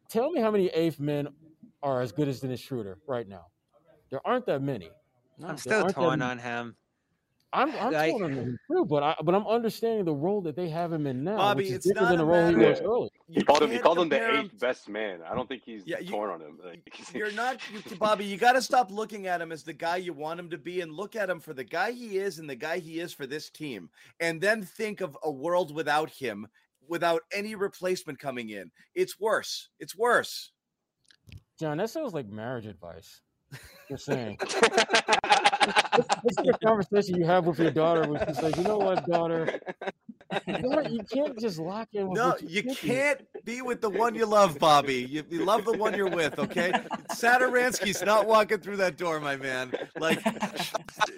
Tell 0.09 0.31
me 0.31 0.41
how 0.41 0.51
many 0.51 0.67
eighth 0.67 0.99
men 0.99 1.27
are 1.83 2.01
as 2.01 2.11
good 2.11 2.27
as 2.27 2.39
Dennis 2.41 2.59
Schroeder 2.59 2.97
right 3.07 3.27
now. 3.27 3.45
There 4.09 4.25
aren't 4.25 4.45
that 4.47 4.61
many. 4.61 4.89
I'm 5.43 5.57
still 5.57 5.87
torn 5.89 6.21
on 6.21 6.37
him. 6.39 6.75
I'm 7.53 7.69
I'm 7.75 7.91
Like- 7.91 8.11
torn 8.11 8.23
on 8.23 8.31
him 8.33 8.59
too, 8.71 8.85
but 8.85 9.03
I 9.03 9.15
but 9.23 9.35
I'm 9.35 9.45
understanding 9.45 10.05
the 10.05 10.13
role 10.13 10.41
that 10.43 10.55
they 10.55 10.69
have 10.69 10.91
him 10.93 11.05
in 11.05 11.23
now, 11.23 11.35
Bobby, 11.37 11.63
which 11.63 11.67
is 11.69 11.75
it's 11.77 11.87
different 11.87 12.03
not 12.05 12.09
than 12.11 12.17
the 12.19 12.25
role 12.25 12.49
he 12.49 12.55
matter- 12.55 12.69
was 12.69 12.81
early. 12.81 13.09
He 13.27 13.33
You 13.39 13.45
called 13.45 13.63
him. 13.63 13.71
He 13.71 13.79
called 13.79 13.99
him 13.99 14.09
the 14.09 14.15
compare 14.17 14.35
him 14.35 14.45
eighth 14.45 14.59
best 14.59 14.87
man. 14.89 15.21
I 15.29 15.35
don't 15.35 15.47
think 15.49 15.63
he's 15.65 15.83
Yeah, 15.85 15.99
you- 15.99 16.09
torn 16.11 16.29
on 16.29 16.41
him. 16.41 16.59
Like, 16.63 16.81
You're 17.13 17.31
not, 17.33 17.59
you, 17.71 17.95
Bobby. 17.99 18.23
You 18.25 18.37
got 18.37 18.53
to 18.53 18.61
stop 18.61 18.89
looking 18.91 19.27
at 19.27 19.41
him 19.41 19.51
as 19.51 19.63
the 19.63 19.73
guy 19.73 19.97
you 19.97 20.13
want 20.13 20.39
him 20.39 20.49
to 20.49 20.57
be, 20.57 20.79
and 20.81 20.93
look 20.93 21.15
at 21.17 21.29
him 21.29 21.39
for 21.41 21.53
the 21.53 21.63
guy 21.65 21.91
he 21.91 22.17
is 22.19 22.39
and 22.39 22.49
the 22.49 22.55
guy 22.55 22.79
he 22.79 22.99
is 22.99 23.11
for 23.13 23.25
this 23.27 23.49
team, 23.49 23.89
and 24.21 24.39
then 24.39 24.63
think 24.63 25.01
of 25.01 25.17
a 25.23 25.31
world 25.31 25.73
without 25.75 26.09
him, 26.09 26.47
without 26.87 27.21
any 27.33 27.55
replacement 27.55 28.17
coming 28.17 28.49
in. 28.49 28.71
It's 28.95 29.19
worse. 29.19 29.69
It's 29.79 29.95
worse. 29.95 30.51
John, 31.59 31.77
that 31.77 31.89
sounds 31.89 32.13
like 32.13 32.27
marriage 32.29 32.65
advice. 32.65 33.21
Just 33.91 34.05
saying. 34.05 34.37
This 36.23 36.37
is 36.39 36.45
the 36.45 36.57
conversation 36.63 37.17
you 37.17 37.25
have 37.25 37.45
with 37.45 37.59
your 37.59 37.71
daughter 37.71 38.07
when 38.09 38.25
she 38.27 38.33
says, 38.33 38.55
"You 38.57 38.63
know 38.63 38.77
what, 38.77 39.05
daughter, 39.05 39.59
you, 40.47 40.57
gotta, 40.57 40.89
you 40.89 41.03
can't 41.03 41.37
just 41.39 41.59
lock 41.59 41.89
in 41.93 42.07
with 42.07 42.17
No, 42.17 42.29
what 42.29 42.41
you 42.49 42.61
thinking." 42.63 42.89
can't 42.89 43.21
be 43.45 43.61
with 43.61 43.81
the 43.81 43.89
one 43.89 44.15
you 44.15 44.25
love, 44.25 44.57
Bobby. 44.57 44.95
You, 45.03 45.23
you 45.29 45.45
love 45.45 45.65
the 45.65 45.73
one 45.77 45.93
you're 45.93 46.09
with, 46.09 46.39
okay? 46.39 46.71
Saturansky's 47.11 48.01
not 48.01 48.25
walking 48.27 48.59
through 48.59 48.77
that 48.77 48.97
door, 48.97 49.19
my 49.19 49.35
man. 49.35 49.71
Like 49.99 50.19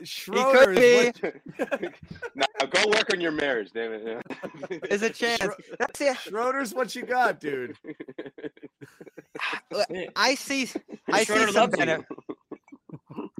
Schroeder 0.03 0.71
is 0.74 1.13
what, 1.57 1.71
now 2.36 2.65
go 2.69 2.89
work 2.89 3.13
on 3.13 3.21
your 3.21 3.32
marriage, 3.32 3.69
damn 3.74 3.93
it. 3.93 4.84
There's 4.89 5.03
a 5.03 5.09
chance. 5.09 5.41
Schro- 5.41 5.78
That's 5.80 6.01
it. 6.01 6.17
Schroeder's 6.17 6.74
what 6.74 6.95
you 6.95 7.05
got, 7.05 7.39
dude. 7.39 7.78
I 10.15 10.36
see. 10.36 10.69
I 11.11 11.19
see 11.19 11.26
Schroeder 11.26 11.51
some 11.51 11.71
loves 11.71 11.78
you. 11.80 12.05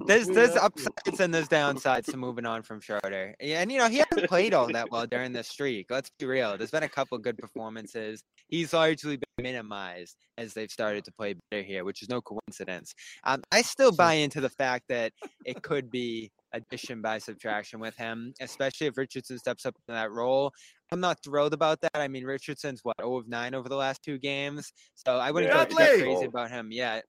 There's 0.06 0.26
there's 0.26 0.54
upsides 0.56 1.20
and 1.20 1.32
there's 1.32 1.48
downsides 1.48 2.06
to 2.06 2.16
moving 2.16 2.44
on 2.44 2.62
from 2.62 2.80
Schroeder. 2.80 3.34
And 3.40 3.72
you 3.72 3.78
know, 3.78 3.88
he 3.88 3.98
hasn't 3.98 4.28
played 4.28 4.52
all 4.52 4.70
that 4.72 4.90
well 4.90 5.06
during 5.06 5.32
this 5.32 5.48
streak. 5.48 5.86
Let's 5.90 6.10
be 6.18 6.26
real. 6.26 6.58
There's 6.58 6.70
been 6.70 6.82
a 6.82 6.88
couple 6.88 7.16
good 7.18 7.38
performances. 7.38 8.22
He's 8.48 8.72
largely 8.72 9.16
been 9.16 9.44
minimized 9.44 10.16
as 10.36 10.52
they've 10.52 10.70
started 10.70 11.04
to 11.06 11.12
play 11.12 11.34
better 11.50 11.62
here, 11.62 11.84
which 11.84 12.02
is 12.02 12.08
no 12.08 12.20
coincidence. 12.20 12.94
Um, 13.24 13.42
I 13.50 13.62
still 13.62 13.92
buy 13.92 14.14
into 14.14 14.40
the 14.40 14.50
fact 14.50 14.84
that 14.90 15.12
it 15.46 15.62
could 15.62 15.90
be 15.90 16.30
addition 16.52 17.00
by 17.00 17.18
subtraction 17.18 17.80
with 17.80 17.96
him, 17.96 18.34
especially 18.40 18.86
if 18.86 18.96
Richardson 18.96 19.38
steps 19.38 19.64
up 19.64 19.74
in 19.88 19.94
that 19.94 20.12
role. 20.12 20.52
I'm 20.92 21.00
not 21.00 21.18
thrilled 21.24 21.54
about 21.54 21.80
that. 21.80 21.90
I 21.94 22.08
mean, 22.08 22.24
Richardson's 22.24 22.80
what 22.82 22.96
0 23.00 23.16
of 23.16 23.28
9 23.28 23.54
over 23.54 23.68
the 23.68 23.76
last 23.76 24.02
two 24.02 24.18
games, 24.18 24.72
so 24.94 25.16
I 25.16 25.30
wouldn't 25.30 25.52
Yeah, 25.52 25.64
go 25.64 25.74
crazy 25.74 26.26
about 26.26 26.50
him 26.50 26.70
yet. 26.70 27.04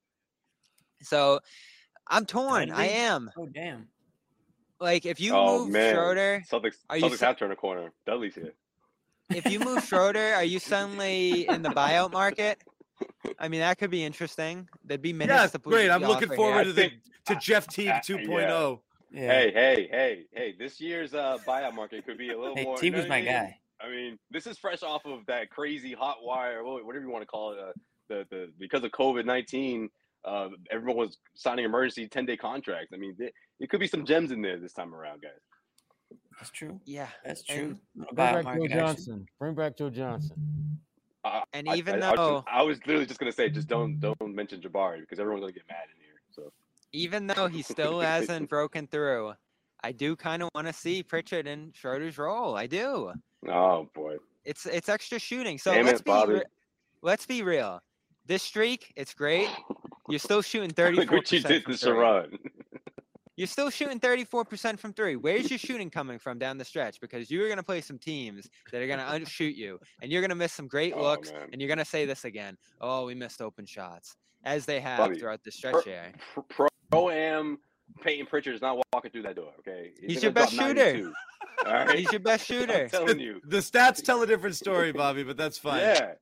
So 1.01 1.39
I'm 2.07 2.25
torn. 2.25 2.71
I 2.71 2.87
Dudley? 2.87 2.89
am. 2.93 3.31
Oh 3.37 3.45
damn. 3.47 3.87
Like 4.79 5.05
if 5.05 5.19
you 5.19 5.33
oh 5.33 5.59
move 5.63 5.71
man, 5.71 5.93
Schroeder, 5.93 6.43
Celtics, 6.51 6.75
Are 6.89 6.97
you 6.97 7.05
Celtics 7.05 7.17
sa- 7.19 7.27
have 7.27 7.37
turned 7.37 7.53
a 7.53 7.55
corner. 7.55 7.91
Dudley's 8.05 8.35
here. 8.35 8.53
if 9.33 9.45
you 9.49 9.59
move 9.59 9.83
Schroeder, 9.87 10.33
are 10.35 10.43
you 10.43 10.59
suddenly 10.59 11.47
in 11.47 11.61
the 11.61 11.69
buyout 11.69 12.11
market? 12.11 12.61
I 13.39 13.47
mean, 13.47 13.61
that 13.61 13.77
could 13.77 13.89
be 13.89 14.03
interesting. 14.03 14.67
There'd 14.83 15.01
be 15.01 15.13
minutes 15.13 15.41
Yeah, 15.43 15.47
to 15.47 15.59
put 15.59 15.71
great. 15.71 15.89
I'm 15.89 16.01
looking 16.01 16.29
forward 16.29 16.65
here. 16.67 16.73
to 16.73 16.73
the 16.73 16.91
to 17.27 17.35
Jeff 17.39 17.67
Teague 17.67 17.89
uh, 17.89 17.99
2.0. 18.01 18.79
Yeah. 19.11 19.31
Hey, 19.31 19.51
hey, 19.53 19.87
hey, 19.89 20.25
hey! 20.33 20.55
This 20.59 20.81
year's 20.81 21.13
uh, 21.13 21.37
buyout 21.47 21.73
market 21.73 22.05
could 22.05 22.17
be 22.17 22.31
a 22.31 22.39
little 22.39 22.55
Hey, 22.55 22.65
more. 22.65 22.77
Teague 22.77 22.95
was 22.95 23.07
my 23.07 23.21
mean? 23.21 23.25
guy. 23.31 23.59
I 23.81 23.89
mean, 23.89 24.19
this 24.31 24.45
is 24.45 24.57
fresh 24.57 24.83
off 24.83 25.05
of 25.05 25.25
that 25.27 25.49
crazy 25.49 25.93
hot 25.93 26.17
wire, 26.21 26.63
whatever 26.63 27.03
you 27.05 27.09
want 27.11 27.21
to 27.21 27.27
call 27.27 27.53
it. 27.53 27.59
Uh, 27.59 27.71
the 28.09 28.27
the 28.29 28.51
because 28.59 28.83
of 28.83 28.91
COVID 28.91 29.25
nineteen, 29.25 29.89
uh, 30.25 30.49
everyone 30.71 30.97
was 30.97 31.17
signing 31.35 31.65
emergency 31.65 32.07
ten 32.07 32.25
day 32.25 32.37
contracts. 32.37 32.91
I 32.93 32.97
mean, 32.97 33.15
there, 33.17 33.29
there 33.59 33.67
could 33.67 33.79
be 33.79 33.87
some 33.87 34.05
gems 34.05 34.31
in 34.31 34.41
there 34.41 34.57
this 34.59 34.73
time 34.73 34.93
around, 34.93 35.21
guys. 35.21 35.31
That's 36.37 36.51
true. 36.51 36.79
Yeah, 36.85 37.07
That's 37.25 37.43
true. 37.43 37.77
Not 37.95 38.11
a 38.11 38.13
Bring 38.13 38.15
back 38.15 38.35
Joe 38.35 38.43
market 38.43 38.63
action. 38.71 38.79
Johnson. 38.79 39.25
Bring 39.39 39.55
back 39.55 39.77
Joe 39.77 39.89
Johnson. 39.89 40.79
I- 41.23 41.43
and 41.53 41.67
I- 41.69 41.75
even 41.77 42.03
I, 42.03 42.07
I 42.07 42.11
was 42.11 42.17
though 42.17 42.35
just- 42.39 42.47
I 42.51 42.61
was 42.63 42.77
literally 42.85 43.05
just 43.05 43.19
gonna 43.19 43.31
say, 43.31 43.49
just 43.49 43.67
don't 43.67 43.99
don't 43.99 44.19
mention 44.35 44.61
Jabari 44.61 44.99
because 45.01 45.19
everyone's 45.19 45.41
gonna 45.43 45.53
get 45.53 45.63
mad 45.69 45.85
in 45.95 46.01
here. 46.01 46.21
So 46.31 46.51
even 46.91 47.27
though 47.27 47.47
he 47.47 47.61
still 47.61 47.99
hasn't 48.13 48.49
broken 48.49 48.87
through, 48.87 49.33
I 49.83 49.91
do 49.91 50.15
kind 50.15 50.43
of 50.43 50.49
want 50.53 50.67
to 50.67 50.73
see 50.73 51.01
Pritchard 51.03 51.47
in 51.47 51.71
Schroeder's 51.73 52.17
role. 52.17 52.55
I 52.55 52.67
do. 52.67 53.13
oh 53.47 53.89
boy, 53.95 54.17
It's 54.43 54.65
it's 54.65 54.89
extra 54.89 55.19
shooting. 55.19 55.57
So 55.57 55.73
Damn 55.73 55.85
let's 55.85 55.99
it, 56.01 56.05
be 56.05 56.11
Bobby. 56.11 56.33
re- 56.33 56.43
let's 57.01 57.25
be 57.25 57.41
real. 57.43 57.81
This 58.27 58.43
streak, 58.43 58.91
it's 58.95 59.13
great. 59.13 59.47
You're 60.09 60.19
still 60.19 60.41
shooting 60.41 60.69
thirty 60.81 60.97
look 60.97 61.11
what 61.11 61.31
you 61.31 61.39
did 61.39 61.63
from 61.63 61.73
to 61.73 61.77
three. 61.77 62.39
You're 63.37 63.47
still 63.47 63.69
shooting 63.69 63.99
34% 63.99 64.79
from 64.79 64.93
three. 64.93 65.17
Where's 65.17 65.49
your 65.49 65.59
shooting 65.59 65.89
coming 65.89 66.17
from 66.19 66.39
down 66.39 66.57
the 66.57 66.63
stretch? 66.63 67.01
Because 67.01 67.29
you're 67.29 67.47
going 67.47 67.57
to 67.57 67.63
play 67.63 67.81
some 67.81 67.97
teams 67.97 68.47
that 68.71 68.81
are 68.81 68.87
going 68.87 68.99
to 68.99 69.05
unshoot 69.05 69.57
you, 69.57 69.77
and 70.01 70.09
you're 70.09 70.21
going 70.21 70.29
to 70.29 70.35
miss 70.37 70.53
some 70.53 70.67
great 70.69 70.93
Oh, 70.95 71.01
looks, 71.01 71.33
man. 71.33 71.49
and 71.51 71.59
you're 71.59 71.67
going 71.67 71.77
to 71.79 71.83
say 71.83 72.05
this 72.05 72.23
again. 72.23 72.57
Oh, 72.79 73.05
we 73.05 73.13
missed 73.13 73.41
open 73.41 73.65
shots, 73.65 74.15
as 74.45 74.65
they 74.65 74.79
have 74.79 74.99
Bobby, 74.99 75.19
throughout 75.19 75.43
the 75.43 75.51
stretch 75.51 75.83
here. 75.83 76.13
Pro, 76.49 76.69
pro 76.89 77.09
am 77.09 77.57
Payton 78.01 78.27
Pritchard 78.27 78.55
is 78.55 78.61
not 78.61 78.81
walking 78.93 79.11
through 79.11 79.23
that 79.23 79.35
door. 79.35 79.51
Okay, 79.59 79.91
He's 79.99 80.15
gonna 80.15 80.21
your 80.23 80.31
best 80.31 80.53
shooter. 80.53 81.11
All 81.65 81.73
right, 81.73 81.99
He's 81.99 82.11
your 82.13 82.21
best 82.21 82.45
shooter. 82.45 82.83
I'm 82.83 82.89
telling 82.89 83.19
you. 83.19 83.41
The 83.45 83.57
stats 83.57 84.01
tell 84.01 84.21
a 84.21 84.27
different 84.27 84.55
story, 84.55 84.93
Bobby, 84.93 85.23
but 85.23 85.35
that's 85.35 85.57
fine. 85.57 85.81
Yeah, 85.81 86.13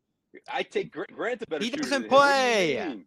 I 0.52 0.64
take 0.64 0.92
Gr- 0.92 1.04
Grant 1.14 1.44
a 1.44 1.48
better 1.48 1.64
He 1.64 1.70
doesn't 1.70 1.92
than 1.92 2.04
him. 2.06 2.10
What 2.10 2.26
do 2.26 2.32
you 2.72 2.76
play. 2.76 3.04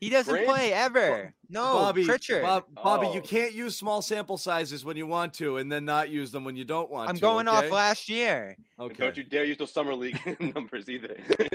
Mean? 0.00 0.10
He 0.10 0.14
doesn't 0.14 0.32
Grant? 0.32 0.46
play 0.48 0.72
ever. 0.72 1.32
No, 1.48 1.62
Bobby, 1.62 2.04
Pritchard. 2.04 2.42
Bob, 2.42 2.64
Bobby, 2.82 3.06
you 3.08 3.20
Oh. 3.20 3.26
can't 3.26 3.52
use 3.54 3.76
small 3.76 4.02
sample 4.02 4.36
sizes 4.36 4.84
when 4.84 4.96
you 4.96 5.06
want 5.06 5.32
to, 5.34 5.56
and 5.56 5.70
then 5.72 5.84
not 5.84 6.10
use 6.10 6.30
them 6.30 6.44
when 6.44 6.54
you 6.56 6.64
don't 6.64 6.90
want 6.90 7.06
to. 7.08 7.10
I'm 7.14 7.18
going 7.18 7.48
okay? 7.48 7.66
off 7.66 7.70
last 7.70 8.08
year. 8.08 8.56
And 8.78 8.90
Okay. 8.90 9.04
Don't 9.04 9.16
you 9.16 9.22
dare 9.24 9.44
use 9.44 9.56
those 9.56 9.72
summer 9.72 9.94
league 9.94 10.18
numbers 10.54 10.88
either. 10.88 11.16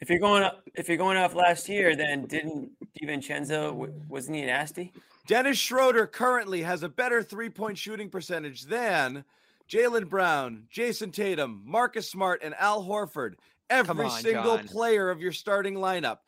If 0.00 0.10
you're 0.10 0.18
going 0.18 0.42
up, 0.42 0.60
if 0.74 0.86
you're 0.86 0.98
going 0.98 1.16
off 1.16 1.34
last 1.34 1.66
year, 1.66 1.96
then 1.96 2.26
didn't 2.26 2.72
DiVincenzo 3.00 3.68
w- 3.70 3.94
wasn't 4.06 4.36
he 4.36 4.44
nasty? 4.44 4.92
Dennis 5.26 5.56
Schroeder 5.56 6.06
currently 6.06 6.60
has 6.60 6.82
a 6.82 6.90
better 6.90 7.22
three 7.22 7.48
point 7.48 7.78
shooting 7.78 8.10
percentage 8.10 8.64
than 8.64 9.24
Jaylen 9.66 10.06
Brown, 10.10 10.64
Jayson 10.70 11.10
Tatum, 11.10 11.62
Marcus 11.64 12.10
Smart, 12.10 12.42
and 12.42 12.54
Al 12.58 12.84
Horford. 12.84 13.36
Every 13.70 14.04
on, 14.04 14.20
single 14.20 14.58
John. 14.58 14.68
player 14.68 15.08
of 15.08 15.22
your 15.22 15.32
starting 15.32 15.76
lineup. 15.76 16.18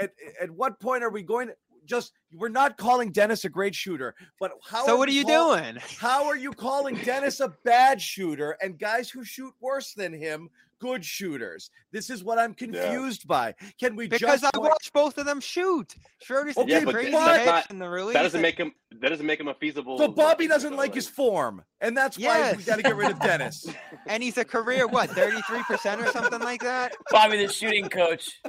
At, 0.00 0.12
at 0.40 0.50
what 0.50 0.78
point 0.80 1.02
are 1.02 1.10
we 1.10 1.22
going 1.22 1.48
to 1.48 1.54
just? 1.86 2.12
We're 2.32 2.48
not 2.48 2.76
calling 2.76 3.10
Dennis 3.12 3.44
a 3.44 3.48
great 3.48 3.74
shooter, 3.74 4.14
but 4.38 4.52
how? 4.64 4.86
So 4.86 4.96
what 4.96 5.08
are 5.08 5.12
you 5.12 5.24
call- 5.24 5.56
doing? 5.56 5.78
How 5.98 6.26
are 6.26 6.36
you 6.36 6.52
calling 6.52 6.96
Dennis 6.96 7.40
a 7.40 7.48
bad 7.64 8.00
shooter 8.00 8.56
and 8.62 8.78
guys 8.78 9.10
who 9.10 9.24
shoot 9.24 9.54
worse 9.60 9.94
than 9.94 10.12
him 10.12 10.50
good 10.80 11.04
shooters? 11.04 11.70
This 11.92 12.10
is 12.10 12.24
what 12.24 12.38
I'm 12.38 12.54
confused 12.54 13.26
by. 13.28 13.54
Can 13.78 13.94
we 13.96 14.08
just. 14.08 14.20
Because 14.20 14.42
I 14.44 14.50
point- 14.54 14.70
watched 14.70 14.92
both 14.92 15.18
of 15.18 15.26
them 15.26 15.40
shoot. 15.40 15.94
Schroeder's 16.22 16.56
Okay, 16.56 16.70
yeah, 16.70 16.84
but 16.84 16.94
crazy 16.94 17.10
that's 17.12 17.38
pitch 17.38 17.46
not- 17.46 17.70
in 17.70 17.78
the 17.78 17.88
release. 17.88 18.14
that 18.14 18.22
doesn't 18.22 18.38
and- 18.38 18.42
make 18.42 18.58
him. 18.58 18.72
That 19.00 19.10
doesn't 19.10 19.24
make 19.26 19.38
him 19.38 19.46
a 19.48 19.54
feasible. 19.54 19.98
So 19.98 20.08
Bobby 20.08 20.48
doesn't 20.48 20.74
like 20.76 20.92
his 20.94 21.06
form, 21.08 21.62
and 21.80 21.96
that's 21.96 22.18
why 22.18 22.54
we 22.56 22.62
got 22.64 22.76
to 22.76 22.82
get 22.82 22.96
rid 22.96 23.10
of 23.12 23.20
Dennis. 23.20 23.66
and 24.08 24.20
he's 24.22 24.36
a 24.36 24.44
career 24.44 24.88
what 24.88 25.10
33% 25.10 26.02
or 26.02 26.06
something 26.10 26.40
like 26.40 26.60
that 26.62 26.96
Bobby, 27.10 27.36
the 27.46 27.52
shooting 27.52 27.88
coach. 27.88 28.40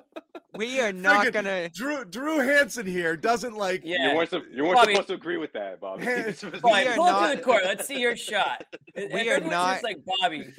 we 0.55 0.81
are 0.81 0.91
not 0.91 1.27
Friggin' 1.27 1.33
gonna 1.33 1.69
Drew 1.69 2.03
Drew 2.05 2.37
Hanlen 2.39 2.87
here 2.87 3.15
doesn't 3.15 3.55
like. 3.55 3.81
Yeah. 3.85 4.09
You 4.09 4.15
weren't. 4.15 4.29
sup- 4.31 4.43
You 4.51 4.63
weren't 4.63 4.75
Bobby- 4.77 4.93
supposed 4.93 5.09
to 5.09 5.13
agree 5.13 5.37
with 5.37 5.53
that, 5.53 5.79
Bobby. 5.79 6.05
Hey, 6.05 6.21
It's 6.27 6.39
supposed 6.39 6.55
to 6.55 6.61
Bobby, 6.61 6.83
be- 6.83 6.89
are 6.89 6.95
pull 6.95 7.03
up 7.05 7.29
to 7.31 7.37
the 7.37 7.43
court. 7.43 7.61
Let's 7.63 7.85
see 7.87 7.99
your 8.01 8.15
shot. 8.17 8.65
We 8.95 9.03
If 9.03 9.27
are 9.37 9.45
not- 9.47 9.73
just 9.73 9.83
like 9.83 9.97
Bobby. 10.21 10.51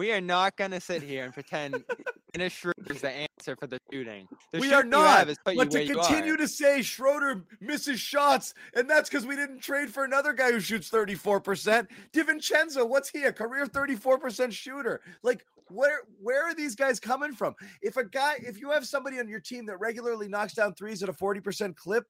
We 0.00 0.12
are 0.12 0.20
not 0.22 0.56
gonna 0.56 0.80
sit 0.80 1.02
here 1.02 1.24
and 1.24 1.34
pretend 1.34 1.84
Dennis 2.32 2.54
Schroeder 2.54 2.90
is 2.90 3.02
the 3.02 3.10
answer 3.10 3.54
for 3.54 3.66
the 3.66 3.78
shooting 3.92 4.26
the 4.50 4.60
we 4.60 4.70
shooting 4.70 4.78
are 4.78 4.82
not. 4.82 5.18
have 5.18 5.28
is 5.28 5.36
put 5.44 5.52
you 5.52 5.58
But 5.58 5.70
to 5.72 5.86
continue 5.86 6.38
to 6.38 6.48
say 6.48 6.80
Schroeder 6.80 7.44
misses 7.60 8.00
shots, 8.00 8.54
and 8.74 8.88
that's 8.88 9.10
because 9.10 9.26
we 9.26 9.36
didn't 9.36 9.60
trade 9.60 9.90
for 9.90 10.04
another 10.04 10.32
guy 10.32 10.52
who 10.52 10.60
shoots 10.60 10.88
34%. 10.88 11.86
DiVincenzo, 12.14 12.88
what's 12.88 13.10
he? 13.10 13.24
A 13.24 13.32
career 13.32 13.66
34% 13.66 14.52
shooter. 14.52 15.02
Like, 15.22 15.44
where 15.68 16.00
where 16.18 16.46
are 16.46 16.54
these 16.54 16.74
guys 16.74 16.98
coming 16.98 17.34
from? 17.34 17.54
If 17.82 17.98
a 17.98 18.04
guy, 18.04 18.36
if 18.38 18.58
you 18.58 18.70
have 18.70 18.86
somebody 18.86 19.20
on 19.20 19.28
your 19.28 19.40
team 19.40 19.66
that 19.66 19.80
regularly 19.80 20.28
knocks 20.28 20.54
down 20.54 20.72
threes 20.72 21.02
at 21.02 21.10
a 21.10 21.12
40% 21.12 21.76
clip, 21.76 22.04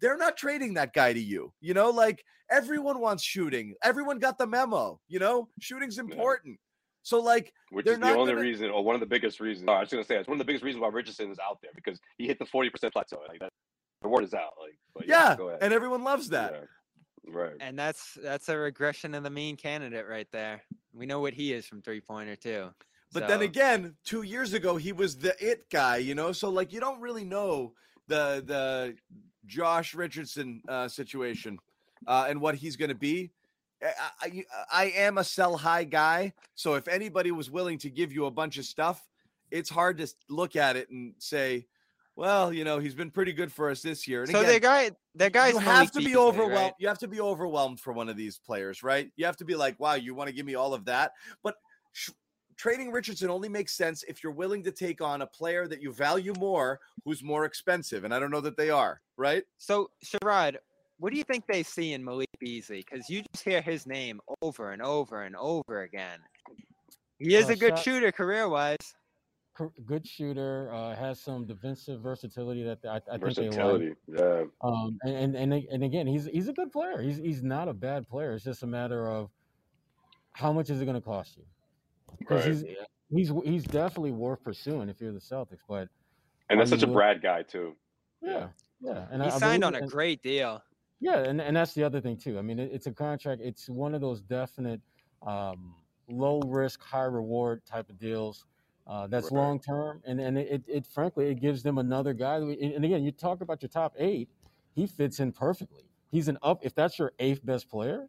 they're 0.00 0.16
not 0.16 0.38
trading 0.38 0.72
that 0.74 0.94
guy 0.94 1.12
to 1.12 1.20
you. 1.20 1.52
You 1.60 1.74
know, 1.74 1.90
like 1.90 2.24
everyone 2.50 3.00
wants 3.00 3.22
shooting. 3.22 3.74
Everyone 3.82 4.18
got 4.18 4.38
the 4.38 4.46
memo. 4.46 4.98
You 5.08 5.18
know, 5.18 5.48
shooting's 5.60 5.98
important. 5.98 6.58
So 7.02 7.20
like 7.20 7.52
which 7.70 7.84
They're 7.84 7.94
is 7.94 8.00
the 8.00 8.06
not 8.06 8.16
only 8.16 8.32
gonna- 8.32 8.42
reason, 8.44 8.70
or 8.70 8.84
one 8.84 8.94
of 8.94 9.00
the 9.00 9.06
biggest 9.06 9.40
reasons. 9.40 9.66
oh, 9.68 9.72
I 9.72 9.80
was 9.80 9.88
going 9.90 10.02
to 10.02 10.06
say 10.06 10.16
it's 10.16 10.28
one 10.28 10.34
of 10.34 10.38
the 10.38 10.44
biggest 10.44 10.64
reasons 10.64 10.82
why 10.82 10.88
Richardson 10.88 11.30
is 11.30 11.38
out 11.38 11.58
there 11.62 11.70
because 11.74 11.98
he 12.18 12.26
hit 12.26 12.38
the 12.38 12.46
forty 12.46 12.70
percent 12.70 12.92
plateau. 12.92 13.20
Like 13.28 13.40
that, 13.40 13.52
the 14.02 14.08
word 14.08 14.24
is 14.24 14.34
out. 14.34 14.52
Like, 14.60 14.76
but 14.94 15.06
yeah, 15.08 15.34
go 15.36 15.48
ahead. 15.48 15.62
and 15.62 15.72
everyone 15.72 16.04
loves 16.04 16.28
that. 16.30 16.52
Yeah. 16.52 17.32
Right. 17.32 17.54
And 17.60 17.78
that's 17.78 18.16
that's 18.22 18.48
a 18.48 18.56
regression 18.56 19.14
of 19.14 19.22
the 19.22 19.30
mean 19.30 19.56
candidate 19.56 20.06
right 20.08 20.28
there. 20.32 20.62
We 20.94 21.06
know 21.06 21.20
what 21.20 21.34
he 21.34 21.52
is 21.52 21.66
from 21.66 21.82
three 21.82 22.00
pointer 22.00 22.36
too. 22.36 22.70
But 23.12 23.26
then 23.28 23.40
again, 23.42 23.94
two 24.04 24.22
years 24.22 24.52
ago 24.52 24.76
he 24.76 24.92
was 24.92 25.16
the 25.16 25.34
it 25.40 25.70
guy, 25.70 25.96
you 25.98 26.14
know. 26.14 26.32
So 26.32 26.50
like 26.50 26.72
you 26.72 26.80
don't 26.80 27.00
really 27.00 27.24
know 27.24 27.72
the 28.06 28.42
the 28.44 28.96
Josh 29.46 29.94
Richardson 29.94 30.62
uh, 30.68 30.88
situation 30.88 31.58
uh, 32.06 32.26
and 32.28 32.40
what 32.40 32.54
he's 32.54 32.76
going 32.76 32.90
to 32.90 32.94
be. 32.94 33.30
Eh, 33.80 33.90
I, 33.98 34.26
I 34.26 34.44
uh, 34.56 34.64
I 34.72 34.84
am 34.96 35.18
a 35.18 35.24
sell 35.24 35.56
high 35.56 35.84
guy, 35.84 36.32
so 36.54 36.74
if 36.74 36.88
anybody 36.88 37.30
was 37.30 37.50
willing 37.50 37.78
to 37.78 37.90
give 37.90 38.12
you 38.12 38.26
a 38.26 38.30
bunch 38.30 38.58
of 38.58 38.64
stuff, 38.64 39.06
it's 39.50 39.70
hard 39.70 39.98
to 39.98 40.08
look 40.28 40.56
at 40.56 40.76
it 40.76 40.90
and 40.90 41.14
say, 41.18 41.66
well, 42.16 42.52
you 42.52 42.64
know, 42.64 42.80
he's 42.80 42.96
been 42.96 43.12
pretty 43.12 43.32
good 43.32 43.52
for 43.52 43.70
us 43.70 43.80
this 43.80 44.08
year. 44.08 44.22
And 44.22 44.32
so 44.32 44.40
again, 44.40 44.54
the 44.54 44.60
guy, 44.60 44.90
the 45.14 45.30
guy's 45.30 45.52
you 45.52 45.58
have 45.60 45.92
to 45.92 46.00
be 46.00 46.16
overwhelmed. 46.16 46.54
right? 46.54 46.72
You 46.80 46.88
have 46.88 46.98
to 46.98 47.08
be 47.08 47.20
overwhelmed 47.20 47.78
for 47.78 47.92
one 47.92 48.08
of 48.08 48.16
these 48.16 48.38
players, 48.38 48.82
right? 48.82 49.10
You 49.16 49.24
have 49.26 49.36
to 49.36 49.44
be 49.44 49.54
like, 49.54 49.78
wow, 49.78 49.94
you 49.94 50.14
want 50.14 50.28
to 50.28 50.34
give 50.34 50.44
me 50.44 50.56
all 50.56 50.74
of 50.74 50.84
that. 50.86 51.12
But 51.44 51.54
sh- 51.92 52.10
trading 52.56 52.90
Richardson 52.90 53.30
only 53.30 53.48
makes 53.48 53.72
sense 53.76 54.02
if 54.08 54.24
you're 54.24 54.32
willing 54.32 54.64
to 54.64 54.72
take 54.72 55.00
on 55.00 55.22
a 55.22 55.26
player 55.28 55.68
that 55.68 55.80
you 55.80 55.92
value 55.92 56.34
more, 56.40 56.80
who's 57.04 57.22
more 57.22 57.44
expensive. 57.44 58.02
And 58.02 58.12
I 58.12 58.18
don't 58.18 58.32
know 58.32 58.40
that 58.40 58.56
they 58.56 58.70
are, 58.70 59.00
right? 59.16 59.44
So 59.58 59.90
Sherrod, 60.04 60.56
what 60.98 61.12
do 61.12 61.18
you 61.18 61.24
think 61.24 61.46
they 61.46 61.62
see 61.62 61.92
in 61.92 62.04
Malik 62.04 62.28
Beasley? 62.40 62.84
Because 62.88 63.08
you 63.08 63.22
just 63.32 63.44
hear 63.44 63.60
his 63.60 63.86
name 63.86 64.20
over 64.42 64.72
and 64.72 64.82
over 64.82 65.22
and 65.22 65.36
over 65.36 65.82
again. 65.82 66.18
He 67.18 67.34
is 67.34 67.48
Uh, 67.48 67.52
a 67.52 67.56
good 67.56 67.70
shot- 67.76 67.84
shooter 67.84 68.12
career 68.12 68.48
wise. 68.48 68.76
Good 69.86 70.06
shooter, 70.06 70.72
uh, 70.72 70.94
has 70.94 71.20
some 71.20 71.44
defensive 71.44 72.00
versatility 72.00 72.62
that 72.62 72.78
I, 72.84 72.96
I 72.96 73.00
think 73.00 73.04
they 73.08 73.16
like. 73.18 73.20
Versatility. 73.56 73.94
Yeah. 74.06 74.44
Um, 74.60 74.96
and, 75.02 75.34
and 75.34 75.52
and 75.52 75.52
and 75.52 75.82
again, 75.82 76.06
he's 76.06 76.26
he's 76.26 76.46
a 76.46 76.52
good 76.52 76.70
player. 76.70 77.00
He's 77.02 77.16
he's 77.16 77.42
not 77.42 77.66
a 77.66 77.72
bad 77.72 78.08
player. 78.08 78.34
It's 78.34 78.44
just 78.44 78.62
a 78.62 78.68
matter 78.68 79.08
of 79.10 79.30
how 80.30 80.52
much 80.52 80.70
is 80.70 80.80
it 80.80 80.84
going 80.84 80.94
to 80.94 81.00
cost 81.00 81.36
you? 81.36 81.42
Because 82.20 82.46
Right. 82.62 82.76
he's 83.10 83.30
he's 83.32 83.42
he's 83.44 83.64
definitely 83.64 84.12
worth 84.12 84.44
pursuing 84.44 84.88
if 84.88 85.00
you're 85.00 85.10
the 85.12 85.18
Celtics. 85.18 85.58
But 85.68 85.88
And 86.50 86.60
that's 86.60 86.70
Are 86.70 86.76
such 86.76 86.84
a 86.84 86.86
wi- 86.86 87.14
Brad 87.14 87.22
guy 87.22 87.42
too. 87.42 87.74
yeah, 88.22 88.50
yeah, 88.80 89.08
and 89.10 89.20
He 89.22 89.28
I, 89.28 89.34
I 89.34 89.38
signed 89.38 89.62
believe- 89.62 89.64
on 89.64 89.74
a 89.74 89.78
and- 89.82 89.90
great 89.90 90.22
deal. 90.22 90.62
Yeah, 91.00 91.18
and, 91.18 91.40
and 91.40 91.56
that's 91.56 91.74
the 91.74 91.84
other 91.84 92.00
thing 92.00 92.16
too. 92.16 92.38
I 92.38 92.42
mean, 92.42 92.58
it, 92.58 92.70
it's 92.72 92.86
a 92.86 92.92
contract. 92.92 93.40
It's 93.42 93.68
one 93.68 93.94
of 93.94 94.00
those 94.00 94.20
definite 94.20 94.80
um, 95.26 95.74
low 96.08 96.40
risk, 96.40 96.82
high 96.82 97.04
reward 97.04 97.64
type 97.64 97.88
of 97.88 97.98
deals. 97.98 98.46
Uh, 98.86 99.06
that's 99.06 99.30
Right. 99.30 99.38
long 99.38 99.60
term, 99.60 100.02
and 100.06 100.18
and 100.18 100.38
it, 100.38 100.64
it 100.66 100.86
frankly 100.86 101.28
it 101.28 101.40
gives 101.40 101.62
them 101.62 101.76
another 101.76 102.14
guy. 102.14 102.36
And 102.36 102.84
again, 102.84 103.04
you 103.04 103.12
talk 103.12 103.42
about 103.42 103.62
your 103.62 103.68
top 103.68 103.94
eight, 103.98 104.30
he 104.74 104.86
fits 104.86 105.20
in 105.20 105.30
perfectly. 105.30 105.84
He's 106.10 106.28
an 106.28 106.38
up. 106.42 106.64
If 106.64 106.74
that's 106.74 106.98
your 106.98 107.12
eighth 107.18 107.44
best 107.44 107.68
player, 107.68 108.08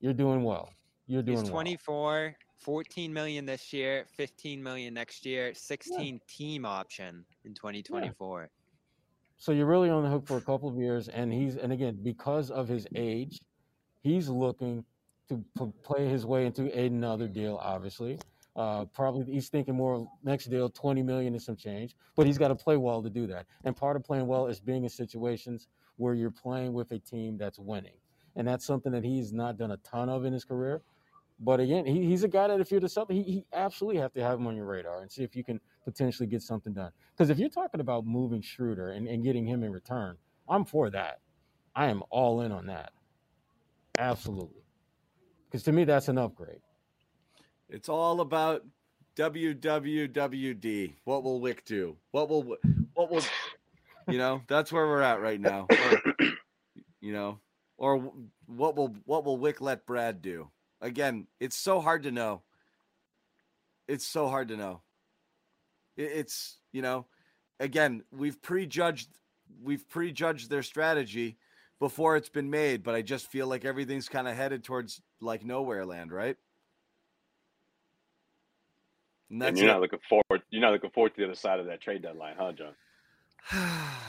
you're 0.00 0.12
doing 0.14 0.44
well. 0.44 0.70
You're 1.08 1.22
doing 1.22 1.38
He's 1.38 1.44
well. 1.44 1.54
24, 1.54 2.36
14 2.58 3.12
million 3.12 3.46
this 3.46 3.72
year, 3.72 4.04
15 4.14 4.62
million 4.62 4.94
next 4.94 5.26
year, 5.26 5.54
16 5.54 6.20
team 6.28 6.64
option 6.64 7.24
in 7.44 7.54
2024. 7.54 8.50
So 9.38 9.52
you're 9.52 9.66
really 9.66 9.90
on 9.90 10.02
the 10.02 10.08
hook 10.08 10.26
for 10.26 10.36
a 10.38 10.40
couple 10.40 10.68
of 10.68 10.76
years, 10.76 11.08
and 11.08 11.32
he's 11.32 11.56
and 11.56 11.72
again 11.72 11.98
because 12.02 12.50
of 12.50 12.68
his 12.68 12.86
age, 12.94 13.38
he's 14.02 14.28
looking 14.28 14.84
to 15.28 15.44
p- 15.58 15.72
play 15.82 16.08
his 16.08 16.24
way 16.24 16.46
into 16.46 16.72
another 16.72 17.28
deal. 17.28 17.58
Obviously, 17.62 18.18
uh, 18.56 18.86
probably 18.86 19.24
he's 19.30 19.48
thinking 19.48 19.74
more 19.74 20.08
next 20.24 20.46
deal, 20.46 20.70
twenty 20.70 21.02
million 21.02 21.34
and 21.34 21.42
some 21.42 21.56
change. 21.56 21.94
But 22.16 22.26
he's 22.26 22.38
got 22.38 22.48
to 22.48 22.54
play 22.54 22.76
well 22.76 23.02
to 23.02 23.10
do 23.10 23.26
that. 23.26 23.46
And 23.64 23.76
part 23.76 23.96
of 23.96 24.04
playing 24.04 24.26
well 24.26 24.46
is 24.46 24.58
being 24.58 24.84
in 24.84 24.88
situations 24.90 25.68
where 25.96 26.14
you're 26.14 26.30
playing 26.30 26.72
with 26.72 26.90
a 26.92 26.98
team 26.98 27.36
that's 27.36 27.58
winning, 27.58 27.96
and 28.36 28.48
that's 28.48 28.64
something 28.64 28.92
that 28.92 29.04
he's 29.04 29.32
not 29.32 29.58
done 29.58 29.72
a 29.72 29.76
ton 29.78 30.08
of 30.08 30.24
in 30.24 30.32
his 30.32 30.44
career. 30.44 30.82
But 31.38 31.60
again, 31.60 31.84
he, 31.84 32.06
he's 32.06 32.24
a 32.24 32.28
guy 32.28 32.48
that 32.48 32.60
if 32.60 32.70
you're 32.70 32.80
the 32.80 32.86
Celtics, 32.86 33.12
he, 33.12 33.22
he 33.22 33.44
absolutely 33.52 34.00
have 34.00 34.12
to 34.14 34.22
have 34.22 34.38
him 34.38 34.46
on 34.46 34.56
your 34.56 34.64
radar 34.64 35.02
and 35.02 35.12
see 35.12 35.22
if 35.22 35.36
you 35.36 35.44
can 35.44 35.60
potentially 35.86 36.26
get 36.26 36.42
something 36.42 36.74
done. 36.74 36.90
Because 37.12 37.30
if 37.30 37.38
you're 37.38 37.48
talking 37.48 37.80
about 37.80 38.04
moving 38.04 38.42
Schroeder 38.42 38.90
and, 38.90 39.08
and 39.08 39.22
getting 39.22 39.46
him 39.46 39.62
in 39.62 39.72
return, 39.72 40.16
I'm 40.48 40.64
for 40.64 40.90
that. 40.90 41.20
I 41.74 41.86
am 41.86 42.02
all 42.10 42.42
in 42.42 42.52
on 42.52 42.66
that. 42.66 42.92
Absolutely. 43.98 44.64
Because 45.46 45.62
to 45.62 45.72
me, 45.72 45.84
that's 45.84 46.08
an 46.08 46.18
upgrade. 46.18 46.60
It's 47.68 47.88
all 47.88 48.20
about 48.20 48.64
WWWD. 49.16 50.92
What 51.04 51.22
will 51.22 51.40
Wyc 51.40 51.64
do? 51.64 51.96
What 52.10 52.28
will 52.28 52.56
what 52.94 53.10
will 53.10 53.22
you 54.08 54.18
know? 54.18 54.42
That's 54.48 54.72
where 54.72 54.86
we're 54.86 55.02
at 55.02 55.20
right 55.20 55.40
now. 55.40 55.66
Or, 55.70 56.16
you 57.00 57.12
know, 57.12 57.38
or 57.78 58.12
what 58.46 58.76
will 58.76 58.94
what 59.04 59.24
will 59.24 59.38
Wyc 59.38 59.60
let 59.60 59.86
Brad 59.86 60.20
do? 60.20 60.50
Again, 60.80 61.26
it's 61.40 61.56
so 61.56 61.80
hard 61.80 62.02
to 62.02 62.10
know. 62.10 62.42
It's 63.88 64.06
so 64.06 64.28
hard 64.28 64.48
to 64.48 64.56
know. 64.56 64.82
It- 65.96 66.12
It's 66.12 66.58
you 66.72 66.82
know, 66.82 67.06
again, 67.60 68.04
we've 68.10 68.40
prejudged 68.42 69.08
we've 69.62 69.88
prejudged 69.88 70.50
their 70.50 70.62
strategy 70.62 71.38
before 71.78 72.16
it's 72.16 72.28
been 72.28 72.50
made, 72.50 72.82
but 72.82 72.94
I 72.94 73.02
just 73.02 73.30
feel 73.30 73.46
like 73.46 73.64
everything's 73.64 74.08
kind 74.08 74.26
of 74.28 74.34
headed 74.36 74.64
towards 74.64 75.00
like 75.20 75.44
nowhere 75.44 75.84
land, 75.86 76.12
right? 76.12 76.36
And 79.30 79.42
And 79.42 79.56
you're 79.58 79.68
it. 79.68 79.72
not 79.72 79.80
looking 79.80 79.98
forward. 80.08 80.42
You're 80.50 80.62
not 80.62 80.72
looking 80.72 80.90
forward 80.90 81.14
to 81.14 81.20
the 81.20 81.24
other 81.26 81.34
side 81.34 81.58
of 81.60 81.66
that 81.66 81.80
trade 81.80 82.02
deadline, 82.02 82.34
huh, 82.38 82.52
John? 82.52 82.74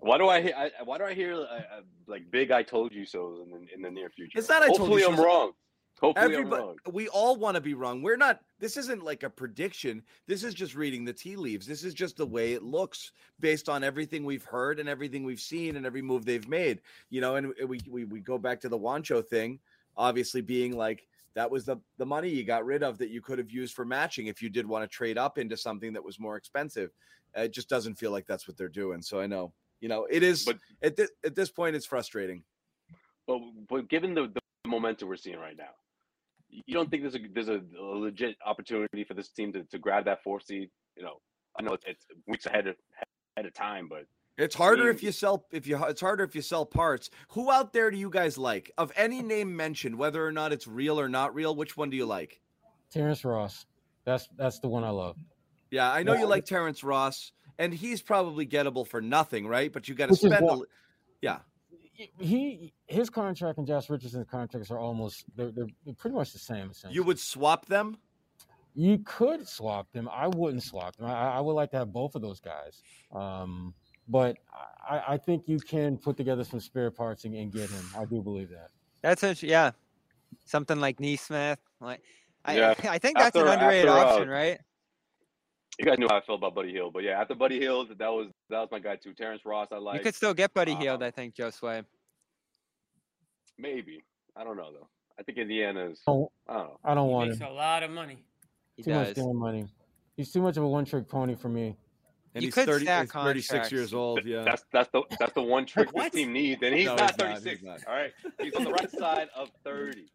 Why 0.00 0.16
do 0.18 0.28
I 0.28 0.40
hear? 0.40 0.54
I, 0.56 0.70
why 0.84 0.96
do 0.96 1.04
I 1.04 1.12
hear 1.12 1.34
uh, 1.34 1.38
uh, 1.44 1.62
like 2.06 2.30
big 2.30 2.50
"I 2.50 2.62
told 2.62 2.90
you 2.90 3.04
so" 3.04 3.42
in 3.42 3.50
the, 3.50 3.74
in 3.74 3.82
the 3.82 3.90
near 3.90 4.08
future? 4.08 4.38
It's 4.38 4.48
not 4.48 4.62
I 4.62 4.68
told 4.68 4.78
Hopefully, 4.80 5.02
you 5.02 5.08
I'm 5.08 5.16
so's. 5.16 5.24
wrong. 5.26 5.52
Hopefully, 6.00 6.34
Everybody, 6.34 6.62
wrong. 6.62 6.76
we 6.92 7.08
all 7.08 7.36
want 7.36 7.56
to 7.56 7.60
be 7.60 7.74
wrong. 7.74 8.00
We're 8.00 8.16
not. 8.16 8.40
This 8.58 8.78
isn't 8.78 9.04
like 9.04 9.22
a 9.22 9.28
prediction. 9.28 10.02
This 10.26 10.44
is 10.44 10.54
just 10.54 10.74
reading 10.74 11.04
the 11.04 11.12
tea 11.12 11.36
leaves. 11.36 11.66
This 11.66 11.84
is 11.84 11.92
just 11.92 12.16
the 12.16 12.26
way 12.26 12.54
it 12.54 12.62
looks 12.62 13.12
based 13.38 13.68
on 13.68 13.84
everything 13.84 14.24
we've 14.24 14.44
heard 14.44 14.80
and 14.80 14.88
everything 14.88 15.24
we've 15.24 15.40
seen 15.40 15.76
and 15.76 15.84
every 15.84 16.00
move 16.00 16.24
they've 16.24 16.48
made. 16.48 16.80
You 17.10 17.20
know, 17.20 17.36
and 17.36 17.52
we 17.68 17.80
we, 17.88 18.04
we 18.04 18.20
go 18.20 18.38
back 18.38 18.60
to 18.60 18.68
the 18.70 18.78
Wancho 18.78 19.26
thing, 19.26 19.58
obviously 19.96 20.40
being 20.40 20.74
like 20.74 21.06
that 21.34 21.50
was 21.50 21.66
the 21.66 21.76
the 21.98 22.06
money 22.06 22.30
you 22.30 22.44
got 22.44 22.64
rid 22.64 22.82
of 22.82 22.96
that 22.98 23.10
you 23.10 23.20
could 23.20 23.38
have 23.38 23.50
used 23.50 23.74
for 23.74 23.84
matching 23.84 24.26
if 24.28 24.40
you 24.40 24.48
did 24.48 24.66
want 24.66 24.82
to 24.82 24.88
trade 24.88 25.18
up 25.18 25.36
into 25.36 25.56
something 25.56 25.92
that 25.92 26.02
was 26.04 26.18
more 26.18 26.36
expensive. 26.36 26.90
It 27.36 27.52
just 27.52 27.68
doesn't 27.68 27.96
feel 27.96 28.10
like 28.10 28.26
that's 28.26 28.48
what 28.48 28.56
they're 28.56 28.68
doing. 28.68 29.02
So 29.02 29.20
I 29.20 29.26
know, 29.26 29.52
you 29.80 29.88
know, 29.88 30.06
it 30.10 30.22
is. 30.22 30.44
But- 30.44 30.58
at 30.82 30.96
this 30.96 31.10
at 31.24 31.34
this 31.34 31.50
point, 31.50 31.76
it's 31.76 31.84
frustrating. 31.86 32.42
But 33.26 33.40
but 33.68 33.88
given 33.88 34.14
the, 34.14 34.28
the 34.28 34.40
momentum 34.66 35.08
we're 35.08 35.16
seeing 35.16 35.38
right 35.38 35.56
now, 35.56 35.70
you 36.50 36.74
don't 36.74 36.90
think 36.90 37.02
there's 37.02 37.14
a 37.14 37.20
there's 37.32 37.48
a, 37.48 37.60
a 37.78 37.82
legit 37.82 38.36
opportunity 38.44 39.04
for 39.04 39.14
this 39.14 39.28
team 39.28 39.52
to, 39.52 39.64
to 39.64 39.78
grab 39.78 40.04
that 40.06 40.22
four 40.22 40.40
seed? 40.40 40.70
You 40.96 41.02
know, 41.04 41.20
I 41.58 41.62
know 41.62 41.72
it's, 41.74 41.84
it's 41.86 42.06
weeks 42.26 42.46
ahead 42.46 42.66
of 42.66 42.76
ahead 43.36 43.46
of 43.46 43.54
time, 43.54 43.88
but 43.88 44.04
It's 44.36 44.54
harder 44.54 44.88
if 44.90 44.96
mean- 44.96 45.06
you 45.06 45.12
sell 45.12 45.46
if 45.52 45.66
you 45.66 45.82
it's 45.84 46.00
harder 46.00 46.24
if 46.24 46.34
you 46.34 46.42
sell 46.42 46.66
parts. 46.66 47.10
Who 47.30 47.50
out 47.50 47.72
there 47.72 47.90
do 47.90 47.96
you 47.96 48.10
guys 48.10 48.36
like? 48.38 48.70
Of 48.78 48.92
any 48.96 49.22
name 49.22 49.56
mentioned, 49.56 49.96
whether 49.96 50.24
or 50.26 50.32
not 50.32 50.52
it's 50.52 50.66
real 50.66 50.98
or 51.00 51.08
not 51.08 51.34
real, 51.34 51.54
which 51.54 51.76
one 51.76 51.90
do 51.90 51.96
you 51.96 52.06
like? 52.06 52.40
Terrence 52.92 53.24
Ross. 53.24 53.66
That's 54.04 54.28
that's 54.36 54.58
the 54.60 54.68
one 54.68 54.82
I 54.84 54.90
love. 54.90 55.16
Yeah, 55.70 55.90
I 55.92 56.02
know 56.02 56.14
you 56.14 56.26
like 56.26 56.46
Terrence 56.46 56.82
Ross, 56.82 57.30
and 57.58 57.72
he's 57.72 58.02
probably 58.02 58.44
gettable 58.44 58.84
for 58.86 59.00
nothing, 59.00 59.46
right? 59.46 59.72
But 59.72 59.88
you 59.88 59.94
got 59.94 60.06
to 60.06 60.12
Which 60.12 60.24
is 60.24 60.30
spend. 60.32 60.42
A, 60.42 60.46
why- 60.46 60.54
li- 60.54 60.66
yeah, 61.22 61.38
He 62.18 62.72
his 62.86 63.10
contract 63.10 63.58
and 63.58 63.66
Josh 63.66 63.90
Richardson's 63.90 64.26
contracts 64.30 64.70
are 64.70 64.78
almost 64.78 65.24
they're, 65.36 65.50
they're 65.50 65.66
pretty 65.98 66.16
much 66.16 66.32
the 66.32 66.38
same. 66.38 66.70
Essentially, 66.70 66.94
you 66.94 67.02
would 67.02 67.18
swap 67.18 67.66
them. 67.66 67.98
You 68.74 68.98
could 68.98 69.46
swap 69.48 69.90
them. 69.92 70.08
I 70.12 70.28
wouldn't 70.28 70.62
swap 70.62 70.96
them. 70.96 71.06
I, 71.06 71.36
I 71.36 71.40
would 71.40 71.54
like 71.54 71.70
to 71.72 71.78
have 71.78 71.92
both 71.92 72.14
of 72.14 72.22
those 72.22 72.40
guys. 72.40 72.82
Um, 73.12 73.74
but 74.08 74.36
I, 74.88 75.02
I 75.08 75.16
think 75.16 75.48
you 75.48 75.58
can 75.58 75.96
put 75.96 76.16
together 76.16 76.44
some 76.44 76.60
spare 76.60 76.90
parts 76.90 77.24
and, 77.24 77.34
and 77.34 77.52
get 77.52 77.68
him. 77.68 77.84
I 77.96 78.04
do 78.04 78.22
believe 78.22 78.48
that. 78.50 78.70
That's 79.02 79.22
int- 79.22 79.42
yeah, 79.42 79.72
something 80.44 80.80
like 80.80 81.00
Nesmith. 81.00 81.58
Like, 81.80 82.00
I, 82.44 82.56
Yeah. 82.56 82.74
I 82.84 82.98
think 82.98 83.18
that's 83.18 83.36
an 83.36 83.46
underrated 83.46 83.88
after, 83.88 84.00
uh, 84.00 84.12
option, 84.12 84.28
right? 84.28 84.60
you 85.78 85.86
guys 85.86 85.98
knew 85.98 86.08
how 86.08 86.18
I 86.18 86.20
felt 86.20 86.40
about 86.40 86.54
Buddy 86.54 86.72
Hield. 86.72 86.92
But 86.92 87.04
yeah, 87.04 87.20
after 87.20 87.34
Buddy 87.34 87.58
Hield, 87.58 87.88
that 87.98 88.12
was 88.12 88.28
that 88.50 88.58
was 88.60 88.68
my 88.70 88.78
guy 88.78 88.96
too. 88.96 89.12
Terrence 89.14 89.42
Ross, 89.44 89.68
I 89.72 89.78
like. 89.78 89.96
you 89.98 90.02
could 90.02 90.14
still 90.14 90.34
get 90.34 90.52
Buddy 90.54 90.72
uh, 90.72 90.76
Hield, 90.78 91.02
I 91.02 91.10
think, 91.10 91.34
Josue. 91.34 91.84
maybe. 93.58 94.02
I 94.36 94.44
don't 94.44 94.56
know 94.56 94.70
though. 94.72 94.88
I 95.18 95.22
think 95.22 95.38
Indiana's. 95.38 96.00
Oh, 96.06 96.30
I 96.48 96.54
don't 96.54 96.62
know. 96.64 96.76
I 96.84 96.94
don't 96.94 97.08
He 97.08 97.12
want 97.12 97.28
makes 97.30 97.40
him. 97.40 97.48
a 97.48 97.52
lot 97.52 97.82
of 97.82 97.90
money. 97.90 98.24
He 98.76 98.82
Too 98.82 98.94
much 98.94 99.14
damn 99.14 99.36
money. 99.36 99.66
He's 100.16 100.32
too 100.32 100.40
much 100.42 100.56
of 100.56 100.62
a 100.64 100.68
one-trick 100.68 101.08
pony 101.08 101.34
for 101.34 101.48
me. 101.48 101.76
And 102.34 102.44
You 102.44 102.48
he's 102.54 102.54
30, 102.64 102.86
he's 102.86 103.10
36 103.10 103.72
years 103.72 103.92
old. 103.92 104.24
Yeah. 104.24 104.44
That's 104.44 104.64
that's 104.72 104.88
the 104.92 105.02
that's 105.18 105.32
the 105.32 105.42
one 105.42 105.66
trick 105.66 105.92
this 105.94 106.10
team 106.12 106.32
needs, 106.32 106.62
and 106.62 106.74
he's 106.74 106.86
No, 106.86 106.94
not 106.94 107.10
he's 107.10 107.18
not, 107.18 107.28
he's 107.34 107.42
36. 107.44 107.62
not. 107.64 107.80
All 107.88 107.94
right, 107.94 108.12
he's 108.40 108.54
on 108.54 108.64
the 108.64 108.70
right 108.70 108.90
side 108.90 109.28
of 109.34 109.50
30, 109.64 110.06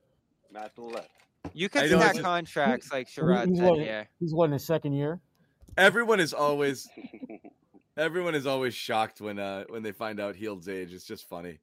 not 0.52 0.74
the 0.76 0.82
left. 0.82 1.10
You 1.54 1.66
I 1.66 1.68
could 1.68 1.92
know 1.92 2.00
stack 2.00 2.14
just- 2.14 2.24
contracts 2.24 2.92
like 2.94 3.08
Sherrod 3.10 3.50
he's 3.50 3.58
said 3.58 3.70
what- 3.70 3.80
here. 3.80 4.08
He's 4.20 4.34
what 4.34 4.46
in 4.46 4.54
his 4.54 4.66
second 4.66 4.94
year. 4.94 5.20
Everyone 5.78 6.22
is 6.22 6.34
always 6.34 6.88
everyone 7.98 8.36
is 8.36 8.46
always 8.46 8.74
shocked 8.74 9.22
when 9.22 9.40
uh 9.40 9.66
when 9.70 9.84
they 9.84 9.92
find 9.92 10.20
out 10.20 10.36
Hield's 10.36 10.68
age. 10.70 10.94
It's 10.94 11.06
just 11.06 11.28
funny. 11.28 11.60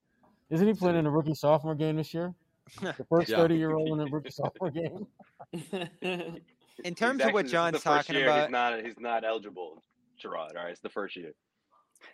Isn't 0.51 0.67
he 0.67 0.75
playing 0.75 0.97
in 0.97 1.07
a 1.07 1.11
rookie 1.11 1.35
sophomore 1.35 1.75
game 1.75 1.97
this 1.97 2.13
year? 2.15 2.35
The 2.81 3.05
first 3.09 3.29
Yeah. 3.29 3.39
30 3.39 3.57
year 3.57 3.73
old 3.73 3.89
in 4.01 4.07
a 4.07 4.11
rookie 4.11 4.31
sophomore 4.31 4.71
game. 4.71 5.07
In 6.85 6.95
terms 6.95 7.23
of 7.23 7.33
what 7.35 7.47
John's 7.47 7.75
the 7.75 7.81
first 7.81 8.07
talking 8.09 8.17
year, 8.17 8.27
about, 8.29 8.45
he's 8.47 8.51
not 8.53 8.85
he's 8.85 8.99
not 8.99 9.25
eligible. 9.25 9.83
Sherrod, 10.23 10.57
all 10.57 10.65
right, 10.65 10.71
it's 10.71 10.81
the 10.81 10.89
first 10.89 11.17
year. 11.17 11.33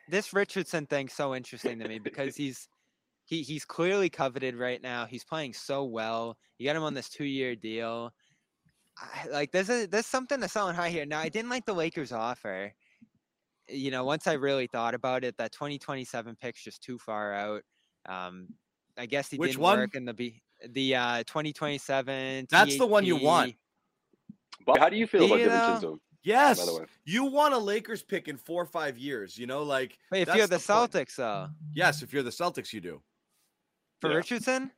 this 0.09 0.33
Richardson 0.33 0.87
thing's 0.87 1.13
so 1.13 1.35
interesting 1.35 1.79
to 1.79 1.89
me 1.89 1.99
because 1.99 2.35
he's 2.43 2.69
he 3.25 3.43
he's 3.43 3.65
clearly 3.65 4.09
coveted 4.11 4.57
right 4.57 4.83
now. 4.83 5.07
He's 5.07 5.23
playing 5.25 5.53
so 5.53 5.85
well. 5.85 6.37
You 6.59 6.67
got 6.67 6.75
him 6.77 6.83
on 6.83 6.95
this 6.95 7.09
two 7.09 7.25
year 7.25 7.55
deal. 7.55 8.13
I, 8.99 9.29
like 9.29 9.53
there's 9.53 9.71
a 9.71 9.87
there's 9.87 10.07
something 10.07 10.41
to 10.41 10.49
selling 10.49 10.75
high 10.75 10.91
here. 10.91 11.07
Now 11.07 11.21
I 11.21 11.29
didn't 11.29 11.51
like 11.51 11.65
the 11.67 11.75
Lakers 11.75 12.11
offer. 12.13 12.75
You 13.69 13.91
know, 13.91 14.05
once 14.05 14.27
I 14.27 14.35
really 14.35 14.67
thought 14.67 14.95
about 14.95 15.25
it, 15.25 15.37
that 15.39 15.53
2027 15.53 16.37
pick's 16.41 16.63
just 16.63 16.83
too 16.83 16.99
far 16.99 17.33
out. 17.35 17.63
Um, 18.09 18.49
I 18.97 19.07
guess 19.07 19.29
he 19.31 19.37
Which 19.37 19.53
didn't 19.53 19.63
one? 19.63 19.79
work 19.79 19.95
in 19.95 20.05
the 20.05 20.15
B, 20.15 20.43
the 20.71 20.97
uh 20.97 21.19
2027. 21.25 22.47
That's 22.51 22.79
the 22.79 22.87
one 22.87 23.05
you 23.05 23.17
want. 23.17 23.55
But 24.67 24.79
how 24.79 24.89
do 24.89 24.97
you 24.97 25.07
feel 25.07 25.25
about 25.27 25.37
Do 25.37 25.43
you, 25.43 25.49
though? 25.49 25.55
DiVincenzo? 25.55 25.99
Yes. 26.25 26.59
By 26.59 26.67
the 26.67 26.79
way, 26.81 26.85
You 27.05 27.25
want 27.25 27.55
a 27.55 27.59
Lakers 27.59 28.03
pick 28.03 28.29
in 28.29 28.37
four 28.37 28.63
or 28.63 28.67
five 28.67 28.99
years, 28.99 29.39
you 29.39 29.47
know, 29.47 29.63
like 29.63 29.97
But 30.11 30.21
if 30.21 30.35
you're 30.35 30.47
the, 30.47 30.57
point. 30.59 30.93
Celtics, 30.93 31.17
though, 31.17 31.49
Yes, 31.73 32.03
if 32.03 32.13
you're 32.13 32.23
the 32.25 32.31
Celtics, 32.31 32.73
you 32.73 32.81
do. 32.81 33.01
for 34.01 34.11
Yeah. 34.11 34.17
Richardson, 34.17 34.71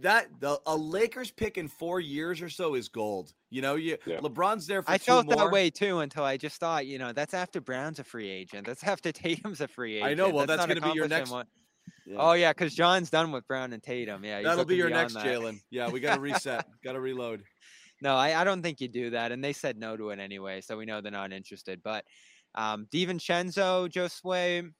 That 0.00 0.28
the 0.40 0.60
a 0.66 0.76
Lakers 0.76 1.30
pick 1.30 1.58
in 1.58 1.68
four 1.68 2.00
years 2.00 2.40
or 2.42 2.48
so 2.48 2.74
is 2.74 2.88
gold. 2.88 3.32
You 3.50 3.62
know, 3.62 3.74
you 3.76 3.96
Yeah. 4.06 4.18
LeBron's 4.18 4.66
there 4.66 4.82
for 4.82 4.90
I 4.90 4.98
two 4.98 5.04
felt 5.04 5.26
more. 5.26 5.36
that 5.36 5.50
way 5.50 5.70
too 5.70 5.98
until 6.00 6.24
I 6.24 6.36
just 6.36 6.58
thought, 6.58 6.86
you 6.86 6.98
know, 6.98 7.12
that's 7.12 7.34
after 7.34 7.60
Brown's 7.60 7.98
a 7.98 8.04
free 8.04 8.28
agent. 8.28 8.66
That's 8.66 8.84
after 8.84 9.12
Tatum's 9.12 9.60
a 9.60 9.68
free 9.68 9.96
agent. 9.96 10.10
I 10.10 10.14
know, 10.14 10.30
well, 10.30 10.46
that's 10.46 10.58
not 10.58 10.68
gonna 10.68 10.80
be 10.80 10.88
your 10.94 11.06
accomplishing 11.06 11.18
next- 11.18 11.30
One. 11.30 11.46
Yeah. 12.06 12.16
Oh 12.18 12.32
yeah, 12.32 12.52
because 12.52 12.74
John's 12.74 13.10
done 13.10 13.32
with 13.32 13.46
Brown 13.48 13.72
and 13.72 13.82
Tatum. 13.82 14.24
Yeah, 14.24 14.42
That'll 14.42 14.64
be 14.64 14.76
your 14.76 14.90
next 14.90 15.14
that. 15.14 15.24
Jaylen. 15.24 15.58
Yeah, 15.70 15.88
we 15.90 16.00
got 16.00 16.14
to 16.16 16.20
reset. 16.20 16.66
got 16.84 16.92
to 16.92 17.00
reload. 17.00 17.42
No, 18.02 18.14
I, 18.16 18.38
I 18.40 18.44
don't 18.44 18.62
think 18.62 18.80
you 18.82 18.88
do 18.88 19.10
that, 19.10 19.32
and 19.32 19.42
they 19.42 19.52
said 19.54 19.78
no 19.78 19.96
to 19.96 20.10
it 20.10 20.18
anyway, 20.18 20.60
so 20.60 20.76
we 20.76 20.84
know 20.84 21.00
they're 21.00 21.10
not 21.12 21.32
interested. 21.32 21.80
But 21.82 22.04
um, 22.54 22.86
DiVincenzo, 22.92 23.88
Josue. 23.90 24.70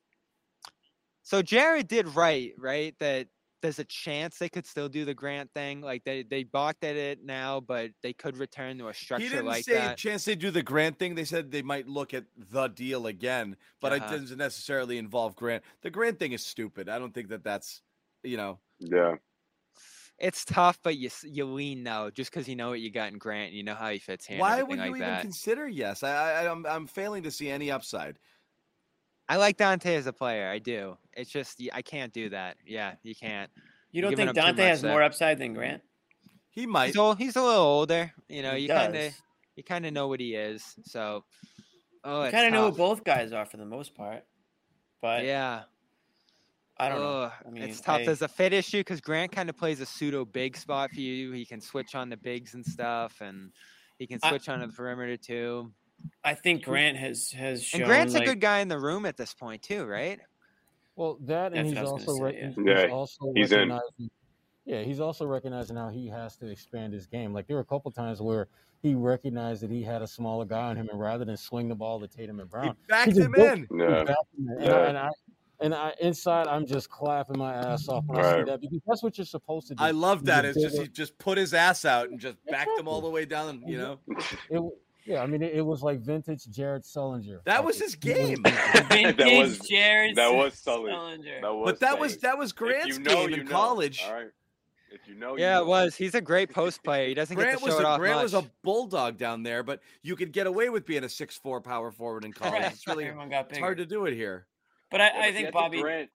So 1.22 1.40
Jared 1.40 1.88
did 1.88 2.08
right, 2.08 2.52
right? 2.58 2.94
That 3.00 3.28
there's 3.64 3.78
a 3.80 3.84
chance 3.84 4.38
they 4.38 4.50
could 4.50 4.66
still 4.66 4.88
do 4.90 5.04
the 5.06 5.14
grant 5.14 5.50
thing. 5.54 5.80
Like 5.80 6.04
they 6.04 6.22
they 6.22 6.44
balked 6.44 6.84
at 6.84 6.96
it 6.96 7.24
now, 7.24 7.60
but 7.60 7.92
they 8.02 8.12
could 8.12 8.36
return 8.36 8.78
to 8.78 8.88
a 8.88 8.92
He 8.92 8.94
structure 8.94 9.28
didn't 9.30 9.46
like 9.46 9.64
say 9.64 9.74
that. 9.74 9.96
chance 9.96 10.24
they 10.24 10.34
do 10.36 10.50
the 10.50 10.62
Grant 10.62 10.98
thing. 10.98 11.14
They 11.14 11.24
said 11.24 11.50
they 11.50 11.62
might 11.62 11.86
look 11.88 12.12
at 12.14 12.26
the 12.36 12.68
deal 12.68 13.06
again, 13.06 13.56
but 13.80 13.92
Uh-huh. 13.92 14.04
it 14.14 14.18
doesn't 14.20 14.38
necessarily 14.38 14.98
involve 14.98 15.36
Grant. 15.36 15.64
The 15.82 15.90
Grant 15.90 16.18
thing 16.18 16.32
is 16.32 16.44
stupid. 16.44 16.88
I 16.88 16.98
don't 16.98 17.14
think 17.14 17.28
that 17.28 17.44
that's 17.44 17.82
you 18.22 18.36
know. 18.36 18.60
yeah. 18.80 19.16
It's 20.18 20.44
tough, 20.44 20.78
but 20.82 20.96
you 20.96 21.10
you 21.24 21.44
lean 21.44 21.82
no, 21.82 22.10
just 22.10 22.30
because 22.30 22.48
you 22.48 22.54
know 22.54 22.68
what 22.70 22.80
you 22.80 22.90
got 22.90 23.12
in 23.12 23.18
Grant, 23.18 23.48
and 23.48 23.56
you 23.56 23.64
know 23.64 23.74
how 23.74 23.90
he 23.90 23.98
fits 23.98 24.26
here. 24.26 24.38
Why 24.38 24.62
would 24.62 24.76
you 24.76 24.78
like 24.78 24.90
even 24.90 25.00
that. 25.00 25.22
consider 25.22 25.66
yes? 25.68 26.02
I, 26.04 26.42
I 26.44 26.50
I'm 26.50 26.64
I'm 26.66 26.86
failing 26.86 27.24
to 27.24 27.30
see 27.32 27.48
any 27.50 27.70
upside. 27.70 28.18
I 29.28 29.36
like 29.36 29.56
Dante 29.56 29.94
as 29.96 30.06
a 30.06 30.12
player. 30.12 30.48
I 30.48 30.58
do. 30.60 30.98
It's 31.16 31.30
just 31.30 31.60
I 31.72 31.82
can't 31.82 32.12
do 32.12 32.30
that. 32.30 32.56
Yeah, 32.66 32.94
you 33.02 33.14
can't. 33.14 33.50
You 33.92 34.02
don't 34.02 34.16
think 34.16 34.34
Dante 34.34 34.64
has 34.64 34.82
there. 34.82 34.90
more 34.90 35.02
upside 35.02 35.38
than 35.38 35.54
Grant? 35.54 35.82
He 36.50 36.66
might. 36.66 36.86
He's 36.86 36.96
old, 36.96 37.18
he's 37.18 37.36
a 37.36 37.42
little 37.42 37.62
older. 37.62 38.12
You 38.28 38.42
know, 38.42 38.54
He 38.54 38.62
you 38.62 38.68
kind 38.68 38.94
of 38.96 39.12
you 39.56 39.62
kind 39.62 39.86
of 39.86 39.92
know 39.92 40.08
what 40.08 40.20
he 40.20 40.34
is. 40.34 40.64
So, 40.84 41.24
oh, 42.02 42.24
You 42.24 42.30
kind 42.30 42.46
of 42.46 42.52
know 42.52 42.70
who 42.70 42.76
both 42.76 43.04
guys 43.04 43.32
are 43.32 43.46
for 43.46 43.56
the 43.56 43.64
most 43.64 43.94
part. 43.94 44.24
But 45.00 45.24
Yeah, 45.24 45.62
I 46.76 46.88
don't 46.88 46.98
know. 47.00 47.30
I 47.46 47.50
mean, 47.50 47.62
it's 47.62 47.80
tough. 47.80 48.00
I- 48.00 48.04
There's 48.04 48.22
a 48.22 48.28
fit 48.28 48.52
issue 48.52 48.80
because 48.80 49.00
Grant 49.00 49.32
kind 49.32 49.48
of 49.48 49.56
plays 49.56 49.80
a 49.80 49.86
pseudo 49.86 50.24
big 50.24 50.56
spot 50.56 50.90
for 50.90 51.00
you. 51.00 51.32
He 51.32 51.44
can 51.44 51.60
switch 51.60 51.94
on 51.94 52.08
the 52.08 52.16
bigs 52.16 52.54
and 52.54 52.64
stuff, 52.64 53.20
and 53.20 53.50
he 53.98 54.06
can 54.06 54.18
I- 54.22 54.30
switch 54.30 54.48
on 54.48 54.60
the 54.60 54.68
perimeter 54.68 55.16
too. 55.16 55.72
I 56.24 56.34
think 56.34 56.64
Grant 56.64 56.96
has 56.98 57.30
has 57.30 57.64
shown. 57.64 57.82
And 57.82 57.88
Grant's 57.88 58.14
like, 58.14 58.24
a 58.24 58.26
good 58.26 58.40
guy 58.40 58.58
in 58.58 58.68
the 58.68 58.78
room 58.78 59.06
at 59.06 59.16
this 59.16 59.32
point 59.32 59.62
too, 59.62 59.84
right? 59.86 60.20
Well, 60.96 61.18
that 61.22 61.52
and 61.52 61.56
That's 61.56 61.68
he's 61.68 61.76
what 61.76 61.86
I 61.88 61.92
was 61.92 62.02
also 62.02 62.12
gonna 62.12 62.24
rec- 62.24 62.34
say, 62.34 62.46
he's 62.46 62.66
yeah. 62.66 62.86
Yeah, 62.86 62.92
also 62.92 63.32
he's 63.34 63.50
recognizing. 63.50 64.10
Yeah, 64.66 64.82
he's 64.82 65.00
also 65.00 65.26
recognizing 65.26 65.76
how 65.76 65.90
he 65.90 66.08
has 66.08 66.36
to 66.36 66.46
expand 66.50 66.92
his 66.94 67.06
game. 67.06 67.32
Like 67.34 67.46
there 67.46 67.56
were 67.56 67.62
a 67.62 67.66
couple 67.66 67.90
times 67.90 68.22
where 68.22 68.48
he 68.82 68.94
recognized 68.94 69.62
that 69.62 69.70
he 69.70 69.82
had 69.82 70.02
a 70.02 70.06
smaller 70.06 70.44
guy 70.44 70.68
on 70.70 70.76
him, 70.76 70.88
and 70.90 70.98
rather 70.98 71.24
than 71.24 71.36
swing 71.36 71.68
the 71.68 71.74
ball 71.74 72.00
to 72.00 72.06
Tatum 72.08 72.40
and 72.40 72.48
He 72.48 72.50
Brown, 72.50 72.76
backed 72.88 73.10
just 73.10 73.20
him 73.20 73.34
in. 73.34 73.66
he 73.70 73.78
Yeah. 73.78 74.04
backed 74.04 74.34
him 74.38 74.48
in. 74.48 74.62
And, 74.62 74.72
I, 74.72 74.86
and 74.86 74.98
I 74.98 75.08
and 75.60 75.74
I 75.74 75.94
inside 76.00 76.46
I'm 76.46 76.66
just 76.66 76.88
clapping 76.90 77.38
my 77.38 77.54
ass 77.54 77.88
off 77.88 78.04
when 78.06 78.20
I 78.20 78.38
see 78.38 78.42
that 78.44 78.60
because 78.60 78.80
that's 78.86 79.02
what 79.02 79.18
you're 79.18 79.24
supposed 79.24 79.68
to 79.68 79.74
do. 79.74 79.82
I 79.82 79.90
love 79.90 80.20
He's 80.20 80.26
that. 80.26 80.44
It's 80.44 80.60
just 80.60 80.78
he 80.80 80.88
just 80.88 81.16
put 81.18 81.36
his 81.38 81.52
ass 81.54 81.84
out 81.84 82.08
and 82.10 82.18
just 82.18 82.36
backed 82.46 82.78
him 82.78 82.88
all 82.88 83.00
the 83.00 83.10
way 83.10 83.24
down. 83.24 83.62
You 83.66 83.78
know, 83.78 83.98
It, 84.08 84.54
w- 84.54 84.72
yeah, 85.06 85.22
I 85.22 85.26
mean 85.26 85.42
it, 85.42 85.54
it 85.54 85.62
was 85.62 85.82
like 85.82 86.00
vintage 86.00 86.46
Jared 86.50 86.82
Sullinger. 86.84 87.42
That 87.44 87.58
Like, 87.58 87.66
was 87.66 87.78
his 87.80 87.96
he 88.02 88.10
was- 88.10 88.18
game. 88.18 88.42
Vintage 88.42 89.16
That 89.16 89.38
was- 89.38 89.58
Jared 89.60 90.16
that 90.16 90.34
was 90.34 90.54
Sullinger. 90.54 90.92
Sully. 90.92 91.40
That 91.42 91.54
was 91.54 91.64
but 91.72 91.80
that 91.80 91.98
was 91.98 92.16
that 92.18 92.38
was 92.38 92.52
Grant's 92.52 92.98
you 92.98 93.04
know, 93.04 93.14
game 93.14 93.30
you 93.30 93.36
in 93.36 93.44
know. 93.46 93.50
college. 93.50 94.02
All 94.06 94.14
right. 94.14 94.26
If 94.90 95.08
you 95.08 95.14
know, 95.16 95.36
you 95.36 95.42
Yeah, 95.42 95.54
know. 95.54 95.62
it 95.62 95.66
was. 95.66 95.96
He's 95.96 96.14
a 96.14 96.20
great 96.20 96.50
post 96.54 96.84
player. 96.84 97.08
He 97.08 97.14
doesn't 97.14 97.34
Grant 97.34 97.52
get 97.52 97.58
to 97.58 97.64
was 97.64 97.74
show 97.74 97.80
it 97.80 97.84
a, 97.84 97.88
off 97.88 97.98
Grant 97.98 98.16
much. 98.16 98.22
was 98.22 98.34
a 98.34 98.44
bulldog 98.62 99.16
down 99.18 99.42
there, 99.42 99.62
but 99.64 99.80
you 100.02 100.14
could 100.14 100.30
get 100.32 100.46
away 100.46 100.68
with 100.68 100.86
being 100.86 101.02
a 101.04 101.08
six 101.08 101.36
four 101.36 101.60
power 101.60 101.90
forward 101.90 102.24
in 102.24 102.32
college. 102.32 102.62
Right. 102.62 102.72
It's 102.72 102.86
really 102.86 103.04
Everyone 103.08 103.28
got 103.28 103.48
it's 103.50 103.58
hard 103.58 103.78
to 103.78 103.86
do 103.86 104.06
it 104.06 104.14
here. 104.14 104.46
But 104.92 105.00
I, 105.00 105.06
Yeah, 105.06 105.20
I 105.22 105.32
think 105.32 105.52
Bobby. 105.52 105.80
Grant, 105.80 106.10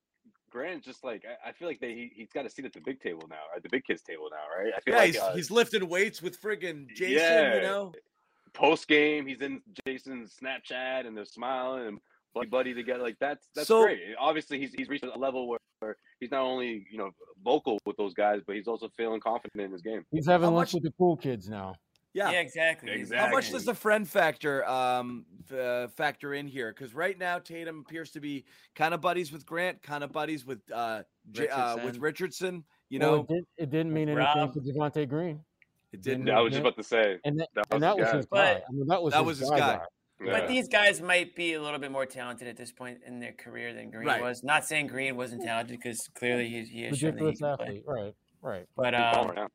Grant 0.49 0.81
just 0.81 1.03
like 1.03 1.25
I, 1.45 1.49
I 1.49 1.51
feel 1.51 1.67
like 1.67 1.81
they, 1.81 1.93
he 1.93 2.11
he's 2.15 2.31
got 2.31 2.45
a 2.45 2.49
seat 2.49 2.63
at 2.65 2.71
the 2.73 2.79
big 2.79 3.01
table 3.01 3.27
now, 3.29 3.35
at 3.53 3.63
the 3.63 3.69
big 3.69 3.83
kids 3.83 4.01
table 4.01 4.29
now, 4.31 4.63
right? 4.63 4.71
I 4.75 4.79
feel 4.79 4.93
Yeah, 4.93 4.99
like 5.01 5.07
he's, 5.07 5.17
uh, 5.19 5.33
he's 5.35 5.51
lifting 5.51 5.87
weights 5.89 6.21
with 6.21 6.41
friggin' 6.41 6.87
Jayson. 6.95 7.11
Yeah. 7.17 7.55
You 7.55 7.61
know, 7.63 7.93
post 8.53 8.87
game, 8.87 9.25
he's 9.27 9.41
in 9.41 9.61
Jayson's 9.87 10.35
Snapchat 10.41 11.05
and 11.07 11.15
they're 11.15 11.25
smiling 11.25 11.87
and 11.87 11.99
buddy 12.35 12.47
buddy 12.49 12.73
together. 12.73 13.03
Like 13.03 13.17
that's 13.19 13.47
that's 13.55 13.67
So- 13.67 13.83
great. 13.83 13.99
Obviously, 14.19 14.59
he's 14.59 14.73
he's 14.73 14.89
reached 14.89 15.03
a 15.05 15.17
level 15.17 15.47
where, 15.47 15.59
where 15.79 15.95
he's 16.19 16.31
not 16.31 16.41
only 16.41 16.85
you 16.91 16.97
know 16.97 17.11
vocal 17.43 17.79
with 17.85 17.97
those 17.97 18.13
guys, 18.13 18.41
but 18.45 18.55
he's 18.55 18.67
also 18.67 18.89
feeling 18.97 19.19
confident 19.19 19.61
in 19.61 19.71
his 19.71 19.81
game. 19.81 20.03
He's 20.11 20.27
having 20.27 20.49
How 20.49 20.55
lunch 20.55 20.69
much- 20.69 20.73
with 20.75 20.83
the 20.83 20.93
cool 20.97 21.17
kids 21.17 21.49
now. 21.49 21.75
yeah. 22.13 22.31
Yeah, 22.31 22.39
exactly. 22.41 22.91
Exactly. 22.91 23.17
How 23.27 23.31
much 23.31 23.51
does 23.51 23.65
the 23.65 23.73
friend 23.75 24.07
factor 24.07 24.67
um 24.67 25.25
uh, 25.57 25.87
factor 25.89 26.33
in 26.33 26.47
here? 26.47 26.73
Because 26.75 26.93
right 26.93 27.17
now 27.17 27.39
Tatum 27.39 27.83
appears 27.87 28.11
to 28.11 28.19
be 28.19 28.45
kind 28.75 28.93
of 28.93 29.01
buddies 29.01 29.31
with 29.31 29.45
Grant, 29.45 29.81
kind 29.81 30.03
of 30.03 30.11
buddies 30.11 30.45
with 30.45 30.59
uh, 30.73 31.03
J- 31.31 31.47
uh 31.49 31.75
with 31.77 31.97
Richardson. 31.97 32.01
Richardson. 32.01 32.63
You 32.91 32.99
Well, 32.99 33.11
know, 33.11 33.21
it, 33.21 33.27
did, 33.27 33.43
it 33.57 33.69
didn't 33.69 33.93
mean 33.93 34.09
anything 34.09 34.25
Rob. 34.25 34.53
for 34.53 34.61
Javonte 34.61 35.07
Green, 35.07 35.41
it 35.91 36.01
didn't. 36.01 36.27
Yeah, 36.27 36.37
I 36.37 36.41
was 36.41 36.51
just 36.51 36.61
about 36.61 36.77
to 36.77 36.83
say 36.83 37.17
and 37.25 37.39
that, 37.39 37.49
that 37.55 37.65
was 37.69 37.73
and 37.73 37.83
that 37.83 37.95
the 37.95 38.01
was 38.01 38.11
guy. 38.11 38.17
his 38.17 38.25
But- 38.27 38.63
I 38.67 38.71
mean, 38.71 38.87
that 38.87 39.01
was 39.03 39.13
That 39.13 39.19
his 39.19 39.27
was 39.27 39.39
his 39.39 39.49
guy. 39.49 39.59
guy. 39.59 39.75
guy. 39.77 39.85
Yeah. 40.21 40.31
But 40.39 40.47
these 40.49 40.67
guys 40.67 41.01
might 41.01 41.33
be 41.35 41.53
a 41.53 41.61
little 41.61 41.79
bit 41.79 41.91
more 41.91 42.05
talented 42.05 42.47
at 42.49 42.57
this 42.57 42.71
point 42.73 42.99
in 43.07 43.19
their 43.21 43.31
career 43.31 43.73
than 43.73 43.89
Green 43.89 44.05
Right. 44.05 44.21
was. 44.21 44.43
Not 44.43 44.65
saying 44.65 44.87
Green 44.87 45.15
wasn't 45.15 45.43
talented 45.43 45.77
because 45.79 46.09
clearly 46.13 46.49
he, 46.49 46.63
he 46.63 46.81
has 46.83 46.97
shown 46.97 47.15
that 47.15 47.19
he 47.21 47.25
Ridiculous 47.25 47.39
can 47.39 47.55
play. 47.57 47.65
athlete, 47.67 47.83
right? 47.87 48.15
Right. 48.41 48.65
But 48.75 48.95
um. 48.95 49.47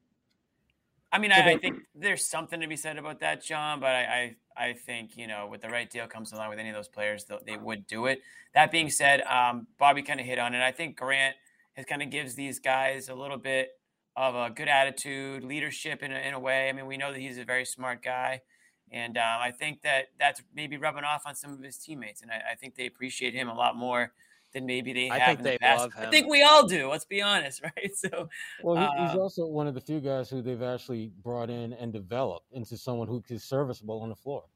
I 1.13 1.19
mean, 1.19 1.31
I, 1.31 1.53
I 1.53 1.59
think 1.59 1.77
there's 1.95 2.29
something 2.29 2.61
to 2.61 2.67
be 2.67 2.75
said 2.77 2.99
about 2.99 3.21
that, 3.21 3.45
John. 3.45 3.79
But 3.79 3.91
I, 3.91 4.35
I, 4.57 4.65
I 4.69 4.73
think 4.73 5.17
you 5.17 5.27
know, 5.29 5.47
with 5.47 5.61
the 5.61 5.69
right 5.69 5.89
deal 5.89 6.07
comes 6.09 6.33
along 6.33 6.49
with 6.51 6.59
any 6.59 6.71
of 6.71 6.75
those 6.75 6.89
players, 6.89 7.25
they, 7.25 7.37
they 7.47 7.57
would 7.57 7.87
do 7.87 8.07
it. 8.07 8.21
That 8.55 8.73
being 8.73 8.91
said, 8.91 9.21
um, 9.23 9.67
Bobby 9.79 10.03
kind 10.03 10.19
of 10.19 10.27
hit 10.27 10.39
on 10.41 10.55
it. 10.55 10.63
I 10.63 10.73
think 10.73 10.97
Grant 10.97 11.37
has 11.75 11.85
kind 11.87 12.03
of 12.03 12.11
gives 12.11 12.35
these 12.35 12.59
guys 12.59 13.09
a 13.09 13.15
little 13.15 13.37
bit 13.37 13.69
of 14.17 14.35
a 14.35 14.51
good 14.51 14.69
attitude, 14.69 15.45
leadership 15.45 16.03
in 16.03 16.13
a, 16.13 16.19
in 16.19 16.35
a 16.35 16.41
way. 16.41 16.69
I 16.69 16.73
mean, 16.73 16.87
we 16.87 16.97
know 16.97 17.13
that 17.13 17.21
he's 17.21 17.39
a 17.39 17.45
very 17.45 17.65
smart 17.65 18.03
guy, 18.03 18.43
and 18.91 19.17
um, 19.19 19.41
I 19.41 19.51
think 19.51 19.83
that 19.83 20.07
that's 20.19 20.43
maybe 20.55 20.77
rubbing 20.77 21.05
off 21.05 21.23
on 21.27 21.35
some 21.35 21.53
of 21.53 21.61
his 21.63 21.79
teammates, 21.79 22.23
and 22.23 22.31
I, 22.31 22.43
I 22.53 22.55
think 22.55 22.75
they 22.77 22.87
appreciate 22.87 23.35
him 23.35 23.49
a 23.49 23.55
lot 23.55 23.77
more 23.77 24.13
than 24.53 24.67
maybe 24.67 24.93
they 24.93 25.07
have 25.07 25.17
I 25.17 25.19
have 25.19 25.37
think 25.37 25.41
in 25.41 25.45
the 25.47 25.53
they 25.53 25.59
past. 25.61 25.89
love 25.89 25.93
I 25.97 26.07
think 26.07 26.29
we 26.29 26.43
all 26.43 26.67
do. 26.67 26.89
Let's 26.91 27.05
be 27.05 27.21
honest, 27.23 27.63
right? 27.77 27.95
So 27.95 28.29
Well, 28.59 28.77
he, 28.77 28.89
he's 28.89 29.15
Uh, 29.15 29.17
also 29.17 29.47
one 29.47 29.67
of 29.67 29.75
the 29.75 29.81
few 29.81 30.01
guys 30.01 30.31
who 30.31 30.41
they've 30.43 30.63
actually 30.63 31.09
brought 31.09 31.51
in 31.51 31.73
and 31.73 31.93
developed 31.93 32.53
into 32.53 32.77
someone 32.77 33.09
who 33.09 33.23
is 33.29 33.45
serviceable 33.45 34.01
on 34.01 34.09
the 34.09 34.17
floor. 34.17 34.47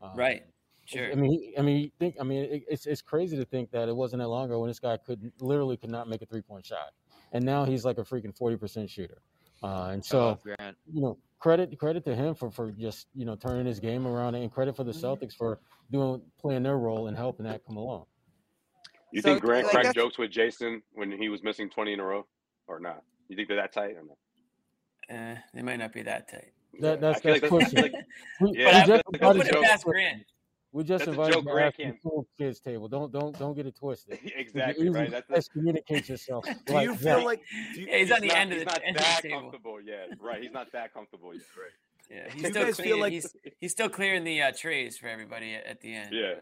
Um, 0.00 0.10
right, 0.14 0.44
I 1.12 1.14
mean, 1.16 1.54
I 1.58 1.62
mean, 1.62 1.84
you 1.84 1.90
think. 1.98 2.16
I 2.20 2.24
mean, 2.24 2.44
it, 2.44 2.64
it's 2.68 2.86
it's 2.86 3.02
crazy 3.02 3.36
to 3.36 3.44
think 3.44 3.70
that 3.72 3.88
it 3.88 3.96
wasn't 3.96 4.20
that 4.22 4.28
long 4.28 4.46
ago 4.46 4.60
when 4.60 4.68
this 4.68 4.80
guy 4.80 4.96
could 4.98 5.32
literally 5.40 5.76
could 5.76 5.90
not 5.90 6.08
make 6.08 6.22
a 6.22 6.26
three 6.26 6.42
point 6.42 6.66
shot, 6.66 6.92
and 7.32 7.44
now 7.44 7.64
he's 7.64 7.84
like 7.84 7.98
a 7.98 8.02
freaking 8.02 8.36
forty 8.36 8.56
percent 8.56 8.88
shooter. 8.88 9.22
Uh, 9.62 9.90
and 9.92 10.04
so, 10.04 10.18
love 10.28 10.42
Grant. 10.42 10.76
you 10.92 11.00
know, 11.00 11.18
credit 11.38 11.76
credit 11.78 12.04
to 12.04 12.14
him 12.14 12.34
for 12.34 12.50
for 12.50 12.70
just 12.72 13.06
you 13.14 13.24
know 13.24 13.34
turning 13.36 13.66
his 13.66 13.80
game 13.80 14.06
around, 14.06 14.34
and 14.34 14.50
credit 14.52 14.74
for 14.76 14.84
the 14.84 14.92
Mm-hmm. 14.92 15.06
Celtics 15.24 15.34
for 15.34 15.58
doing 15.90 16.20
playing 16.40 16.62
their 16.62 16.78
role 16.78 17.06
and 17.08 17.16
helping 17.16 17.44
that 17.46 17.64
come 17.66 17.76
along. 17.76 18.04
You 19.12 19.20
So, 19.20 19.28
think 19.30 19.42
Grant 19.42 19.64
like, 19.64 19.72
cracked 19.72 19.86
that's- 19.88 19.94
jokes 20.04 20.18
with 20.18 20.30
Jayson 20.30 20.82
when 20.94 21.12
he 21.12 21.28
was 21.28 21.42
missing 21.42 21.68
twenty 21.70 21.92
in 21.92 22.00
a 22.00 22.04
row, 22.04 22.26
or 22.66 22.80
not? 22.80 23.02
You 23.28 23.36
think 23.36 23.48
they're 23.48 23.56
that 23.58 23.72
tight 23.72 23.92
or 23.96 24.02
not? 24.04 24.16
Eh, 25.08 25.36
they 25.54 25.62
might 25.62 25.76
not 25.78 25.92
be 25.92 26.02
that 26.02 26.28
tight. 26.30 26.52
That, 26.80 27.00
that's 27.00 27.18
I 27.18 27.22
feel 27.22 27.32
that's 27.50 27.52
like 27.52 27.72
pushing. 27.72 27.82
like, 27.82 27.92
Yeah, 27.92 28.00
But 28.40 28.50
we 28.50 28.58
I, 28.60 28.64
that's- 28.64 28.88
just 28.88 29.02
that's 29.12 29.20
don't 29.20 29.36
a 29.36 29.38
put 29.38 29.46
it 29.46 29.54
you- 29.54 29.62
past 29.62 29.84
Grant. 29.84 30.22
We 30.72 30.84
just 30.84 31.04
That's 31.04 31.08
a 31.08 31.10
invited 31.20 31.32
joke 31.34 31.44
to 31.44 31.84
the 31.86 31.98
cool 32.02 32.26
kids 32.38 32.60
table. 32.60 32.88
Don't 32.88 33.12
don't 33.12 33.38
don't 33.38 33.54
get 33.54 33.66
it 33.66 33.76
twisted. 33.76 34.18
Exactly 34.36 34.84
can 34.86 34.92
right. 34.94 35.06
easily 35.06 35.20
That's 35.28 35.30
excommunicate 35.48 36.08
yourself. 36.08 36.44
Do 36.66 36.72
like 36.74 36.84
you 36.84 36.94
that. 36.96 37.16
feel 37.18 37.24
like 37.24 37.42
do 37.74 37.80
you, 37.80 37.86
Yeah, 37.88 37.98
he's 37.98 38.10
on 38.12 38.20
the 38.20 38.26
not, 38.28 38.36
end 38.36 38.52
of 38.52 38.58
he's 38.58 38.64
the, 38.66 38.70
not 38.72 38.80
end 38.84 38.96
of 38.96 39.02
the 39.02 39.08
that 39.08 39.22
table. 39.22 39.40
comfortable 39.40 39.80
yet. 39.82 40.08
Right. 40.20 40.42
He's 40.42 40.52
not 40.52 40.72
that 40.72 40.92
comfortable 40.94 41.32
yet. 41.34 41.42
Right. 41.56 41.70
Yeah, 42.10 42.24
Do 42.24 42.30
he's 42.34 42.42
you 42.42 42.48
still 42.50 42.64
guys 42.64 42.76
feel 42.76 42.84
clearing, 42.84 43.00
like- 43.00 43.12
he's 43.12 43.36
he's 43.60 43.70
still 43.72 43.88
clearing 43.88 44.24
the 44.24 44.42
uh, 44.42 44.52
trays 44.54 44.98
for 44.98 45.06
everybody 45.06 45.54
at, 45.54 45.64
at 45.66 45.80
the 45.80 45.94
end. 45.94 46.10
Yeah. 46.12 46.34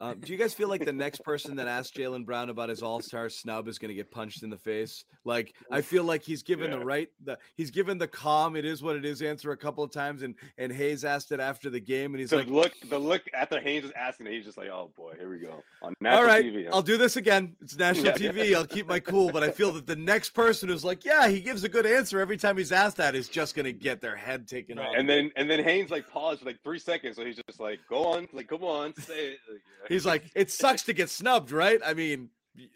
Um, 0.00 0.20
do 0.20 0.32
you 0.32 0.38
guys 0.38 0.54
feel 0.54 0.68
like 0.68 0.84
the 0.84 0.92
next 0.92 1.24
person 1.24 1.56
that 1.56 1.66
asks 1.66 1.96
Jaylen 1.96 2.24
Brown 2.24 2.50
about 2.50 2.68
his 2.68 2.82
All 2.82 3.00
Star 3.00 3.28
snub 3.28 3.66
is 3.66 3.78
going 3.80 3.88
to 3.88 3.94
get 3.96 4.10
punched 4.12 4.44
in 4.44 4.50
the 4.50 4.56
face? 4.56 5.04
Like, 5.24 5.54
I 5.72 5.80
feel 5.80 6.04
like 6.04 6.22
he's 6.22 6.44
given 6.44 6.70
the 6.70 6.78
right, 6.78 7.08
the 7.24 7.36
he's 7.56 7.72
given 7.72 7.98
the 7.98 8.06
calm, 8.06 8.54
it 8.54 8.64
is 8.64 8.80
what 8.80 8.94
it 8.94 9.04
is 9.04 9.22
answer 9.22 9.50
a 9.50 9.56
couple 9.56 9.82
of 9.82 9.90
times, 9.90 10.22
and 10.22 10.36
and 10.56 10.70
Haynes 10.72 11.04
asked 11.04 11.32
it 11.32 11.40
after 11.40 11.68
the 11.68 11.80
game, 11.80 12.12
and 12.14 12.20
he's 12.20 12.30
The 12.30 12.36
like, 12.36 12.46
look, 12.48 12.72
the 12.88 12.98
look 12.98 13.22
after 13.34 13.58
Haynes 13.60 13.82
was 13.82 13.92
asking 13.96 14.28
it, 14.28 14.34
he's 14.34 14.44
just 14.44 14.56
like, 14.56 14.68
"Oh 14.68 14.92
boy, 14.96 15.14
here 15.18 15.28
we 15.28 15.38
go 15.38 15.64
on 15.82 15.94
national 16.00 16.20
"All 16.20 16.26
right, 16.26 16.44
TV." 16.44 16.64
huh? 16.66 16.76
I'll 16.76 16.82
do 16.82 16.96
this 16.96 17.16
again. 17.16 17.56
It's 17.60 17.76
national 17.76 18.06
Yeah. 18.06 18.30
TV. 18.30 18.54
I'll 18.54 18.66
keep 18.66 18.86
my 18.86 19.00
cool." 19.00 19.32
But 19.32 19.42
I 19.42 19.50
feel 19.50 19.72
that 19.72 19.86
the 19.88 19.96
next 19.96 20.30
person 20.30 20.68
who's 20.68 20.84
like, 20.84 21.04
"Yeah, 21.04 21.26
he 21.28 21.40
gives 21.40 21.64
a 21.64 21.68
good 21.68 21.86
answer 21.86 22.20
every 22.20 22.36
time 22.36 22.56
he's 22.56 22.70
asked 22.72 22.98
that," 22.98 23.16
is 23.16 23.28
just 23.28 23.56
going 23.56 23.64
to 23.66 23.72
get 23.72 24.00
their 24.00 24.14
head 24.16 24.46
taken 24.46 24.78
off. 24.78 24.94
And 24.96 25.08
then 25.08 25.32
and 25.34 25.50
then 25.50 25.62
Haynes 25.64 25.90
like 25.90 26.08
paused 26.08 26.38
for 26.40 26.46
like 26.46 26.62
three 26.62 26.78
seconds, 26.78 27.16
so 27.16 27.24
he's 27.24 27.40
just 27.48 27.58
like, 27.58 27.80
"Go 27.88 28.04
on, 28.12 28.28
like 28.32 28.46
come 28.46 28.62
on, 28.62 28.94
say 28.94 29.32
it." 29.32 29.38
Like, 29.50 29.60
yeah. 29.87 29.87
He's 29.88 30.06
like, 30.06 30.24
"It 30.34 30.50
sucks 30.50 30.82
to 30.84 30.92
get 30.92 31.10
snubbed, 31.10 31.50
right? 31.50 31.80
I 31.84 31.94
mean." 31.94 32.30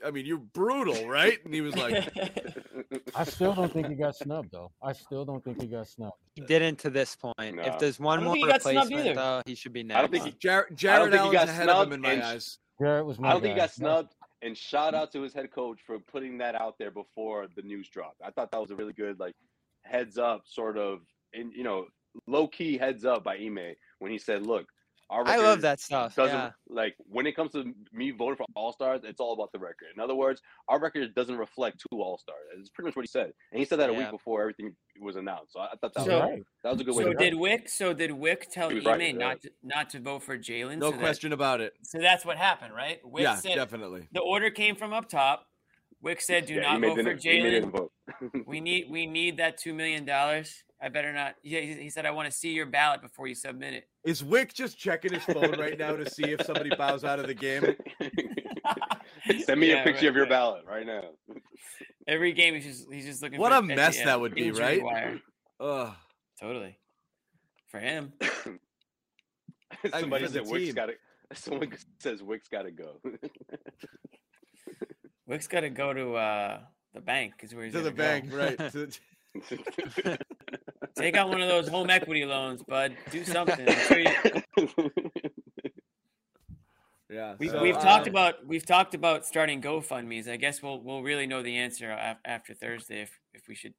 I 0.06 0.12
mean, 0.12 0.26
you're 0.26 0.38
brutal, 0.38 1.08
right? 1.08 1.44
And 1.44 1.52
he 1.52 1.60
was 1.60 1.74
like, 1.74 2.08
I 3.16 3.24
still 3.24 3.52
don't 3.52 3.72
think 3.72 3.88
he 3.88 3.96
got 3.96 4.14
snubbed 4.14 4.50
though. 4.52 4.70
I 4.80 4.92
still 4.92 5.24
don't 5.24 5.42
think 5.42 5.60
he 5.60 5.66
got 5.66 5.88
snubbed. 5.88 6.14
He 6.36 6.42
didn't 6.42 6.78
to 6.80 6.90
this 6.90 7.16
point. 7.16 7.56
No. 7.56 7.62
If 7.62 7.80
there's 7.80 7.98
one 7.98 8.22
more 8.22 8.36
he 8.36 8.44
replacement, 8.44 9.16
though, 9.16 9.42
he 9.44 9.56
should 9.56 9.72
be 9.72 9.82
next. 9.82 9.98
I 9.98 10.00
don't 10.02 10.10
think 10.12 10.24
he- 10.26 10.36
Jared, 10.38 10.76
Jared 10.76 11.10
think 11.10 11.24
he 11.24 11.32
got 11.32 11.48
ahead 11.48 11.68
of 11.68 11.88
him 11.88 11.94
in 11.94 12.00
my 12.00 12.24
eyes. 12.24 12.58
Garrett 12.78 13.06
was 13.06 13.18
my 13.18 13.28
I 13.28 13.32
don't 13.32 13.42
think 13.42 13.54
he 13.54 13.60
got 13.60 13.72
snubbed. 13.72 14.14
And 14.42 14.56
shout 14.56 14.94
out 14.94 15.12
to 15.12 15.22
his 15.22 15.32
head 15.32 15.52
coach 15.52 15.80
for 15.86 15.98
putting 16.00 16.38
that 16.38 16.54
out 16.54 16.76
there 16.78 16.90
before 16.90 17.46
the 17.54 17.62
news 17.62 17.88
dropped. 17.88 18.20
I 18.24 18.30
thought 18.30 18.50
that 18.50 18.60
was 18.60 18.72
a 18.72 18.76
really 18.76 18.92
good 18.92 19.20
like 19.20 19.34
heads 19.82 20.18
up 20.18 20.42
sort 20.46 20.76
of, 20.76 21.00
and 21.32 21.52
you 21.54 21.62
know, 21.62 21.86
low 22.26 22.48
key 22.48 22.76
heads 22.76 23.04
up 23.04 23.22
by 23.22 23.36
Ime 23.36 23.74
when 24.00 24.10
he 24.10 24.18
said, 24.18 24.44
"Look, 24.46 24.66
our 25.12 25.26
I 25.28 25.36
love 25.36 25.60
that 25.60 25.78
stuff. 25.78 26.14
doesn't 26.16 26.34
Yeah. 26.36 26.50
like 26.68 26.94
when 27.06 27.26
it 27.26 27.36
comes 27.36 27.52
to 27.52 27.72
me 27.92 28.10
voting 28.10 28.36
for 28.36 28.46
all 28.56 28.72
stars. 28.72 29.02
It's 29.04 29.20
all 29.20 29.34
about 29.34 29.52
the 29.52 29.58
record. 29.58 29.88
In 29.94 30.00
other 30.00 30.14
words, 30.14 30.40
our 30.68 30.80
record 30.80 31.14
doesn't 31.14 31.36
reflect 31.36 31.80
two 31.90 32.00
all 32.00 32.16
stars. 32.18 32.38
It's 32.58 32.70
pretty 32.70 32.88
much 32.88 32.96
what 32.96 33.02
he 33.04 33.08
said, 33.08 33.32
and 33.52 33.58
he 33.60 33.64
said 33.64 33.78
that 33.80 33.90
a 33.90 33.92
week 33.92 34.10
before 34.10 34.40
everything 34.40 34.74
was 35.00 35.16
announced. 35.16 35.52
So 35.52 35.60
I, 35.60 35.66
I 35.66 35.76
thought 35.80 35.92
that 35.94 36.00
He's 36.00 36.06
was, 36.08 36.14
So- 36.14 36.20
right. 36.20 36.42
that 36.64 36.72
was 36.72 36.80
a 36.80 36.84
good 36.84 36.94
way. 36.96 37.04
So 37.04 37.12
to 37.12 37.18
did 37.18 37.34
Wyc? 37.34 37.68
So 37.70 37.92
did 37.92 38.10
Wyc 38.10 38.50
tell 38.50 38.68
He 38.70 38.76
was 38.76 38.86
Ime 38.86 38.98
right, 38.98 39.12
yeah. 39.14 39.18
not 39.28 39.42
to, 39.42 39.50
not 39.62 39.90
to 39.90 40.00
vote 40.00 40.22
for 40.22 40.38
Jaylen? 40.38 40.78
No 40.78 40.86
so 40.86 40.90
that- 40.92 41.00
question 41.00 41.32
about 41.32 41.60
it. 41.60 41.74
so 41.82 41.98
that's 41.98 42.24
what 42.24 42.36
happened, 42.38 42.74
right? 42.74 43.00
Wyc 43.04 43.20
yeah, 43.22 43.34
said 43.36 43.54
definitely. 43.54 44.08
the 44.12 44.20
order 44.20 44.50
came 44.50 44.74
from 44.76 44.92
up 44.92 45.08
top. 45.08 45.46
Wyc 46.04 46.20
said, 46.20 46.46
"Do 46.46 46.54
Yeah, 46.54 46.62
not 46.76 46.80
vote 46.80 46.96
for 46.96 47.14
didn't- 47.14 47.26
Ime 47.26 47.42
didn't 47.52 47.72
Jaylen. 47.72 48.44
We 48.46 48.60
need 48.60 48.90
we 48.90 49.06
need 49.06 49.36
that 49.36 49.56
two 49.58 49.72
million 49.72 50.04
dollars. 50.04 50.64
I 50.82 50.88
better 50.88 51.12
not." 51.12 51.36
Yeah, 51.42 51.60
he, 51.60 51.74
he 51.74 51.90
said, 51.90 52.04
"I 52.06 52.10
want 52.10 52.30
to 52.30 52.36
see 52.36 52.52
your 52.52 52.66
ballot 52.66 53.00
before 53.02 53.26
you 53.26 53.34
submit 53.34 53.74
it. 53.74 53.88
Is 54.04 54.22
Wyc 54.22 54.52
just 54.52 54.78
checking 54.78 55.12
his 55.12 55.22
phone 55.24 55.58
right 55.58 55.78
now 55.78 55.94
to 55.96 56.08
see 56.10 56.24
if 56.24 56.42
somebody 56.44 56.70
bows 56.76 57.04
out 57.04 57.18
of 57.18 57.26
the 57.26 57.34
game? 57.34 57.76
Send 59.44 59.60
me 59.60 59.68
Yeah, 59.70 59.82
a 59.82 59.84
picture 59.84 60.06
right, 60.06 60.08
of 60.08 60.14
your 60.16 60.24
right. 60.24 60.28
ballot 60.30 60.64
right 60.66 60.84
now. 60.86 61.02
Every 62.08 62.32
game, 62.32 62.54
he's 62.54 62.64
just 62.64 62.92
he's 62.92 63.04
just 63.04 63.22
looking. 63.22 63.38
What 63.38 63.52
for 63.52 63.58
a 63.58 63.62
mess 63.62 63.98
at 64.00 64.06
that 64.06 64.20
would 64.20 64.34
be, 64.34 64.50
right? 64.50 64.82
wire. 64.82 65.20
Ugh. 65.60 65.94
Totally. 66.40 66.76
For 67.68 67.78
him, 67.78 68.12
Somebody 69.90 70.26
for 70.26 70.30
the 70.32 70.38
said 70.40 70.46
Wyc's 70.46 70.64
team. 70.66 70.74
got 70.74 70.86
to. 70.86 70.94
Someone 71.34 71.72
says 72.00 72.22
Wyc's 72.22 72.48
got 72.48 72.62
to 72.62 72.70
go. 72.70 73.00
Wyc's 75.26 75.46
got 75.46 75.60
to 75.60 75.70
go 75.70 75.92
to 75.94 76.14
uh, 76.14 76.60
the 76.92 77.00
bank. 77.00 77.34
Is 77.42 77.54
where 77.54 77.64
he's 77.64 77.72
To 77.72 77.80
the 77.80 77.90
gotta 77.90 78.22
bank, 78.28 78.32
right? 78.32 78.58
To 79.48 79.56
the- 79.56 80.18
Take 80.94 81.16
out 81.16 81.28
one 81.30 81.40
of 81.40 81.48
those 81.48 81.68
home 81.68 81.88
equity 81.90 82.24
loans, 82.24 82.62
bud. 82.62 82.96
Do 83.10 83.24
something. 83.24 83.66
I'm 83.68 83.78
sure 83.86 83.98
you- 83.98 84.90
yeah. 87.10 87.34
We, 87.38 87.48
so, 87.48 87.62
we've 87.62 87.76
uh, 87.76 87.80
talked 87.80 88.06
about 88.06 88.46
we've 88.46 88.64
talked 88.66 88.94
about 88.94 89.26
starting 89.26 89.60
GoFundmes. 89.62 90.28
I 90.28 90.36
guess 90.36 90.62
we'll 90.62 90.80
we'll 90.82 91.02
really 91.02 91.26
know 91.26 91.42
the 91.42 91.56
answer 91.56 91.90
af- 91.90 92.18
after 92.24 92.54
Thursday 92.54 93.02
if 93.02 93.18
if 93.34 93.48
we 93.48 93.54
should 93.54 93.74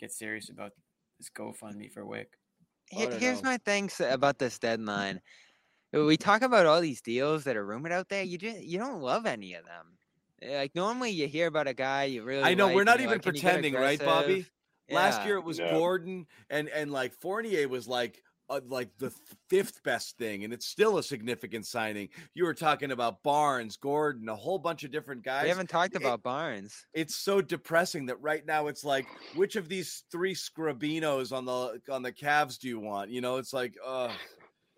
get 0.00 0.12
serious 0.12 0.50
about 0.50 0.72
this 1.18 1.30
GoFundMe 1.30 1.90
for 1.92 2.04
Wyc. 2.04 2.26
Here- 2.86 3.06
I 3.08 3.10
don't 3.10 3.20
here's 3.20 3.42
know. 3.42 3.50
my 3.50 3.58
things 3.58 4.00
about 4.00 4.38
this 4.38 4.58
deadline. 4.58 5.20
We 5.92 6.16
talk 6.16 6.42
about 6.42 6.66
all 6.66 6.80
these 6.80 7.00
deals 7.00 7.44
that 7.44 7.56
are 7.56 7.64
rumored 7.64 7.92
out 7.92 8.08
there. 8.08 8.22
You 8.24 8.36
just 8.38 8.62
you 8.62 8.78
don't 8.78 9.00
love 9.00 9.26
any 9.26 9.54
of 9.54 9.64
them. 9.64 9.98
Like 10.42 10.74
normally 10.74 11.10
you 11.10 11.28
hear 11.28 11.46
about 11.46 11.68
a 11.68 11.74
guy 11.74 12.04
you 12.04 12.24
really. 12.24 12.42
I 12.42 12.54
know 12.54 12.66
like 12.66 12.74
we're 12.74 12.84
not 12.84 13.00
even 13.00 13.12
like, 13.12 13.22
"Can 13.22 13.34
you 13.34 13.40
get 13.40 13.52
pretending, 13.52 13.74
right, 13.74 13.98
Bobby? 13.98 14.46
Aggressive?" 14.88 15.18
Last 15.18 15.26
year 15.26 15.36
it 15.36 15.44
was. 15.44 15.58
Gordon 15.58 16.26
and 16.50 16.68
and 16.68 16.90
like 16.92 17.12
Fournier 17.14 17.68
was 17.68 17.86
like 17.88 18.22
uh, 18.50 18.60
like 18.68 18.90
the 18.98 19.10
fifth 19.48 19.82
best 19.84 20.18
thing, 20.18 20.44
and 20.44 20.52
it's 20.52 20.66
still 20.66 20.98
a 20.98 21.02
significant 21.02 21.64
signing. 21.66 22.10
You 22.34 22.44
were 22.44 22.52
talking 22.52 22.90
about 22.92 23.22
Barnes, 23.22 23.78
Gordon, 23.78 24.28
a 24.28 24.36
whole 24.36 24.58
bunch 24.58 24.84
of 24.84 24.90
different 24.90 25.22
guys. 25.24 25.44
We 25.44 25.48
haven't 25.48 25.70
talked 25.70 25.94
It- 25.94 26.02
about 26.02 26.22
Barnes. 26.22 26.84
it's 26.92 27.16
so 27.16 27.40
depressing 27.40 28.04
that 28.06 28.20
right 28.20 28.44
now 28.44 28.66
it's 28.66 28.84
like 28.84 29.06
which 29.34 29.56
of 29.56 29.70
these 29.70 30.04
three 30.12 30.34
scrabinos 30.34 31.32
on 31.32 31.46
the 31.46 31.80
on 31.90 32.02
the 32.02 32.12
Cavs 32.12 32.58
do 32.58 32.68
you 32.68 32.78
want? 32.78 33.10
You 33.10 33.22
know, 33.22 33.38
it's 33.38 33.54
like 33.54 33.74
uh 33.82 34.12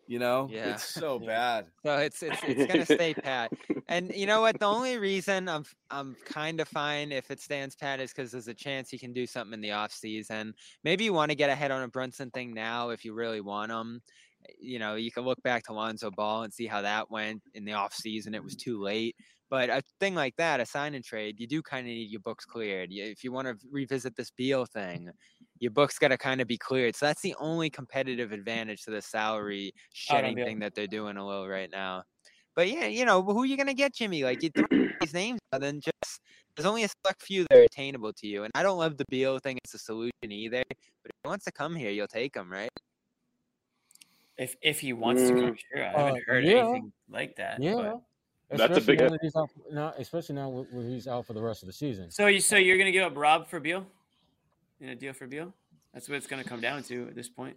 you 0.07 0.19
know, 0.19 0.55
Yeah. 0.55 0.57
it's 0.63 0.85
so 0.85 1.19
Yeah. 1.19 1.29
bad. 1.29 1.73
So 1.85 1.99
it's 1.99 2.23
it's 2.23 2.43
it's 2.45 2.65
gonna 2.65 2.87
stay 2.87 3.15
pat. 3.15 3.53
And 3.89 4.13
you 4.15 4.27
know 4.27 4.41
what? 4.41 4.59
The 4.59 4.67
only 4.67 4.99
reason 4.99 5.49
I'm 5.49 5.65
I'm 5.91 6.17
kind 6.25 6.61
of 6.61 6.69
fine 6.69 7.13
if 7.13 7.31
it 7.31 7.41
stands 7.41 7.77
pat 7.77 8.01
is 8.01 8.13
because 8.13 8.33
there's 8.33 8.49
a 8.49 8.55
chance 8.55 8.91
he 8.91 8.99
can 8.99 9.13
do 9.13 9.27
something 9.27 9.55
in 9.55 9.61
the 9.61 9.73
off 9.73 9.93
season. 9.93 10.55
Maybe 10.85 11.05
you 11.05 11.13
want 11.13 11.31
to 11.31 11.37
get 11.37 11.51
ahead 11.51 11.71
on 11.71 11.83
a 11.83 11.89
Brunson 11.89 12.31
thing 12.31 12.55
now 12.55 12.91
if 12.91 13.05
you 13.05 13.15
really 13.15 13.41
want 13.41 13.71
him. 13.73 14.03
Eh, 14.49 14.53
you 14.61 14.79
know, 14.79 14.95
you 14.97 15.11
can 15.13 15.25
look 15.25 15.43
back 15.43 15.65
to 15.65 15.73
Lonzo 15.73 16.11
Ball 16.11 16.43
and 16.45 16.53
see 16.53 16.67
how 16.67 16.83
that 16.83 17.11
went 17.11 17.43
in 17.55 17.65
the 17.65 17.73
off 17.75 17.95
season. 17.95 18.35
It 18.35 18.45
was 18.45 18.57
too 18.57 18.81
late. 18.83 19.17
But 19.49 19.71
a 19.71 19.83
thing 20.01 20.15
like 20.17 20.35
that, 20.37 20.59
a 20.61 20.67
sign 20.67 20.95
and 20.95 21.05
trade, 21.05 21.39
you 21.39 21.47
do 21.47 21.63
kind 21.63 21.87
of 21.87 21.93
need 21.93 22.11
your 22.11 22.21
books 22.21 22.45
cleared. 22.45 22.89
If 22.93 23.23
you 23.23 23.31
want 23.31 23.47
to 23.47 23.57
revisit 23.71 24.17
this 24.17 24.31
Beal 24.33 24.67
thing, 24.67 25.11
your 25.59 25.71
book's 25.71 25.99
got 25.99 26.09
to 26.09 26.19
kind 26.19 26.41
of 26.41 26.47
be 26.47 26.59
cleared. 26.59 26.95
So 26.97 27.07
that's 27.07 27.23
the 27.23 27.35
only 27.39 27.71
competitive 27.71 28.33
advantage 28.33 28.83
to 28.85 28.91
the 28.91 29.01
salary 29.03 29.73
shedding 29.93 30.37
thing 30.37 30.59
that 30.61 30.75
they're 30.75 30.87
doing 30.87 31.17
a 31.17 31.27
little 31.27 31.49
right 31.49 31.71
now. 31.71 32.03
But 32.55 32.69
yeah, 32.71 32.87
you 32.87 33.05
know, 33.05 33.23
who 33.23 33.43
are 33.43 33.47
you 33.47 33.57
gonna 33.57 33.75
get, 33.75 33.95
Jimmy? 33.95 34.25
Like 34.25 34.43
you 34.43 34.51
throw 34.51 34.67
these 35.01 35.13
names, 35.15 35.39
out, 35.53 35.61
then 35.61 35.81
just 35.81 36.21
there's 36.57 36.65
only 36.67 36.85
a 36.85 36.89
select 36.89 37.23
few 37.23 37.45
that 37.51 37.59
are 37.59 37.63
attainable 37.63 38.13
to 38.15 38.27
you. 38.27 38.45
And 38.45 38.51
I 38.55 38.63
don't 38.63 38.79
love 38.79 38.97
the 38.97 39.05
Beal 39.11 39.39
thing 39.39 39.59
as 39.67 39.75
a 39.75 39.79
solution 39.79 40.13
either. 40.31 40.63
But 40.69 41.11
if 41.11 41.15
he 41.23 41.29
wants 41.29 41.45
to 41.45 41.53
come 41.53 41.75
here, 41.77 41.91
you'll 41.91 42.07
take 42.07 42.35
him, 42.35 42.51
right? 42.51 42.71
If 44.39 44.57
if 44.63 44.81
he 44.81 44.93
wants 44.93 45.23
to 45.29 45.35
come, 45.35 45.57
here, 45.75 45.93
I 45.95 45.99
haven't 46.01 46.17
Uh, 46.17 46.25
heard 46.27 46.45
yeah. 46.45 46.51
anything 46.69 46.93
like 47.11 47.37
that. 47.37 47.63
Yeah. 47.63 47.75
but- 47.75 48.03
That's 48.49 48.61
a 48.61 48.65
Especially 48.81 48.97
big- 48.97 49.11
now 49.35 49.41
out 49.43 49.51
now, 49.73 49.95
especially 49.99 50.35
now 50.37 50.49
when 50.49 50.65
when 50.71 50.89
he's 50.89 51.09
out 51.09 51.27
for 51.27 51.33
the 51.33 51.43
rest 51.43 51.63
of 51.63 51.67
the 51.67 51.73
season. 51.73 52.11
So 52.11 52.27
you 52.29 52.41
so 52.41 52.57
you're 52.57 52.79
gonna 52.79 52.93
give 52.93 53.05
up 53.05 53.17
Rob 53.17 53.49
for 53.49 53.59
Beal? 53.61 53.87
In 54.81 54.89
a 54.91 54.95
deal 54.95 55.13
for 55.13 55.27
Beal? 55.27 55.55
That's 55.95 56.09
what 56.09 56.17
it's 56.17 56.27
gonna 56.27 56.45
come 56.45 56.61
down 56.61 56.83
to 56.85 57.09
at 57.09 57.15
this 57.15 57.29
point. 57.29 57.57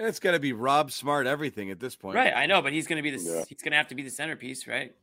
It's 0.00 0.20
got 0.20 0.30
to 0.32 0.38
be 0.40 0.52
Rob 0.52 0.92
Smart 0.92 1.26
everything 1.26 1.70
at 1.70 1.80
this 1.80 1.96
point. 1.96 2.14
Right, 2.16 2.32
I 2.32 2.46
know, 2.46 2.62
but 2.62 2.72
he's 2.72 2.86
gonna 2.86 3.02
be 3.02 3.10
the 3.10 3.18
Yeah. 3.18 3.44
he's 3.48 3.62
gonna 3.62 3.76
have 3.76 3.88
to 3.88 3.94
be 3.96 4.02
the 4.02 4.10
centerpiece, 4.10 4.66
right? 4.68 4.94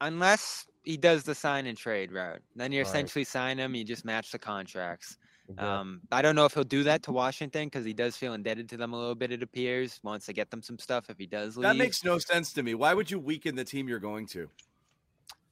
Unless 0.00 0.66
he 0.82 0.96
does 0.96 1.22
the 1.22 1.34
sign 1.34 1.66
and 1.66 1.78
trade 1.78 2.10
route, 2.10 2.42
then 2.56 2.72
you 2.72 2.80
Right. 2.80 2.88
essentially 2.88 3.24
sign 3.24 3.58
him. 3.58 3.74
You 3.74 3.84
just 3.84 4.04
match 4.04 4.32
the 4.32 4.38
contracts. 4.38 5.16
Exactly. 5.48 5.68
Um, 5.68 6.00
I 6.10 6.22
don't 6.22 6.34
know 6.34 6.44
if 6.44 6.54
he'll 6.54 6.64
do 6.64 6.82
that 6.84 7.02
to 7.04 7.12
Washington 7.12 7.66
because 7.66 7.84
he 7.84 7.92
does 7.92 8.16
feel 8.16 8.34
indebted 8.34 8.68
to 8.70 8.76
them 8.76 8.92
a 8.92 8.98
little 8.98 9.14
bit. 9.14 9.30
It 9.32 9.42
appears 9.42 10.00
wants 10.02 10.26
to 10.26 10.32
get 10.32 10.50
them 10.50 10.62
some 10.62 10.78
stuff 10.78 11.08
if 11.10 11.18
he 11.18 11.26
does 11.26 11.56
leave. 11.56 11.62
That 11.64 11.76
makes 11.76 12.02
no 12.04 12.18
sense 12.18 12.52
to 12.54 12.62
me. 12.62 12.74
Why 12.74 12.94
would 12.94 13.10
you 13.10 13.18
weaken 13.20 13.54
the 13.54 13.64
team 13.64 13.88
you're 13.88 13.98
going 14.00 14.26
to? 14.28 14.48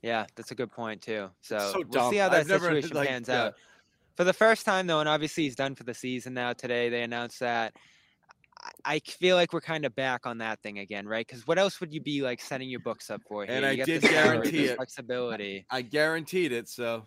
Yeah, 0.02 0.26
that's 0.34 0.50
a 0.50 0.54
good 0.54 0.72
point 0.72 1.02
too. 1.02 1.30
So, 1.42 1.58
so 1.58 1.72
we'll 1.74 1.84
dumb. 1.84 2.10
see 2.10 2.16
how 2.18 2.28
that 2.30 2.40
I've 2.40 2.48
never, 2.48 2.66
situation 2.66 2.96
like, 2.96 3.08
pans 3.08 3.28
yeah. 3.28 3.42
out. 3.44 3.54
For 4.20 4.24
the 4.24 4.34
first 4.34 4.66
time 4.66 4.86
though, 4.86 5.00
and 5.00 5.08
obviously 5.08 5.44
he's 5.44 5.56
done 5.56 5.74
for 5.74 5.84
the 5.84 5.94
season 5.94 6.34
now. 6.34 6.52
Today 6.52 6.90
they 6.90 7.04
announced 7.04 7.40
that. 7.40 7.72
I- 8.84 8.96
I 8.96 8.98
feel 8.98 9.34
like 9.34 9.54
we're 9.54 9.62
kind 9.62 9.86
of 9.86 9.94
back 9.96 10.26
on 10.26 10.36
that 10.38 10.60
thing 10.60 10.78
again, 10.80 11.08
right? 11.08 11.26
Because 11.26 11.46
what 11.46 11.58
else 11.58 11.80
would 11.80 11.90
you 11.94 12.02
be 12.02 12.20
like 12.20 12.38
setting 12.42 12.68
your 12.68 12.80
books 12.80 13.08
up 13.08 13.22
for 13.26 13.46
here? 13.46 13.54
And 13.54 13.64
You 13.64 13.70
I 13.70 13.76
got 13.76 13.86
the 13.86 13.98
did 13.98 14.02
guarantee 14.10 14.50
there's 14.58 14.70
it. 14.72 14.76
flexibility. 14.76 15.64
I 15.70 15.80
guaranteed 15.80 16.52
it. 16.52 16.68
So 16.68 17.06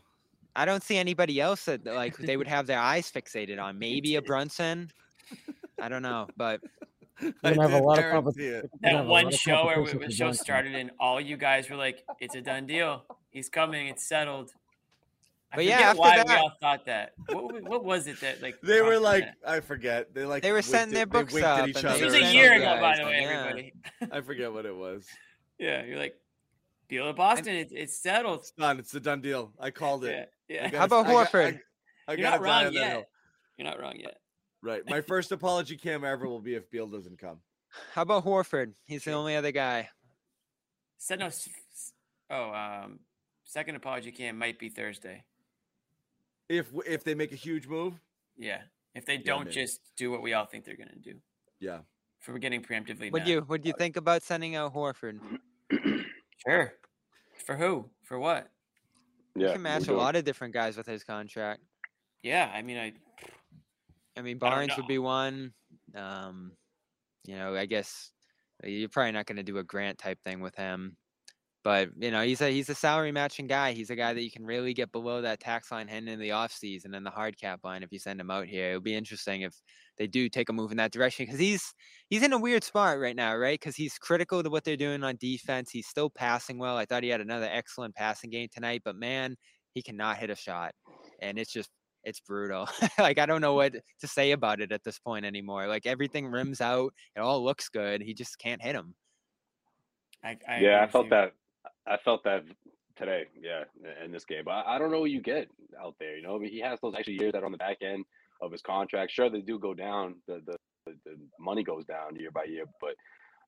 I 0.55 0.66
don't 0.66 0.82
see 0.82 0.97
anybody 0.97 1.39
else 1.39 1.66
that 1.66 1.86
like 1.86 2.18
they 2.18 2.36
would 2.36 2.47
have 2.55 2.66
their 2.66 2.80
eyes 2.80 3.11
fixated 3.11 3.61
on. 3.61 3.78
Maybe 3.78 4.16
a 4.16 4.22
Brunson. 4.24 4.89
I 5.80 5.89
don't 5.89 6.01
know, 6.01 6.26
but 6.36 6.61
We're 7.22 7.32
I 7.43 7.53
gonna 7.53 7.70
have 7.70 7.80
a 7.80 7.86
lot 7.86 7.99
of 7.99 8.05
guarantee 8.05 8.16
competition. 8.16 8.55
it. 8.55 8.72
That 8.82 9.05
one 9.05 9.30
show 9.30 9.68
where 9.68 9.84
we- 9.84 9.93
the 9.93 10.11
show 10.11 10.32
started 10.32 10.74
and 10.74 10.89
all 10.99 11.22
you 11.22 11.38
guys 11.38 11.70
were 11.70 11.76
like, 11.76 12.03
"It's 12.20 12.34
a 12.34 12.41
done 12.41 12.66
deal. 12.66 13.05
He's 13.30 13.49
coming. 13.49 13.86
It's 13.86 14.03
settled." 14.03 14.51
I 15.54 15.56
But 15.58 15.66
yeah, 15.66 15.76
forget 15.76 15.88
after 15.89 15.99
why 16.01 16.24
we 16.28 16.34
all 16.41 16.51
thought 16.60 16.86
that. 16.88 17.12
What, 17.30 17.62
what 17.64 17.86
was 17.86 18.08
it 18.08 18.20
that 18.22 18.41
like 18.41 18.60
They 18.64 18.82
were 18.82 18.97
like, 18.99 19.24
that? 19.26 19.36
I 19.47 19.60
forget. 19.60 20.12
They 20.14 20.26
like 20.26 20.41
They 20.41 20.51
were 20.51 20.64
sending 20.64 20.95
their 20.95 21.06
books 21.06 21.32
winked 21.32 21.47
up 21.47 21.60
at 21.60 21.70
each 21.70 21.78
other. 21.86 21.99
they 21.99 22.06
This 22.06 22.22
was 22.22 22.30
a 22.32 22.34
year 22.34 22.54
you 22.56 22.62
ago, 22.64 22.82
by 22.82 22.97
the 22.97 23.06
way, 23.06 23.20
yeah. 23.22 23.28
everybody. 23.39 23.74
I 24.12 24.22
forget 24.22 24.51
what 24.51 24.66
it 24.66 24.76
was. 24.76 25.06
Yeah, 25.60 25.84
you're 25.86 25.99
like, 25.99 26.16
deal 26.89 27.06
with 27.06 27.16
Boston. 27.16 27.54
It's 27.56 27.72
it's 27.72 27.95
settled. 28.01 28.39
It's 28.39 28.51
done. 28.51 28.80
It's 28.80 28.93
a 28.95 28.99
done 28.99 29.22
deal. 29.22 29.54
I 29.60 29.70
called 29.70 30.06
it. 30.06 30.30
Yeah, 30.49 30.56
yeah. 30.56 30.64
gotta- 30.72 30.78
How 30.80 30.86
about 30.86 31.06
I 31.06 31.12
got- 31.12 31.32
Horford? 31.32 31.60
I, 32.08 32.12
I 32.12 32.16
You're 32.16 32.22
gotta 32.24 32.38
not 32.38 32.41
wrong 32.41 32.74
yet. 32.74 33.08
You're 33.58 33.68
not 33.68 33.80
wrong 33.80 33.95
yet. 33.97 34.18
Right. 34.66 34.82
My 34.89 35.01
first 35.01 35.34
apology 35.34 35.76
cam 35.76 36.06
ever 36.06 36.26
will 36.26 36.39
be 36.39 36.56
if 36.56 36.72
Beal 36.72 36.88
doesn't 36.88 37.20
come. 37.20 37.39
How 37.93 38.04
about 38.04 38.24
Horford? 38.24 38.72
He's 38.86 39.04
the 39.04 39.12
only 39.12 39.36
other 39.36 39.51
guy. 39.51 39.89
Said 40.97 41.20
no. 41.20 41.26
s- 41.26 41.49
s- 41.74 41.91
Oh, 42.30 42.49
um, 42.54 42.99
second 43.43 43.76
apology 43.76 44.14
cam 44.14 44.38
might 44.38 44.58
be 44.58 44.70
Thursday. 44.70 45.26
If 46.60 46.72
if 46.86 47.04
they 47.04 47.16
make 47.16 47.32
a 47.32 47.36
huge 47.36 47.68
move, 47.68 47.99
Yeah, 48.38 48.62
if 48.95 49.06
they 49.06 49.18
don't 49.18 49.45
maybe. 49.45 49.56
just 49.56 49.82
do 49.95 50.12
what 50.12 50.22
we 50.22 50.34
all 50.34 50.45
think 50.45 50.66
they're 50.66 50.78
gonna 50.78 50.95
do. 51.01 51.20
yeah. 51.60 51.80
If 52.22 52.30
we're 52.30 52.38
getting 52.38 52.62
preemptively 52.64 53.12
What 53.12 53.20
mad. 53.20 53.26
do 53.26 53.32
you 53.32 53.41
what 53.41 53.62
do 53.62 53.68
you 53.68 53.74
think 53.78 53.97
about 53.97 54.24
sending 54.24 54.56
out 54.56 54.74
Horford? 54.74 55.20
Sure. 56.45 56.74
For 57.45 57.56
who? 57.56 57.89
For 58.04 58.20
what? 58.20 58.49
You 59.36 59.45
Yeah, 59.47 59.54
can 59.54 59.62
match 59.62 59.88
a 59.88 59.93
lot 59.93 60.16
of 60.18 60.26
different 60.26 60.54
guys 60.54 60.76
with 60.76 60.86
his 60.86 61.04
contract. 61.04 61.62
Yeah, 62.22 62.51
I 62.54 62.62
mean, 62.62 62.78
I 62.78 62.93
I 64.18 64.22
mean, 64.22 64.36
I 64.38 64.39
Barnes 64.39 64.76
would 64.76 64.88
be 64.88 64.99
one. 64.99 65.54
Um, 65.95 66.51
you 67.26 67.36
know, 67.38 67.56
I 67.56 67.66
guess 67.66 68.12
uh, 68.64 68.68
you're 68.68 68.89
probably 68.89 69.14
not 69.14 69.26
going 69.26 69.38
to 69.38 69.43
do 69.43 69.58
a 69.58 69.64
Grant 69.64 69.97
type 69.97 70.20
thing 70.26 70.41
with 70.41 70.56
him, 70.56 70.97
but 71.64 71.89
you 71.97 72.11
know, 72.11 72.22
he's 72.24 72.41
a 72.41 72.49
he's 72.49 72.70
a 72.70 72.76
salary 72.76 73.11
matching 73.11 73.47
guy. 73.47 73.72
He's 73.72 73.89
a 73.89 73.95
guy 73.95 74.14
that 74.14 74.22
you 74.22 74.32
can 74.32 74.45
really 74.45 74.74
get 74.74 74.91
below 74.91 75.22
that 75.22 75.39
tax 75.39 75.72
line 75.72 75.88
heading 75.88 76.09
in 76.09 76.20
the 76.20 76.30
offseason 76.30 76.95
and 76.95 77.05
the 77.05 77.09
hard 77.09 77.39
cap 77.39 77.61
line 77.64 77.84
if 77.84 77.91
you 77.91 77.99
send 77.99 78.20
him 78.20 78.30
out 78.30 78.47
here. 78.47 78.70
It'll 78.70 78.82
be 78.82 78.95
interesting 78.95 79.41
if 79.41 79.55
they 79.97 80.07
do 80.07 80.28
take 80.28 80.49
a 80.49 80.53
move 80.53 80.72
in 80.72 80.78
that 80.78 80.91
direction 80.91 81.26
because 81.26 81.39
he's 81.39 81.74
he's 82.09 82.24
in 82.24 82.34
a 82.34 82.38
weird 82.38 82.66
spot 82.66 82.99
right 82.99 83.16
now, 83.16 83.36
right? 83.36 83.59
Because 83.59 83.78
he's 83.78 83.97
critical 83.97 84.43
to 84.43 84.49
what 84.49 84.66
they're 84.66 84.76
doing 84.76 85.03
on 85.03 85.16
defense. 85.20 85.72
He's 85.72 85.88
still 85.88 86.09
passing 86.09 86.57
well. 86.57 86.76
I 86.76 86.86
thought 86.86 87.03
he 87.03 87.09
had 87.09 87.22
another 87.22 87.49
excellent 87.49 87.95
passing 87.95 88.30
game 88.30 88.49
tonight, 88.53 88.82
but 88.84 88.97
man, 88.97 89.38
he 89.74 89.82
cannot 89.82 90.18
hit 90.18 90.30
a 90.30 90.36
shot, 90.36 90.74
and 91.22 91.39
it's 91.39 91.51
just 91.51 91.70
it's 92.03 92.20
brutal. 92.20 92.68
like 92.99 93.20
I 93.20 93.26
don't 93.26 93.41
know 93.41 93.53
what 93.53 93.74
to 94.01 94.07
say 94.07 94.32
about 94.32 94.59
it 94.59 94.74
at 94.74 94.84
this 94.84 94.99
point 94.99 95.26
anymore. 95.26 95.68
Like 95.68 95.86
everything 95.86 96.28
rims 96.28 96.59
out, 96.59 96.93
it 97.16 97.22
all 97.22 97.41
looks 97.41 97.70
good. 97.70 98.01
He 98.01 98.14
just 98.14 98.38
can't 98.38 98.61
hit 98.61 98.74
them. 98.74 98.95
I, 100.24 100.38
I 100.47 100.59
yeah, 100.59 100.84
I 100.84 100.88
felt 100.88 101.05
you. 101.05 101.09
that. 101.11 101.34
I 101.88 101.98
felt 101.98 102.24
that 102.24 102.44
today. 102.96 103.26
Yeah, 103.42 103.64
in 104.04 104.12
this 104.12 104.26
game, 104.26 104.44
but 104.46 104.66
I 104.66 104.78
don't 104.78 104.92
know 104.92 105.00
what 105.00 105.12
you 105.12 105.22
get 105.22 105.50
out 105.82 105.96
there. 106.00 106.16
You 106.16 106.24
know, 106.24 106.36
I 106.36 106.40
mean, 106.40 106.52
he 106.52 106.60
has 106.62 106.80
those 106.82 106.96
extra 106.96 107.14
years 107.14 107.34
that 107.34 107.44
are 107.44 107.46
on 107.46 107.52
the 107.52 107.58
back 107.58 107.78
end 107.82 108.06
of 108.42 108.52
his 108.52 108.62
contract. 108.62 109.12
Sure, 109.12 109.30
they 109.30 109.42
do 109.42 109.60
go 109.60 109.74
down. 109.74 110.16
The 110.28 110.42
the, 110.46 110.56
the, 111.06 111.18
money 111.40 111.64
goes 111.64 111.86
down 111.86 112.16
year 112.16 112.32
by 112.32 112.44
year, 112.46 112.66
but 112.82 112.96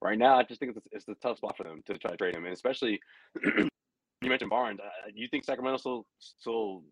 right 0.01 0.17
now, 0.17 0.37
I 0.37 0.43
just 0.43 0.59
think 0.59 0.75
it's 0.75 0.87
it's 0.91 1.07
a 1.07 1.15
tough 1.21 1.37
spot 1.37 1.57
for 1.57 1.63
them 1.63 1.81
to 1.87 1.97
try 1.97 2.11
to 2.11 2.17
trade 2.17 2.35
him, 2.35 2.45
and 2.45 2.53
especially 2.53 2.99
you 3.43 4.29
mentioned 4.29 4.49
Barnes. 4.49 4.79
Uh, 4.79 5.09
you 5.13 5.27
think 5.27 5.43
Sacramento 5.43 5.77
still 5.77 6.05
still 6.19 6.83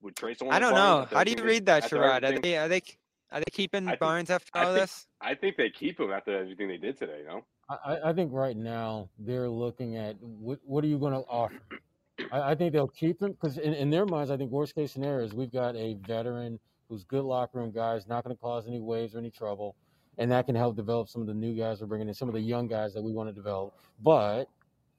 would 0.00 0.16
trade 0.16 0.38
someone? 0.38 0.56
I 0.56 0.58
don't 0.58 0.74
know. 0.74 1.06
How 1.10 1.24
do 1.24 1.32
you 1.32 1.42
read 1.42 1.66
that, 1.66 1.84
Sherrod? 1.84 2.24
Are 2.24 2.40
they 2.40 2.56
are 2.56 2.68
they 2.68 2.82
are 3.32 3.40
they 3.40 3.50
keeping 3.50 3.86
I 3.88 3.92
think- 3.92 4.00
Barnes 4.00 4.30
after 4.30 4.50
I 4.54 4.64
all 4.64 4.74
think- 4.74 4.82
this? 4.84 5.06
I 5.20 5.34
think 5.34 5.56
they 5.56 5.70
keep 5.70 5.98
him 5.98 6.10
after 6.12 6.36
everything 6.36 6.68
they 6.68 6.76
did 6.76 6.98
today. 6.98 7.20
You 7.20 7.26
know. 7.26 7.44
I, 7.68 7.76
I- 7.94 8.10
I 8.10 8.12
think 8.12 8.32
right 8.32 8.56
now 8.56 9.08
they're 9.18 9.48
looking 9.48 9.96
at 9.96 10.16
what, 10.20 10.60
what 10.64 10.84
are 10.84 10.88
you 10.88 10.98
going 10.98 11.12
to 11.14 11.20
offer? 11.28 11.54
I, 12.30 12.50
I 12.52 12.54
think 12.54 12.72
they'll 12.72 12.88
keep 12.88 13.20
him 13.22 13.32
because 13.32 13.58
in, 13.58 13.72
in 13.74 13.90
their 13.90 14.06
minds, 14.06 14.30
I 14.30 14.36
think 14.36 14.50
worst 14.50 14.74
case 14.74 14.92
scenario 14.92 15.24
is 15.24 15.32
we've 15.34 15.52
got 15.52 15.74
a 15.76 15.94
veteran 16.06 16.58
who's 16.88 17.04
good 17.04 17.24
locker 17.24 17.58
room 17.58 17.70
guys, 17.72 18.06
not 18.06 18.22
going 18.24 18.36
to 18.36 18.40
cause 18.40 18.66
any 18.66 18.80
waves 18.80 19.14
or 19.14 19.18
any 19.18 19.30
trouble, 19.30 19.76
and 20.18 20.30
that 20.30 20.44
can 20.46 20.54
help 20.54 20.76
develop 20.76 21.08
some 21.08 21.22
of 21.22 21.26
the 21.28 21.34
new 21.34 21.54
guys 21.54 21.80
we're 21.80 21.86
bringing 21.86 22.08
in, 22.08 22.14
some 22.14 22.28
of 22.28 22.34
the 22.34 22.40
young 22.40 22.68
guys 22.68 22.92
that 22.94 23.02
we 23.02 23.12
want 23.12 23.28
to 23.28 23.32
develop. 23.32 23.74
But 24.02 24.48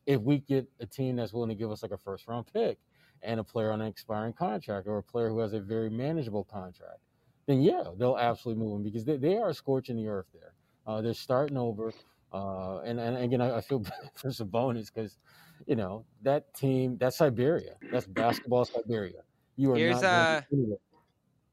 if 0.08 0.20
we 0.22 0.40
get 0.40 0.68
a 0.80 0.86
team 0.86 1.16
that's 1.18 1.32
willing 1.34 1.50
to 1.50 1.56
give 1.56 1.72
us 1.72 1.84
like 1.84 1.92
a 1.92 1.98
first 1.98 2.28
round 2.28 2.46
pick 2.52 2.78
and 3.22 3.40
a 3.40 3.44
player 3.44 3.72
on 3.72 3.80
an 3.80 3.88
expiring 3.88 4.34
contract 4.34 4.88
or 4.88 4.98
a 4.98 5.04
player 5.04 5.30
who 5.30 5.40
has 5.40 5.54
a 5.54 5.60
very 5.60 5.90
manageable 5.90 6.44
contract, 6.44 7.00
then 7.46 7.62
yeah, 7.62 7.84
they'll 7.98 8.18
absolutely 8.18 8.64
move 8.64 8.78
him 8.78 8.84
because 8.84 9.06
they, 9.06 9.18
they 9.18 9.38
are 9.38 9.54
scorching 9.54 9.98
the 9.98 10.08
earth 10.08 10.28
there. 10.34 10.54
Uh, 10.88 11.02
they're 11.02 11.14
starting 11.14 11.58
over. 11.58 11.94
Uh, 12.32 12.80
and, 12.80 13.00
and 13.00 13.18
again, 13.18 13.42
I, 13.42 13.58
I 13.58 13.62
feel 13.62 13.80
bad 13.80 13.94
for 14.16 14.30
Sabonis 14.30 14.92
because, 14.94 15.18
you 15.66 15.76
know, 15.76 16.06
that 16.24 16.54
team, 16.54 16.98
that's 16.98 17.18
Siberia. 17.18 17.76
That's 17.92 18.08
basketball 18.08 18.66
Siberia. 18.66 19.22
You 19.56 19.74
are 19.74 19.76
Here's, 19.76 20.02
not 20.02 20.04
uh, 20.04 20.42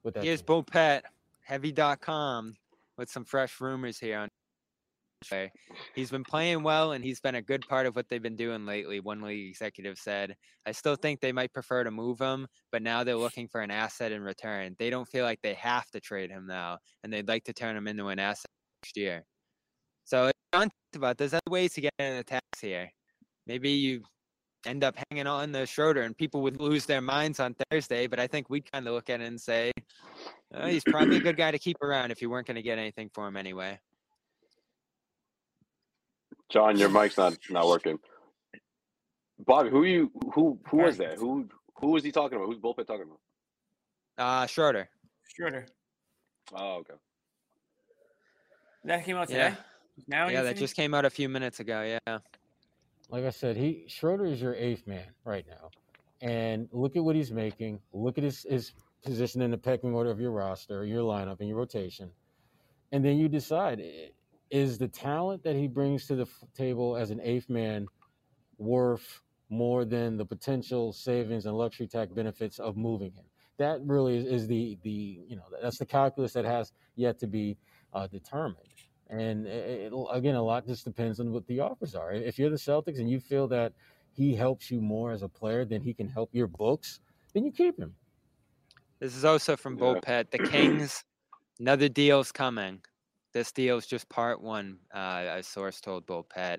with 0.02 0.14
that 0.14 0.24
Here's 0.24 0.40
team. 0.40 0.46
Bulpett, 0.64 1.02
heavy.com, 1.42 2.56
with 2.96 3.10
some 3.10 3.24
fresh 3.24 3.60
rumors 3.60 3.98
here 3.98 4.18
on 4.18 4.28
He's 5.94 6.10
been 6.10 6.24
playing 6.24 6.62
well 6.62 6.92
and 6.92 7.04
he's 7.04 7.20
been 7.20 7.34
a 7.34 7.42
good 7.42 7.66
part 7.68 7.86
of 7.86 7.94
what 7.96 8.08
they've 8.08 8.22
been 8.22 8.36
doing 8.36 8.66
lately. 8.66 9.00
One 9.00 9.20
league 9.20 9.48
executive 9.48 9.98
said, 9.98 10.34
I 10.66 10.72
still 10.72 10.96
think 10.96 11.20
they 11.20 11.32
might 11.32 11.52
prefer 11.52 11.84
to 11.84 11.90
move 11.90 12.18
him, 12.18 12.46
but 12.72 12.82
now 12.82 13.04
they're 13.04 13.16
looking 13.16 13.48
for 13.48 13.60
an 13.60 13.70
asset 13.70 14.12
in 14.12 14.22
return. 14.22 14.76
They 14.78 14.90
don't 14.90 15.08
feel 15.08 15.24
like 15.24 15.40
they 15.42 15.54
have 15.54 15.90
to 15.90 16.00
trade 16.00 16.30
him 16.30 16.46
now, 16.46 16.78
and 17.02 17.12
they'd 17.12 17.28
like 17.28 17.44
to 17.44 17.52
turn 17.52 17.76
him 17.76 17.86
into 17.86 18.08
an 18.08 18.18
asset 18.18 18.50
next 18.82 18.96
year. 18.96 19.24
So, 20.04 20.30
John 20.52 20.64
talked 20.64 20.96
about 20.96 21.18
there's 21.18 21.34
other 21.34 21.40
ways 21.48 21.74
to 21.74 21.80
get 21.80 21.92
in 21.98 22.16
the 22.16 22.24
tax 22.24 22.60
here. 22.60 22.90
Maybe 23.46 23.70
you 23.70 24.02
end 24.66 24.84
up 24.84 24.96
hanging 25.10 25.26
on 25.26 25.52
the 25.52 25.66
Schroeder, 25.66 26.02
and 26.02 26.16
people 26.16 26.42
would 26.42 26.60
lose 26.60 26.86
their 26.86 27.00
minds 27.00 27.40
on 27.40 27.54
Thursday. 27.70 28.06
But 28.06 28.20
I 28.20 28.26
think 28.26 28.50
we'd 28.50 28.70
kind 28.70 28.86
of 28.88 28.94
look 28.94 29.10
at 29.10 29.20
it 29.20 29.26
and 29.26 29.40
say, 29.40 29.70
"Uh, 30.54 30.66
he's 30.66 30.84
probably 30.84 31.16
a 31.16 31.20
good 31.20 31.36
guy 31.36 31.50
to 31.50 31.58
keep 31.58 31.80
around 31.82 32.10
if 32.10 32.20
you 32.20 32.30
weren't 32.30 32.46
going 32.46 32.56
to 32.56 32.62
get 32.62 32.78
anything 32.78 33.10
for 33.14 33.26
him 33.28 33.36
anyway. 33.36 33.78
John, 36.50 36.76
your 36.76 36.88
mic's 36.88 37.16
not 37.16 37.36
not 37.48 37.66
working. 37.66 37.98
Bobby, 39.46 39.70
who 39.70 39.84
you 39.84 40.10
who 40.34 40.58
who 40.68 40.78
was 40.78 40.98
that? 40.98 41.16
Who 41.16 41.48
who 41.76 41.88
was 41.92 42.04
he 42.04 42.12
talking 42.12 42.36
about? 42.36 42.46
Who's 42.48 42.58
Bulpett 42.58 42.86
talking 42.86 43.06
about? 43.06 43.20
Uh, 44.18 44.46
Schroeder. 44.46 44.88
Schroeder. 45.34 45.66
Oh, 46.54 46.76
okay. 46.78 46.94
That 48.84 49.04
came 49.04 49.16
out 49.16 49.28
today. 49.28 49.38
Yeah. 49.40 49.54
Now 50.08 50.28
yeah, 50.28 50.42
that 50.42 50.48
think? 50.48 50.58
just 50.58 50.76
came 50.76 50.94
out 50.94 51.04
a 51.04 51.10
few 51.10 51.28
minutes 51.28 51.60
ago. 51.60 51.98
Yeah. 52.06 52.18
Like 53.08 53.24
I 53.24 53.30
said, 53.30 53.56
he 53.56 53.84
Schroeder 53.86 54.26
is 54.26 54.40
your 54.42 54.54
eighth 54.54 54.86
man 54.86 55.06
right 55.24 55.44
now, 55.48 55.70
and 56.20 56.68
look 56.72 56.96
at 56.96 57.04
what 57.04 57.16
he's 57.16 57.30
making. 57.30 57.80
Look 57.92 58.18
at 58.18 58.24
his 58.24 58.46
his 58.48 58.72
position 59.04 59.40
in 59.42 59.50
the 59.50 59.58
pecking 59.58 59.94
order 59.94 60.10
of 60.10 60.20
your 60.20 60.32
roster, 60.32 60.84
your 60.84 61.02
lineup, 61.02 61.40
and 61.40 61.48
your 61.48 61.58
rotation, 61.58 62.10
and 62.92 63.04
then 63.04 63.18
you 63.18 63.28
decide: 63.28 63.80
i- 63.80 64.10
is 64.50 64.78
the 64.78 64.88
talent 64.88 65.42
that 65.44 65.56
he 65.56 65.68
brings 65.68 66.06
to 66.08 66.16
the 66.16 66.22
f- 66.22 66.44
table 66.54 66.96
as 66.96 67.10
an 67.10 67.20
eighth 67.22 67.48
man 67.48 67.86
worth 68.58 69.22
more 69.48 69.84
than 69.84 70.16
the 70.16 70.24
potential 70.24 70.92
savings 70.92 71.46
and 71.46 71.56
luxury 71.56 71.86
tax 71.86 72.12
benefits 72.12 72.58
of 72.58 72.76
moving 72.76 73.12
him? 73.12 73.24
That 73.58 73.80
really 73.84 74.16
is, 74.18 74.24
is 74.26 74.46
the 74.48 74.78
the 74.82 75.24
you 75.28 75.36
know 75.36 75.44
that's 75.62 75.78
the 75.78 75.86
calculus 75.86 76.32
that 76.32 76.44
has 76.44 76.72
yet 76.96 77.18
to 77.20 77.26
be 77.26 77.58
uh, 77.92 78.06
determined. 78.06 78.64
And 79.08 79.46
it, 79.46 79.92
it- 79.92 80.06
again, 80.12 80.34
a 80.36 80.42
lot 80.42 80.66
just 80.66 80.84
depends 80.84 81.20
on 81.20 81.32
what 81.32 81.46
the 81.46 81.60
offers 81.60 81.94
are. 81.94 82.12
If 82.12 82.38
you're 82.38 82.50
the 82.50 82.56
Celtics 82.56 82.98
and 83.00 83.10
you 83.10 83.20
feel 83.20 83.48
that 83.48 83.72
he 84.12 84.34
helps 84.34 84.70
you 84.70 84.80
more 84.80 85.12
as 85.12 85.22
a 85.22 85.28
player 85.28 85.64
than 85.64 85.82
he 85.82 85.92
can 85.94 86.08
help 86.08 86.30
your 86.32 86.46
books, 86.46 87.00
then 87.34 87.44
you 87.44 87.52
keep 87.52 87.78
him. 87.78 87.94
This 88.98 89.16
is 89.16 89.24
also 89.24 89.56
from 89.56 89.76
Yeah. 89.76 89.82
Bulpett. 89.94 90.30
The 90.30 90.38
Kings, 90.38 91.04
another 91.58 91.88
deal's 91.88 92.32
coming. 92.32 92.82
This 93.32 93.52
deal's 93.52 93.86
just 93.86 94.08
part 94.08 94.40
one. 94.42 94.78
Uh, 94.94 95.26
a 95.36 95.42
source 95.42 95.80
told 95.80 96.06
Bulpett. 96.06 96.58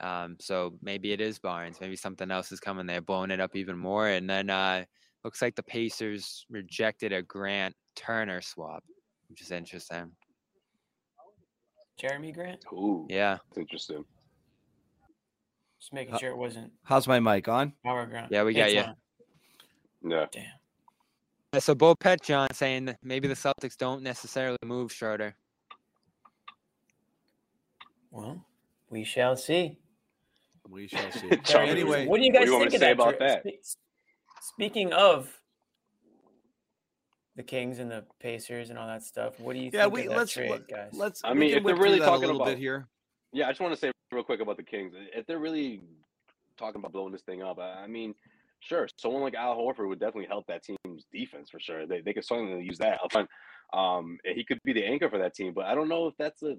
Um, 0.00 0.36
so 0.40 0.74
maybe 0.80 1.12
it 1.12 1.20
is 1.20 1.38
Barnes. 1.38 1.78
Maybe 1.80 1.96
something 1.96 2.30
else 2.30 2.52
is 2.52 2.60
coming. 2.60 2.86
They're 2.86 3.02
blowing 3.02 3.30
it 3.30 3.40
up 3.40 3.54
even 3.54 3.76
more. 3.76 4.08
And 4.08 4.28
then 4.28 4.48
uh, 4.48 4.84
looks 5.24 5.42
like 5.42 5.54
the 5.56 5.62
Pacers 5.62 6.46
rejected 6.48 7.12
a 7.12 7.20
Grant 7.22 7.74
Turner 7.96 8.40
swap, 8.40 8.82
which 9.28 9.42
is 9.42 9.50
interesting. 9.50 10.10
Jerami 12.00 12.32
Grant. 12.32 12.60
Ooh, 12.72 13.06
Yeah, 13.10 13.38
that's 13.48 13.58
interesting. 13.58 14.04
Just 15.78 15.92
making 15.92 16.16
sure 16.18 16.30
it 16.30 16.36
wasn't 16.36 16.72
How's 16.82 17.06
my 17.06 17.20
mic 17.20 17.48
on? 17.48 17.72
Power 17.84 18.06
Grant. 18.06 18.30
Yeah, 18.30 18.42
we 18.44 18.54
got 18.54 18.66
It's 18.70 18.74
you. 18.74 18.80
on. 18.80 18.96
Yeah. 20.10 20.26
Damn. 20.32 20.44
Yeah, 21.52 21.58
So 21.60 21.74
Bulpett 21.74 22.22
John 22.22 22.48
saying 22.54 22.86
that 22.86 22.98
maybe 23.02 23.28
the 23.28 23.34
Celtics 23.34 23.76
don't 23.76 24.02
necessarily 24.02 24.56
move 24.64 24.92
Schroeder. 24.92 25.34
Well, 28.10 28.44
we 28.90 29.04
shall 29.04 29.36
see. 29.36 29.78
We 30.68 30.88
shall 30.88 31.10
see. 31.12 31.30
John, 31.44 31.68
anyway, 31.68 32.06
what 32.06 32.18
do 32.18 32.24
you 32.26 32.32
guys 32.32 32.46
do 32.46 32.52
you 32.52 32.58
think 32.58 32.74
of 32.74 32.80
say 32.80 32.86
that? 32.86 32.92
about 32.92 33.18
that? 33.18 33.42
spe- 33.42 33.78
Speaking 34.42 34.92
of 34.92 35.30
the 37.36 37.42
Kings 37.42 37.78
and 37.78 37.90
the 37.90 38.04
Pacers 38.20 38.70
and 38.70 38.78
all 38.78 38.86
that 38.86 39.02
stuff, 39.02 39.38
what 39.38 39.54
do 39.54 39.60
you 39.60 39.70
yeah, 39.72 39.82
think 39.82 39.94
we 39.94 40.00
of 40.02 40.08
that 40.08 40.16
let's 40.16 40.32
trade, 40.32 40.50
let, 40.50 40.68
guys? 40.68 40.90
let's. 40.92 41.20
I 41.24 41.34
mean, 41.34 41.50
can 41.50 41.58
if 41.58 41.64
they're 41.64 41.76
really 41.76 41.98
that 41.98 42.04
a 42.04 42.10
talking 42.10 42.30
about, 42.30 42.46
bit 42.46 42.58
here, 42.58 42.88
Yeah, 43.32 43.46
I 43.46 43.50
just 43.50 43.60
want 43.60 43.74
to 43.74 43.80
say 43.80 43.92
real 44.12 44.24
quick 44.24 44.40
about 44.40 44.56
the 44.56 44.62
Kings. 44.62 44.94
If 45.14 45.26
they're 45.26 45.38
really 45.38 45.82
talking 46.58 46.80
about 46.80 46.92
blowing 46.92 47.12
this 47.12 47.22
thing 47.22 47.42
up, 47.42 47.58
I 47.58 47.84
I 47.84 47.86
mean, 47.86 48.14
Sure, 48.60 48.86
someone 48.98 49.22
like 49.22 49.34
Al 49.34 49.56
Horford 49.56 49.88
would 49.88 49.98
definitely 49.98 50.26
help 50.26 50.46
that 50.46 50.62
team's 50.62 51.06
defense 51.12 51.48
for 51.50 51.58
sure. 51.58 51.86
They 51.86 52.02
they 52.02 52.12
could 52.12 52.24
certainly 52.24 52.62
use 52.62 52.78
that 52.78 53.00
up 53.02 53.10
front. 53.10 53.28
Um, 53.72 54.18
and 54.24 54.36
he 54.36 54.44
could 54.44 54.58
be 54.64 54.72
the 54.72 54.84
anchor 54.84 55.08
for 55.08 55.18
that 55.18 55.34
team, 55.34 55.54
but 55.54 55.64
I 55.64 55.74
don't 55.74 55.88
know 55.88 56.06
if 56.08 56.14
that's 56.18 56.42
a 56.42 56.56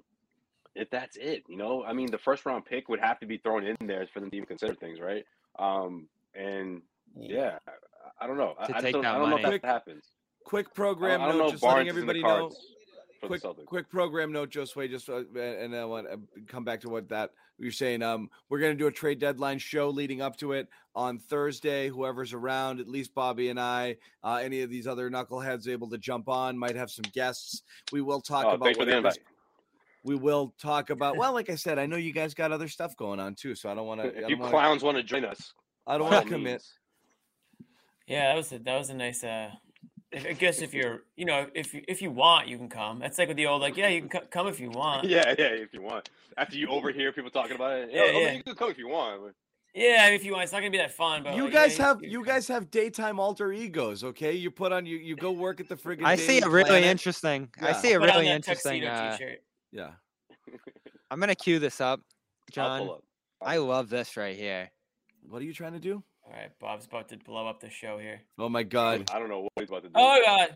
if 0.76 0.90
that's 0.90 1.18
it. 1.18 1.44
You 1.48 1.58
know, 1.58 1.84
I 1.84 1.94
mean, 1.94 2.10
the 2.12 2.18
first 2.18 2.46
round 2.46 2.66
pick 2.66 2.90
would 2.90 3.00
have 3.00 3.20
to 3.20 3.26
be 3.26 3.38
thrown 3.38 3.66
in 3.66 3.76
there 3.88 4.08
for 4.14 4.20
them 4.20 4.30
to 4.30 4.36
even 4.38 4.48
consider 4.48 4.74
things, 4.76 5.00
right? 5.00 5.26
Um, 5.60 6.08
and 6.36 6.82
yeah, 7.20 7.58
I, 7.68 8.24
I 8.26 8.28
don't 8.28 8.38
know. 8.38 8.54
To 8.54 8.62
I, 8.64 8.68
just 8.68 8.84
take 8.86 8.94
don't, 8.94 9.02
that 9.04 9.16
I 9.16 9.18
don't 9.18 9.30
know 9.30 9.36
if 9.38 9.42
money. 9.44 9.58
that 9.60 9.68
happens. 9.68 10.06
Quick 10.46 10.68
I 10.72 10.76
program 10.76 11.20
don't, 11.20 11.22
I 11.22 11.32
don't 11.32 11.38
know 11.38 11.44
note, 11.46 11.48
if 11.48 11.52
just 11.62 11.64
letting 11.64 11.76
Barnes 11.76 11.90
is 11.90 12.02
in 12.02 12.08
the 12.08 12.12
everybody 12.12 12.22
know. 13.22 13.28
quick, 13.28 13.66
quick 13.68 13.90
program 13.90 14.32
note, 14.32 14.50
Josue, 14.52 14.90
just 14.90 15.10
uh, 15.10 15.24
and 15.40 15.76
I 15.76 15.86
want 15.86 16.08
to 16.10 16.20
come 16.48 16.64
back 16.64 16.82
to 16.82 16.90
what 16.90 17.10
that 17.10 17.32
you're 17.60 17.72
saying. 17.72 18.02
Um, 18.02 18.30
we're 18.50 18.60
going 18.60 18.72
to 18.72 18.78
do 18.78 18.88
a 18.88 18.92
trade 18.92 19.20
deadline 19.20 19.60
show 19.60 19.90
leading 19.90 20.22
up 20.22 20.38
to 20.38 20.54
it 20.54 20.68
on 20.96 21.20
Thursday. 21.20 21.90
Whoever's 21.90 22.34
around, 22.34 22.80
at 22.80 22.88
least 22.88 23.14
Bobby 23.14 23.50
and 23.50 23.60
I, 23.60 23.98
uh, 24.24 24.40
any 24.42 24.62
of 24.62 24.70
these 24.72 24.88
other 24.88 25.12
knuckleheads 25.12 25.68
able 25.68 25.90
to 25.92 26.00
jump 26.00 26.28
on, 26.28 26.58
might 26.58 26.76
have 26.76 26.90
some 26.90 27.06
guests. 27.14 27.62
We 27.92 28.02
will 28.02 28.22
talk 28.22 28.46
Oh, 28.46 28.52
about 28.52 28.66
thanks 28.66 28.78
for 28.80 28.86
whatever's- 28.86 29.18
invite. 29.18 29.31
We 30.04 30.16
will 30.16 30.54
talk 30.62 30.90
about. 30.90 31.16
Well, 31.22 31.34
like 31.34 31.50
I 31.50 31.56
said, 31.56 31.78
I 31.80 31.86
know 31.86 31.98
you 31.98 32.12
guys 32.14 32.34
got 32.34 32.52
other 32.52 32.68
stuff 32.68 32.96
going 32.98 33.20
on 33.20 33.36
too, 33.36 33.54
so 33.56 33.70
I 33.70 33.76
don't 33.76 33.86
want 33.88 34.02
to. 34.02 34.08
You 34.08 34.22
don't 34.30 34.40
want 34.40 34.52
clowns 34.52 34.84
want 34.84 34.98
to 34.98 35.04
join 35.04 35.26
us, 35.26 35.54
I 35.88 35.98
don't 35.98 36.10
want 36.12 36.24
to 36.26 36.30
commit. 36.32 36.64
Yeah, 38.08 38.30
that 38.30 38.36
was 38.36 38.52
a, 38.52 38.60
that 38.60 38.78
was 38.78 38.90
a 38.90 38.94
nice. 38.96 39.24
Uh, 39.24 39.52
I 40.14 40.34
guess 40.34 40.62
if 40.62 40.74
you're, 40.74 41.04
you 41.16 41.24
know, 41.24 41.48
if 41.56 41.74
you- 41.74 41.86
if 41.88 42.02
you 42.02 42.12
want, 42.12 42.48
you 42.50 42.58
can 42.58 42.68
come. 42.68 43.00
That's 43.00 43.18
like 43.18 43.30
with 43.30 43.38
the 43.38 43.48
old, 43.48 43.62
like, 43.62 43.78
yeah, 43.78 43.88
you 43.88 44.02
can 44.02 44.22
come 44.30 44.48
if 44.48 44.60
you 44.60 44.70
want. 44.74 45.06
Yeah, 45.08 45.34
yeah, 45.40 45.46
if 45.46 45.74
you 45.74 45.82
want. 45.82 46.10
After 46.36 46.58
you 46.58 46.68
overhear 46.68 47.14
people 47.14 47.32
talking 47.32 47.56
about 47.56 47.78
it, 47.80 47.90
yeah, 47.94 48.06
Yeah, 48.06 48.20
yeah. 48.20 48.32
you 48.34 48.44
can 48.44 48.56
come 48.56 48.70
if 48.72 48.78
you 48.78 48.90
want. 48.90 49.22
but- 49.22 49.34
Yeah, 49.74 50.08
if 50.10 50.26
you 50.26 50.34
want, 50.34 50.44
it's 50.44 50.52
not 50.52 50.60
gonna 50.60 50.72
be 50.72 50.80
that 50.80 50.92
fun. 50.92 51.24
But 51.24 51.36
You 51.38 51.46
like, 51.46 51.54
yeah, 51.54 51.60
guys 51.62 51.78
have 51.78 52.00
can 52.02 52.10
you 52.10 52.26
guys 52.26 52.48
have 52.50 52.70
daytime 52.72 53.22
alter 53.22 53.54
egos, 53.54 54.04
okay? 54.04 54.34
You 54.34 54.52
put 54.52 54.74
on 54.74 54.86
you 54.86 54.98
you 54.98 55.16
go 55.16 55.32
work 55.32 55.62
at 55.62 55.70
the 55.70 55.78
friggin' 55.78 56.04
I 56.04 56.18
see 56.18 56.28
Daily 56.28 56.40
a 56.42 56.50
really 56.50 56.70
Planet. 56.72 56.90
interesting. 56.90 57.50
I 57.62 57.72
see 57.72 57.94
a 57.94 58.00
Put 58.00 58.10
on 58.10 58.16
really 58.16 58.28
that 58.28 58.36
interesting. 58.36 58.84
Uh, 58.86 59.18
t-shirt. 59.18 59.42
Yeah. 59.72 59.92
I'm 61.10 61.20
gonna 61.20 61.36
cue 61.36 61.60
this 61.60 61.82
up, 61.82 62.02
John. 62.52 62.88
up. 62.90 63.04
I 63.42 63.58
love 63.58 63.90
this 63.90 64.18
right 64.18 64.36
here. 64.36 64.70
What 65.30 65.42
are 65.42 65.46
you 65.46 65.54
trying 65.54 65.74
to 65.74 65.80
do? 65.80 66.04
All 66.26 66.32
right, 66.34 66.52
Bob's 66.60 66.86
about 66.86 67.10
to 67.10 67.18
blow 67.18 67.48
up 67.48 67.60
the 67.60 67.70
show 67.70 67.98
here. 67.98 68.22
Oh 68.38 68.50
my 68.50 68.64
god. 68.64 69.10
I 69.14 69.20
don't 69.20 69.30
know 69.30 69.42
what 69.42 69.52
he's 69.60 69.70
about 69.70 69.84
to 69.84 69.90
do. 69.90 69.94
Oh 69.96 70.08
my 70.08 70.22
God, 70.26 70.56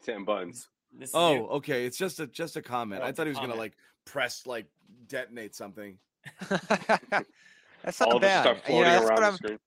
Sam 0.00 0.24
Buns. 0.24 0.68
this 0.92 1.10
Oh, 1.14 1.34
you. 1.34 1.46
okay. 1.48 1.84
It's 1.86 1.98
just 1.98 2.20
a 2.20 2.26
just 2.26 2.56
a 2.56 2.62
comment. 2.62 3.02
Oh, 3.02 3.06
I 3.06 3.12
thought 3.12 3.26
he 3.26 3.30
was 3.30 3.38
gonna 3.38 3.54
like 3.54 3.74
press 4.04 4.46
like 4.46 4.66
detonate 5.06 5.54
something. 5.54 5.98
that's 6.48 8.00
not 8.00 8.08
All 8.08 8.16
of 8.16 8.22
us 8.24 8.28
bad. 8.28 8.42
start 8.42 8.56
You 8.56 8.60
know, 8.60 8.62
floating 8.62 8.84
that's 8.92 9.04
around 9.06 9.14
what 9.14 9.20
the 9.20 9.26
I'm. 9.26 9.34
screen. 9.36 9.58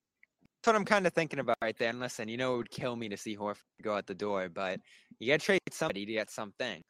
That's 0.64 0.68
what 0.68 0.76
I'm 0.76 0.86
kind 0.86 1.08
of 1.08 1.14
thinking 1.14 1.40
about 1.40 1.58
right 1.62 1.76
there. 1.80 1.90
And 1.90 2.00
listen, 2.00 2.28
you 2.30 2.38
know, 2.38 2.54
it 2.54 2.58
would 2.58 2.70
kill 2.70 2.96
me 2.96 3.10
to 3.10 3.18
see 3.18 3.36
Horford 3.36 3.56
go 3.82 3.96
out 3.96 4.06
the 4.06 4.14
door, 4.14 4.48
but 4.48 4.80
you 5.18 5.28
got 5.34 5.40
to 5.40 5.46
trade 5.46 5.60
somebody 5.72 6.06
to 6.06 6.12
get 6.14 6.30
something. 6.30 6.84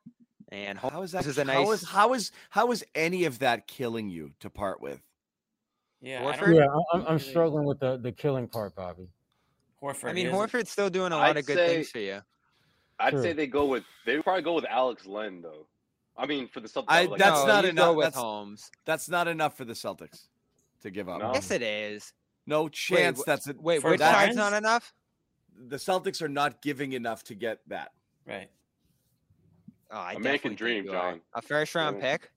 And 0.51 0.77
How 0.77 1.01
is 1.01 1.13
that? 1.13 1.19
this 1.23 1.37
is 1.37 1.37
a 1.37 1.45
how 1.51 1.71
is 1.71 1.81
nice- 1.83 1.91
how 1.91 2.13
is 2.13 2.31
how 2.49 2.71
is 2.71 2.83
any 2.93 3.23
of 3.25 3.39
that 3.39 3.67
killing 3.67 4.09
you 4.09 4.31
to 4.41 4.49
part 4.49 4.81
with? 4.81 5.01
Yeah, 6.01 6.27
I 6.27 6.35
Horford? 6.35 6.39
don't 6.39 6.55
Yeah, 6.55 6.65
I- 6.67 6.97
I'm, 6.97 7.07
I'm 7.07 7.19
struggling 7.19 7.63
with 7.65 7.79
the, 7.79 7.97
the 7.97 8.11
killing 8.11 8.47
part, 8.47 8.75
Bobby. 8.75 9.07
Horford. 9.81 10.09
I 10.09 10.13
mean, 10.13 10.27
Horford's 10.27 10.69
still 10.69 10.89
doing 10.89 11.11
a 11.13 11.15
lot 11.17 11.29
I'd 11.31 11.37
of 11.37 11.45
good 11.45 11.55
say- 11.57 11.67
things 11.75 11.89
for 11.89 11.99
you. 11.99 12.21
I'd 12.99 13.19
say 13.19 13.33
they 13.33 13.47
go 13.47 13.65
with 13.65 13.83
they 14.05 14.21
probably 14.21 14.43
go 14.43 14.53
with 14.53 14.65
Alex 14.65 15.05
Len 15.07 15.41
though. 15.41 15.65
I 16.17 16.25
mean, 16.25 16.47
for 16.49 16.59
the 16.59 16.67
Celtics, 16.67 16.85
I- 16.89 17.05
like, 17.05 17.17
that's 17.19 17.39
no, 17.41 17.47
not 17.47 17.65
enough. 17.65 17.95
With 17.95 18.03
That's- 18.07 18.21
Holmes. 18.21 18.69
That's 18.85 19.09
not 19.09 19.27
enough 19.27 19.55
for 19.57 19.63
the 19.65 19.73
Celtics 19.73 20.27
to 20.81 20.91
give 20.91 21.07
up. 21.07 21.19
No? 21.21 21.31
Yes, 21.33 21.49
it 21.49 21.61
is. 21.61 22.13
No 22.45 22.67
chance. 22.67 23.21
wh- 23.21 23.25
that's 23.25 23.47
it. 23.47 23.59
Wait, 23.59 23.81
For 23.81 23.91
which 23.91 23.99
that- 23.99 24.13
side's 24.13 24.35
not 24.35 24.51
enough? 24.53 24.93
The 25.57 25.77
Celtics 25.77 26.21
are 26.21 26.27
not 26.29 26.61
giving 26.61 26.91
enough 26.93 27.23
to 27.25 27.35
get 27.35 27.59
that. 27.67 27.93
right. 28.27 28.49
Oh, 29.91 29.97
I 29.97 30.13
American 30.13 30.55
dream, 30.55 30.85
you 30.85 30.91
are. 30.91 31.11
John. 31.11 31.21
A 31.33 31.41
first 31.41 31.75
round 31.75 31.97
Yeah. 31.97 32.17
pick. 32.17 32.31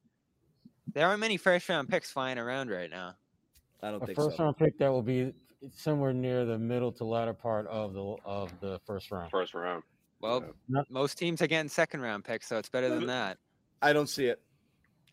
There 0.93 1.07
aren't 1.07 1.21
many 1.21 1.37
first 1.37 1.69
round 1.69 1.89
picks 1.89 2.11
flying 2.11 2.39
around 2.39 2.71
right 2.71 2.91
now. 2.91 3.15
I 3.83 3.91
don't 3.91 4.03
A 4.03 4.07
think 4.07 4.17
first 4.17 4.37
so. 4.37 4.45
round 4.45 4.57
pick 4.57 4.79
that 4.79 4.89
will 4.89 5.03
be 5.03 5.33
somewhere 5.75 6.13
near 6.13 6.45
the 6.45 6.59
middle 6.59 6.91
to 6.93 7.05
latter 7.05 7.33
part 7.33 7.67
of 7.69 7.95
the 7.95 8.17
of 8.25 8.53
the 8.61 8.81
first 8.87 9.11
round. 9.11 9.31
first 9.31 9.55
round. 9.55 9.83
Well, 10.21 10.45
Yeah. 10.69 10.83
Most 10.89 11.19
teams 11.19 11.43
are 11.43 11.47
getting 11.47 11.69
second 11.69 12.01
round 12.01 12.25
picks, 12.25 12.47
so 12.49 12.59
it's 12.59 12.69
better 12.69 12.89
than 12.89 13.05
uh, 13.05 13.07
that. 13.07 13.39
I 13.83 13.93
don't 13.93 14.09
see 14.09 14.27
it. 14.27 14.41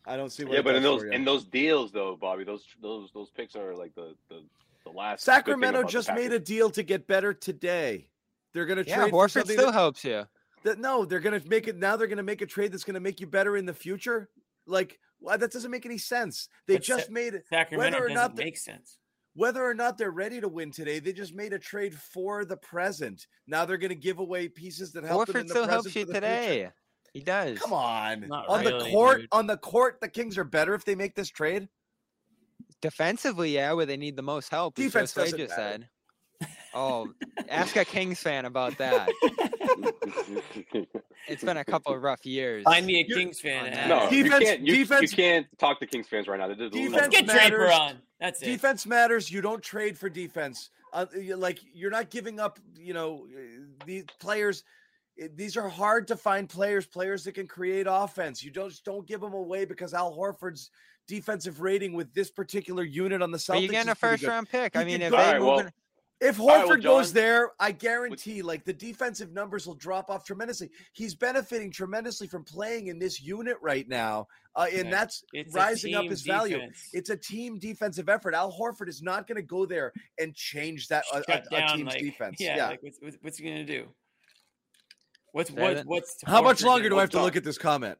I 0.06 0.16
don't 0.16 0.30
see. 0.30 0.44
What 0.44 0.54
Yeah, 0.54 0.62
but 0.62 0.74
in 0.74 0.82
those 0.82 1.04
in 1.04 1.24
those 1.24 1.44
deals 1.44 1.92
though, 1.92 2.16
Bobby, 2.16 2.44
those 2.44 2.64
those 2.80 3.10
those 3.12 3.30
picks 3.30 3.54
are 3.54 3.74
like 3.76 3.94
the 3.94 4.16
the, 4.28 4.42
the 4.84 4.90
last. 4.90 5.22
Sacramento 5.22 5.80
about 5.80 5.88
the 5.88 5.92
just 5.92 6.12
made 6.12 6.32
a 6.32 6.38
deal 6.40 6.70
to 6.70 6.82
get 6.82 7.06
better 7.06 7.32
today. 7.32 8.08
They're 8.52 8.66
going 8.66 8.82
to 8.82 8.88
Yeah, 8.88 8.96
trade 8.96 9.10
for 9.10 9.26
Horford 9.26 9.44
still 9.44 9.66
that- 9.66 9.72
helps 9.72 10.04
you. 10.04 10.24
That 10.64 10.78
no, 10.78 11.04
they're 11.04 11.20
gonna 11.20 11.40
make 11.46 11.68
it 11.68 11.76
now. 11.76 11.96
They're 11.96 12.06
gonna 12.06 12.22
make 12.22 12.42
a 12.42 12.46
trade 12.46 12.72
that's 12.72 12.84
gonna 12.84 13.00
make 13.00 13.20
you 13.20 13.26
better 13.26 13.56
in 13.56 13.66
the 13.66 13.74
future. 13.74 14.28
Like 14.66 14.98
why 15.18 15.36
that 15.36 15.52
doesn't 15.52 15.70
make 15.70 15.86
any 15.86 15.98
sense. 15.98 16.48
They 16.66 16.76
But 16.76 16.84
Sa- 16.84 16.96
just 16.98 17.10
made 17.10 17.34
it. 17.34 17.44
Sacramento 17.48 17.84
Whether 17.96 18.04
or 18.04 18.08
doesn't 18.08 18.14
not 18.36 18.36
make 18.36 18.56
sense. 18.56 18.98
Whether 19.34 19.64
or 19.64 19.72
not 19.74 19.96
they're 19.96 20.10
ready 20.10 20.40
to 20.40 20.48
win 20.48 20.70
today, 20.72 20.98
they 20.98 21.12
just 21.12 21.34
made 21.34 21.52
a 21.52 21.58
trade 21.58 21.94
for 21.94 22.44
the 22.44 22.56
present. 22.58 23.26
Now 23.46 23.64
they're 23.64 23.78
gonna 23.78 23.94
give 23.94 24.18
away 24.18 24.48
pieces 24.48 24.92
that 24.92 25.04
help 25.04 25.26
them 25.26 25.36
in 25.36 25.46
the 25.46 25.50
still 25.50 25.62
present 25.64 25.70
helps 25.72 25.92
for 25.92 25.98
you 25.98 26.04
the 26.04 26.12
future. 26.12 26.26
today. 26.26 26.70
He 27.14 27.20
does. 27.20 27.58
Come 27.58 27.72
on, 27.74 28.28
Not 28.28 28.48
on 28.48 28.64
the 28.64 28.80
court, 28.90 29.20
dude. 29.20 29.28
on 29.32 29.46
the 29.46 29.56
court, 29.58 30.00
the 30.00 30.08
Kings 30.08 30.38
are 30.38 30.44
better 30.44 30.74
if 30.74 30.84
they 30.84 30.94
make 30.94 31.14
this 31.14 31.28
trade. 31.28 31.68
Defensively, 32.80 33.54
yeah, 33.54 33.72
where 33.72 33.86
they 33.86 33.96
need 33.96 34.16
the 34.16 34.22
most 34.22 34.48
help. 34.48 34.74
Defense 34.74 35.12
Josue 35.12 35.16
doesn't 35.16 35.38
just 35.38 35.50
matter. 35.50 35.62
said. 35.72 35.88
Oh, 36.74 37.12
ask 37.48 37.76
a 37.76 37.84
Kings 37.84 38.18
fan 38.20 38.44
about 38.46 38.78
that. 38.78 39.08
It's 41.28 41.44
been 41.44 41.56
a 41.58 41.64
couple 41.64 41.94
of 41.94 42.02
rough 42.02 42.24
years. 42.26 42.64
Find 42.64 42.84
me 42.86 43.00
a 43.02 43.04
You- 43.06 43.14
Kings 43.14 43.40
fan. 43.40 43.60
on 43.60 43.66
and 43.66 43.74
that. 43.76 43.80
ask 43.80 43.88
no, 43.88 44.06
him. 44.08 44.14
you 44.14 44.24
Defense- 44.24 44.44
can't. 44.44 44.60
You, 44.66 44.74
defense- 44.76 45.02
you 45.12 45.16
can't 45.16 45.46
talk 45.58 45.80
to 45.80 45.86
Kings 45.86 46.08
fans 46.08 46.26
right 46.28 46.38
now. 46.40 46.48
Defense 46.48 46.92
Let's 46.92 47.08
get 47.08 47.26
matters. 47.26 47.48
Draper 47.50 47.72
on. 47.72 47.96
That's 48.20 48.42
it. 48.42 48.46
Defense 48.46 48.86
matters. 48.86 49.30
You 49.30 49.40
don't 49.40 49.62
trade 49.62 49.98
for 49.98 50.08
defense. 50.08 50.70
Uh, 50.92 51.06
you- 51.14 51.36
like 51.36 51.58
you're 51.72 51.90
not 51.90 52.10
giving 52.10 52.40
up. 52.40 52.58
You 52.76 52.94
know, 52.94 53.26
uh, 53.34 53.40
these 53.86 54.04
players. 54.20 54.64
eh, 55.20 55.28
These 55.34 55.56
are 55.56 55.68
hard 55.68 56.08
to 56.08 56.16
find 56.16 56.48
players. 56.48 56.86
Players 56.86 57.24
that 57.24 57.32
can 57.34 57.46
create 57.46 57.86
offense. 57.88 58.42
You 58.42 58.50
don't 58.50 58.70
just 58.70 58.84
don't 58.84 59.06
give 59.06 59.20
them 59.20 59.32
away 59.34 59.64
because 59.64 59.94
Al 59.94 60.16
Horford's 60.16 60.70
defensive 61.08 61.60
rating 61.60 61.92
with 61.92 62.12
this 62.14 62.30
particular 62.30 62.82
unit 62.84 63.22
on 63.22 63.30
the 63.30 63.38
Celtics. 63.38 63.46
But 63.48 63.62
you're 63.62 63.72
getting 63.72 63.90
a 63.90 63.94
first 63.94 64.22
round 64.24 64.48
pick. 64.48 64.76
I 64.76 64.84
mean, 64.84 65.02
if 65.02 65.10
they 65.12 65.16
Alright, 65.16 65.38
move 65.38 65.46
well, 65.46 65.58
in- 65.60 65.70
If 66.24 66.38
right, 66.38 66.44
well, 66.46 66.68
Horford 66.68 66.82
goes 66.84 67.12
there, 67.12 67.50
I 67.58 67.72
guarantee 67.72 68.42
like 68.42 68.64
the 68.64 68.72
defensive 68.72 69.32
numbers 69.32 69.66
will 69.66 69.74
drop 69.74 70.08
off 70.08 70.24
tremendously. 70.24 70.70
He's 70.92 71.14
benefiting 71.16 71.72
tremendously 71.72 72.28
from 72.28 72.44
playing 72.44 72.86
in 72.86 72.98
this 73.00 73.20
unit 73.20 73.56
right 73.60 73.88
now, 73.88 74.28
uh, 74.54 74.66
and 74.72 74.84
Right. 74.84 74.90
that's 74.92 75.24
It's 75.32 75.52
rising 75.52 75.94
up 75.96 76.02
team 76.02 76.10
his 76.12 76.22
value. 76.22 76.60
It's 76.92 77.10
a 77.10 77.16
team 77.16 77.58
defensive 77.58 78.08
effort. 78.08 78.34
Al 78.34 78.52
Horford 78.56 78.88
is 78.88 79.02
not 79.02 79.26
going 79.26 79.36
to 79.36 79.42
go 79.42 79.66
there 79.66 79.92
and 80.20 80.32
change 80.34 80.86
that 80.88 81.04
a, 81.12 81.24
Shut 81.28 81.44
a- 81.50 81.56
a 81.56 81.60
down, 81.60 81.76
team's 81.76 81.88
like, 81.92 81.98
defense. 82.00 82.36
Yeah, 82.38 82.56
Yeah. 82.56 82.66
like 82.68 82.82
what's, 82.82 82.98
what's 83.00 83.16
what's 83.20 83.38
he 83.38 83.44
gonna 83.44 83.64
do? 83.64 83.88
What's 85.32 85.50
what, 85.50 85.84
what's 85.86 86.16
How 86.24 86.40
much 86.42 86.62
longer 86.62 86.88
do 86.88 86.98
I 86.98 87.00
have 87.00 87.10
to 87.10 87.18
Hold 87.18 87.26
look 87.28 87.36
at 87.36 87.42
this 87.44 87.58
comment? 87.58 87.98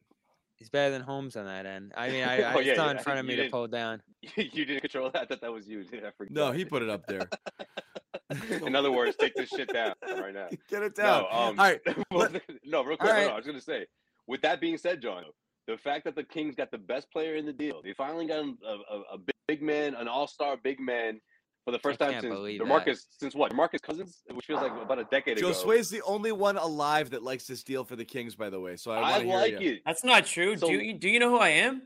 he's 0.56 0.68
better 0.70 0.92
than 0.92 1.02
Holmes 1.02 1.34
on 1.34 1.46
that 1.46 1.66
end. 1.66 1.92
I 1.96 2.08
mean, 2.08 2.22
I, 2.22 2.42
I 2.42 2.54
Oh, 2.54 2.58
it's 2.58 2.68
yeah, 2.68 2.74
not 2.74 2.86
yeah. 2.92 2.98
in 2.98 2.98
front 3.02 3.18
of 3.18 3.26
me 3.26 3.34
to 3.34 3.48
pull 3.50 3.66
down. 3.66 4.00
you 4.36 4.64
didn't 4.64 4.82
control 4.82 5.10
that. 5.10 5.22
I 5.22 5.26
thought 5.26 5.40
that 5.40 5.52
was 5.52 5.66
you. 5.66 5.84
I. 5.92 6.12
No, 6.30 6.52
he 6.52 6.64
put 6.64 6.82
it 6.82 6.88
up 6.88 7.04
there. 7.08 7.28
In 8.66 8.74
other 8.74 8.90
words, 8.90 9.16
take 9.16 9.34
this 9.34 9.48
shit 9.48 9.72
down 9.72 9.94
right 10.02 10.34
now. 10.34 10.48
Get 10.70 10.82
it 10.82 10.94
down. 10.94 11.22
No, 11.22 11.28
um, 11.28 11.60
All 11.60 11.66
right. 11.66 11.80
well, 12.10 12.28
no, 12.64 12.84
real 12.84 12.96
quick. 12.96 13.10
All 13.10 13.16
hold 13.16 13.18
on, 13.18 13.26
right. 13.26 13.30
I 13.32 13.36
was 13.36 13.46
gonna 13.46 13.60
say, 13.60 13.86
with 14.26 14.40
that 14.42 14.60
being 14.60 14.78
said, 14.78 15.02
John, 15.02 15.24
the 15.66 15.76
fact 15.76 16.04
that 16.04 16.14
the 16.14 16.24
Kings 16.24 16.54
got 16.54 16.70
the 16.70 16.78
best 16.78 17.10
player 17.12 17.36
in 17.36 17.46
the 17.46 17.52
deal, 17.52 17.82
they 17.82 17.92
finally 17.92 18.26
got 18.26 18.38
a, 18.38 18.94
a, 18.94 19.00
a 19.14 19.18
big 19.48 19.62
man, 19.62 19.94
an 19.94 20.08
all-star 20.08 20.56
big 20.56 20.80
man 20.80 21.20
for 21.64 21.70
the 21.70 21.78
first 21.78 22.02
I 22.02 22.12
time 22.12 22.20
since 22.20 22.34
believe 22.34 22.60
Demarcus. 22.60 23.06
Since 23.18 23.34
what? 23.34 23.52
Demarcus 23.52 23.80
Cousins, 23.80 24.22
which 24.32 24.46
feels 24.46 24.62
like 24.62 24.72
about 24.72 24.98
a 24.98 25.04
decade 25.04 25.38
ago. 25.38 25.50
Josue's 25.50 25.90
the 25.90 26.02
only 26.02 26.32
one 26.32 26.56
alive 26.56 27.10
that 27.10 27.22
likes 27.22 27.46
this 27.46 27.62
deal 27.62 27.84
for 27.84 27.96
the 27.96 28.04
Kings, 28.04 28.34
by 28.34 28.50
the 28.50 28.60
way. 28.60 28.76
So 28.76 28.90
I, 28.90 28.96
I, 28.96 29.00
want 29.00 29.20
to 29.22 29.26
hear 29.26 29.38
like 29.38 29.60
you. 29.60 29.72
it. 29.74 29.82
That's 29.86 30.04
not 30.04 30.26
true. 30.26 30.56
So- 30.56 30.66
do 30.66 30.72
you 30.74 30.94
do 30.94 31.08
you 31.08 31.20
know 31.20 31.30
who 31.30 31.38
I 31.38 31.50
am? 31.50 31.82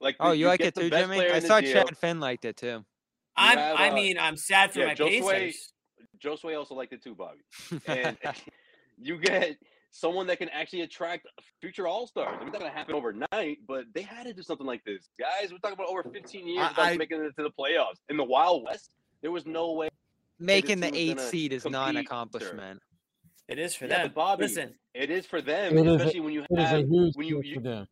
Like, 0.00 0.16
Oh, 0.20 0.30
the- 0.30 0.36
you 0.36 0.46
like 0.46 0.60
it 0.60 0.74
too, 0.74 0.90
Jimmy? 0.90 1.20
I 1.20 1.40
saw 1.40 1.60
deal. 1.60 1.72
Chad 1.72 1.96
Finn 1.96 2.20
liked 2.20 2.44
it 2.44 2.56
too. 2.56 2.84
I'm, 3.38 3.58
have, 3.58 3.76
I 3.78 3.88
uh, 3.90 3.94
mean, 3.94 4.18
I'm 4.18 4.36
sad 4.36 4.72
for 4.72 4.80
yeah, 4.80 4.86
my 4.86 4.94
Josue- 4.94 5.30
Pacers. 5.30 5.72
Josue 6.22 6.56
also 6.58 6.74
liked 6.74 6.92
it 6.92 7.02
too, 7.02 7.14
Bobby. 7.14 7.40
And 7.86 8.16
you 8.98 9.18
get 9.18 9.56
someone 9.90 10.26
that 10.26 10.38
can 10.38 10.48
actually 10.50 10.82
attract 10.82 11.26
future 11.60 11.86
All 11.86 12.06
Stars. 12.06 12.36
I 12.40 12.42
mean, 12.44 12.52
that's 12.52 12.62
gonna 12.62 12.74
happen 12.74 12.94
overnight, 12.94 13.58
but 13.66 13.84
they 13.94 14.02
had 14.02 14.26
to 14.26 14.34
do 14.34 14.42
something 14.42 14.66
like 14.66 14.84
this, 14.84 15.08
guys. 15.18 15.50
We're 15.52 15.58
talking 15.58 15.74
about 15.74 15.88
over 15.88 16.02
15 16.02 16.46
years 16.46 16.58
I- 16.64 16.68
without 16.70 16.86
I- 16.86 16.96
making 16.96 17.22
it 17.22 17.32
to 17.36 17.42
the 17.44 17.50
playoffs 17.50 17.98
in 18.08 18.16
the 18.16 18.24
Wild 18.24 18.64
West. 18.64 18.90
There 19.22 19.30
was 19.30 19.46
no 19.46 19.72
way. 19.72 19.88
Making 20.38 20.80
the 20.80 20.90
team 20.90 21.16
was 21.16 21.24
eighth 21.24 21.30
seed 21.30 21.52
is 21.52 21.64
not 21.64 21.90
an 21.96 22.04
compete, 22.04 22.06
sir. 22.42 22.48
accomplishment. 22.48 22.82
It 23.48 23.58
is 23.58 23.74
for 23.74 23.86
Yeah, 23.86 23.98
them. 23.98 24.06
but 24.08 24.14
Bobby, 24.14 24.42
Listen, 24.44 24.74
it 24.94 25.10
is 25.10 25.26
for 25.26 25.40
them, 25.40 25.76
It 25.76 25.86
is 25.86 25.92
a- 25.92 25.96
especially 25.96 26.20
when 26.20 26.32
you 26.34 26.40
It 26.42 26.46
is 26.52 26.58
a 26.58 26.66
have 26.66 26.78
huge 26.88 27.16
when 27.16 27.26
you, 27.26 27.42
deal 27.42 27.44
you 27.44 27.54
for 27.56 27.60
them. 27.62 27.88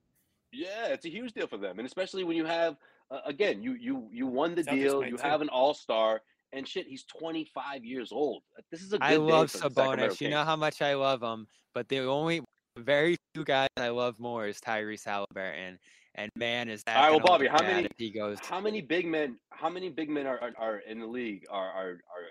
yeah, 0.52 0.86
it's 0.88 1.04
a 1.06 1.10
huge 1.10 1.32
deal 1.32 1.46
for 1.46 1.56
them, 1.56 1.78
and 1.78 1.86
especially 1.86 2.24
when 2.24 2.36
you 2.36 2.44
have 2.44 2.76
uh, 3.10 3.20
again, 3.26 3.62
you 3.62 3.74
you 3.74 4.08
you 4.12 4.26
won 4.26 4.54
the 4.54 4.62
Celtics 4.62 4.70
deal, 4.74 5.04
you 5.04 5.16
too. 5.16 5.22
have 5.22 5.40
an 5.40 5.48
All 5.48 5.74
Star, 5.74 6.20
and 6.52 6.66
shit. 6.66 6.86
He's 6.86 7.04
25 7.04 7.84
years 7.84 8.12
old. 8.12 8.42
This 8.70 8.82
is 8.82 8.92
a 8.92 8.98
good 8.98 9.04
I 9.04 9.16
love 9.16 9.50
for 9.50 9.58
the 9.58 9.62
Sacramento 9.74 10.08
Sabonis. 10.08 10.20
You 10.20 10.30
know 10.30 10.44
how 10.44 10.56
much 10.56 10.82
I 10.82 10.94
love 10.94 11.22
him, 11.22 11.46
but 11.74 11.88
the 11.88 12.00
only 12.00 12.42
very 12.78 13.16
few 13.34 13.44
guys 13.44 13.68
I 13.76 13.88
love 13.88 14.18
more 14.18 14.46
is 14.46 14.58
Tyrese 14.60 15.04
Halliburton. 15.04 15.78
And 16.18 16.30
man, 16.36 16.68
is 16.70 16.82
that 16.84 16.96
All 16.96 17.02
right, 17.02 17.10
well, 17.10 17.20
Bobby, 17.20 17.46
how 17.46 17.60
many- 17.62 17.88
he 17.98 18.10
goes? 18.10 18.38
How 18.40 18.58
many 18.60 18.80
big 18.80 19.06
men? 19.06 19.38
How 19.50 19.68
many 19.68 19.88
big 19.90 20.08
men 20.08 20.26
are 20.26 20.38
are, 20.40 20.52
are 20.58 20.78
in 20.78 20.98
the 21.00 21.06
league 21.06 21.44
are, 21.50 21.68
are 21.70 21.88
are 21.90 22.24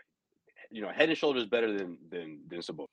you 0.72 0.82
know 0.82 0.90
head 0.90 1.10
and 1.10 1.18
shoulders 1.18 1.46
better 1.46 1.72
than 1.78 1.98
than 2.10 2.40
than 2.50 2.60
Sabonis? 2.60 2.88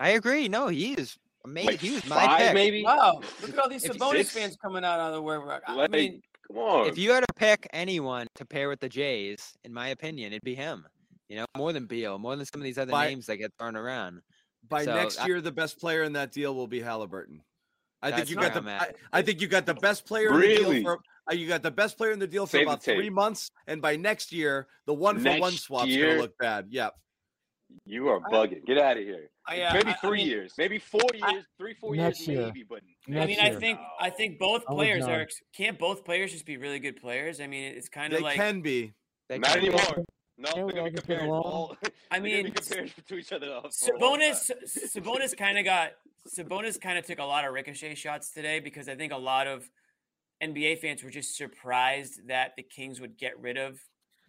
I 0.00 0.10
agree. 0.10 0.48
No, 0.48 0.66
he 0.68 0.94
is 0.94 1.16
amazing. 1.44 1.70
Like 1.70 1.80
he 1.80 1.92
was 1.92 2.04
my 2.06 2.16
five, 2.26 2.38
pick. 2.40 2.54
maybe. 2.54 2.82
Wow, 2.82 3.20
look 3.42 3.50
at 3.52 3.58
all 3.60 3.68
these 3.68 3.84
Sabonis 3.84 4.16
six- 4.16 4.30
fans 4.32 4.56
coming 4.60 4.84
out 4.84 4.98
of 4.98 5.12
the 5.14 5.22
woodwork. 5.22 5.62
I 5.68 5.74
Like, 5.74 5.90
mean, 5.92 6.20
come 6.48 6.58
on. 6.58 6.86
If 6.88 6.98
you 6.98 7.12
had 7.12 7.20
to 7.26 7.34
pick 7.36 7.66
anyone 7.72 8.26
to 8.36 8.44
pair 8.44 8.68
with 8.68 8.80
the 8.80 8.88
Jays, 8.88 9.52
in 9.64 9.72
my 9.72 9.88
opinion, 9.88 10.32
it'd 10.32 10.42
be 10.44 10.54
him. 10.54 10.86
You 11.28 11.36
know, 11.36 11.46
more 11.56 11.72
than 11.72 11.86
Beal, 11.86 12.18
more 12.18 12.36
than 12.36 12.44
some 12.46 12.60
of 12.60 12.64
these 12.64 12.78
other 12.78 12.92
By- 12.92 13.08
names 13.08 13.26
that 13.26 13.36
get 13.38 13.52
thrown 13.58 13.76
around. 13.76 14.20
By 14.68 14.84
So, 14.84 14.94
next 14.94 15.18
I- 15.20 15.26
year, 15.26 15.40
the 15.40 15.52
best 15.52 15.78
player 15.78 16.02
in 16.04 16.12
that 16.14 16.32
deal 16.32 16.54
will 16.54 16.66
be 16.66 16.80
Halliburton. 16.80 17.42
I 18.02 18.12
think 18.12 18.28
you 18.28 18.36
got 18.36 18.52
the. 18.52 18.60
I'm 18.60 18.94
I, 19.12 19.22
think 19.22 19.40
you 19.40 19.46
got 19.46 19.64
the 19.64 19.72
best 19.74 20.06
player 20.06 20.28
in 20.28 20.34
the 20.34 20.38
Really? 20.40 20.74
deal 20.82 20.82
for. 20.82 21.00
uh, 21.30 21.34
You 21.34 21.48
got 21.48 21.62
the 21.62 21.70
best 21.70 21.96
player 21.96 22.12
in 22.12 22.18
the 22.18 22.26
deal 22.26 22.44
for 22.44 22.50
Save 22.58 22.66
the 22.66 22.72
about 22.72 22.82
three 22.82 23.08
months, 23.08 23.50
and 23.66 23.80
by 23.80 23.96
next 23.96 24.30
year, 24.30 24.68
the 24.84 24.92
one 24.92 25.18
for 25.22 25.38
one 25.38 25.52
swap's 25.52 25.88
year? 25.88 26.08
gonna 26.10 26.20
look 26.22 26.36
bad. 26.36 26.66
Yeah, 26.68 26.90
you 27.86 28.08
are 28.08 28.20
bugging. 28.20 28.64
Get 28.66 28.78
out 28.78 28.96
of 28.96 29.02
here. 29.02 29.28
I, 29.46 29.60
uh, 29.62 29.74
maybe 29.74 29.88
I- 29.90 29.92
I 29.92 29.96
three 29.96 30.18
mean- 30.18 30.26
years, 30.28 30.54
maybe 30.56 30.78
four 30.78 31.00
I- 31.22 31.32
years, 31.32 31.44
three, 31.58 31.74
four 31.74 31.94
years, 31.94 32.26
year. 32.26 32.42
maybe. 32.46 32.62
But 32.62 32.80
I 33.06 33.10
Next 33.10 33.28
mean, 33.28 33.40
I 33.40 33.54
think 33.54 33.78
I 34.00 34.10
think 34.10 34.38
both 34.38 34.64
players 34.66 35.00
not. 35.06 35.10
are. 35.10 35.28
Can't 35.56 35.78
both 35.78 36.04
players 36.04 36.32
just 36.32 36.46
be 36.46 36.56
really 36.56 36.78
good 36.78 36.96
players? 37.00 37.40
I 37.40 37.46
mean, 37.46 37.64
it's 37.74 37.88
kind 37.88 38.12
of 38.12 38.20
like 38.22 38.36
they 38.38 38.44
can 38.44 38.60
be. 38.62 38.92
They 39.28 39.38
not 39.38 39.50
can- 39.50 39.58
anymore. 39.60 40.04
No, 40.36 40.46
Can't 40.46 40.56
they're 40.56 40.66
we 40.66 40.72
gonna 40.72 40.80
all 40.82 40.90
be 40.90 40.90
just 40.96 41.06
get 41.06 41.18
compared. 41.18 41.28
along? 41.28 41.42
All, 41.44 41.76
I 42.10 42.18
they're 42.18 42.20
gonna 42.20 42.22
be 42.22 42.42
mean, 42.44 42.52
compared 42.52 42.92
to 43.08 43.14
each 43.16 43.32
other. 43.32 43.46
for 43.46 43.52
a 43.52 43.98
long 43.98 44.18
Sabonis. 44.18 44.50
Sabonis 44.66 45.36
kind 45.36 45.58
of 45.58 45.64
got 45.64 45.92
Sabonis 46.28 46.80
kind 46.80 46.98
of 46.98 47.06
took 47.06 47.18
a 47.20 47.24
lot 47.24 47.44
of 47.44 47.52
ricochet 47.52 47.94
shots 47.94 48.30
today 48.30 48.58
because 48.60 48.88
I 48.88 48.96
think 48.96 49.12
a 49.12 49.16
lot 49.16 49.46
of 49.46 49.68
NBA 50.42 50.80
fans 50.80 51.04
were 51.04 51.10
just 51.10 51.36
surprised 51.36 52.26
that 52.28 52.56
the 52.56 52.62
Kings 52.62 53.00
would 53.00 53.16
get 53.16 53.38
rid 53.38 53.56
of 53.58 53.78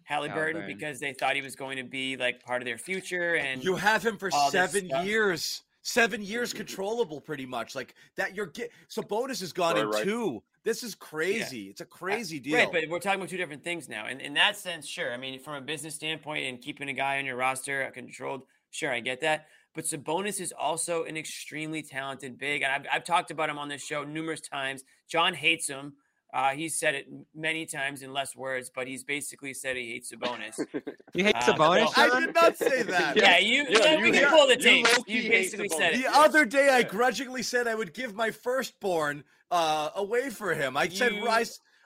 Halliburton 0.06 0.36
Halliburton. 0.38 0.66
because 0.66 1.00
they 1.00 1.12
thought 1.12 1.34
he 1.36 1.42
was 1.42 1.56
going 1.56 1.76
to 1.76 1.84
be 1.84 2.16
like 2.16 2.42
part 2.42 2.62
of 2.62 2.66
their 2.66 2.78
future 2.78 3.36
and 3.36 3.62
You 3.62 3.76
have 3.76 4.04
him 4.04 4.16
for 4.16 4.30
seven 4.30 4.88
years. 5.04 5.62
Seven 5.82 6.20
years 6.20 6.52
controllable, 6.52 7.20
pretty 7.20 7.46
much. 7.46 7.76
Like 7.76 7.94
that. 8.16 8.34
You're 8.34 8.46
get. 8.46 8.72
So 8.88 9.02
bonus 9.02 9.38
has 9.38 9.52
gone 9.52 9.74
Right, 9.76 9.84
in 9.84 9.90
right. 9.90 10.02
two. 10.02 10.42
This 10.64 10.82
is 10.82 10.96
crazy. 10.96 11.68
It's 11.68 11.80
a 11.80 11.84
crazy 11.84 12.40
deal. 12.40 12.56
Right, 12.58 12.68
but 12.72 12.88
we're 12.88 12.98
talking 12.98 13.20
about 13.20 13.28
two 13.28 13.36
different 13.36 13.62
things 13.62 13.88
now. 13.88 14.06
And 14.06 14.20
in 14.20 14.34
that 14.34 14.56
sense, 14.56 14.84
sure. 14.84 15.12
I 15.12 15.16
mean, 15.16 15.38
from 15.38 15.54
a 15.54 15.60
business 15.60 15.94
standpoint 15.94 16.44
and 16.44 16.60
keeping 16.60 16.88
a 16.88 16.92
guy 16.92 17.18
on 17.18 17.24
your 17.24 17.36
roster 17.36 17.88
controlled, 17.94 18.42
sure, 18.72 18.90
I 18.92 18.98
get 18.98 19.20
that. 19.20 19.46
But 19.76 19.84
Sabonis 19.84 20.40
is 20.40 20.52
also 20.58 21.04
an 21.04 21.16
extremely 21.16 21.82
talented 21.84 22.36
big, 22.36 22.62
and 22.62 22.72
I've, 22.72 22.86
I've 22.92 23.04
talked 23.04 23.30
about 23.30 23.48
him 23.48 23.58
on 23.58 23.68
this 23.68 23.84
show 23.84 24.02
numerous 24.02 24.40
times. 24.40 24.82
John 25.06 25.34
hates 25.34 25.68
him. 25.68 25.92
Uh, 26.34 26.50
he's 26.50 26.78
said 26.78 26.94
it 26.94 27.06
many 27.34 27.64
times 27.64 28.02
in 28.02 28.12
less 28.12 28.36
words, 28.36 28.70
but 28.74 28.86
he's 28.86 29.04
basically 29.04 29.54
said 29.54 29.76
he 29.76 29.92
hates 29.92 30.12
Sabonis. 30.12 30.58
You 31.14 31.24
hate 31.24 31.36
Uh, 31.36 31.40
Sabonis, 31.40 31.88
so- 31.94 32.02
I 32.16 32.20
did 32.20 32.34
not 32.34 32.56
say 32.58 32.82
that. 32.94 33.16
yeah, 33.16 33.38
you. 33.38 33.64
Yeah, 33.68 33.78
Yeah, 33.78 33.96
you 33.96 34.02
we 34.04 34.10
can 34.10 34.24
hate- 34.24 34.28
pull 34.30 34.46
the 34.46 34.54
you 34.54 34.60
tape. 34.60 34.86
low-key 34.96 35.20
You 35.20 35.30
basically 35.30 35.68
said 35.70 35.94
it. 35.94 36.02
The 36.02 36.14
other 36.14 36.44
day, 36.44 36.68
I 36.68 36.82
grudgingly 36.82 37.42
said 37.42 37.66
I 37.66 37.74
would 37.74 37.94
give 37.94 38.14
my 38.14 38.30
firstborn 38.30 39.24
uh, 39.50 39.90
away 39.94 40.28
for 40.30 40.52
him. 40.54 40.76
I 40.76 40.88
said 40.88 41.14
You- 41.14 41.28
I, 41.28 41.44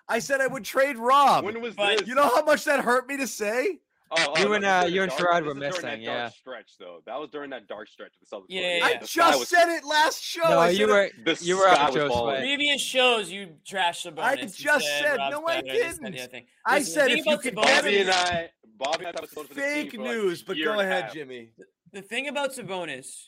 I 0.09 0.19
said 0.19 0.41
I 0.41 0.47
would 0.49 0.65
trade 0.65 0.97
Rob. 0.97 1.45
when 1.45 1.61
was 1.61 1.75
But 1.77 1.99
this? 2.01 2.09
you 2.09 2.15
know 2.15 2.29
how 2.29 2.43
much 2.43 2.65
that 2.65 2.81
hurt 2.81 3.07
me 3.09 3.19
to 3.19 3.27
say? 3.29 3.79
Oh, 4.13 4.17
oh, 4.37 4.39
You 4.41 4.45
no, 4.49 4.53
and, 4.55 4.65
this 4.65 4.69
uh, 4.85 4.87
you 4.91 5.03
and 5.03 5.11
dark- 5.11 5.23
Sherrod 5.23 5.39
this 5.41 5.47
were 5.47 5.55
missing, 5.55 5.83
that 5.83 6.01
yeah. 6.01 6.19
dark 6.23 6.33
stretch 6.35 6.71
though. 6.81 7.01
That 7.07 7.21
was 7.21 7.31
during 7.31 7.51
that 7.51 7.69
dark 7.69 7.87
stretch 7.89 8.13
of 8.21 8.29
the 8.29 8.37
Celtics. 8.37 8.47
Yeah, 8.49 8.61
were- 8.61 8.67
yeah, 8.79 8.85
I 8.85 8.91
yeah. 8.91 8.99
the 8.99 9.07
just 9.07 9.39
was- 9.39 9.49
said 9.49 9.69
it 9.69 9.85
last 9.85 10.23
show. 10.23 10.43
No, 10.49 10.59
I 10.59 10.71
you 10.71 10.89
were 10.89 11.11
The 11.25 11.39
you 11.43 11.57
were 11.57 11.63
sky 11.71 11.75
up 11.75 11.87
was 11.89 11.95
Joe's 11.95 12.13
falling. 12.13 12.35
way. 12.35 12.41
Previous 12.41 12.81
shows, 12.83 13.31
you 13.31 13.55
trashed 13.65 14.11
Sabonis. 14.13 14.23
I 14.23 14.37
just 14.37 14.59
said- 14.61 15.17
Rob's 15.19 15.31
no, 15.33 15.47
I 15.47 15.61
better, 15.63 15.73
this, 15.79 15.99
that, 15.99 16.03
the 16.03 16.11
didn't. 16.11 16.35
other. 16.35 16.43
I 16.67 16.79
Listen, 16.79 16.93
said 16.95 17.09
thing 17.09 17.19
if 17.19 17.27
you 17.27 17.39
could 17.39 17.55
Sabonis- 17.55 17.65
get 17.65 17.83
Bobby 17.83 17.99
and 18.01 18.11
I, 18.11 18.51
Bobby 18.79 19.07
I 19.07 19.13
thought 19.13 19.15
it 19.15 19.21
was 19.23 19.31
for 19.31 19.43
the 19.45 19.55
team 19.55 19.63
Fake 19.91 20.01
news, 20.01 20.43
but 20.43 20.57
go 20.63 20.81
ahead. 20.81 21.11
Jimmy. 21.13 21.51
the 21.93 22.03
thing 22.03 22.27
about 22.29 22.51
Sabonis 22.53 23.27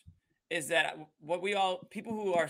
is 0.51 0.69
that 0.69 0.99
what 1.21 1.41
we 1.43 1.55
all 1.55 1.79
people 1.91 2.13
who 2.13 2.35
are 2.35 2.49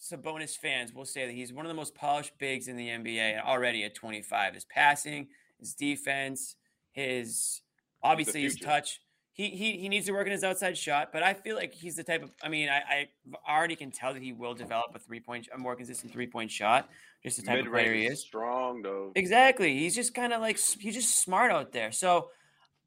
Sabonis 0.00 0.56
fans 0.56 0.92
will 0.94 1.04
say 1.04 1.26
that 1.26 1.32
he's 1.32 1.52
one 1.52 1.66
of 1.66 1.68
the 1.68 1.74
most 1.74 1.94
polished 1.94 2.32
bigs 2.38 2.68
in 2.68 2.76
the 2.76 2.88
NBA 2.88 3.18
and 3.34 3.40
already 3.42 3.84
at 3.84 3.94
25. 3.94 4.54
His 4.54 4.64
passing, 4.64 5.28
his 5.58 5.74
defense, 5.74 6.56
his 6.92 7.62
obviously 8.02 8.42
his 8.42 8.56
touch. 8.56 9.00
He, 9.32 9.48
he 9.50 9.78
he 9.78 9.88
needs 9.88 10.06
to 10.06 10.12
work 10.12 10.26
on 10.26 10.32
his 10.32 10.44
outside 10.44 10.76
shot, 10.76 11.10
but 11.12 11.22
I 11.22 11.32
feel 11.34 11.56
like 11.56 11.72
he's 11.72 11.96
the 11.96 12.04
type 12.04 12.22
of. 12.22 12.30
I 12.42 12.48
mean, 12.48 12.68
I, 12.68 13.08
I 13.46 13.50
already 13.50 13.76
can 13.76 13.90
tell 13.90 14.12
that 14.12 14.22
he 14.22 14.32
will 14.32 14.54
develop 14.54 14.94
a 14.94 14.98
three 14.98 15.20
point, 15.20 15.48
a 15.54 15.56
more 15.58 15.76
consistent 15.76 16.12
three 16.12 16.26
point 16.26 16.50
shot. 16.50 16.90
Just 17.22 17.36
the 17.38 17.42
type 17.42 17.56
Mid 17.56 17.66
of 17.66 17.72
player 17.72 17.90
range 17.92 18.00
he 18.00 18.06
is 18.06 18.18
is. 18.18 18.24
strong 18.24 18.82
though. 18.82 19.12
Exactly. 19.14 19.78
He's 19.78 19.94
just 19.94 20.14
kind 20.14 20.32
of 20.32 20.40
like 20.40 20.58
he's 20.58 20.94
just 20.94 21.22
smart 21.22 21.52
out 21.52 21.72
there. 21.72 21.92
So, 21.92 22.30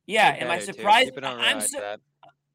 yeah, 0.05 0.33
Good 0.33 0.43
am 0.43 0.51
I 0.51 0.59
surprised? 0.59 1.09
People 1.15 1.21
don't 1.21 1.39
I- 1.39 1.43
I'm 1.43 1.47
realize 1.57 1.71
su- 1.71 1.79
that. 1.79 1.99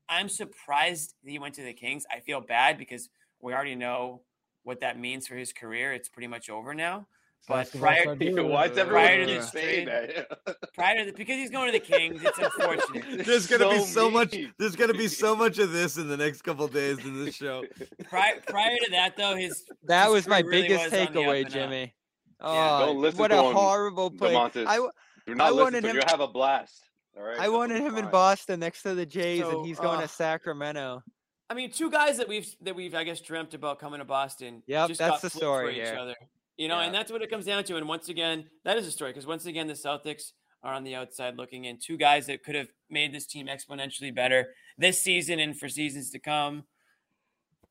I'm 0.08 0.28
surprised 0.28 1.14
that 1.24 1.30
he 1.30 1.38
went 1.38 1.54
to 1.56 1.62
the 1.62 1.72
Kings. 1.72 2.04
I 2.14 2.20
feel 2.20 2.40
bad 2.40 2.78
because 2.78 3.08
we 3.40 3.52
already 3.52 3.74
know 3.74 4.22
what 4.62 4.80
that 4.80 4.98
means 4.98 5.26
for 5.26 5.34
his 5.34 5.52
career. 5.52 5.92
It's 5.92 6.08
pretty 6.08 6.28
much 6.28 6.48
over 6.50 6.72
now. 6.74 7.06
But 7.46 7.54
Basketball 7.54 7.88
prior, 7.88 8.04
Siberia. 8.04 8.44
Why 8.46 8.64
is 8.66 8.70
Prior 8.72 9.18
to 9.18 9.26
keep 9.26 9.40
this 9.40 9.50
trade- 9.50 9.88
that? 9.88 10.56
prior 10.74 10.98
to 10.98 11.04
the, 11.06 11.12
because 11.16 11.36
he's 11.36 11.50
going 11.50 11.72
to 11.72 11.78
the 11.78 11.84
Kings, 11.84 12.20
it's 12.22 12.38
unfortunate. 12.38 13.24
There's 13.26 13.46
gonna 13.46 13.70
be 13.70 13.78
So 13.78 13.84
so 13.86 14.10
much. 14.10 14.36
There's 14.58 14.76
gonna 14.76 14.92
be 14.94 15.08
so 15.08 15.34
much 15.34 15.58
of 15.58 15.72
this 15.72 15.96
in 15.96 16.08
the 16.08 16.16
next 16.16 16.42
couple 16.42 16.68
days 16.68 16.98
in 17.04 17.24
this 17.24 17.34
show. 17.36 17.64
Prior, 18.10 18.34
prior 18.46 18.76
to 18.84 18.90
that, 18.90 19.16
though, 19.16 19.34
his 19.36 19.64
That 19.84 20.04
his 20.06 20.12
was 20.12 20.28
my 20.28 20.40
really 20.40 20.62
biggest 20.68 20.84
was 20.84 20.92
on 20.92 20.98
the 20.98 21.04
up 21.04 21.12
takeaway. 21.26 21.48
Jimmy. 21.50 21.94
Oh, 22.40 23.00
Don't 23.02 23.18
what 23.18 23.32
a 23.32 23.42
horrible 23.42 24.10
play. 24.10 24.32
Domantas. 24.34 24.66
I, 24.66 24.74
w- 24.76 24.90
Do 25.26 25.32
I 25.32 25.34
not 25.36 25.52
listen 25.54 25.64
wanted 25.64 25.80
to 25.80 25.88
him. 25.88 25.96
him- 25.96 26.02
You'll 26.02 26.10
have 26.10 26.20
a 26.20 26.28
blast. 26.28 26.82
All 27.16 27.22
right. 27.24 27.40
I 27.40 27.48
wanted 27.48 27.78
him 27.78 27.94
we're 27.94 28.00
in. 28.04 28.10
Boston 28.10 28.60
next 28.60 28.82
to 28.82 28.94
the 28.94 29.06
Jays, 29.06 29.40
So, 29.40 29.58
and 29.58 29.66
he's 29.66 29.78
going 29.80 29.98
uh, 29.98 30.02
to 30.02 30.08
Sacramento. 30.08 31.02
I 31.50 31.54
mean, 31.54 31.72
two 31.72 31.90
guys 31.90 32.18
that 32.18 32.28
we've 32.28 32.46
that 32.60 32.76
we've 32.76 32.94
I 32.94 33.04
guess 33.04 33.20
dreamt 33.20 33.54
about 33.54 33.78
coming 33.78 33.98
to 34.00 34.04
Boston. 34.04 34.62
Yep, 34.66 34.88
just 34.88 34.98
that's 34.98 35.10
got 35.12 35.22
the 35.22 35.30
flipped 35.30 35.42
story 35.42 35.80
each 35.80 35.88
here. 35.88 35.96
other. 35.98 36.14
You 36.58 36.68
know, 36.68 36.78
Yeah. 36.80 36.86
and 36.86 36.94
that's 36.94 37.10
what 37.10 37.22
it 37.22 37.30
comes 37.30 37.46
down 37.46 37.64
to. 37.64 37.76
And 37.76 37.88
once 37.88 38.08
again, 38.10 38.50
that 38.64 38.76
is 38.76 38.86
a 38.86 38.90
story 38.90 39.12
because 39.12 39.26
once 39.26 39.46
again, 39.46 39.66
the 39.68 39.72
Celtics 39.74 40.32
are 40.62 40.74
on 40.74 40.82
the 40.84 40.94
outside 40.96 41.36
looking 41.36 41.64
in. 41.64 41.78
Two 41.78 41.96
guys 41.96 42.26
that 42.26 42.42
could 42.42 42.56
have 42.56 42.68
made 42.90 43.14
this 43.14 43.26
team 43.26 43.46
exponentially 43.46 44.14
better 44.14 44.52
this 44.76 45.00
season 45.00 45.38
and 45.38 45.56
for 45.58 45.68
seasons 45.68 46.10
to 46.10 46.18
come. 46.18 46.64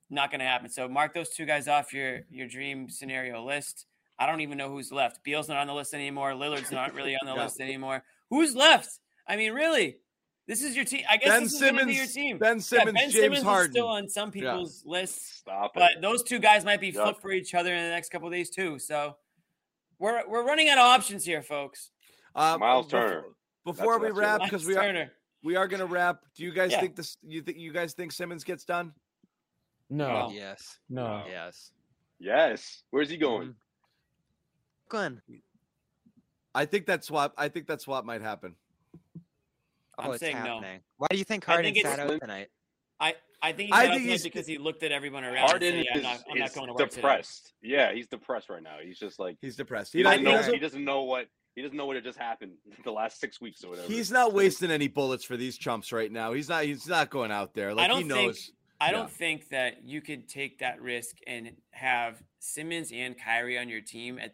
Not 0.09 0.31
going 0.31 0.39
to 0.39 0.45
happen. 0.45 0.69
So 0.69 0.87
mark 0.87 1.13
those 1.13 1.29
two 1.29 1.45
guys 1.45 1.67
off 1.67 1.93
your 1.93 2.21
your 2.29 2.47
dream 2.47 2.89
scenario 2.89 3.43
list. 3.45 3.85
I 4.17 4.25
don't 4.25 4.39
even 4.41 4.57
know 4.57 4.69
who's 4.69 4.91
left. 4.91 5.21
Beal's 5.23 5.49
not 5.49 5.57
on 5.57 5.67
the 5.67 5.73
list 5.73 5.93
anymore. 5.93 6.31
Lillard's 6.31 6.71
not 6.71 6.93
really 6.93 7.15
on 7.15 7.27
the 7.27 7.33
Yeah. 7.35 7.43
list 7.43 7.59
anymore. 7.59 8.03
Who's 8.29 8.55
left? 8.55 8.89
I 9.27 9.35
mean, 9.35 9.51
really, 9.53 9.97
this 10.47 10.63
is 10.63 10.75
your 10.75 10.85
team. 10.85 11.03
I 11.09 11.17
guess 11.17 11.29
Ben 11.29 11.43
this 11.43 11.53
is 11.53 11.61
going 11.61 11.75
to 11.77 11.85
be 11.85 11.93
your 11.93 12.05
team. 12.07 12.37
Ben 12.37 12.59
Simmons, 12.59 12.71
Yeah, 12.71 12.79
Simmons, 12.79 12.93
ben 12.95 13.09
James 13.11 13.13
Simmons 13.23 13.43
Harden. 13.43 13.69
is 13.69 13.73
still 13.73 13.87
on 13.87 14.07
some 14.09 14.31
people's 14.31 14.83
lists, 14.85 15.35
Stop 15.39 15.73
but 15.75 15.91
it. 15.93 16.01
those 16.01 16.23
two 16.23 16.39
guys 16.39 16.63
might 16.65 16.79
be 16.81 16.87
Yeah. 16.89 17.03
flipped 17.03 17.21
for 17.21 17.31
each 17.31 17.53
other 17.53 17.73
in 17.73 17.83
the 17.83 17.89
next 17.89 18.09
couple 18.09 18.27
of 18.27 18.33
days 18.33 18.49
too. 18.49 18.79
So 18.79 19.17
we're 19.99 20.27
we're 20.27 20.45
running 20.45 20.69
out 20.69 20.77
of 20.77 20.85
options 20.85 21.23
here, 21.25 21.41
folks. 21.41 21.91
Uh, 22.35 22.57
Miles 22.59 22.85
before- 22.87 22.99
Turner. 23.07 23.23
Before 23.65 23.85
That's- 23.99 24.01
we 24.01 24.07
that's 24.07 24.17
wrap, 24.17 24.41
because 24.43 24.63
Miles 24.63 24.67
we 24.67 24.75
are 24.77 24.83
Turner. 24.83 25.11
we 25.43 25.55
are 25.57 25.67
gonna 25.67 25.85
wrap. 25.85 26.21
Do 26.35 26.43
you 26.43 26.53
guys 26.53 26.71
Yeah. 26.71 26.79
think 26.81 26.95
this? 26.95 27.17
You 27.21 27.41
think 27.41 27.57
you 27.57 27.73
guys 27.73 27.93
think 27.93 28.11
Simmons 28.13 28.43
gets 28.43 28.63
done? 28.63 28.93
No, 29.89 30.07
No. 30.27 30.31
Yes. 30.31 30.79
no. 30.89 31.23
Yes. 31.27 31.71
Yes. 32.19 32.83
Where's 32.91 33.09
he 33.09 33.17
going? 33.17 33.55
Glenn. 34.89 35.21
I 36.55 36.65
think 36.65 36.85
that 36.87 37.03
swap. 37.03 37.33
I 37.37 37.49
think 37.49 37.67
that 37.67 37.81
swap 37.81 38.05
might 38.05 38.21
happen. 38.21 38.55
Oh, 39.97 40.03
I'm 40.03 40.11
it's 40.11 40.19
saying 40.19 40.37
no. 40.43 40.61
Why 40.97 41.07
do 41.09 41.17
you 41.17 41.23
think 41.23 41.47
I 41.49 41.53
Harden 41.53 41.73
think 41.73 41.85
sat 41.85 41.99
out 41.99 42.19
tonight? 42.21 42.47
I 42.99 43.15
I 43.41 43.51
think 43.51 43.67
he's 43.69 43.75
I 43.79 43.87
think 43.89 44.01
he's- 44.03 44.23
because 44.23 44.47
he 44.47 44.57
looked 44.57 44.83
at 44.83 44.91
everyone 44.91 45.23
around. 45.23 45.37
Harden 45.47 45.75
and 45.75 45.85
said, 45.93 45.95
yeah, 45.95 45.97
is, 45.99 46.05
I'm 46.05 46.11
not, 46.11 46.23
I'm 46.31 46.39
not 46.39 46.53
going 46.53 46.67
to 46.67 46.73
work 46.73 46.89
today. 46.89 46.95
depressed. 47.01 47.53
Yeah, 47.61 47.93
he's 47.93 48.07
depressed 48.07 48.49
right 48.49 48.63
now. 48.63 48.77
He's 48.83 48.97
just 48.99 49.19
like 49.19 49.37
He's 49.41 49.55
depressed. 49.55 49.93
he 49.93 49.99
He, 49.99 50.03
doesn't, 50.03 50.23
doesn't, 50.23 50.25
he, 50.25 50.31
know, 50.31 50.37
doesn't- 50.37 50.53
he 50.53 50.59
doesn't 50.59 50.83
know 50.85 51.03
what 51.03 51.27
he 51.55 51.61
doesn't 51.63 51.75
know 51.77 51.85
what 51.87 51.95
had 51.95 52.03
just 52.03 52.17
happened 52.19 52.53
the 52.83 52.91
last 52.91 53.19
six 53.19 53.39
weeks 53.41 53.63
or 53.63 53.69
whatever. 53.71 53.87
he's 53.87 54.11
not 54.11 54.33
wasting 54.33 54.69
any 54.71 54.87
bullets 54.87 55.23
for 55.23 55.37
these 55.37 55.57
chumps 55.57 55.91
right 55.91 56.11
now. 56.11 56.33
He's 56.33 56.49
not. 56.49 56.63
He's 56.63 56.87
not 56.87 57.09
going 57.09 57.31
out 57.31 57.53
there. 57.53 57.73
Like 57.73 57.87
don't 57.89 58.03
he 58.03 58.09
think- 58.09 58.27
knows. 58.27 58.51
I 58.79 58.91
don't 58.91 59.09
think 59.09 59.49
that 59.49 59.83
you 59.85 60.01
could 60.01 60.29
take 60.29 60.59
that 60.59 60.79
risk 60.83 61.15
and 61.25 61.53
have 61.71 62.21
Simmons 62.37 62.91
and 62.93 63.15
Kyrie 63.19 63.57
on 63.57 63.69
your 63.69 63.81
team 63.81 64.19
at 64.19 64.33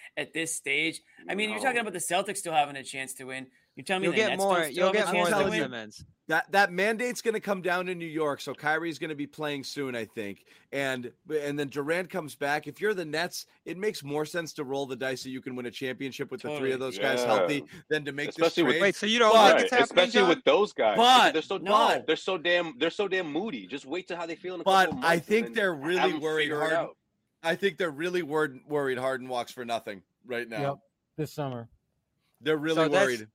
at 0.16 0.32
this 0.32 0.54
stage. 0.54 1.00
I 1.28 1.34
mean, 1.34 1.50
you're 1.50 1.58
talking 1.58 1.80
about 1.80 1.92
the 1.92 1.98
Celtics 1.98 2.36
still 2.36 2.52
having 2.52 2.76
a 2.76 2.84
chance 2.84 3.14
to 3.14 3.24
win. 3.24 3.48
You're 3.76 3.84
telling 3.84 4.02
me 4.02 4.06
You'll 4.08 4.12
the 4.12 4.16
get 4.16 4.28
Nets 4.30 4.42
more. 4.42 4.56
don't 4.56 4.64
still 4.72 4.76
You'll 4.76 4.86
have 4.86 4.94
get 5.06 5.14
more 5.14 5.24
to 5.24 5.30
than 5.30 5.38
telling 5.38 5.50
win? 5.52 5.58
you- 5.58 5.64
Simmons. 5.64 6.04
that 6.28 6.52
that 6.52 6.72
mandate's 6.72 7.22
going 7.22 7.34
to 7.34 7.40
come 7.40 7.62
down 7.62 7.88
in 7.88 7.98
New 7.98 8.04
York, 8.06 8.40
so 8.40 8.52
Kyrie's 8.52 8.98
going 8.98 9.08
to 9.10 9.14
be 9.16 9.26
playing 9.26 9.64
soon, 9.64 9.94
I 9.96 10.04
think. 10.04 10.44
And 10.72 11.10
and 11.42 11.58
then 11.58 11.68
Durant 11.68 12.10
comes 12.10 12.34
back. 12.34 12.66
If 12.66 12.80
you're 12.80 12.94
the 12.94 13.04
Nets, 13.04 13.46
it 13.64 13.78
makes 13.78 14.02
more 14.02 14.26
sense 14.26 14.52
to 14.54 14.64
roll 14.64 14.86
the 14.86 14.96
dice 14.96 15.22
so 15.22 15.28
you 15.28 15.40
can 15.40 15.54
win 15.56 15.66
a 15.66 15.70
championship 15.70 16.30
with 16.30 16.42
the 16.42 16.56
three 16.58 16.72
of 16.72 16.80
those 16.80 16.98
guys 16.98 17.22
healthy 17.24 17.64
than 17.88 18.04
to 18.04 18.12
make 18.12 18.28
Especially 18.30 18.48
this 18.48 18.66
with- 18.66 18.72
trade. 18.74 18.82
Wait, 18.82 18.94
so 18.96 19.06
you 19.06 19.18
don't 19.18 19.32
But- 19.32 19.52
think 19.52 19.62
it's 19.64 19.72
Right, 19.72 19.80
happening, 19.80 20.04
especially 20.04 20.20
John? 20.20 20.28
with 20.28 20.44
those 20.44 20.72
guys. 20.72 20.96
But- 20.96 21.32
they're 21.32 21.42
so 21.42 21.56
no. 21.56 22.04
they're 22.06 22.16
so 22.16 22.36
damn 22.38 22.78
they're 22.78 22.90
so 22.90 23.08
damn 23.08 23.32
moody. 23.32 23.66
Just 23.66 23.86
wait 23.86 24.06
till 24.08 24.16
how 24.16 24.26
they 24.26 24.36
feel 24.36 24.56
in 24.56 24.60
a 24.60 24.64
But 24.64 24.86
couple 24.86 24.98
of 24.98 25.04
I 25.04 25.08
months 25.14 25.18
and 25.18 25.26
think 25.26 25.54
they're 25.54 25.74
really 25.74 26.14
worried 26.14 26.42
figure 26.50 26.60
hard. 26.60 26.88
I 27.42 27.54
think 27.54 27.78
they're 27.78 27.90
really 27.90 28.22
worried 28.22 28.60
worried 28.68 28.98
Harden 28.98 29.26
walks 29.28 29.52
for 29.52 29.64
nothing 29.64 30.02
right 30.26 30.46
now. 30.48 30.60
Yep. 30.60 30.78
This 31.16 31.32
summer. 31.32 31.68
They're 32.42 32.56
really 32.58 32.76
So 32.76 32.88
that's- 32.88 33.06
worried. 33.06 33.28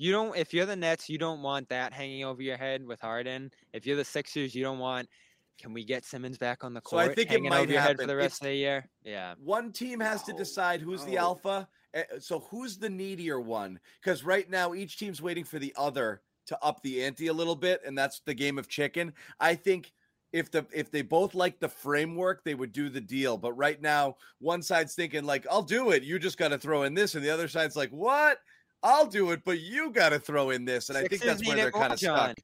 You 0.00 0.12
don't. 0.12 0.34
If 0.34 0.54
you're 0.54 0.64
the 0.64 0.76
Nets, 0.76 1.10
you 1.10 1.18
don't 1.18 1.42
want 1.42 1.68
that 1.68 1.92
hanging 1.92 2.24
over 2.24 2.40
your 2.40 2.56
head 2.56 2.86
with 2.86 3.02
Harden. 3.02 3.50
If 3.74 3.86
you're 3.86 3.96
the 3.98 4.04
Sixers, 4.04 4.54
you 4.54 4.62
don't 4.62 4.78
want. 4.78 5.10
Can 5.58 5.74
we 5.74 5.84
get 5.84 6.06
Simmons 6.06 6.38
back 6.38 6.64
on 6.64 6.72
the 6.72 6.80
court? 6.80 7.02
So 7.02 7.08
court? 7.08 7.10
I 7.12 7.14
think 7.14 7.32
it 7.32 7.42
might 7.50 7.60
over 7.60 7.70
your 7.72 7.82
head 7.82 8.00
for 8.00 8.06
the 8.06 8.16
rest 8.16 8.38
It's- 8.38 8.40
of 8.40 8.44
the 8.46 8.54
year. 8.54 8.88
Yeah. 9.04 9.34
One 9.38 9.72
team 9.72 10.00
has 10.00 10.22
to 10.22 10.32
decide 10.32 10.80
who's 10.80 11.04
the 11.04 11.18
alpha. 11.18 11.68
eh, 11.92 12.04
So 12.18 12.38
who's 12.40 12.78
the 12.78 12.88
needier 12.88 13.40
one? 13.40 13.78
Because 14.00 14.24
right 14.24 14.48
now 14.48 14.72
each 14.72 14.96
team's 14.96 15.20
waiting 15.20 15.44
for 15.44 15.58
the 15.58 15.74
other 15.76 16.22
to 16.46 16.58
up 16.64 16.80
the 16.82 17.04
ante 17.04 17.26
a 17.26 17.32
little 17.34 17.54
bit, 17.54 17.82
and 17.84 17.98
that's 17.98 18.20
the 18.20 18.32
game 18.32 18.58
of 18.58 18.68
chicken. 18.68 19.12
I 19.38 19.54
think 19.54 19.92
if 20.32 20.50
the 20.50 20.64
if 20.72 20.90
they 20.90 21.02
both 21.02 21.34
like 21.34 21.60
the 21.60 21.68
framework, 21.68 22.42
they 22.42 22.54
would 22.54 22.72
do 22.72 22.88
the 22.88 23.02
deal. 23.02 23.36
But 23.36 23.52
right 23.52 23.82
now, 23.82 24.16
one 24.38 24.62
side's 24.62 24.94
thinking 24.94 25.24
like, 25.24 25.46
"I'll 25.50 25.60
do 25.60 25.90
it. 25.90 26.04
You 26.04 26.18
just 26.18 26.38
got 26.38 26.48
to 26.48 26.58
throw 26.58 26.84
in 26.84 26.94
this," 26.94 27.14
and 27.16 27.22
the 27.22 27.28
other 27.30 27.48
side's 27.48 27.76
like, 27.76 27.90
"What? 27.90 28.38
I'll 28.82 29.06
do 29.06 29.30
it, 29.32 29.42
but 29.44 29.60
you 29.60 29.90
got 29.92 30.10
to 30.10 30.18
throw 30.18 30.50
in 30.50 30.64
this." 30.64 30.88
And 30.88 30.98
I 30.98 31.06
think 31.06 31.22
that's 31.22 31.44
where 31.46 31.56
they're 31.56 31.70
kind 31.72 31.92
of 31.92 31.98
stuck. 31.98 32.36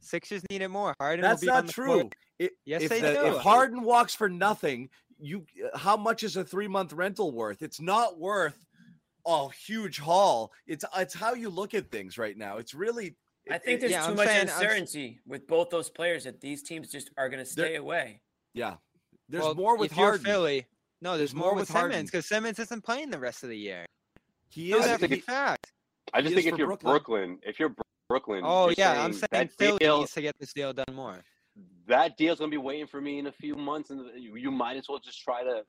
Sixers 0.00 0.42
need 0.50 0.62
it 0.62 0.68
more. 0.68 0.94
Harden 1.00 1.22
That's 1.22 1.40
will 1.42 1.46
be 1.46 1.50
on 1.50 1.54
not 1.56 1.66
the 1.66 1.72
true. 1.72 2.10
It, 2.38 2.52
Yes, 2.64 2.82
if 2.82 2.90
they 2.90 3.00
the- 3.00 3.12
do. 3.14 3.26
If 3.36 3.36
Harden 3.38 3.82
walks 3.82 4.14
for 4.14 4.28
nothing, 4.28 4.88
you 5.18 5.44
how 5.74 5.96
much 5.96 6.22
is 6.22 6.36
a 6.36 6.44
three 6.44 6.68
month 6.68 6.92
rental 6.92 7.32
worth? 7.32 7.62
It's 7.62 7.80
not 7.80 8.18
worth 8.18 8.56
a 9.26 9.48
huge 9.50 9.98
haul. 9.98 10.52
It's 10.66 10.84
it's 10.96 11.14
how 11.14 11.34
you 11.34 11.48
look 11.48 11.74
at 11.74 11.90
things 11.90 12.18
right 12.18 12.36
now. 12.36 12.58
It's 12.58 12.74
really. 12.74 13.16
I 13.50 13.58
think 13.58 13.80
there's 13.80 13.92
Yeah, 13.92 14.02
too 14.02 14.10
I'm 14.10 14.16
much 14.16 14.26
saying- 14.26 14.48
I'm 14.50 14.54
uncertainty 14.60 15.20
with 15.26 15.46
both 15.46 15.70
those 15.70 15.88
players 15.88 16.24
that 16.24 16.40
these 16.40 16.62
teams 16.62 16.90
just 16.90 17.10
are 17.16 17.28
going 17.28 17.42
to 17.44 17.48
stay 17.50 17.76
away. 17.76 18.20
yeah. 18.54 18.76
There's 19.28 19.42
Well, 19.42 19.54
more 19.56 19.76
with 19.76 19.90
if 19.92 19.96
Harden. 19.96 20.24
Philly. 20.24 20.66
No, 21.00 21.16
there's, 21.16 21.30
There's 21.30 21.34
more, 21.34 21.46
more 21.48 21.54
with, 21.56 21.68
with 21.68 21.76
Simmons 21.78 22.10
because 22.10 22.26
Simmons 22.26 22.58
isn't 22.60 22.82
playing 22.84 23.10
the 23.10 23.18
rest 23.18 23.42
of 23.42 23.48
the 23.48 23.58
year. 23.58 23.86
He 24.50 24.72
is. 24.72 24.84
I 24.84 24.96
that 24.96 25.00
just 25.00 25.10
for 25.10 25.14
a 25.14 25.20
fact. 25.20 25.72
I 26.14 26.22
just 26.22 26.34
think 26.34 26.46
if 26.46 26.58
you're 26.58 26.66
Brooklyn. 26.68 26.90
Brooklyn. 26.92 27.38
if 27.42 27.58
you're 27.58 27.74
Brooklyn, 28.08 28.42
Oh 28.44 28.66
you're 28.66 28.74
yeah, 28.78 29.02
I'm 29.02 29.12
saying 29.12 29.28
that 29.32 29.52
Philly 29.52 29.78
deal, 29.78 29.98
needs 29.98 30.12
to 30.12 30.22
get 30.22 30.38
this 30.38 30.52
deal 30.52 30.72
done 30.72 30.94
more. 30.94 31.22
that 31.88 32.16
deal's 32.16 32.38
gonna 32.38 32.50
be 32.50 32.56
waiting 32.56 32.86
for 32.86 33.00
me 33.00 33.18
in 33.18 33.26
a 33.26 33.32
few 33.32 33.54
months, 33.56 33.90
and 33.90 34.00
you, 34.16 34.36
you 34.36 34.50
might 34.50 34.76
as 34.76 34.88
well 34.88 34.98
just 34.98 35.20
try 35.22 35.42
to 35.42 35.62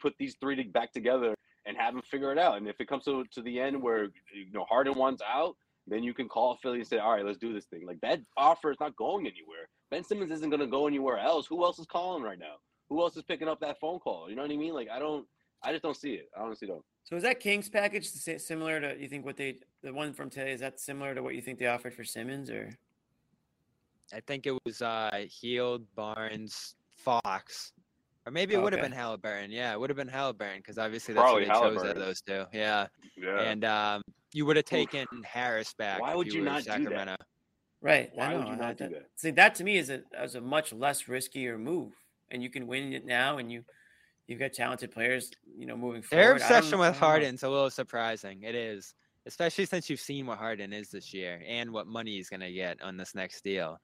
put 0.00 0.14
these 0.18 0.36
three 0.40 0.62
back 0.64 0.92
together 0.92 1.34
and 1.66 1.76
have 1.76 1.94
them 1.94 2.02
figure 2.02 2.32
it 2.32 2.38
out. 2.38 2.56
And 2.56 2.66
if 2.66 2.80
it 2.80 2.88
comes 2.88 3.04
to 3.04 3.24
to 3.32 3.42
the 3.42 3.60
end 3.60 3.80
where 3.80 4.04
you 4.34 4.52
know 4.52 4.64
Harden 4.68 4.94
wants 4.94 5.22
out, 5.26 5.56
then 5.86 6.02
you 6.02 6.14
can 6.14 6.28
call 6.28 6.56
Philly 6.62 6.78
and 6.78 6.86
say, 6.86 6.98
"All 6.98 7.12
right, 7.12 7.24
let's 7.24 7.38
do 7.38 7.52
this 7.52 7.66
thing." 7.66 7.86
Like 7.86 8.00
that 8.00 8.20
offer 8.36 8.70
is 8.70 8.80
not 8.80 8.96
going 8.96 9.26
anywhere. 9.26 9.68
Ben 9.90 10.02
Simmons 10.04 10.30
isn't 10.32 10.50
gonna 10.50 10.66
go 10.66 10.86
anywhere 10.86 11.18
else. 11.18 11.46
Who 11.46 11.62
else 11.64 11.78
is 11.78 11.86
calling 11.86 12.22
right 12.22 12.38
now? 12.38 12.54
Who 12.88 13.00
else 13.00 13.16
is 13.16 13.22
picking 13.22 13.48
up 13.48 13.60
that 13.60 13.78
phone 13.80 13.98
call? 14.00 14.28
You 14.30 14.36
know 14.36 14.42
what 14.42 14.50
I 14.50 14.56
mean? 14.56 14.74
Like 14.74 14.88
I 14.90 14.98
don't, 14.98 15.26
I 15.62 15.72
just 15.72 15.82
don't 15.82 15.96
see 15.96 16.14
it. 16.14 16.28
I 16.36 16.42
honestly 16.42 16.66
don't. 16.68 16.84
So 17.04 17.16
is 17.16 17.22
that 17.24 17.40
Kings 17.40 17.68
package 17.68 18.06
similar 18.08 18.80
to 18.80 18.96
you 19.00 19.08
think 19.08 19.24
what 19.24 19.36
they 19.36 19.56
the 19.82 19.92
one 19.92 20.12
from 20.12 20.30
today 20.30 20.52
is 20.52 20.60
that 20.60 20.80
similar 20.80 21.14
to 21.14 21.22
what 21.22 21.34
you 21.34 21.42
think 21.42 21.58
they 21.58 21.66
offered 21.66 21.94
for 21.94 22.04
Simmons 22.04 22.50
or 22.50 22.70
I 24.14 24.20
think 24.20 24.46
it 24.46 24.56
was 24.64 24.82
uh 24.82 25.24
Hield, 25.28 25.84
Barnes, 25.94 26.74
Fox. 26.96 27.72
Or 28.24 28.30
maybe 28.30 28.54
it 28.54 28.62
would 28.62 28.72
have 28.72 28.82
been 28.82 28.92
Halliburton. 28.92 29.50
Yeah, 29.50 29.72
it 29.72 29.80
would 29.80 29.90
have 29.90 29.96
been 29.96 30.06
Halliburton 30.06 30.58
because 30.58 30.78
obviously 30.78 31.14
that's 31.14 31.24
Probably 31.24 31.48
what 31.48 31.54
they 31.54 31.60
chose 31.76 31.84
out 31.84 31.96
of 31.96 32.02
those 32.04 32.20
two. 32.20 32.44
Yeah. 32.52 32.86
Yeah. 33.16 33.40
And 33.40 33.64
um 33.64 34.02
you 34.32 34.46
would 34.46 34.56
have 34.56 34.64
taken 34.64 35.06
Harris 35.24 35.74
back. 35.74 36.00
Why 36.00 36.10
if 36.12 36.16
would 36.16 36.32
you 36.32 36.40
were 36.40 36.46
not 36.46 36.62
do 36.62 36.70
that? 36.70 36.78
Sacramento. 36.82 37.16
right? 37.80 38.10
Why 38.14 38.32
I 38.32 38.36
would 38.36 38.46
you 38.46 38.52
I- 38.54 38.56
not 38.56 38.76
do 38.76 38.84
that- 38.84 38.92
that? 38.92 39.08
See, 39.16 39.30
that 39.32 39.54
to 39.56 39.64
me 39.64 39.76
is 39.78 39.90
a 39.90 40.02
is 40.22 40.34
a 40.36 40.40
much 40.40 40.72
less 40.72 41.04
riskier 41.04 41.58
move, 41.58 41.92
and 42.30 42.42
you 42.42 42.48
can 42.50 42.66
win 42.66 42.92
it 42.92 43.04
now, 43.04 43.38
and 43.38 43.50
you 43.50 43.64
you've 44.28 44.38
got 44.38 44.52
talented 44.52 44.90
players, 44.92 45.32
you 45.58 45.66
know, 45.66 45.76
moving 45.76 46.02
Their 46.02 46.08
forward. 46.08 46.40
Their 46.40 46.48
don't- 46.48 46.58
obsession 46.58 46.78
with. 46.78 46.96
Harden's 46.96 47.42
a 47.42 47.48
little 47.48 47.70
surprising. 47.70 48.42
It 48.44 48.54
is. 48.54 48.94
Especially 49.26 49.66
since 49.66 49.88
you've 49.88 50.00
seen 50.00 50.26
what 50.26 50.38
Harden 50.38 50.72
is 50.72 50.90
this 50.90 51.14
year 51.14 51.42
and 51.46 51.70
what 51.72 51.86
money 51.86 52.12
he's 52.12 52.28
gonna 52.28 52.50
get 52.50 52.82
on 52.82 52.96
this 52.96 53.14
next 53.14 53.44
deal. 53.44 53.78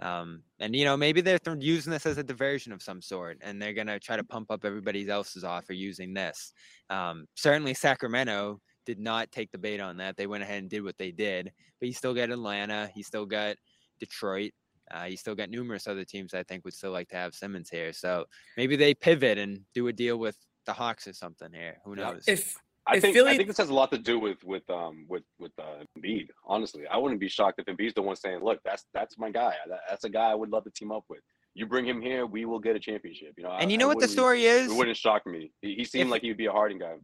Um, 0.00 0.42
and 0.58 0.74
you 0.74 0.84
know, 0.84 0.96
maybe 0.96 1.20
they're 1.20 1.38
th- 1.38 1.58
using 1.60 1.92
this 1.92 2.06
as 2.06 2.18
a 2.18 2.24
diversion 2.24 2.72
of 2.72 2.82
some 2.82 3.02
sort, 3.02 3.38
and 3.42 3.60
they're 3.60 3.74
gonna 3.74 4.00
try 4.00 4.16
to 4.16 4.24
pump 4.24 4.50
up 4.50 4.64
everybody 4.64 5.08
else's 5.08 5.44
offer 5.44 5.72
using 5.74 6.14
this. 6.14 6.52
Um, 6.88 7.26
certainly, 7.34 7.74
Sacramento 7.74 8.60
did 8.86 8.98
not 8.98 9.30
take 9.30 9.52
the 9.52 9.58
bait 9.58 9.80
on 9.80 9.98
that. 9.98 10.16
They 10.16 10.26
went 10.26 10.42
ahead 10.42 10.58
and 10.58 10.70
did 10.70 10.82
what 10.82 10.96
they 10.98 11.12
did, 11.12 11.52
but 11.78 11.86
you 11.86 11.92
still 11.92 12.14
got 12.14 12.30
Atlanta, 12.30 12.90
you 12.96 13.02
still 13.02 13.26
got 13.26 13.56
Detroit, 13.98 14.52
uh, 14.90 15.04
you 15.04 15.16
still 15.16 15.34
got 15.34 15.50
numerous 15.50 15.86
other 15.86 16.04
teams. 16.04 16.34
I 16.34 16.42
think 16.42 16.64
would 16.64 16.74
still 16.74 16.90
like 16.92 17.08
to 17.10 17.16
have 17.16 17.34
Simmons 17.34 17.70
here. 17.70 17.92
So 17.92 18.24
maybe 18.56 18.76
they 18.76 18.94
pivot 18.94 19.38
and 19.38 19.60
do 19.74 19.86
a 19.88 19.92
deal 19.92 20.16
with 20.16 20.36
the 20.66 20.72
Hawks 20.72 21.06
or 21.06 21.12
something 21.12 21.52
here. 21.52 21.78
Who 21.84 21.94
knows? 21.94 22.24
If 22.26 22.56
I 22.90 22.96
If 22.96 23.02
think 23.02 23.14
Philly- 23.14 23.32
I 23.32 23.36
think 23.36 23.48
this 23.48 23.58
has 23.58 23.68
a 23.68 23.74
lot 23.74 23.90
to 23.92 23.98
do 23.98 24.18
with 24.18 24.42
with 24.44 24.68
um 24.68 25.06
with 25.08 25.22
with 25.38 25.52
uh, 25.58 25.84
Embiid. 25.98 26.28
Honestly, 26.44 26.86
I 26.90 26.96
wouldn't 26.96 27.20
be 27.20 27.28
shocked 27.28 27.60
if 27.60 27.66
Embiid's 27.66 27.94
the 27.94 28.02
one 28.02 28.16
saying, 28.16 28.40
"Look, 28.42 28.60
that's 28.64 28.84
that's 28.92 29.16
my 29.18 29.30
guy. 29.30 29.54
That, 29.68 29.80
that's 29.88 30.04
a 30.04 30.08
guy 30.08 30.30
I 30.30 30.34
would 30.34 30.50
love 30.50 30.64
to 30.64 30.70
team 30.70 30.90
up 30.90 31.04
with. 31.08 31.20
You 31.54 31.66
bring 31.66 31.84
him 31.86 32.00
here, 32.00 32.26
we 32.26 32.44
will 32.44 32.58
get 32.58 32.74
a 32.76 32.80
championship." 32.80 33.34
You 33.36 33.44
know, 33.44 33.50
I- 33.50 33.60
and 33.60 33.70
you 33.70 33.76
I 33.76 33.80
know 33.80 33.88
what 33.88 34.00
the 34.00 34.08
story 34.08 34.44
is? 34.44 34.70
It 34.72 34.74
wouldn't 34.76 34.96
shock 34.96 35.24
me. 35.26 35.52
He, 35.62 35.74
he 35.76 35.84
seemed 35.84 36.06
If- 36.08 36.10
like 36.10 36.22
he'd 36.22 36.36
be 36.36 36.46
a 36.46 36.52
Harden 36.52 36.78
guy. 36.78 36.94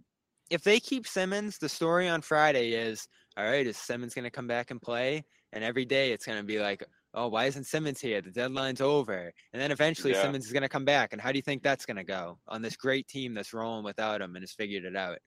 if 0.50 0.62
they 0.62 0.80
keep 0.80 1.06
Simmons, 1.06 1.58
the 1.58 1.68
story 1.68 2.08
on 2.08 2.20
Friday 2.22 2.72
is 2.72 3.06
all 3.36 3.44
right, 3.44 3.66
is 3.66 3.76
Simmons 3.76 4.14
going 4.14 4.24
to 4.24 4.30
come 4.30 4.46
back 4.46 4.70
and 4.70 4.80
play? 4.80 5.24
And 5.52 5.62
every 5.62 5.84
day 5.84 6.12
it's 6.12 6.24
going 6.26 6.38
to 6.38 6.44
be 6.44 6.58
like, 6.58 6.82
oh, 7.14 7.28
why 7.28 7.44
isn't 7.46 7.64
Simmons 7.64 8.00
here? 8.00 8.20
The 8.22 8.30
deadline's 8.30 8.80
over. 8.80 9.30
And 9.52 9.60
then 9.62 9.70
eventually 9.70 10.12
Yeah. 10.12 10.22
Simmons 10.22 10.46
is 10.46 10.52
going 10.52 10.62
to 10.62 10.68
come 10.70 10.84
back. 10.86 11.12
And 11.12 11.20
how 11.20 11.32
do 11.32 11.38
you 11.38 11.42
think 11.42 11.62
that's 11.62 11.84
going 11.86 11.96
to 11.98 12.04
go 12.04 12.38
on 12.48 12.62
this 12.62 12.76
great 12.76 13.06
team 13.08 13.34
that's 13.34 13.52
rolling 13.52 13.84
without 13.84 14.20
him 14.22 14.36
and 14.36 14.42
has 14.42 14.52
figured 14.52 14.84
it 14.84 14.96
out? 14.96 15.18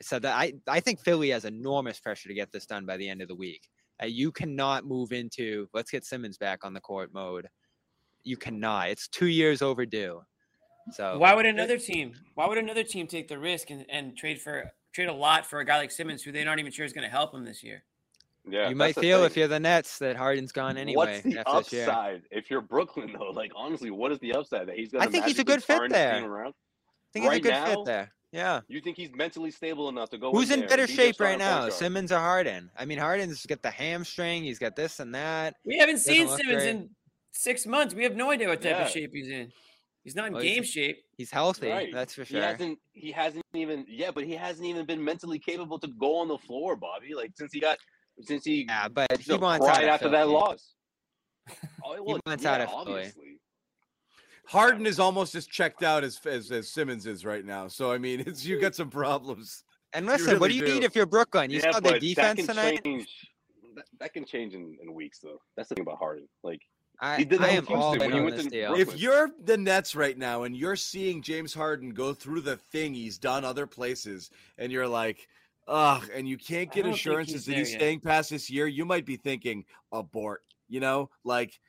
So 0.00 0.18
that 0.18 0.36
I, 0.36 0.52
I 0.68 0.80
think 0.80 1.00
Philly 1.00 1.30
has 1.30 1.44
enormous 1.44 1.98
pressure 1.98 2.28
to 2.28 2.34
get 2.34 2.52
this 2.52 2.66
done 2.66 2.84
by 2.84 2.96
the 2.96 3.08
end 3.08 3.22
of 3.22 3.28
the 3.28 3.34
week. 3.34 3.68
Uh, 4.02 4.06
you 4.06 4.30
cannot 4.30 4.84
move 4.84 5.12
into 5.12 5.68
let's 5.72 5.90
get 5.90 6.04
Simmons 6.04 6.36
back 6.36 6.64
on 6.64 6.74
the 6.74 6.80
court 6.80 7.14
mode. 7.14 7.48
You 8.24 8.36
cannot. 8.36 8.90
It's 8.90 9.08
two 9.08 9.28
years 9.28 9.62
overdue. 9.62 10.20
So 10.92 11.18
why 11.18 11.34
would 11.34 11.46
another 11.46 11.78
team? 11.78 12.12
Why 12.34 12.46
would 12.46 12.58
another 12.58 12.84
team 12.84 13.06
take 13.06 13.28
the 13.28 13.38
risk 13.38 13.70
and, 13.70 13.86
and 13.88 14.16
trade 14.16 14.40
for 14.40 14.70
trade 14.92 15.08
a 15.08 15.12
lot 15.12 15.46
for 15.46 15.60
a 15.60 15.64
guy 15.64 15.78
like 15.78 15.90
Simmons, 15.90 16.22
who 16.22 16.30
they're 16.30 16.44
not 16.44 16.58
even 16.58 16.70
sure 16.70 16.84
is 16.84 16.92
going 16.92 17.04
to 17.04 17.10
help 17.10 17.32
them 17.32 17.44
this 17.44 17.62
year? 17.62 17.82
Yeah, 18.48 18.68
you 18.68 18.76
that's 18.76 18.96
might 18.96 19.00
feel 19.00 19.24
if 19.24 19.36
you're 19.36 19.48
the 19.48 19.58
Nets 19.58 19.98
that 19.98 20.14
Harden's 20.14 20.52
gone 20.52 20.76
anyway 20.76 21.20
What's 21.22 21.22
the 21.22 21.48
after 21.48 21.76
year. 21.76 21.88
upside 21.88 22.22
if 22.30 22.48
you're 22.48 22.60
Brooklyn 22.60 23.12
though? 23.18 23.30
Like 23.30 23.50
honestly, 23.56 23.90
what 23.90 24.12
is 24.12 24.20
the 24.20 24.34
upside 24.34 24.68
that 24.68 24.76
he's 24.76 24.92
gonna? 24.92 25.04
I 25.04 25.08
think 25.08 25.24
he's 25.24 25.38
a 25.40 25.44
good 25.44 25.64
fit 25.64 25.90
there. 25.90 26.24
Around? 26.24 26.48
I 26.48 27.12
think 27.12 27.24
he's 27.24 27.38
a 27.38 27.40
good 27.40 27.50
now, 27.50 27.66
fit 27.66 27.84
there. 27.86 28.12
Yeah. 28.32 28.60
You 28.68 28.80
think 28.80 28.96
he's 28.96 29.10
mentally 29.14 29.50
stable 29.50 29.88
enough 29.88 30.10
to 30.10 30.18
go? 30.18 30.30
Who's 30.32 30.50
in 30.50 30.60
there 30.60 30.68
better 30.68 30.86
be 30.86 30.92
shape 30.94 31.20
right 31.20 31.38
now, 31.38 31.60
guard? 31.60 31.72
Simmons 31.72 32.12
or 32.12 32.18
Harden? 32.18 32.70
I 32.76 32.84
mean, 32.84 32.98
Harden's 32.98 33.46
got 33.46 33.62
the 33.62 33.70
hamstring. 33.70 34.42
He's 34.44 34.58
got 34.58 34.76
this 34.76 35.00
and 35.00 35.14
that. 35.14 35.54
We 35.64 35.78
haven't 35.78 35.98
seen 35.98 36.26
Simmons 36.28 36.62
great. 36.62 36.68
in 36.68 36.90
six 37.32 37.66
months. 37.66 37.94
We 37.94 38.02
have 38.04 38.16
no 38.16 38.30
idea 38.30 38.48
what 38.48 38.60
type 38.60 38.76
Yeah. 38.76 38.84
of 38.84 38.90
shape 38.90 39.10
he's 39.14 39.28
in. 39.28 39.52
He's 40.04 40.14
not 40.14 40.26
in 40.28 40.34
Well, 40.34 40.42
he's- 40.42 40.54
game 40.54 40.64
shape. 40.64 41.04
He's 41.16 41.30
healthy. 41.30 41.68
Right. 41.68 41.88
That's 41.92 42.14
for 42.14 42.24
sure. 42.24 42.36
He 42.38 42.42
sure. 42.42 42.52
hasn't. 42.52 42.78
He 42.92 43.10
hasn't 43.12 43.44
even. 43.54 43.86
Yeah, 43.88 44.10
but 44.10 44.24
he 44.24 44.32
hasn't 44.34 44.66
even 44.66 44.86
been 44.86 45.02
mentally 45.02 45.38
capable 45.38 45.78
to 45.80 45.88
go 45.88 46.16
on 46.18 46.28
the 46.28 46.38
floor, 46.38 46.76
Bobby. 46.76 47.14
Like 47.14 47.32
since 47.36 47.52
he 47.52 47.60
got, 47.60 47.78
since 48.20 48.44
he 48.44 48.66
Yeah, 48.68 48.88
but 48.88 49.06
you 49.12 49.18
he 49.24 49.32
know, 49.32 49.38
wants 49.38 49.66
out 49.66 49.74
cried 49.76 49.84
of 49.84 49.90
after 49.90 50.08
that 50.10 50.28
loss. 50.28 50.74
Oh, 51.84 52.02
well, 52.02 52.18
wants 52.26 52.42
yeah, 52.42 52.52
out 52.54 52.60
of 52.62 52.68
Philly. 52.70 52.80
obviously. 52.98 53.25
Harden 54.46 54.86
is 54.86 54.98
almost 55.00 55.34
as 55.34 55.46
checked 55.46 55.82
out 55.82 56.04
as, 56.04 56.20
as 56.24 56.50
as 56.50 56.68
Simmons 56.68 57.06
is 57.06 57.24
right 57.24 57.44
now. 57.44 57.68
So 57.68 57.92
I 57.92 57.98
mean, 57.98 58.20
it's 58.26 58.44
you 58.44 58.60
got 58.60 58.74
some 58.74 58.90
problems. 58.90 59.64
And 59.92 60.06
You 60.06 60.12
listen, 60.12 60.38
what 60.38 60.50
do 60.50 60.58
really 60.58 60.68
you 60.74 60.80
need 60.80 60.84
if 60.84 60.94
you're 60.94 61.06
Brooklyn? 61.06 61.50
You 61.50 61.60
yeah, 61.60 61.72
saw 61.72 61.80
their 61.80 61.92
but 61.92 62.00
defense 62.00 62.46
that 62.46 62.54
tonight. 62.54 62.84
change. 62.84 63.08
That, 63.74 63.84
that 64.00 64.12
can 64.14 64.24
change 64.24 64.54
in, 64.54 64.76
in 64.82 64.94
weeks, 64.94 65.18
though. 65.18 65.40
That's 65.56 65.68
the 65.68 65.74
thing 65.74 65.82
about 65.82 65.98
Harden. 65.98 66.28
Like 66.42 66.60
I, 67.00 67.16
He 67.18 67.24
did 67.24 67.40
that 67.40 67.50
I 67.50 67.52
am 67.52 67.66
all 67.68 67.96
when 67.96 68.12
he 68.12 68.20
went 68.20 68.36
this 68.36 68.44
to 68.44 68.50
deal. 68.50 68.74
If 68.74 68.98
you're 68.98 69.30
the 69.44 69.56
Nets 69.56 69.94
right 69.94 70.16
now 70.16 70.44
and 70.44 70.56
you're 70.56 70.76
seeing 70.76 71.22
James 71.22 71.52
Harden 71.52 71.90
go 71.90 72.14
through 72.14 72.40
the 72.40 72.56
thing 72.56 72.94
he's 72.94 73.18
done 73.18 73.44
other 73.44 73.66
places, 73.66 74.30
and 74.58 74.72
you're 74.72 74.88
like, 74.88 75.28
ugh, 75.68 76.08
and 76.14 76.28
you 76.28 76.38
can't 76.38 76.72
get 76.72 76.86
assurances 76.86 77.34
he's 77.34 77.44
that 77.46 77.50
there 77.52 77.58
he's 77.58 77.70
yet. 77.72 77.80
staying 77.80 78.00
past 78.00 78.30
this 78.30 78.48
year, 78.48 78.66
you 78.66 78.84
might 78.84 79.04
be 79.04 79.16
thinking 79.16 79.64
abort. 79.92 80.42
You 80.68 80.80
know, 80.80 81.10
like 81.22 81.60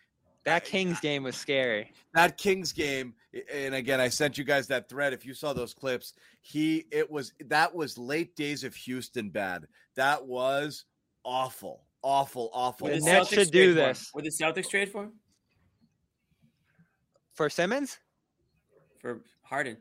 that 0.47 0.63
Kings 0.63 0.99
game 1.01 1.23
was 1.23 1.35
scary. 1.35 1.91
that 2.13 2.37
Kings 2.37 2.71
game, 2.71 3.13
and 3.53 3.75
again, 3.75 3.99
I 3.99 4.07
sent 4.07 4.37
you 4.37 4.45
guys 4.45 4.65
that 4.67 4.87
thread. 4.87 5.11
If 5.11 5.25
you 5.25 5.33
saw 5.33 5.51
those 5.51 5.73
clips, 5.73 6.13
he 6.41 6.85
it 6.89 7.11
was 7.11 7.33
that 7.45 7.75
was 7.75 7.97
late 7.97 8.35
days 8.35 8.63
of 8.63 8.73
Houston 8.73 9.29
bad. 9.29 9.67
That 9.95 10.25
was 10.25 10.85
awful, 11.25 11.83
awful, 12.01 12.49
awful. 12.53 12.87
Would 12.87 12.95
The 12.95 12.99
the 13.01 13.05
Nets 13.05 13.29
Celtics 13.29 13.33
should 13.33 13.51
do 13.51 13.73
trade 13.73 13.75
for 13.75 13.81
him? 13.81 13.87
this. 13.89 14.11
Would 14.15 14.23
the 14.23 14.29
Celtics 14.31 14.69
trade 14.69 14.89
for 14.89 15.03
him? 15.03 15.13
For 17.33 17.49
Simmons? 17.49 17.99
For 18.99 19.21
Harden? 19.43 19.77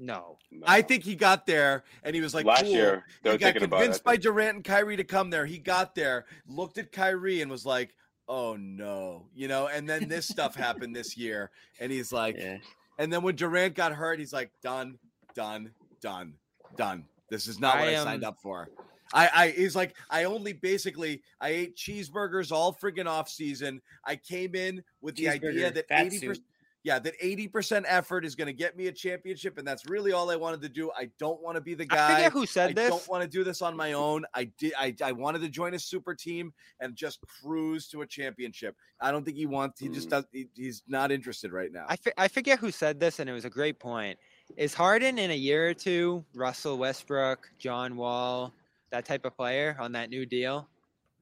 No. 0.00 0.38
No. 0.50 0.64
I 0.66 0.82
think 0.82 1.04
he 1.04 1.14
got 1.14 1.46
there 1.46 1.84
and 2.02 2.14
he 2.14 2.20
was 2.20 2.34
like, 2.34 2.44
last 2.44 2.62
cool. 2.62 2.70
year 2.72 3.04
they 3.22 3.32
he 3.32 3.38
got 3.38 3.46
thinking 3.46 3.64
about 3.64 3.76
it. 3.76 3.82
convinced 3.82 4.04
by. 4.04 4.16
Durant 4.16 4.56
and 4.56 4.64
Kyrie 4.64 4.96
to 4.96 5.04
come 5.04 5.30
there. 5.30 5.46
He 5.46 5.58
got 5.58 5.94
there, 5.94 6.26
looked 6.46 6.78
at 6.78 6.92
Kyrie 6.92 7.40
and 7.40 7.50
was 7.50 7.64
like, 7.64 7.94
"Oh 8.28 8.56
no," 8.56 9.26
you 9.34 9.48
know. 9.48 9.68
And 9.68 9.88
then 9.88 10.08
this 10.08 10.26
stuff 10.28 10.54
happened 10.54 10.94
this 10.94 11.16
year, 11.16 11.50
and 11.80 11.90
he's 11.90 12.12
like, 12.12 12.36
Yeah. 12.36 12.58
and 12.98 13.12
then 13.12 13.22
when 13.22 13.36
Durant 13.36 13.74
got 13.74 13.92
hurt, 13.92 14.18
he's 14.18 14.32
like, 14.32 14.50
"Done, 14.62 14.98
done, 15.34 15.72
done, 16.00 16.34
done. 16.76 17.04
This 17.30 17.46
is 17.46 17.58
not 17.58 17.78
what 17.78 17.88
I, 17.88 17.92
I, 17.92 18.04
signed 18.04 18.24
up 18.24 18.38
for." 18.42 18.68
I, 19.12 19.30
I 19.34 19.48
he's 19.50 19.74
like, 19.74 19.96
I 20.10 20.24
only 20.24 20.52
basically 20.52 21.22
I 21.40 21.48
ate 21.48 21.76
cheeseburgers 21.76 22.52
all 22.52 22.74
friggin' 22.74 23.06
off 23.06 23.28
season. 23.28 23.80
I 24.04 24.16
came 24.16 24.54
in 24.54 24.84
with 25.00 25.16
the 25.16 25.28
idea 25.28 25.70
that 25.70 25.86
eighty 25.90 26.26
percent 26.26 26.44
yeah, 26.88 26.98
that 26.98 27.20
80% 27.20 27.84
effort 27.86 28.24
is 28.24 28.34
going 28.34 28.46
to 28.46 28.52
get 28.54 28.74
me 28.74 28.86
a 28.86 28.92
championship. 28.92 29.58
And 29.58 29.68
that's 29.68 29.84
really 29.90 30.12
all 30.12 30.30
I 30.30 30.36
wanted 30.36 30.62
to 30.62 30.70
do. 30.70 30.90
I 30.96 31.10
don't 31.18 31.42
want 31.42 31.56
to 31.56 31.60
be 31.60 31.74
the 31.74 31.84
guy. 31.84 32.14
forget 32.14 32.32
who 32.32 32.46
said 32.46 32.70
I 32.70 32.72
this. 32.72 32.86
I 32.86 32.88
don't 32.88 33.08
want 33.08 33.22
to 33.22 33.28
do 33.28 33.44
this 33.44 33.60
on 33.60 33.76
my 33.76 33.92
own. 33.92 34.24
I 34.32 34.44
did. 34.58 34.72
I, 34.78 34.94
I 35.04 35.12
wanted 35.12 35.42
to 35.42 35.50
join 35.50 35.74
a 35.74 35.78
super 35.78 36.14
team 36.14 36.54
and 36.80 36.96
just 36.96 37.18
cruise 37.42 37.88
to 37.88 38.00
a 38.00 38.06
championship. 38.06 38.74
I 39.02 39.12
don't 39.12 39.22
think 39.22 39.36
he 39.36 39.44
wants. 39.44 39.78
He 39.80 39.88
just 39.90 40.06
Mm. 40.08 40.12
does. 40.12 40.24
He, 40.32 40.48
he's 40.54 40.82
not 40.88 41.12
interested 41.12 41.52
right 41.52 41.70
now. 41.70 41.84
I, 41.86 41.96
fi- 41.96 42.12
I 42.16 42.28
forget 42.28 42.58
who 42.58 42.70
said 42.70 42.98
this, 42.98 43.18
and 43.18 43.28
it 43.28 43.34
was 43.34 43.44
a 43.44 43.50
great 43.50 43.78
point. 43.78 44.18
Is 44.56 44.72
Harden 44.72 45.18
in 45.18 45.30
a 45.30 45.36
year 45.36 45.68
or 45.68 45.74
two 45.74 46.24
Russell 46.34 46.78
Westbrook, 46.78 47.50
John 47.58 47.96
Wall, 47.96 48.54
that 48.92 49.04
type 49.04 49.26
of 49.26 49.36
player 49.36 49.76
on 49.78 49.92
that 49.92 50.08
new 50.08 50.24
deal? 50.24 50.66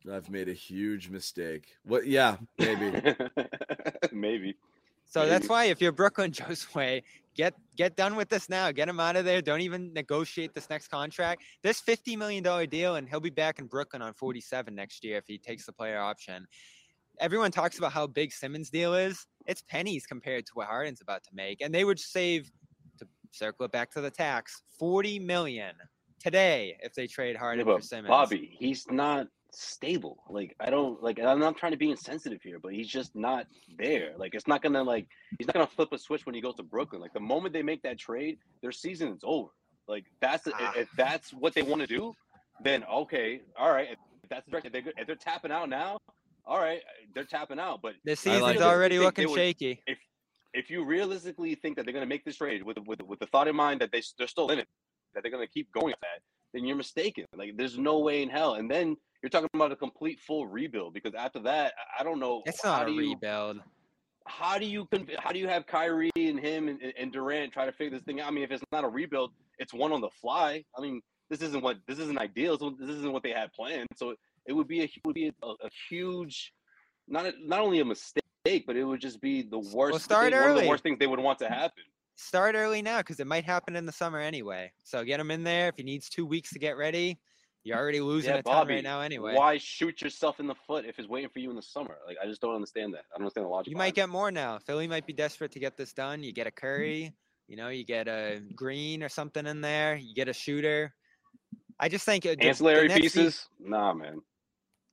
I've 0.09 0.31
made 0.31 0.49
a 0.49 0.53
huge 0.53 1.09
mistake. 1.09 1.75
What? 1.83 2.07
Yeah, 2.07 2.37
maybe. 2.57 2.93
Maybe. 4.13 4.55
So 5.07 5.27
that's 5.27 5.49
why 5.53 5.65
if 5.67 5.81
you're 5.81 5.93
Brooklyn 5.93 6.31
Josue, 6.33 7.03
get 7.35 7.55
get 7.77 7.97
done 7.97 8.17
with 8.17 8.29
this 8.29 8.49
now. 8.49 8.71
Get 8.73 8.89
him 8.89 9.01
out 9.01 9.17
of 9.17 9.25
there. 9.25 9.41
Don't 9.41 9.61
even 9.61 9.93
negotiate 9.93 10.55
this 10.55 10.69
next 10.69 10.89
contract. 10.89 11.43
This 11.63 11.81
fifty 11.81 12.17
million 12.17 12.43
dollar 12.43 12.67
deal, 12.67 12.97
and 12.97 13.09
he'll 13.09 13.21
be 13.21 13.31
back 13.31 13.59
in 13.59 13.67
Brooklyn 13.67 14.03
on 14.03 14.15
forty 14.15 14.41
seven 14.41 14.75
next 14.75 15.05
year 15.05 15.17
if 15.19 15.25
he 15.27 15.39
takes 15.39 15.67
the 15.67 15.73
player 15.73 15.99
option. 15.99 16.47
Everyone 17.19 17.51
talks 17.51 17.79
about 17.79 17.93
how 17.93 18.07
big 18.07 18.31
Simmons' 18.31 18.69
deal 18.69 18.95
is. 18.95 19.27
It's 19.47 19.63
pennies 19.63 20.05
compared 20.05 20.45
to 20.47 20.53
what 20.55 20.67
Harden's 20.67 21.01
about 21.01 21.23
to 21.25 21.31
make, 21.33 21.63
and 21.63 21.75
they 21.75 21.85
would 21.85 21.99
save 21.99 22.51
to 22.99 23.07
circle 23.31 23.65
it 23.65 23.73
back 23.73 23.91
to 23.93 24.01
the 24.01 24.11
tax 24.11 24.63
forty 24.79 25.19
million 25.19 25.75
today 26.21 26.77
if 26.83 26.95
they 26.95 27.07
trade 27.07 27.35
Yeah, 27.35 27.41
Harden 27.41 27.65
but 27.65 27.77
for 27.77 27.83
Simmons. 27.83 28.09
Bobby, 28.09 28.57
he's 28.59 28.87
not 28.91 29.29
stable. 29.53 30.23
Like 30.29 30.55
I 30.61 30.71
don't 30.71 31.03
like. 31.03 31.19
I'm 31.21 31.39
not 31.39 31.57
trying 31.57 31.73
to 31.73 31.79
be 31.79 31.91
insensitive 31.91 32.41
here, 32.43 32.59
but 32.63 32.73
he's 32.73 32.89
just 32.89 33.15
not 33.15 33.47
there. 33.79 34.13
Like 34.19 34.35
it's 34.35 34.47
not 34.47 34.63
gonna 34.63 34.83
like 34.83 35.07
he's 35.39 35.47
not 35.47 35.55
gonna 35.55 35.67
flip 35.67 35.91
a 35.93 35.99
switch 35.99 36.27
when 36.27 36.35
he 36.35 36.41
goes 36.41 36.55
to 36.57 36.63
Brooklyn. 36.63 37.01
Like 37.01 37.13
the 37.13 37.21
moment 37.21 37.53
they 37.53 37.63
make 37.63 37.83
that 37.83 37.99
trade, 37.99 38.39
their 38.63 38.73
season 38.73 39.09
is 39.13 39.21
over. 39.23 39.49
Like 39.89 40.05
that's 40.21 40.47
Ah. 40.53 40.73
if 40.77 40.89
that's 40.97 41.33
what 41.33 41.55
they 41.55 41.63
want 41.63 41.81
to 41.83 41.87
do, 41.87 42.13
then 42.63 42.85
okay, 42.85 43.41
all 43.59 43.71
right. 43.73 43.89
If 44.23 44.29
that's 44.29 44.45
the 44.47 44.51
direction, 44.51 44.73
they're, 44.73 44.83
if 44.97 45.07
they're 45.07 45.15
tapping 45.17 45.53
out 45.53 45.69
now, 45.69 45.99
all 46.45 46.59
right, 46.59 46.81
they're 47.15 47.25
tapping 47.25 47.61
out. 47.61 47.81
But 47.83 47.95
the 48.05 48.17
season's 48.17 48.43
like 48.43 48.61
already 48.61 48.99
Think 48.99 49.15
they 49.15 49.23
looking 49.25 49.31
would- 49.31 49.37
shaky. 49.39 49.83
if 50.55 50.71
you 50.71 50.85
realistically 50.85 51.55
think 51.55 51.77
that 51.77 51.85
they're 51.85 51.93
going 51.93 52.03
to 52.05 52.09
make 52.09 52.25
this 52.25 52.37
trade 52.37 52.63
with 52.63 52.79
with 52.87 53.01
with 53.03 53.19
the 53.21 53.27
thought 53.27 53.47
in 53.49 53.55
mind 53.55 53.81
that 53.81 53.93
they 53.93 54.03
they're 54.19 54.27
still 54.27 54.51
in 54.51 54.59
it, 54.59 54.67
that 55.15 55.23
they're 55.23 55.31
going 55.31 55.47
to 55.47 55.53
keep 55.53 55.71
going 55.73 55.93
at 55.93 56.01
that, 56.01 56.21
then 56.53 56.65
you're 56.65 56.77
mistaken. 56.77 57.25
Like 57.37 57.57
there's 57.57 57.79
no 57.79 57.99
way 58.01 58.23
in 58.23 58.29
hell. 58.31 58.55
And 58.55 58.69
then 58.71 58.97
you're 59.23 59.31
talking 59.31 59.49
about 59.55 59.73
a 59.73 59.77
complete 59.77 60.21
full 60.21 60.47
rebuild 60.47 60.95
because 60.95 61.15
after 61.15 61.39
that, 61.41 61.73
I- 61.99 62.05
don't 62.05 62.19
know. 62.21 62.43
It's 62.47 62.63
how 62.63 62.79
not 62.79 62.83
a 62.83 62.87
do 62.87 62.93
you, 62.95 63.11
rebuild. 63.11 63.61
How 64.27 64.59
do 64.59 64.67
you 64.67 64.89
how 65.19 65.31
do 65.33 65.39
you 65.39 65.47
have 65.49 65.67
Kyrie 65.67 66.11
and 66.17 66.39
him 66.41 66.69
and, 66.69 66.81
and 66.99 67.13
Durant 67.13 67.53
try 67.53 67.65
to 67.65 67.73
figure 67.73 67.97
this 67.97 68.05
thing 68.05 68.21
out? 68.21 68.29
I 68.29 68.31
mean, 68.33 68.45
if 68.45 68.51
it's 68.51 68.63
not 68.73 68.85
a 68.85 68.89
rebuild, 68.89 69.33
it's 69.59 69.73
one 69.73 69.93
on 69.93 70.01
the 70.01 70.11
fly. 70.21 70.65
I 70.77 70.81
mean, 70.81 71.01
this 71.31 71.43
isn't 71.43 71.63
what 71.63 71.79
this 71.87 71.99
isn't 71.99 72.19
ideal. 72.19 72.57
This 72.79 72.89
isn't 72.91 73.13
what 73.13 73.23
they 73.23 73.31
had 73.31 73.53
planned. 73.53 73.87
So 73.97 74.15
it 74.47 74.53
would 74.53 74.67
be 74.69 74.81
a 74.81 74.85
it 74.85 74.91
would 75.05 75.15
be 75.15 75.29
a, 75.29 75.47
a 75.47 75.69
huge, 75.89 76.53
not 77.09 77.27
a, 77.27 77.33
not 77.41 77.61
only 77.61 77.81
a 77.81 77.85
mistake, 77.85 78.65
but 78.67 78.77
it 78.77 78.85
would 78.85 79.01
just 79.01 79.21
be 79.21 79.43
the 79.43 79.59
worst. 79.59 80.05
start 80.05 80.33
thing, 80.33 80.41
One 80.41 80.51
of 80.51 80.61
the 80.61 80.69
worst 80.69 80.83
things 80.83 80.99
they 80.99 81.07
would 81.07 81.21
want 81.21 81.39
to 81.41 81.49
happen. 81.49 81.85
start 82.17 82.55
early 82.57 82.83
now 82.83 82.99
because 82.99 83.21
it 83.21 83.27
might 83.29 83.45
happen 83.45 83.77
in 83.77 83.87
the 83.87 83.93
summer 83.93 84.19
anyway. 84.19 84.73
So 84.85 85.05
get 85.05 85.21
him 85.21 85.31
in 85.31 85.45
there. 85.45 85.69
If 85.69 85.75
he 85.77 85.83
needs 85.85 86.09
two 86.09 86.27
weeks 86.27 86.51
to 86.51 86.59
get 86.59 86.77
ready, 86.77 87.19
you're 87.67 87.77
already 87.77 88.01
losing 88.01 88.31
Yeah, 88.31 88.39
a 88.39 88.43
ton 88.43 88.69
right 88.69 88.83
now 88.85 89.01
anyway. 89.01 89.35
Why 89.35 89.59
shoot 89.59 90.01
yourself 90.01 90.39
in 90.39 90.47
the 90.47 90.55
foot 90.55 90.85
if 90.85 91.01
it's 91.01 91.09
waiting 91.09 91.31
for 91.31 91.41
you 91.41 91.51
in 91.51 91.57
the 91.57 91.63
summer? 91.63 91.97
Like 92.07 92.17
I 92.23 92.27
just 92.27 92.41
don't 92.41 92.55
understand 92.55 92.95
that. 92.95 93.05
I 93.13 93.19
don't 93.19 93.23
understand 93.23 93.47
the 93.47 93.51
logic. 93.51 93.71
You 93.73 93.77
might 93.77 93.95
get 93.95 94.09
more 94.09 94.31
now. 94.31 94.59
Philly 94.59 94.87
might 94.87 95.05
be 95.05 95.13
desperate 95.13 95.51
to 95.53 95.59
get 95.59 95.77
this 95.77 95.93
done. 95.93 96.23
You 96.23 96.33
get 96.33 96.47
a 96.47 96.53
Curry, 96.53 97.13
you 97.49 97.57
know, 97.57 97.69
you 97.69 97.85
get 97.85 98.07
a 98.07 98.41
Green 98.55 99.03
or 99.03 99.09
something 99.09 99.47
in 99.47 99.61
there. 99.61 99.97
You 99.97 100.15
get 100.15 100.29
a 100.29 100.33
shooter. 100.33 100.95
I 101.81 101.89
just 101.89 102.05
think 102.05 102.25
uh, 102.25 102.31
it. 102.31 102.39
the- 102.39 102.43
the 102.43 102.49
ancillary 102.51 102.89
pieces. 102.89 103.49
Nah, 103.59 103.93
man. 103.93 104.23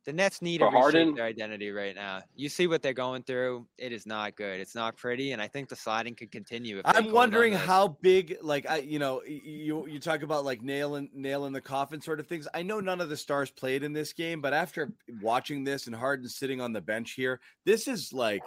The 0.06 0.14
Nets 0.14 0.42
need 0.42 0.60
to 0.60 0.66
reshape 0.66 0.80
Harden? 0.82 1.16
their 1.16 1.26
identity 1.26 1.72
right 1.72 1.96
now. 1.96 2.22
You 2.36 2.50
see 2.50 2.68
what 2.68 2.82
they're 2.82 2.94
going 2.94 3.24
through. 3.24 3.66
It 3.78 3.92
is 3.92 4.06
not 4.06 4.36
good. 4.36 4.60
It's 4.60 4.76
not 4.76 4.98
pretty, 4.98 5.32
and 5.32 5.42
I 5.42 5.48
think 5.48 5.70
the 5.70 5.76
sliding 5.76 6.16
could 6.16 6.32
continue. 6.32 6.80
If 6.80 6.86
I'm 6.86 7.12
wondering 7.12 7.54
how 7.54 7.88
big, 8.02 8.38
like 8.42 8.70
I, 8.70 8.78
you 8.78 9.00
know, 9.00 9.22
you 9.24 9.88
you 9.88 10.00
talk 10.00 10.22
about 10.24 10.46
like 10.46 10.62
nailing 10.62 11.10
nailing 11.14 11.54
the 11.54 11.62
coffin 11.62 12.02
sort 12.02 12.20
of 12.20 12.28
things. 12.28 12.48
I 12.54 12.64
know 12.64 12.80
none 12.80 13.02
of 13.02 13.10
the 13.10 13.18
stars 13.18 13.50
played 13.52 13.84
in 13.84 13.94
this 13.94 14.14
game, 14.14 14.42
but 14.42 14.54
after 14.54 14.92
watching 15.22 15.64
this 15.64 15.88
and 15.88 15.96
Harden 15.96 16.28
sitting 16.28 16.60
on 16.62 16.74
the 16.74 16.82
bench 16.82 17.12
here, 17.14 17.40
this 17.66 17.88
is 17.88 18.12
like 18.14 18.44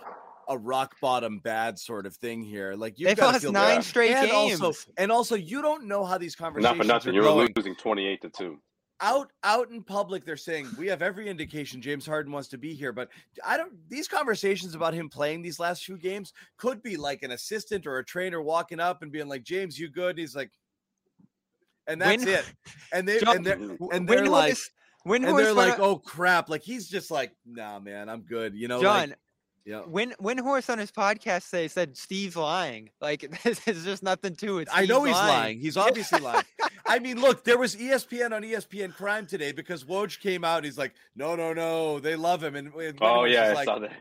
a 0.48 0.56
rock 0.56 0.94
bottom 1.00 1.40
bad 1.40 1.76
sort 1.78 2.06
of 2.06 2.14
thing 2.14 2.42
here. 2.42 2.74
Like 2.74 2.98
you've 2.98 3.08
they've 3.08 3.16
got 3.16 3.26
to 3.28 3.32
lost 3.32 3.42
feel 3.42 3.52
nine 3.52 3.76
bad. 3.76 3.84
straight 3.84 4.12
and 4.12 4.30
games. 4.30 4.60
Also, 4.60 4.90
and 4.96 5.10
also, 5.10 5.34
you 5.34 5.60
don't 5.62 5.86
know 5.86 6.04
how 6.04 6.18
these 6.18 6.36
conversations 6.36 6.78
Not 6.78 6.84
for 6.84 6.92
nothing. 6.92 7.10
are 7.10 7.14
You're 7.14 7.24
going. 7.24 7.48
losing 7.56 7.74
28 7.74 8.22
to 8.22 8.28
two. 8.28 8.58
Out 9.00 9.30
out 9.44 9.70
in 9.70 9.82
public 9.82 10.24
they're 10.24 10.36
saying 10.36 10.66
we 10.78 10.86
have 10.86 11.02
every 11.02 11.28
indication 11.28 11.82
James 11.82 12.06
Harden 12.06 12.32
wants 12.32 12.48
to 12.48 12.58
be 12.58 12.74
here 12.74 12.92
but 12.92 13.08
I 13.46 13.56
don't 13.56 13.72
these 13.88 14.08
conversations 14.08 14.74
about 14.74 14.94
him 14.94 15.08
playing 15.08 15.42
these 15.42 15.60
last 15.60 15.84
few 15.84 15.98
games 15.98 16.32
could 16.56 16.82
be 16.82 16.96
like 16.96 17.22
an 17.22 17.32
assistant 17.32 17.86
or 17.86 17.98
a 17.98 18.04
trainer 18.04 18.40
walking 18.40 18.80
up 18.80 19.02
and 19.02 19.12
being 19.12 19.28
like 19.28 19.42
James 19.42 19.78
you 19.78 19.88
good? 19.88 20.10
And 20.10 20.18
he's 20.18 20.34
like 20.34 20.50
and 21.86 22.00
that's 22.00 22.24
Win- 22.24 22.34
it. 22.34 22.52
And 22.92 23.06
they 23.06 23.20
John, 23.20 23.36
and 23.36 23.46
they're 23.46 23.60
and 23.92 24.08
they're 24.08 24.28
like 24.28 24.56
and 25.04 25.24
Windhorst 25.24 25.36
they're 25.36 25.52
like 25.52 25.78
oh 25.78 25.96
crap 25.98 26.48
like 26.48 26.62
he's 26.62 26.88
just 26.88 27.10
like 27.10 27.32
nah 27.44 27.78
man 27.78 28.08
I'm 28.08 28.22
good 28.22 28.54
you 28.54 28.68
know 28.68 28.80
John, 28.80 29.10
like, 29.10 29.18
yeah 29.66 29.82
Win 29.86 30.14
Windhorst 30.22 30.70
on 30.70 30.78
his 30.78 30.90
podcast 30.90 31.42
say 31.42 31.68
said 31.68 31.96
Steve's 31.96 32.36
lying. 32.36 32.88
Like 33.00 33.30
there's 33.42 33.84
just 33.84 34.02
nothing 34.02 34.36
to 34.36 34.58
it. 34.58 34.68
I 34.72 34.86
know 34.86 35.04
he's 35.04 35.14
lying. 35.14 35.58
He's 35.58 35.76
obviously 35.76 36.20
lying. 36.20 36.44
I 36.86 36.98
mean, 37.00 37.20
look, 37.20 37.44
there 37.44 37.58
was 37.58 37.74
ESPN 37.76 38.32
on 38.32 38.42
ESPN 38.42 38.94
Crime 38.94 39.26
today 39.26 39.52
because 39.52 39.84
Woj 39.84 40.20
came 40.20 40.44
out. 40.44 40.58
And 40.58 40.64
he's 40.64 40.78
like, 40.78 40.94
no, 41.16 41.34
no, 41.34 41.52
no, 41.52 41.98
they 41.98 42.14
love 42.14 42.42
him. 42.42 42.54
And, 42.54 42.72
and 42.74 42.98
Oh 43.00 43.22
Windhorst 43.22 43.32
yeah, 43.32 43.44
is 43.46 43.50
I 43.50 43.54
like, 43.54 43.64
saw 43.64 43.78
that. 43.80 43.92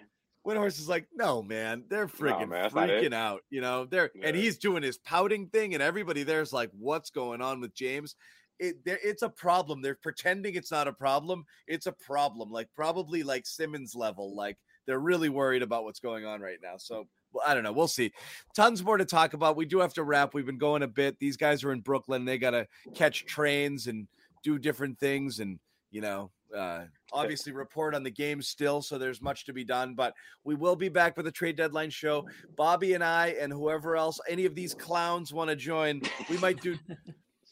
Windhorst 0.46 0.80
is 0.80 0.88
like, 0.88 1.08
no, 1.14 1.42
man, 1.42 1.84
they're 1.90 2.08
freaking 2.08 2.50
man, 2.50 2.62
that's 2.62 2.76
not 2.76 2.90
it." 2.90 3.04
freaking 3.04 3.14
out. 3.16 3.42
You 3.50 3.62
know, 3.62 3.86
they're 3.86 4.12
and 4.22 4.36
he's 4.36 4.58
doing 4.58 4.84
his 4.84 5.00
pouting 5.00 5.48
thing, 5.48 5.74
and 5.74 5.82
everybody 5.82 6.24
there's 6.24 6.54
like, 6.54 6.70
what's 6.78 7.10
going 7.10 7.42
on 7.42 7.62
with 7.62 7.74
James? 7.74 8.16
It 8.60 8.86
there, 8.86 9.00
it's 9.04 9.24
a 9.24 9.30
problem. 9.30 9.82
They're 9.82 9.96
pretending 9.96 10.54
it's 10.54 10.72
not 10.72 10.88
a 10.88 10.94
problem. 10.94 11.46
It's 11.68 11.88
a 11.88 11.92
problem, 11.92 12.52
like 12.52 12.70
probably 12.76 13.24
like 13.24 13.48
Simmons 13.48 13.96
level. 13.96 14.36
Like 14.36 14.58
they're 14.86 15.00
really 15.00 15.30
worried 15.30 15.62
about 15.62 15.84
what's 15.84 16.00
going 16.00 16.26
on 16.26 16.42
right 16.42 16.60
now. 16.62 16.78
So 16.78 17.08
well, 17.34 17.44
I 17.46 17.54
don't 17.54 17.64
know. 17.64 17.74
We'll 17.74 17.88
see. 17.88 18.12
Tons 18.56 18.84
more 18.84 18.98
to 18.98 19.06
talk 19.06 19.34
about. 19.34 19.58
We 19.58 19.66
do 19.66 19.80
have 19.80 19.94
to 19.96 20.04
wrap. 20.04 20.34
We've 20.34 20.46
been 20.46 20.58
going 20.58 20.84
a 20.84 20.88
bit. 20.88 21.20
These 21.20 21.38
guys 21.38 21.64
are 21.64 21.72
in 21.72 21.82
Brooklyn. 21.82 22.26
They 22.26 22.38
got 22.38 22.52
to 22.52 22.68
catch 22.94 23.26
trains 23.26 23.88
and 23.88 24.08
do 24.44 24.58
different 24.58 24.98
things, 25.00 25.40
and 25.40 25.60
you 25.92 26.02
know, 26.02 26.32
uh, 26.56 26.86
obviously 27.12 27.52
report 27.52 27.94
on 27.94 28.04
the 28.04 28.12
game 28.12 28.42
still. 28.42 28.82
So 28.82 28.98
there's 28.98 29.22
much 29.22 29.46
to 29.46 29.54
be 29.54 29.64
done. 29.64 29.96
But 29.96 30.14
we 30.44 30.56
will 30.56 30.76
be 30.76 30.90
back 30.90 31.18
with 31.18 31.28
a 31.28 31.32
trade 31.32 31.58
deadline 31.58 31.90
show. 31.90 32.26
Bobby 32.56 32.94
and 32.94 33.04
I, 33.04 33.36
and 33.40 33.52
whoever 33.52 33.98
else, 33.98 34.20
any 34.30 34.46
of 34.46 34.56
these 34.56 34.74
clowns 34.74 35.34
want 35.34 35.50
to 35.50 35.56
join, 35.56 36.02
we 36.30 36.38
might 36.38 36.62
do. 36.62 36.78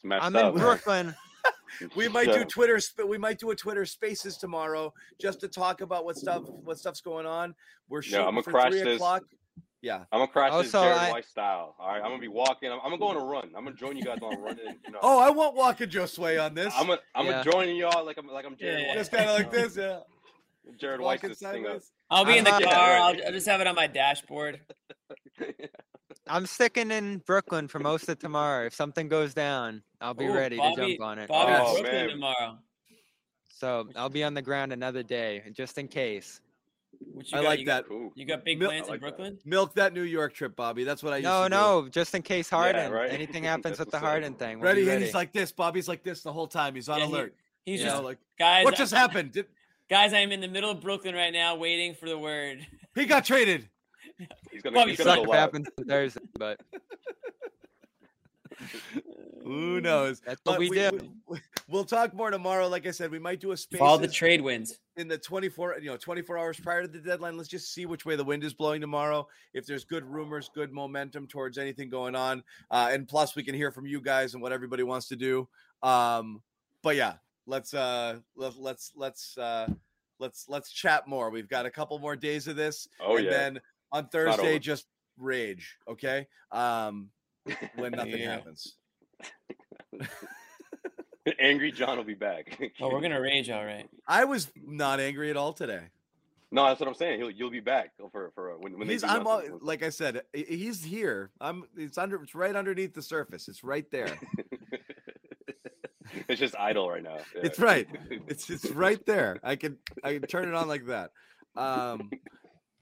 It's 0.05 0.21
I'm 0.21 0.35
up. 0.35 0.53
in 0.53 0.59
Brooklyn. 0.59 1.15
We 1.95 2.07
might 2.07 2.31
do 2.31 2.43
Twitter. 2.45 2.79
sp- 2.81 3.07
We 3.07 3.17
might 3.17 3.39
do 3.39 3.51
a 3.51 3.55
Twitter 3.55 3.85
Spaces 3.85 4.37
tomorrow 4.37 4.93
just 5.19 5.39
to 5.41 5.47
talk 5.47 5.81
about 5.81 6.05
what 6.05 6.17
stuff 6.17 6.43
what 6.47 6.77
stuff's 6.79 7.01
going 7.01 7.25
on. 7.25 7.55
We're 7.89 8.01
Yeah, 8.01 8.09
shooting 8.09 8.27
I'ma 8.27 8.41
for 8.41 8.51
crash 8.51 8.71
three 8.71 8.83
this. 8.83 8.95
o'clock. 8.95 9.23
Yeah. 9.81 10.05
I'm 10.11 10.19
gonna 10.19 10.27
crash 10.27 10.51
this 10.63 10.73
Also, 10.73 10.83
Jared 10.87 10.97
I- 10.97 11.11
White 11.11 11.25
style. 11.25 11.75
All 11.77 11.87
right, 11.89 11.97
I'm 12.01 12.09
gonna 12.09 12.19
be 12.19 12.27
walking. 12.29 12.71
I'm, 12.71 12.79
I'm 12.79 12.85
gonna 12.91 12.97
go 12.99 13.07
on 13.07 13.17
a 13.17 13.25
run. 13.25 13.51
I'm 13.55 13.65
gonna 13.65 13.75
join 13.75 13.97
you 13.97 14.03
guys 14.03 14.19
on 14.21 14.33
a 14.33 14.39
run. 14.39 14.57
And, 14.65 14.77
you 14.85 14.91
know, 14.91 14.99
Oh, 15.01 15.19
I 15.19 15.29
won't 15.29 15.55
walk 15.55 15.81
a 15.81 15.87
Josue 15.87 16.43
on 16.43 16.53
this. 16.53 16.73
I'm 16.77 16.87
gonna 16.87 17.01
I'm 17.15 17.25
Yeah. 17.25 17.31
gonna 17.43 17.51
join 17.51 17.75
y'all 17.75 18.05
like 18.05 18.17
I'm 18.17 18.27
like 18.27 18.45
I'm 18.45 18.55
Jared 18.55 18.79
Yeah. 18.81 18.87
White. 18.89 18.97
just 18.97 19.11
kind 19.11 19.29
of 19.29 19.35
like 19.37 19.51
this. 19.51 19.75
Yeah. 19.75 19.99
Jared 20.79 21.01
White's 21.01 21.23
Walking 21.23 21.29
this 21.31 21.39
thing 21.39 21.65
up. 21.65 21.71
sideways. 21.71 21.91
I'll 22.09 22.23
be 22.25 22.37
in 22.37 22.45
the 22.45 22.49
car. 22.51 22.61
I'll, 22.97 23.15
I'll 23.25 23.31
just 23.33 23.47
have 23.47 23.59
it 23.59 23.67
on 23.67 23.75
my 23.75 23.87
dashboard. 23.87 24.61
I'm 26.27 26.45
sticking 26.45 26.91
in 26.91 27.17
Brooklyn 27.19 27.67
for 27.67 27.79
most 27.79 28.07
of 28.09 28.17
tomorrow. 28.19 28.65
If 28.65 28.73
something 28.73 29.07
goes 29.09 29.33
down, 29.33 29.83
I'll 29.99 30.13
be 30.13 30.25
Ooh, 30.25 30.33
ready 30.33 30.57
Bobby- 30.57 30.75
to 30.75 30.87
jump 30.97 31.01
on 31.01 31.19
it. 31.19 31.27
Bobby 31.27 31.53
Oh, 31.55 31.73
Brooklyn 31.73 31.93
man. 31.93 32.09
tomorrow. 32.09 32.57
So 33.49 33.89
I'll 33.95 34.09
be 34.09 34.23
on 34.23 34.33
the 34.33 34.41
ground 34.41 34.73
another 34.73 35.03
day, 35.03 35.43
just 35.53 35.77
in 35.77 35.87
case. 35.87 36.41
What 37.11 37.29
you 37.31 37.37
I 37.37 37.41
got? 37.41 37.47
like 37.49 37.59
you 37.59 37.65
that. 37.65 37.87
Cool. 37.87 38.11
You 38.15 38.25
got 38.25 38.45
big 38.45 38.59
Mil- 38.59 38.69
plans 38.69 38.87
like 38.87 38.99
in 38.99 39.05
that. 39.05 39.17
Brooklyn? 39.17 39.39
Milk 39.45 39.73
that 39.75 39.93
New 39.93 40.03
York 40.03 40.33
trip, 40.33 40.55
Bobby. 40.55 40.83
That's 40.83 41.01
what 41.03 41.11
I 41.13 41.17
used 41.17 41.25
No, 41.25 41.43
to 41.43 41.49
do. 41.49 41.55
no, 41.55 41.89
just 41.89 42.13
in 42.15 42.21
case 42.21 42.49
Harden. 42.49 42.91
right. 42.91 43.09
Anything 43.11 43.43
happens 43.53 43.77
That's 43.77 43.79
with 43.79 43.91
the. 43.91 43.99
Harden 43.99 44.35
thing. 44.35 44.59
we'll 44.59 44.67
Ready? 44.69 44.81
be 44.81 44.89
And 44.89 44.95
ready. 44.95 45.05
he's 45.05 45.13
like 45.15 45.33
this. 45.33 45.51
Bobby's 45.51 45.87
like 45.87 46.03
this 46.03 46.21
the 46.21 46.31
whole 46.31 46.47
time. 46.47 46.75
He's 46.75 46.87
on 46.89 46.99
Yeah, 46.99 47.05
he- 47.07 47.11
alert. 47.13 47.35
He's 47.65 47.79
You 47.79 47.85
just 47.87 47.97
know, 47.97 48.03
like 48.03 48.17
guys. 48.37 48.63
what 48.65 48.73
I- 48.75 48.77
just 48.77 48.93
happened? 48.93 49.31
Did, 49.33 49.47
Guys, 49.89 50.13
I'm 50.13 50.31
in 50.31 50.39
the 50.41 50.47
middle 50.47 50.71
of 50.71 50.79
Brooklyn 50.81 51.13
right 51.13 51.31
now, 51.33 51.55
waiting 51.55 51.93
for 51.93 52.07
the 52.07 52.17
word. 52.17 52.65
he 52.95 53.05
got 53.05 53.25
traded. 53.25 53.69
He's 54.51 54.61
gonna, 54.61 54.75
Bobby 54.75 54.91
he's 54.91 54.99
gonna 55.03 55.23
go 55.23 55.29
live. 55.29 55.39
happens 55.39 55.67
on 55.79 55.85
Thursday, 55.85 56.21
but 56.37 56.59
Who 59.43 59.81
knows? 59.81 60.21
that's 60.25 60.39
what 60.45 60.53
But 60.53 60.59
we, 60.59 60.69
do. 60.69 61.11
we, 61.27 61.39
will 61.67 61.83
talk 61.83 62.13
more 62.13 62.31
tomorrow. 62.31 62.67
Like 62.69 62.87
I 62.87 62.91
said, 62.91 63.11
we 63.11 63.19
might 63.19 63.41
do 63.41 63.51
a 63.51 63.57
space 63.57 63.79
Follow 63.79 63.97
the 63.97 64.07
trade 64.07 64.39
wins. 64.39 64.79
in 64.95 65.07
the 65.09 65.17
24 65.17 65.79
you 65.79 65.89
know 65.89 65.97
24 65.97 66.37
hours 66.37 66.59
prior 66.59 66.83
to 66.83 66.87
the 66.87 66.99
deadline 66.99 67.35
let's 67.35 67.49
just 67.49 67.73
see 67.73 67.85
which 67.85 68.05
way 68.05 68.15
the 68.15 68.23
wind 68.23 68.43
is 68.43 68.53
blowing 68.53 68.79
tomorrow 68.79 69.27
if 69.53 69.65
there's 69.65 69.83
good 69.83 70.05
rumors 70.05 70.49
good 70.53 70.71
momentum 70.71 71.27
towards 71.27 71.57
anything 71.57 71.89
going 71.89 72.15
on 72.15 72.41
uh, 72.71 72.89
and 72.91 73.07
plus 73.07 73.35
we 73.35 73.43
can 73.43 73.53
hear 73.55 73.71
from 73.71 73.85
you 73.85 73.99
guys 73.99 74.33
and 74.33 74.41
what 74.41 74.51
everybody 74.53 74.83
wants 74.83 75.07
to 75.09 75.15
do 75.15 75.47
um 75.81 76.41
but 76.83 76.95
yeah 76.95 77.13
let's 77.47 77.73
uh 77.73 78.17
let, 78.37 78.55
let's 78.57 78.93
let's 78.95 79.37
uh 79.37 79.67
let's 80.19 80.45
let's 80.47 80.71
chat 80.71 81.05
more 81.07 81.29
we've 81.31 81.49
got 81.49 81.65
a 81.65 81.71
couple 81.71 81.97
more 81.99 82.15
days 82.15 82.47
of 82.47 82.55
this 82.55 82.87
Oh 83.01 83.17
and 83.17 83.25
yeah. 83.25 83.31
then 83.31 83.59
on 83.93 84.07
thursday 84.09 84.59
just 84.59 84.85
rage 85.17 85.77
okay 85.87 86.27
um 86.51 87.09
when 87.75 87.91
nothing 87.95 88.17
Yeah. 88.19 88.31
happens 88.35 88.75
Angry 91.39 91.71
John 91.71 91.95
will 91.97 92.03
be 92.03 92.15
back. 92.15 92.59
Oh, 92.81 92.89
we're 92.89 92.99
gonna 92.99 93.21
rage, 93.21 93.49
all 93.49 93.63
right. 93.63 93.87
i 94.07 94.25
was 94.25 94.51
not 94.65 94.99
angry 94.99 95.29
at 95.29 95.37
all 95.37 95.53
today 95.53 95.83
No, 96.51 96.65
that's 96.65 96.79
what 96.81 96.89
I'm 96.89 96.95
saying. 96.95 97.19
He'll, 97.19 97.31
you'll 97.31 97.49
be 97.49 97.61
back 97.61 97.91
for 98.11 98.31
for 98.35 98.51
uh, 98.51 98.55
when 98.59 98.77
when 98.77 98.87
they 98.87 98.93
he's 98.95 99.03
do 99.03 99.07
I'm 99.07 99.25
all, 99.25 99.41
like 99.61 99.83
I 99.83 99.89
said, 99.89 100.23
he's 100.33 100.83
here. 100.83 101.31
I'm 101.39 101.63
it's 101.77 101.97
under 101.97 102.21
it's 102.21 102.35
right 102.35 102.55
underneath 102.55 102.93
the 102.93 103.01
surface. 103.01 103.47
It's 103.47 103.63
right 103.63 103.89
there. 103.89 104.19
it's 106.27 106.39
just 106.39 106.55
idle 106.59 106.89
right 106.89 107.01
now. 107.03 107.17
Yeah. 107.35 107.41
It's 107.43 107.57
right. 107.59 107.87
It's 108.27 108.49
it's 108.49 108.69
right 108.71 109.03
there. 109.05 109.39
I 109.43 109.55
can 109.55 109.77
I 110.03 110.13
can 110.13 110.23
turn 110.23 110.47
it 110.47 110.53
on 110.53 110.67
like 110.67 110.85
that. 110.87 111.11
Um 111.55 112.11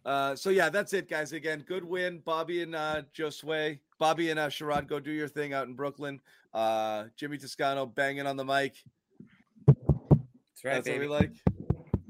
uh 0.06 0.36
so 0.36 0.50
yeah, 0.50 0.70
that's 0.70 0.94
it, 0.94 1.10
guys. 1.10 1.32
Again, 1.34 1.64
good 1.68 1.84
win. 1.84 2.20
Bobby 2.26 2.64
and 2.64 2.76
uh 2.76 3.04
Josue. 3.16 3.78
Bobby 4.00 4.30
and 4.32 4.40
uh 4.40 4.48
Sherrod, 4.50 4.88
go 4.88 5.00
do 5.00 5.12
your 5.12 5.28
thing 5.28 5.54
out 5.54 5.68
in 5.68 5.74
Brooklyn. 5.74 6.20
Uh 6.54 7.06
Jimmy 7.16 7.38
Toscano 7.38 7.86
banging 7.86 8.26
on 8.28 8.36
the 8.38 8.46
mic. 8.46 8.76
That's 9.68 10.66
right, 10.66 10.74
That's 10.76 10.88
baby. 10.88 11.08
what 11.08 11.22
we 11.22 11.28
like. 11.28 11.32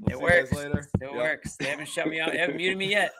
We'll 0.00 0.10
it 0.10 0.18
see 0.18 0.24
you 0.24 0.28
guys 0.30 0.50
works. 0.50 0.52
later. 0.52 0.78
It 0.78 0.88
Yep. 1.02 1.14
works. 1.14 1.56
They 1.56 1.66
haven't 1.66 1.88
shut 1.88 2.08
me 2.08 2.20
out. 2.20 2.32
They 2.32 2.38
haven't 2.38 2.56
muted 2.56 2.78
me 2.78 2.90
yet. 2.90 3.12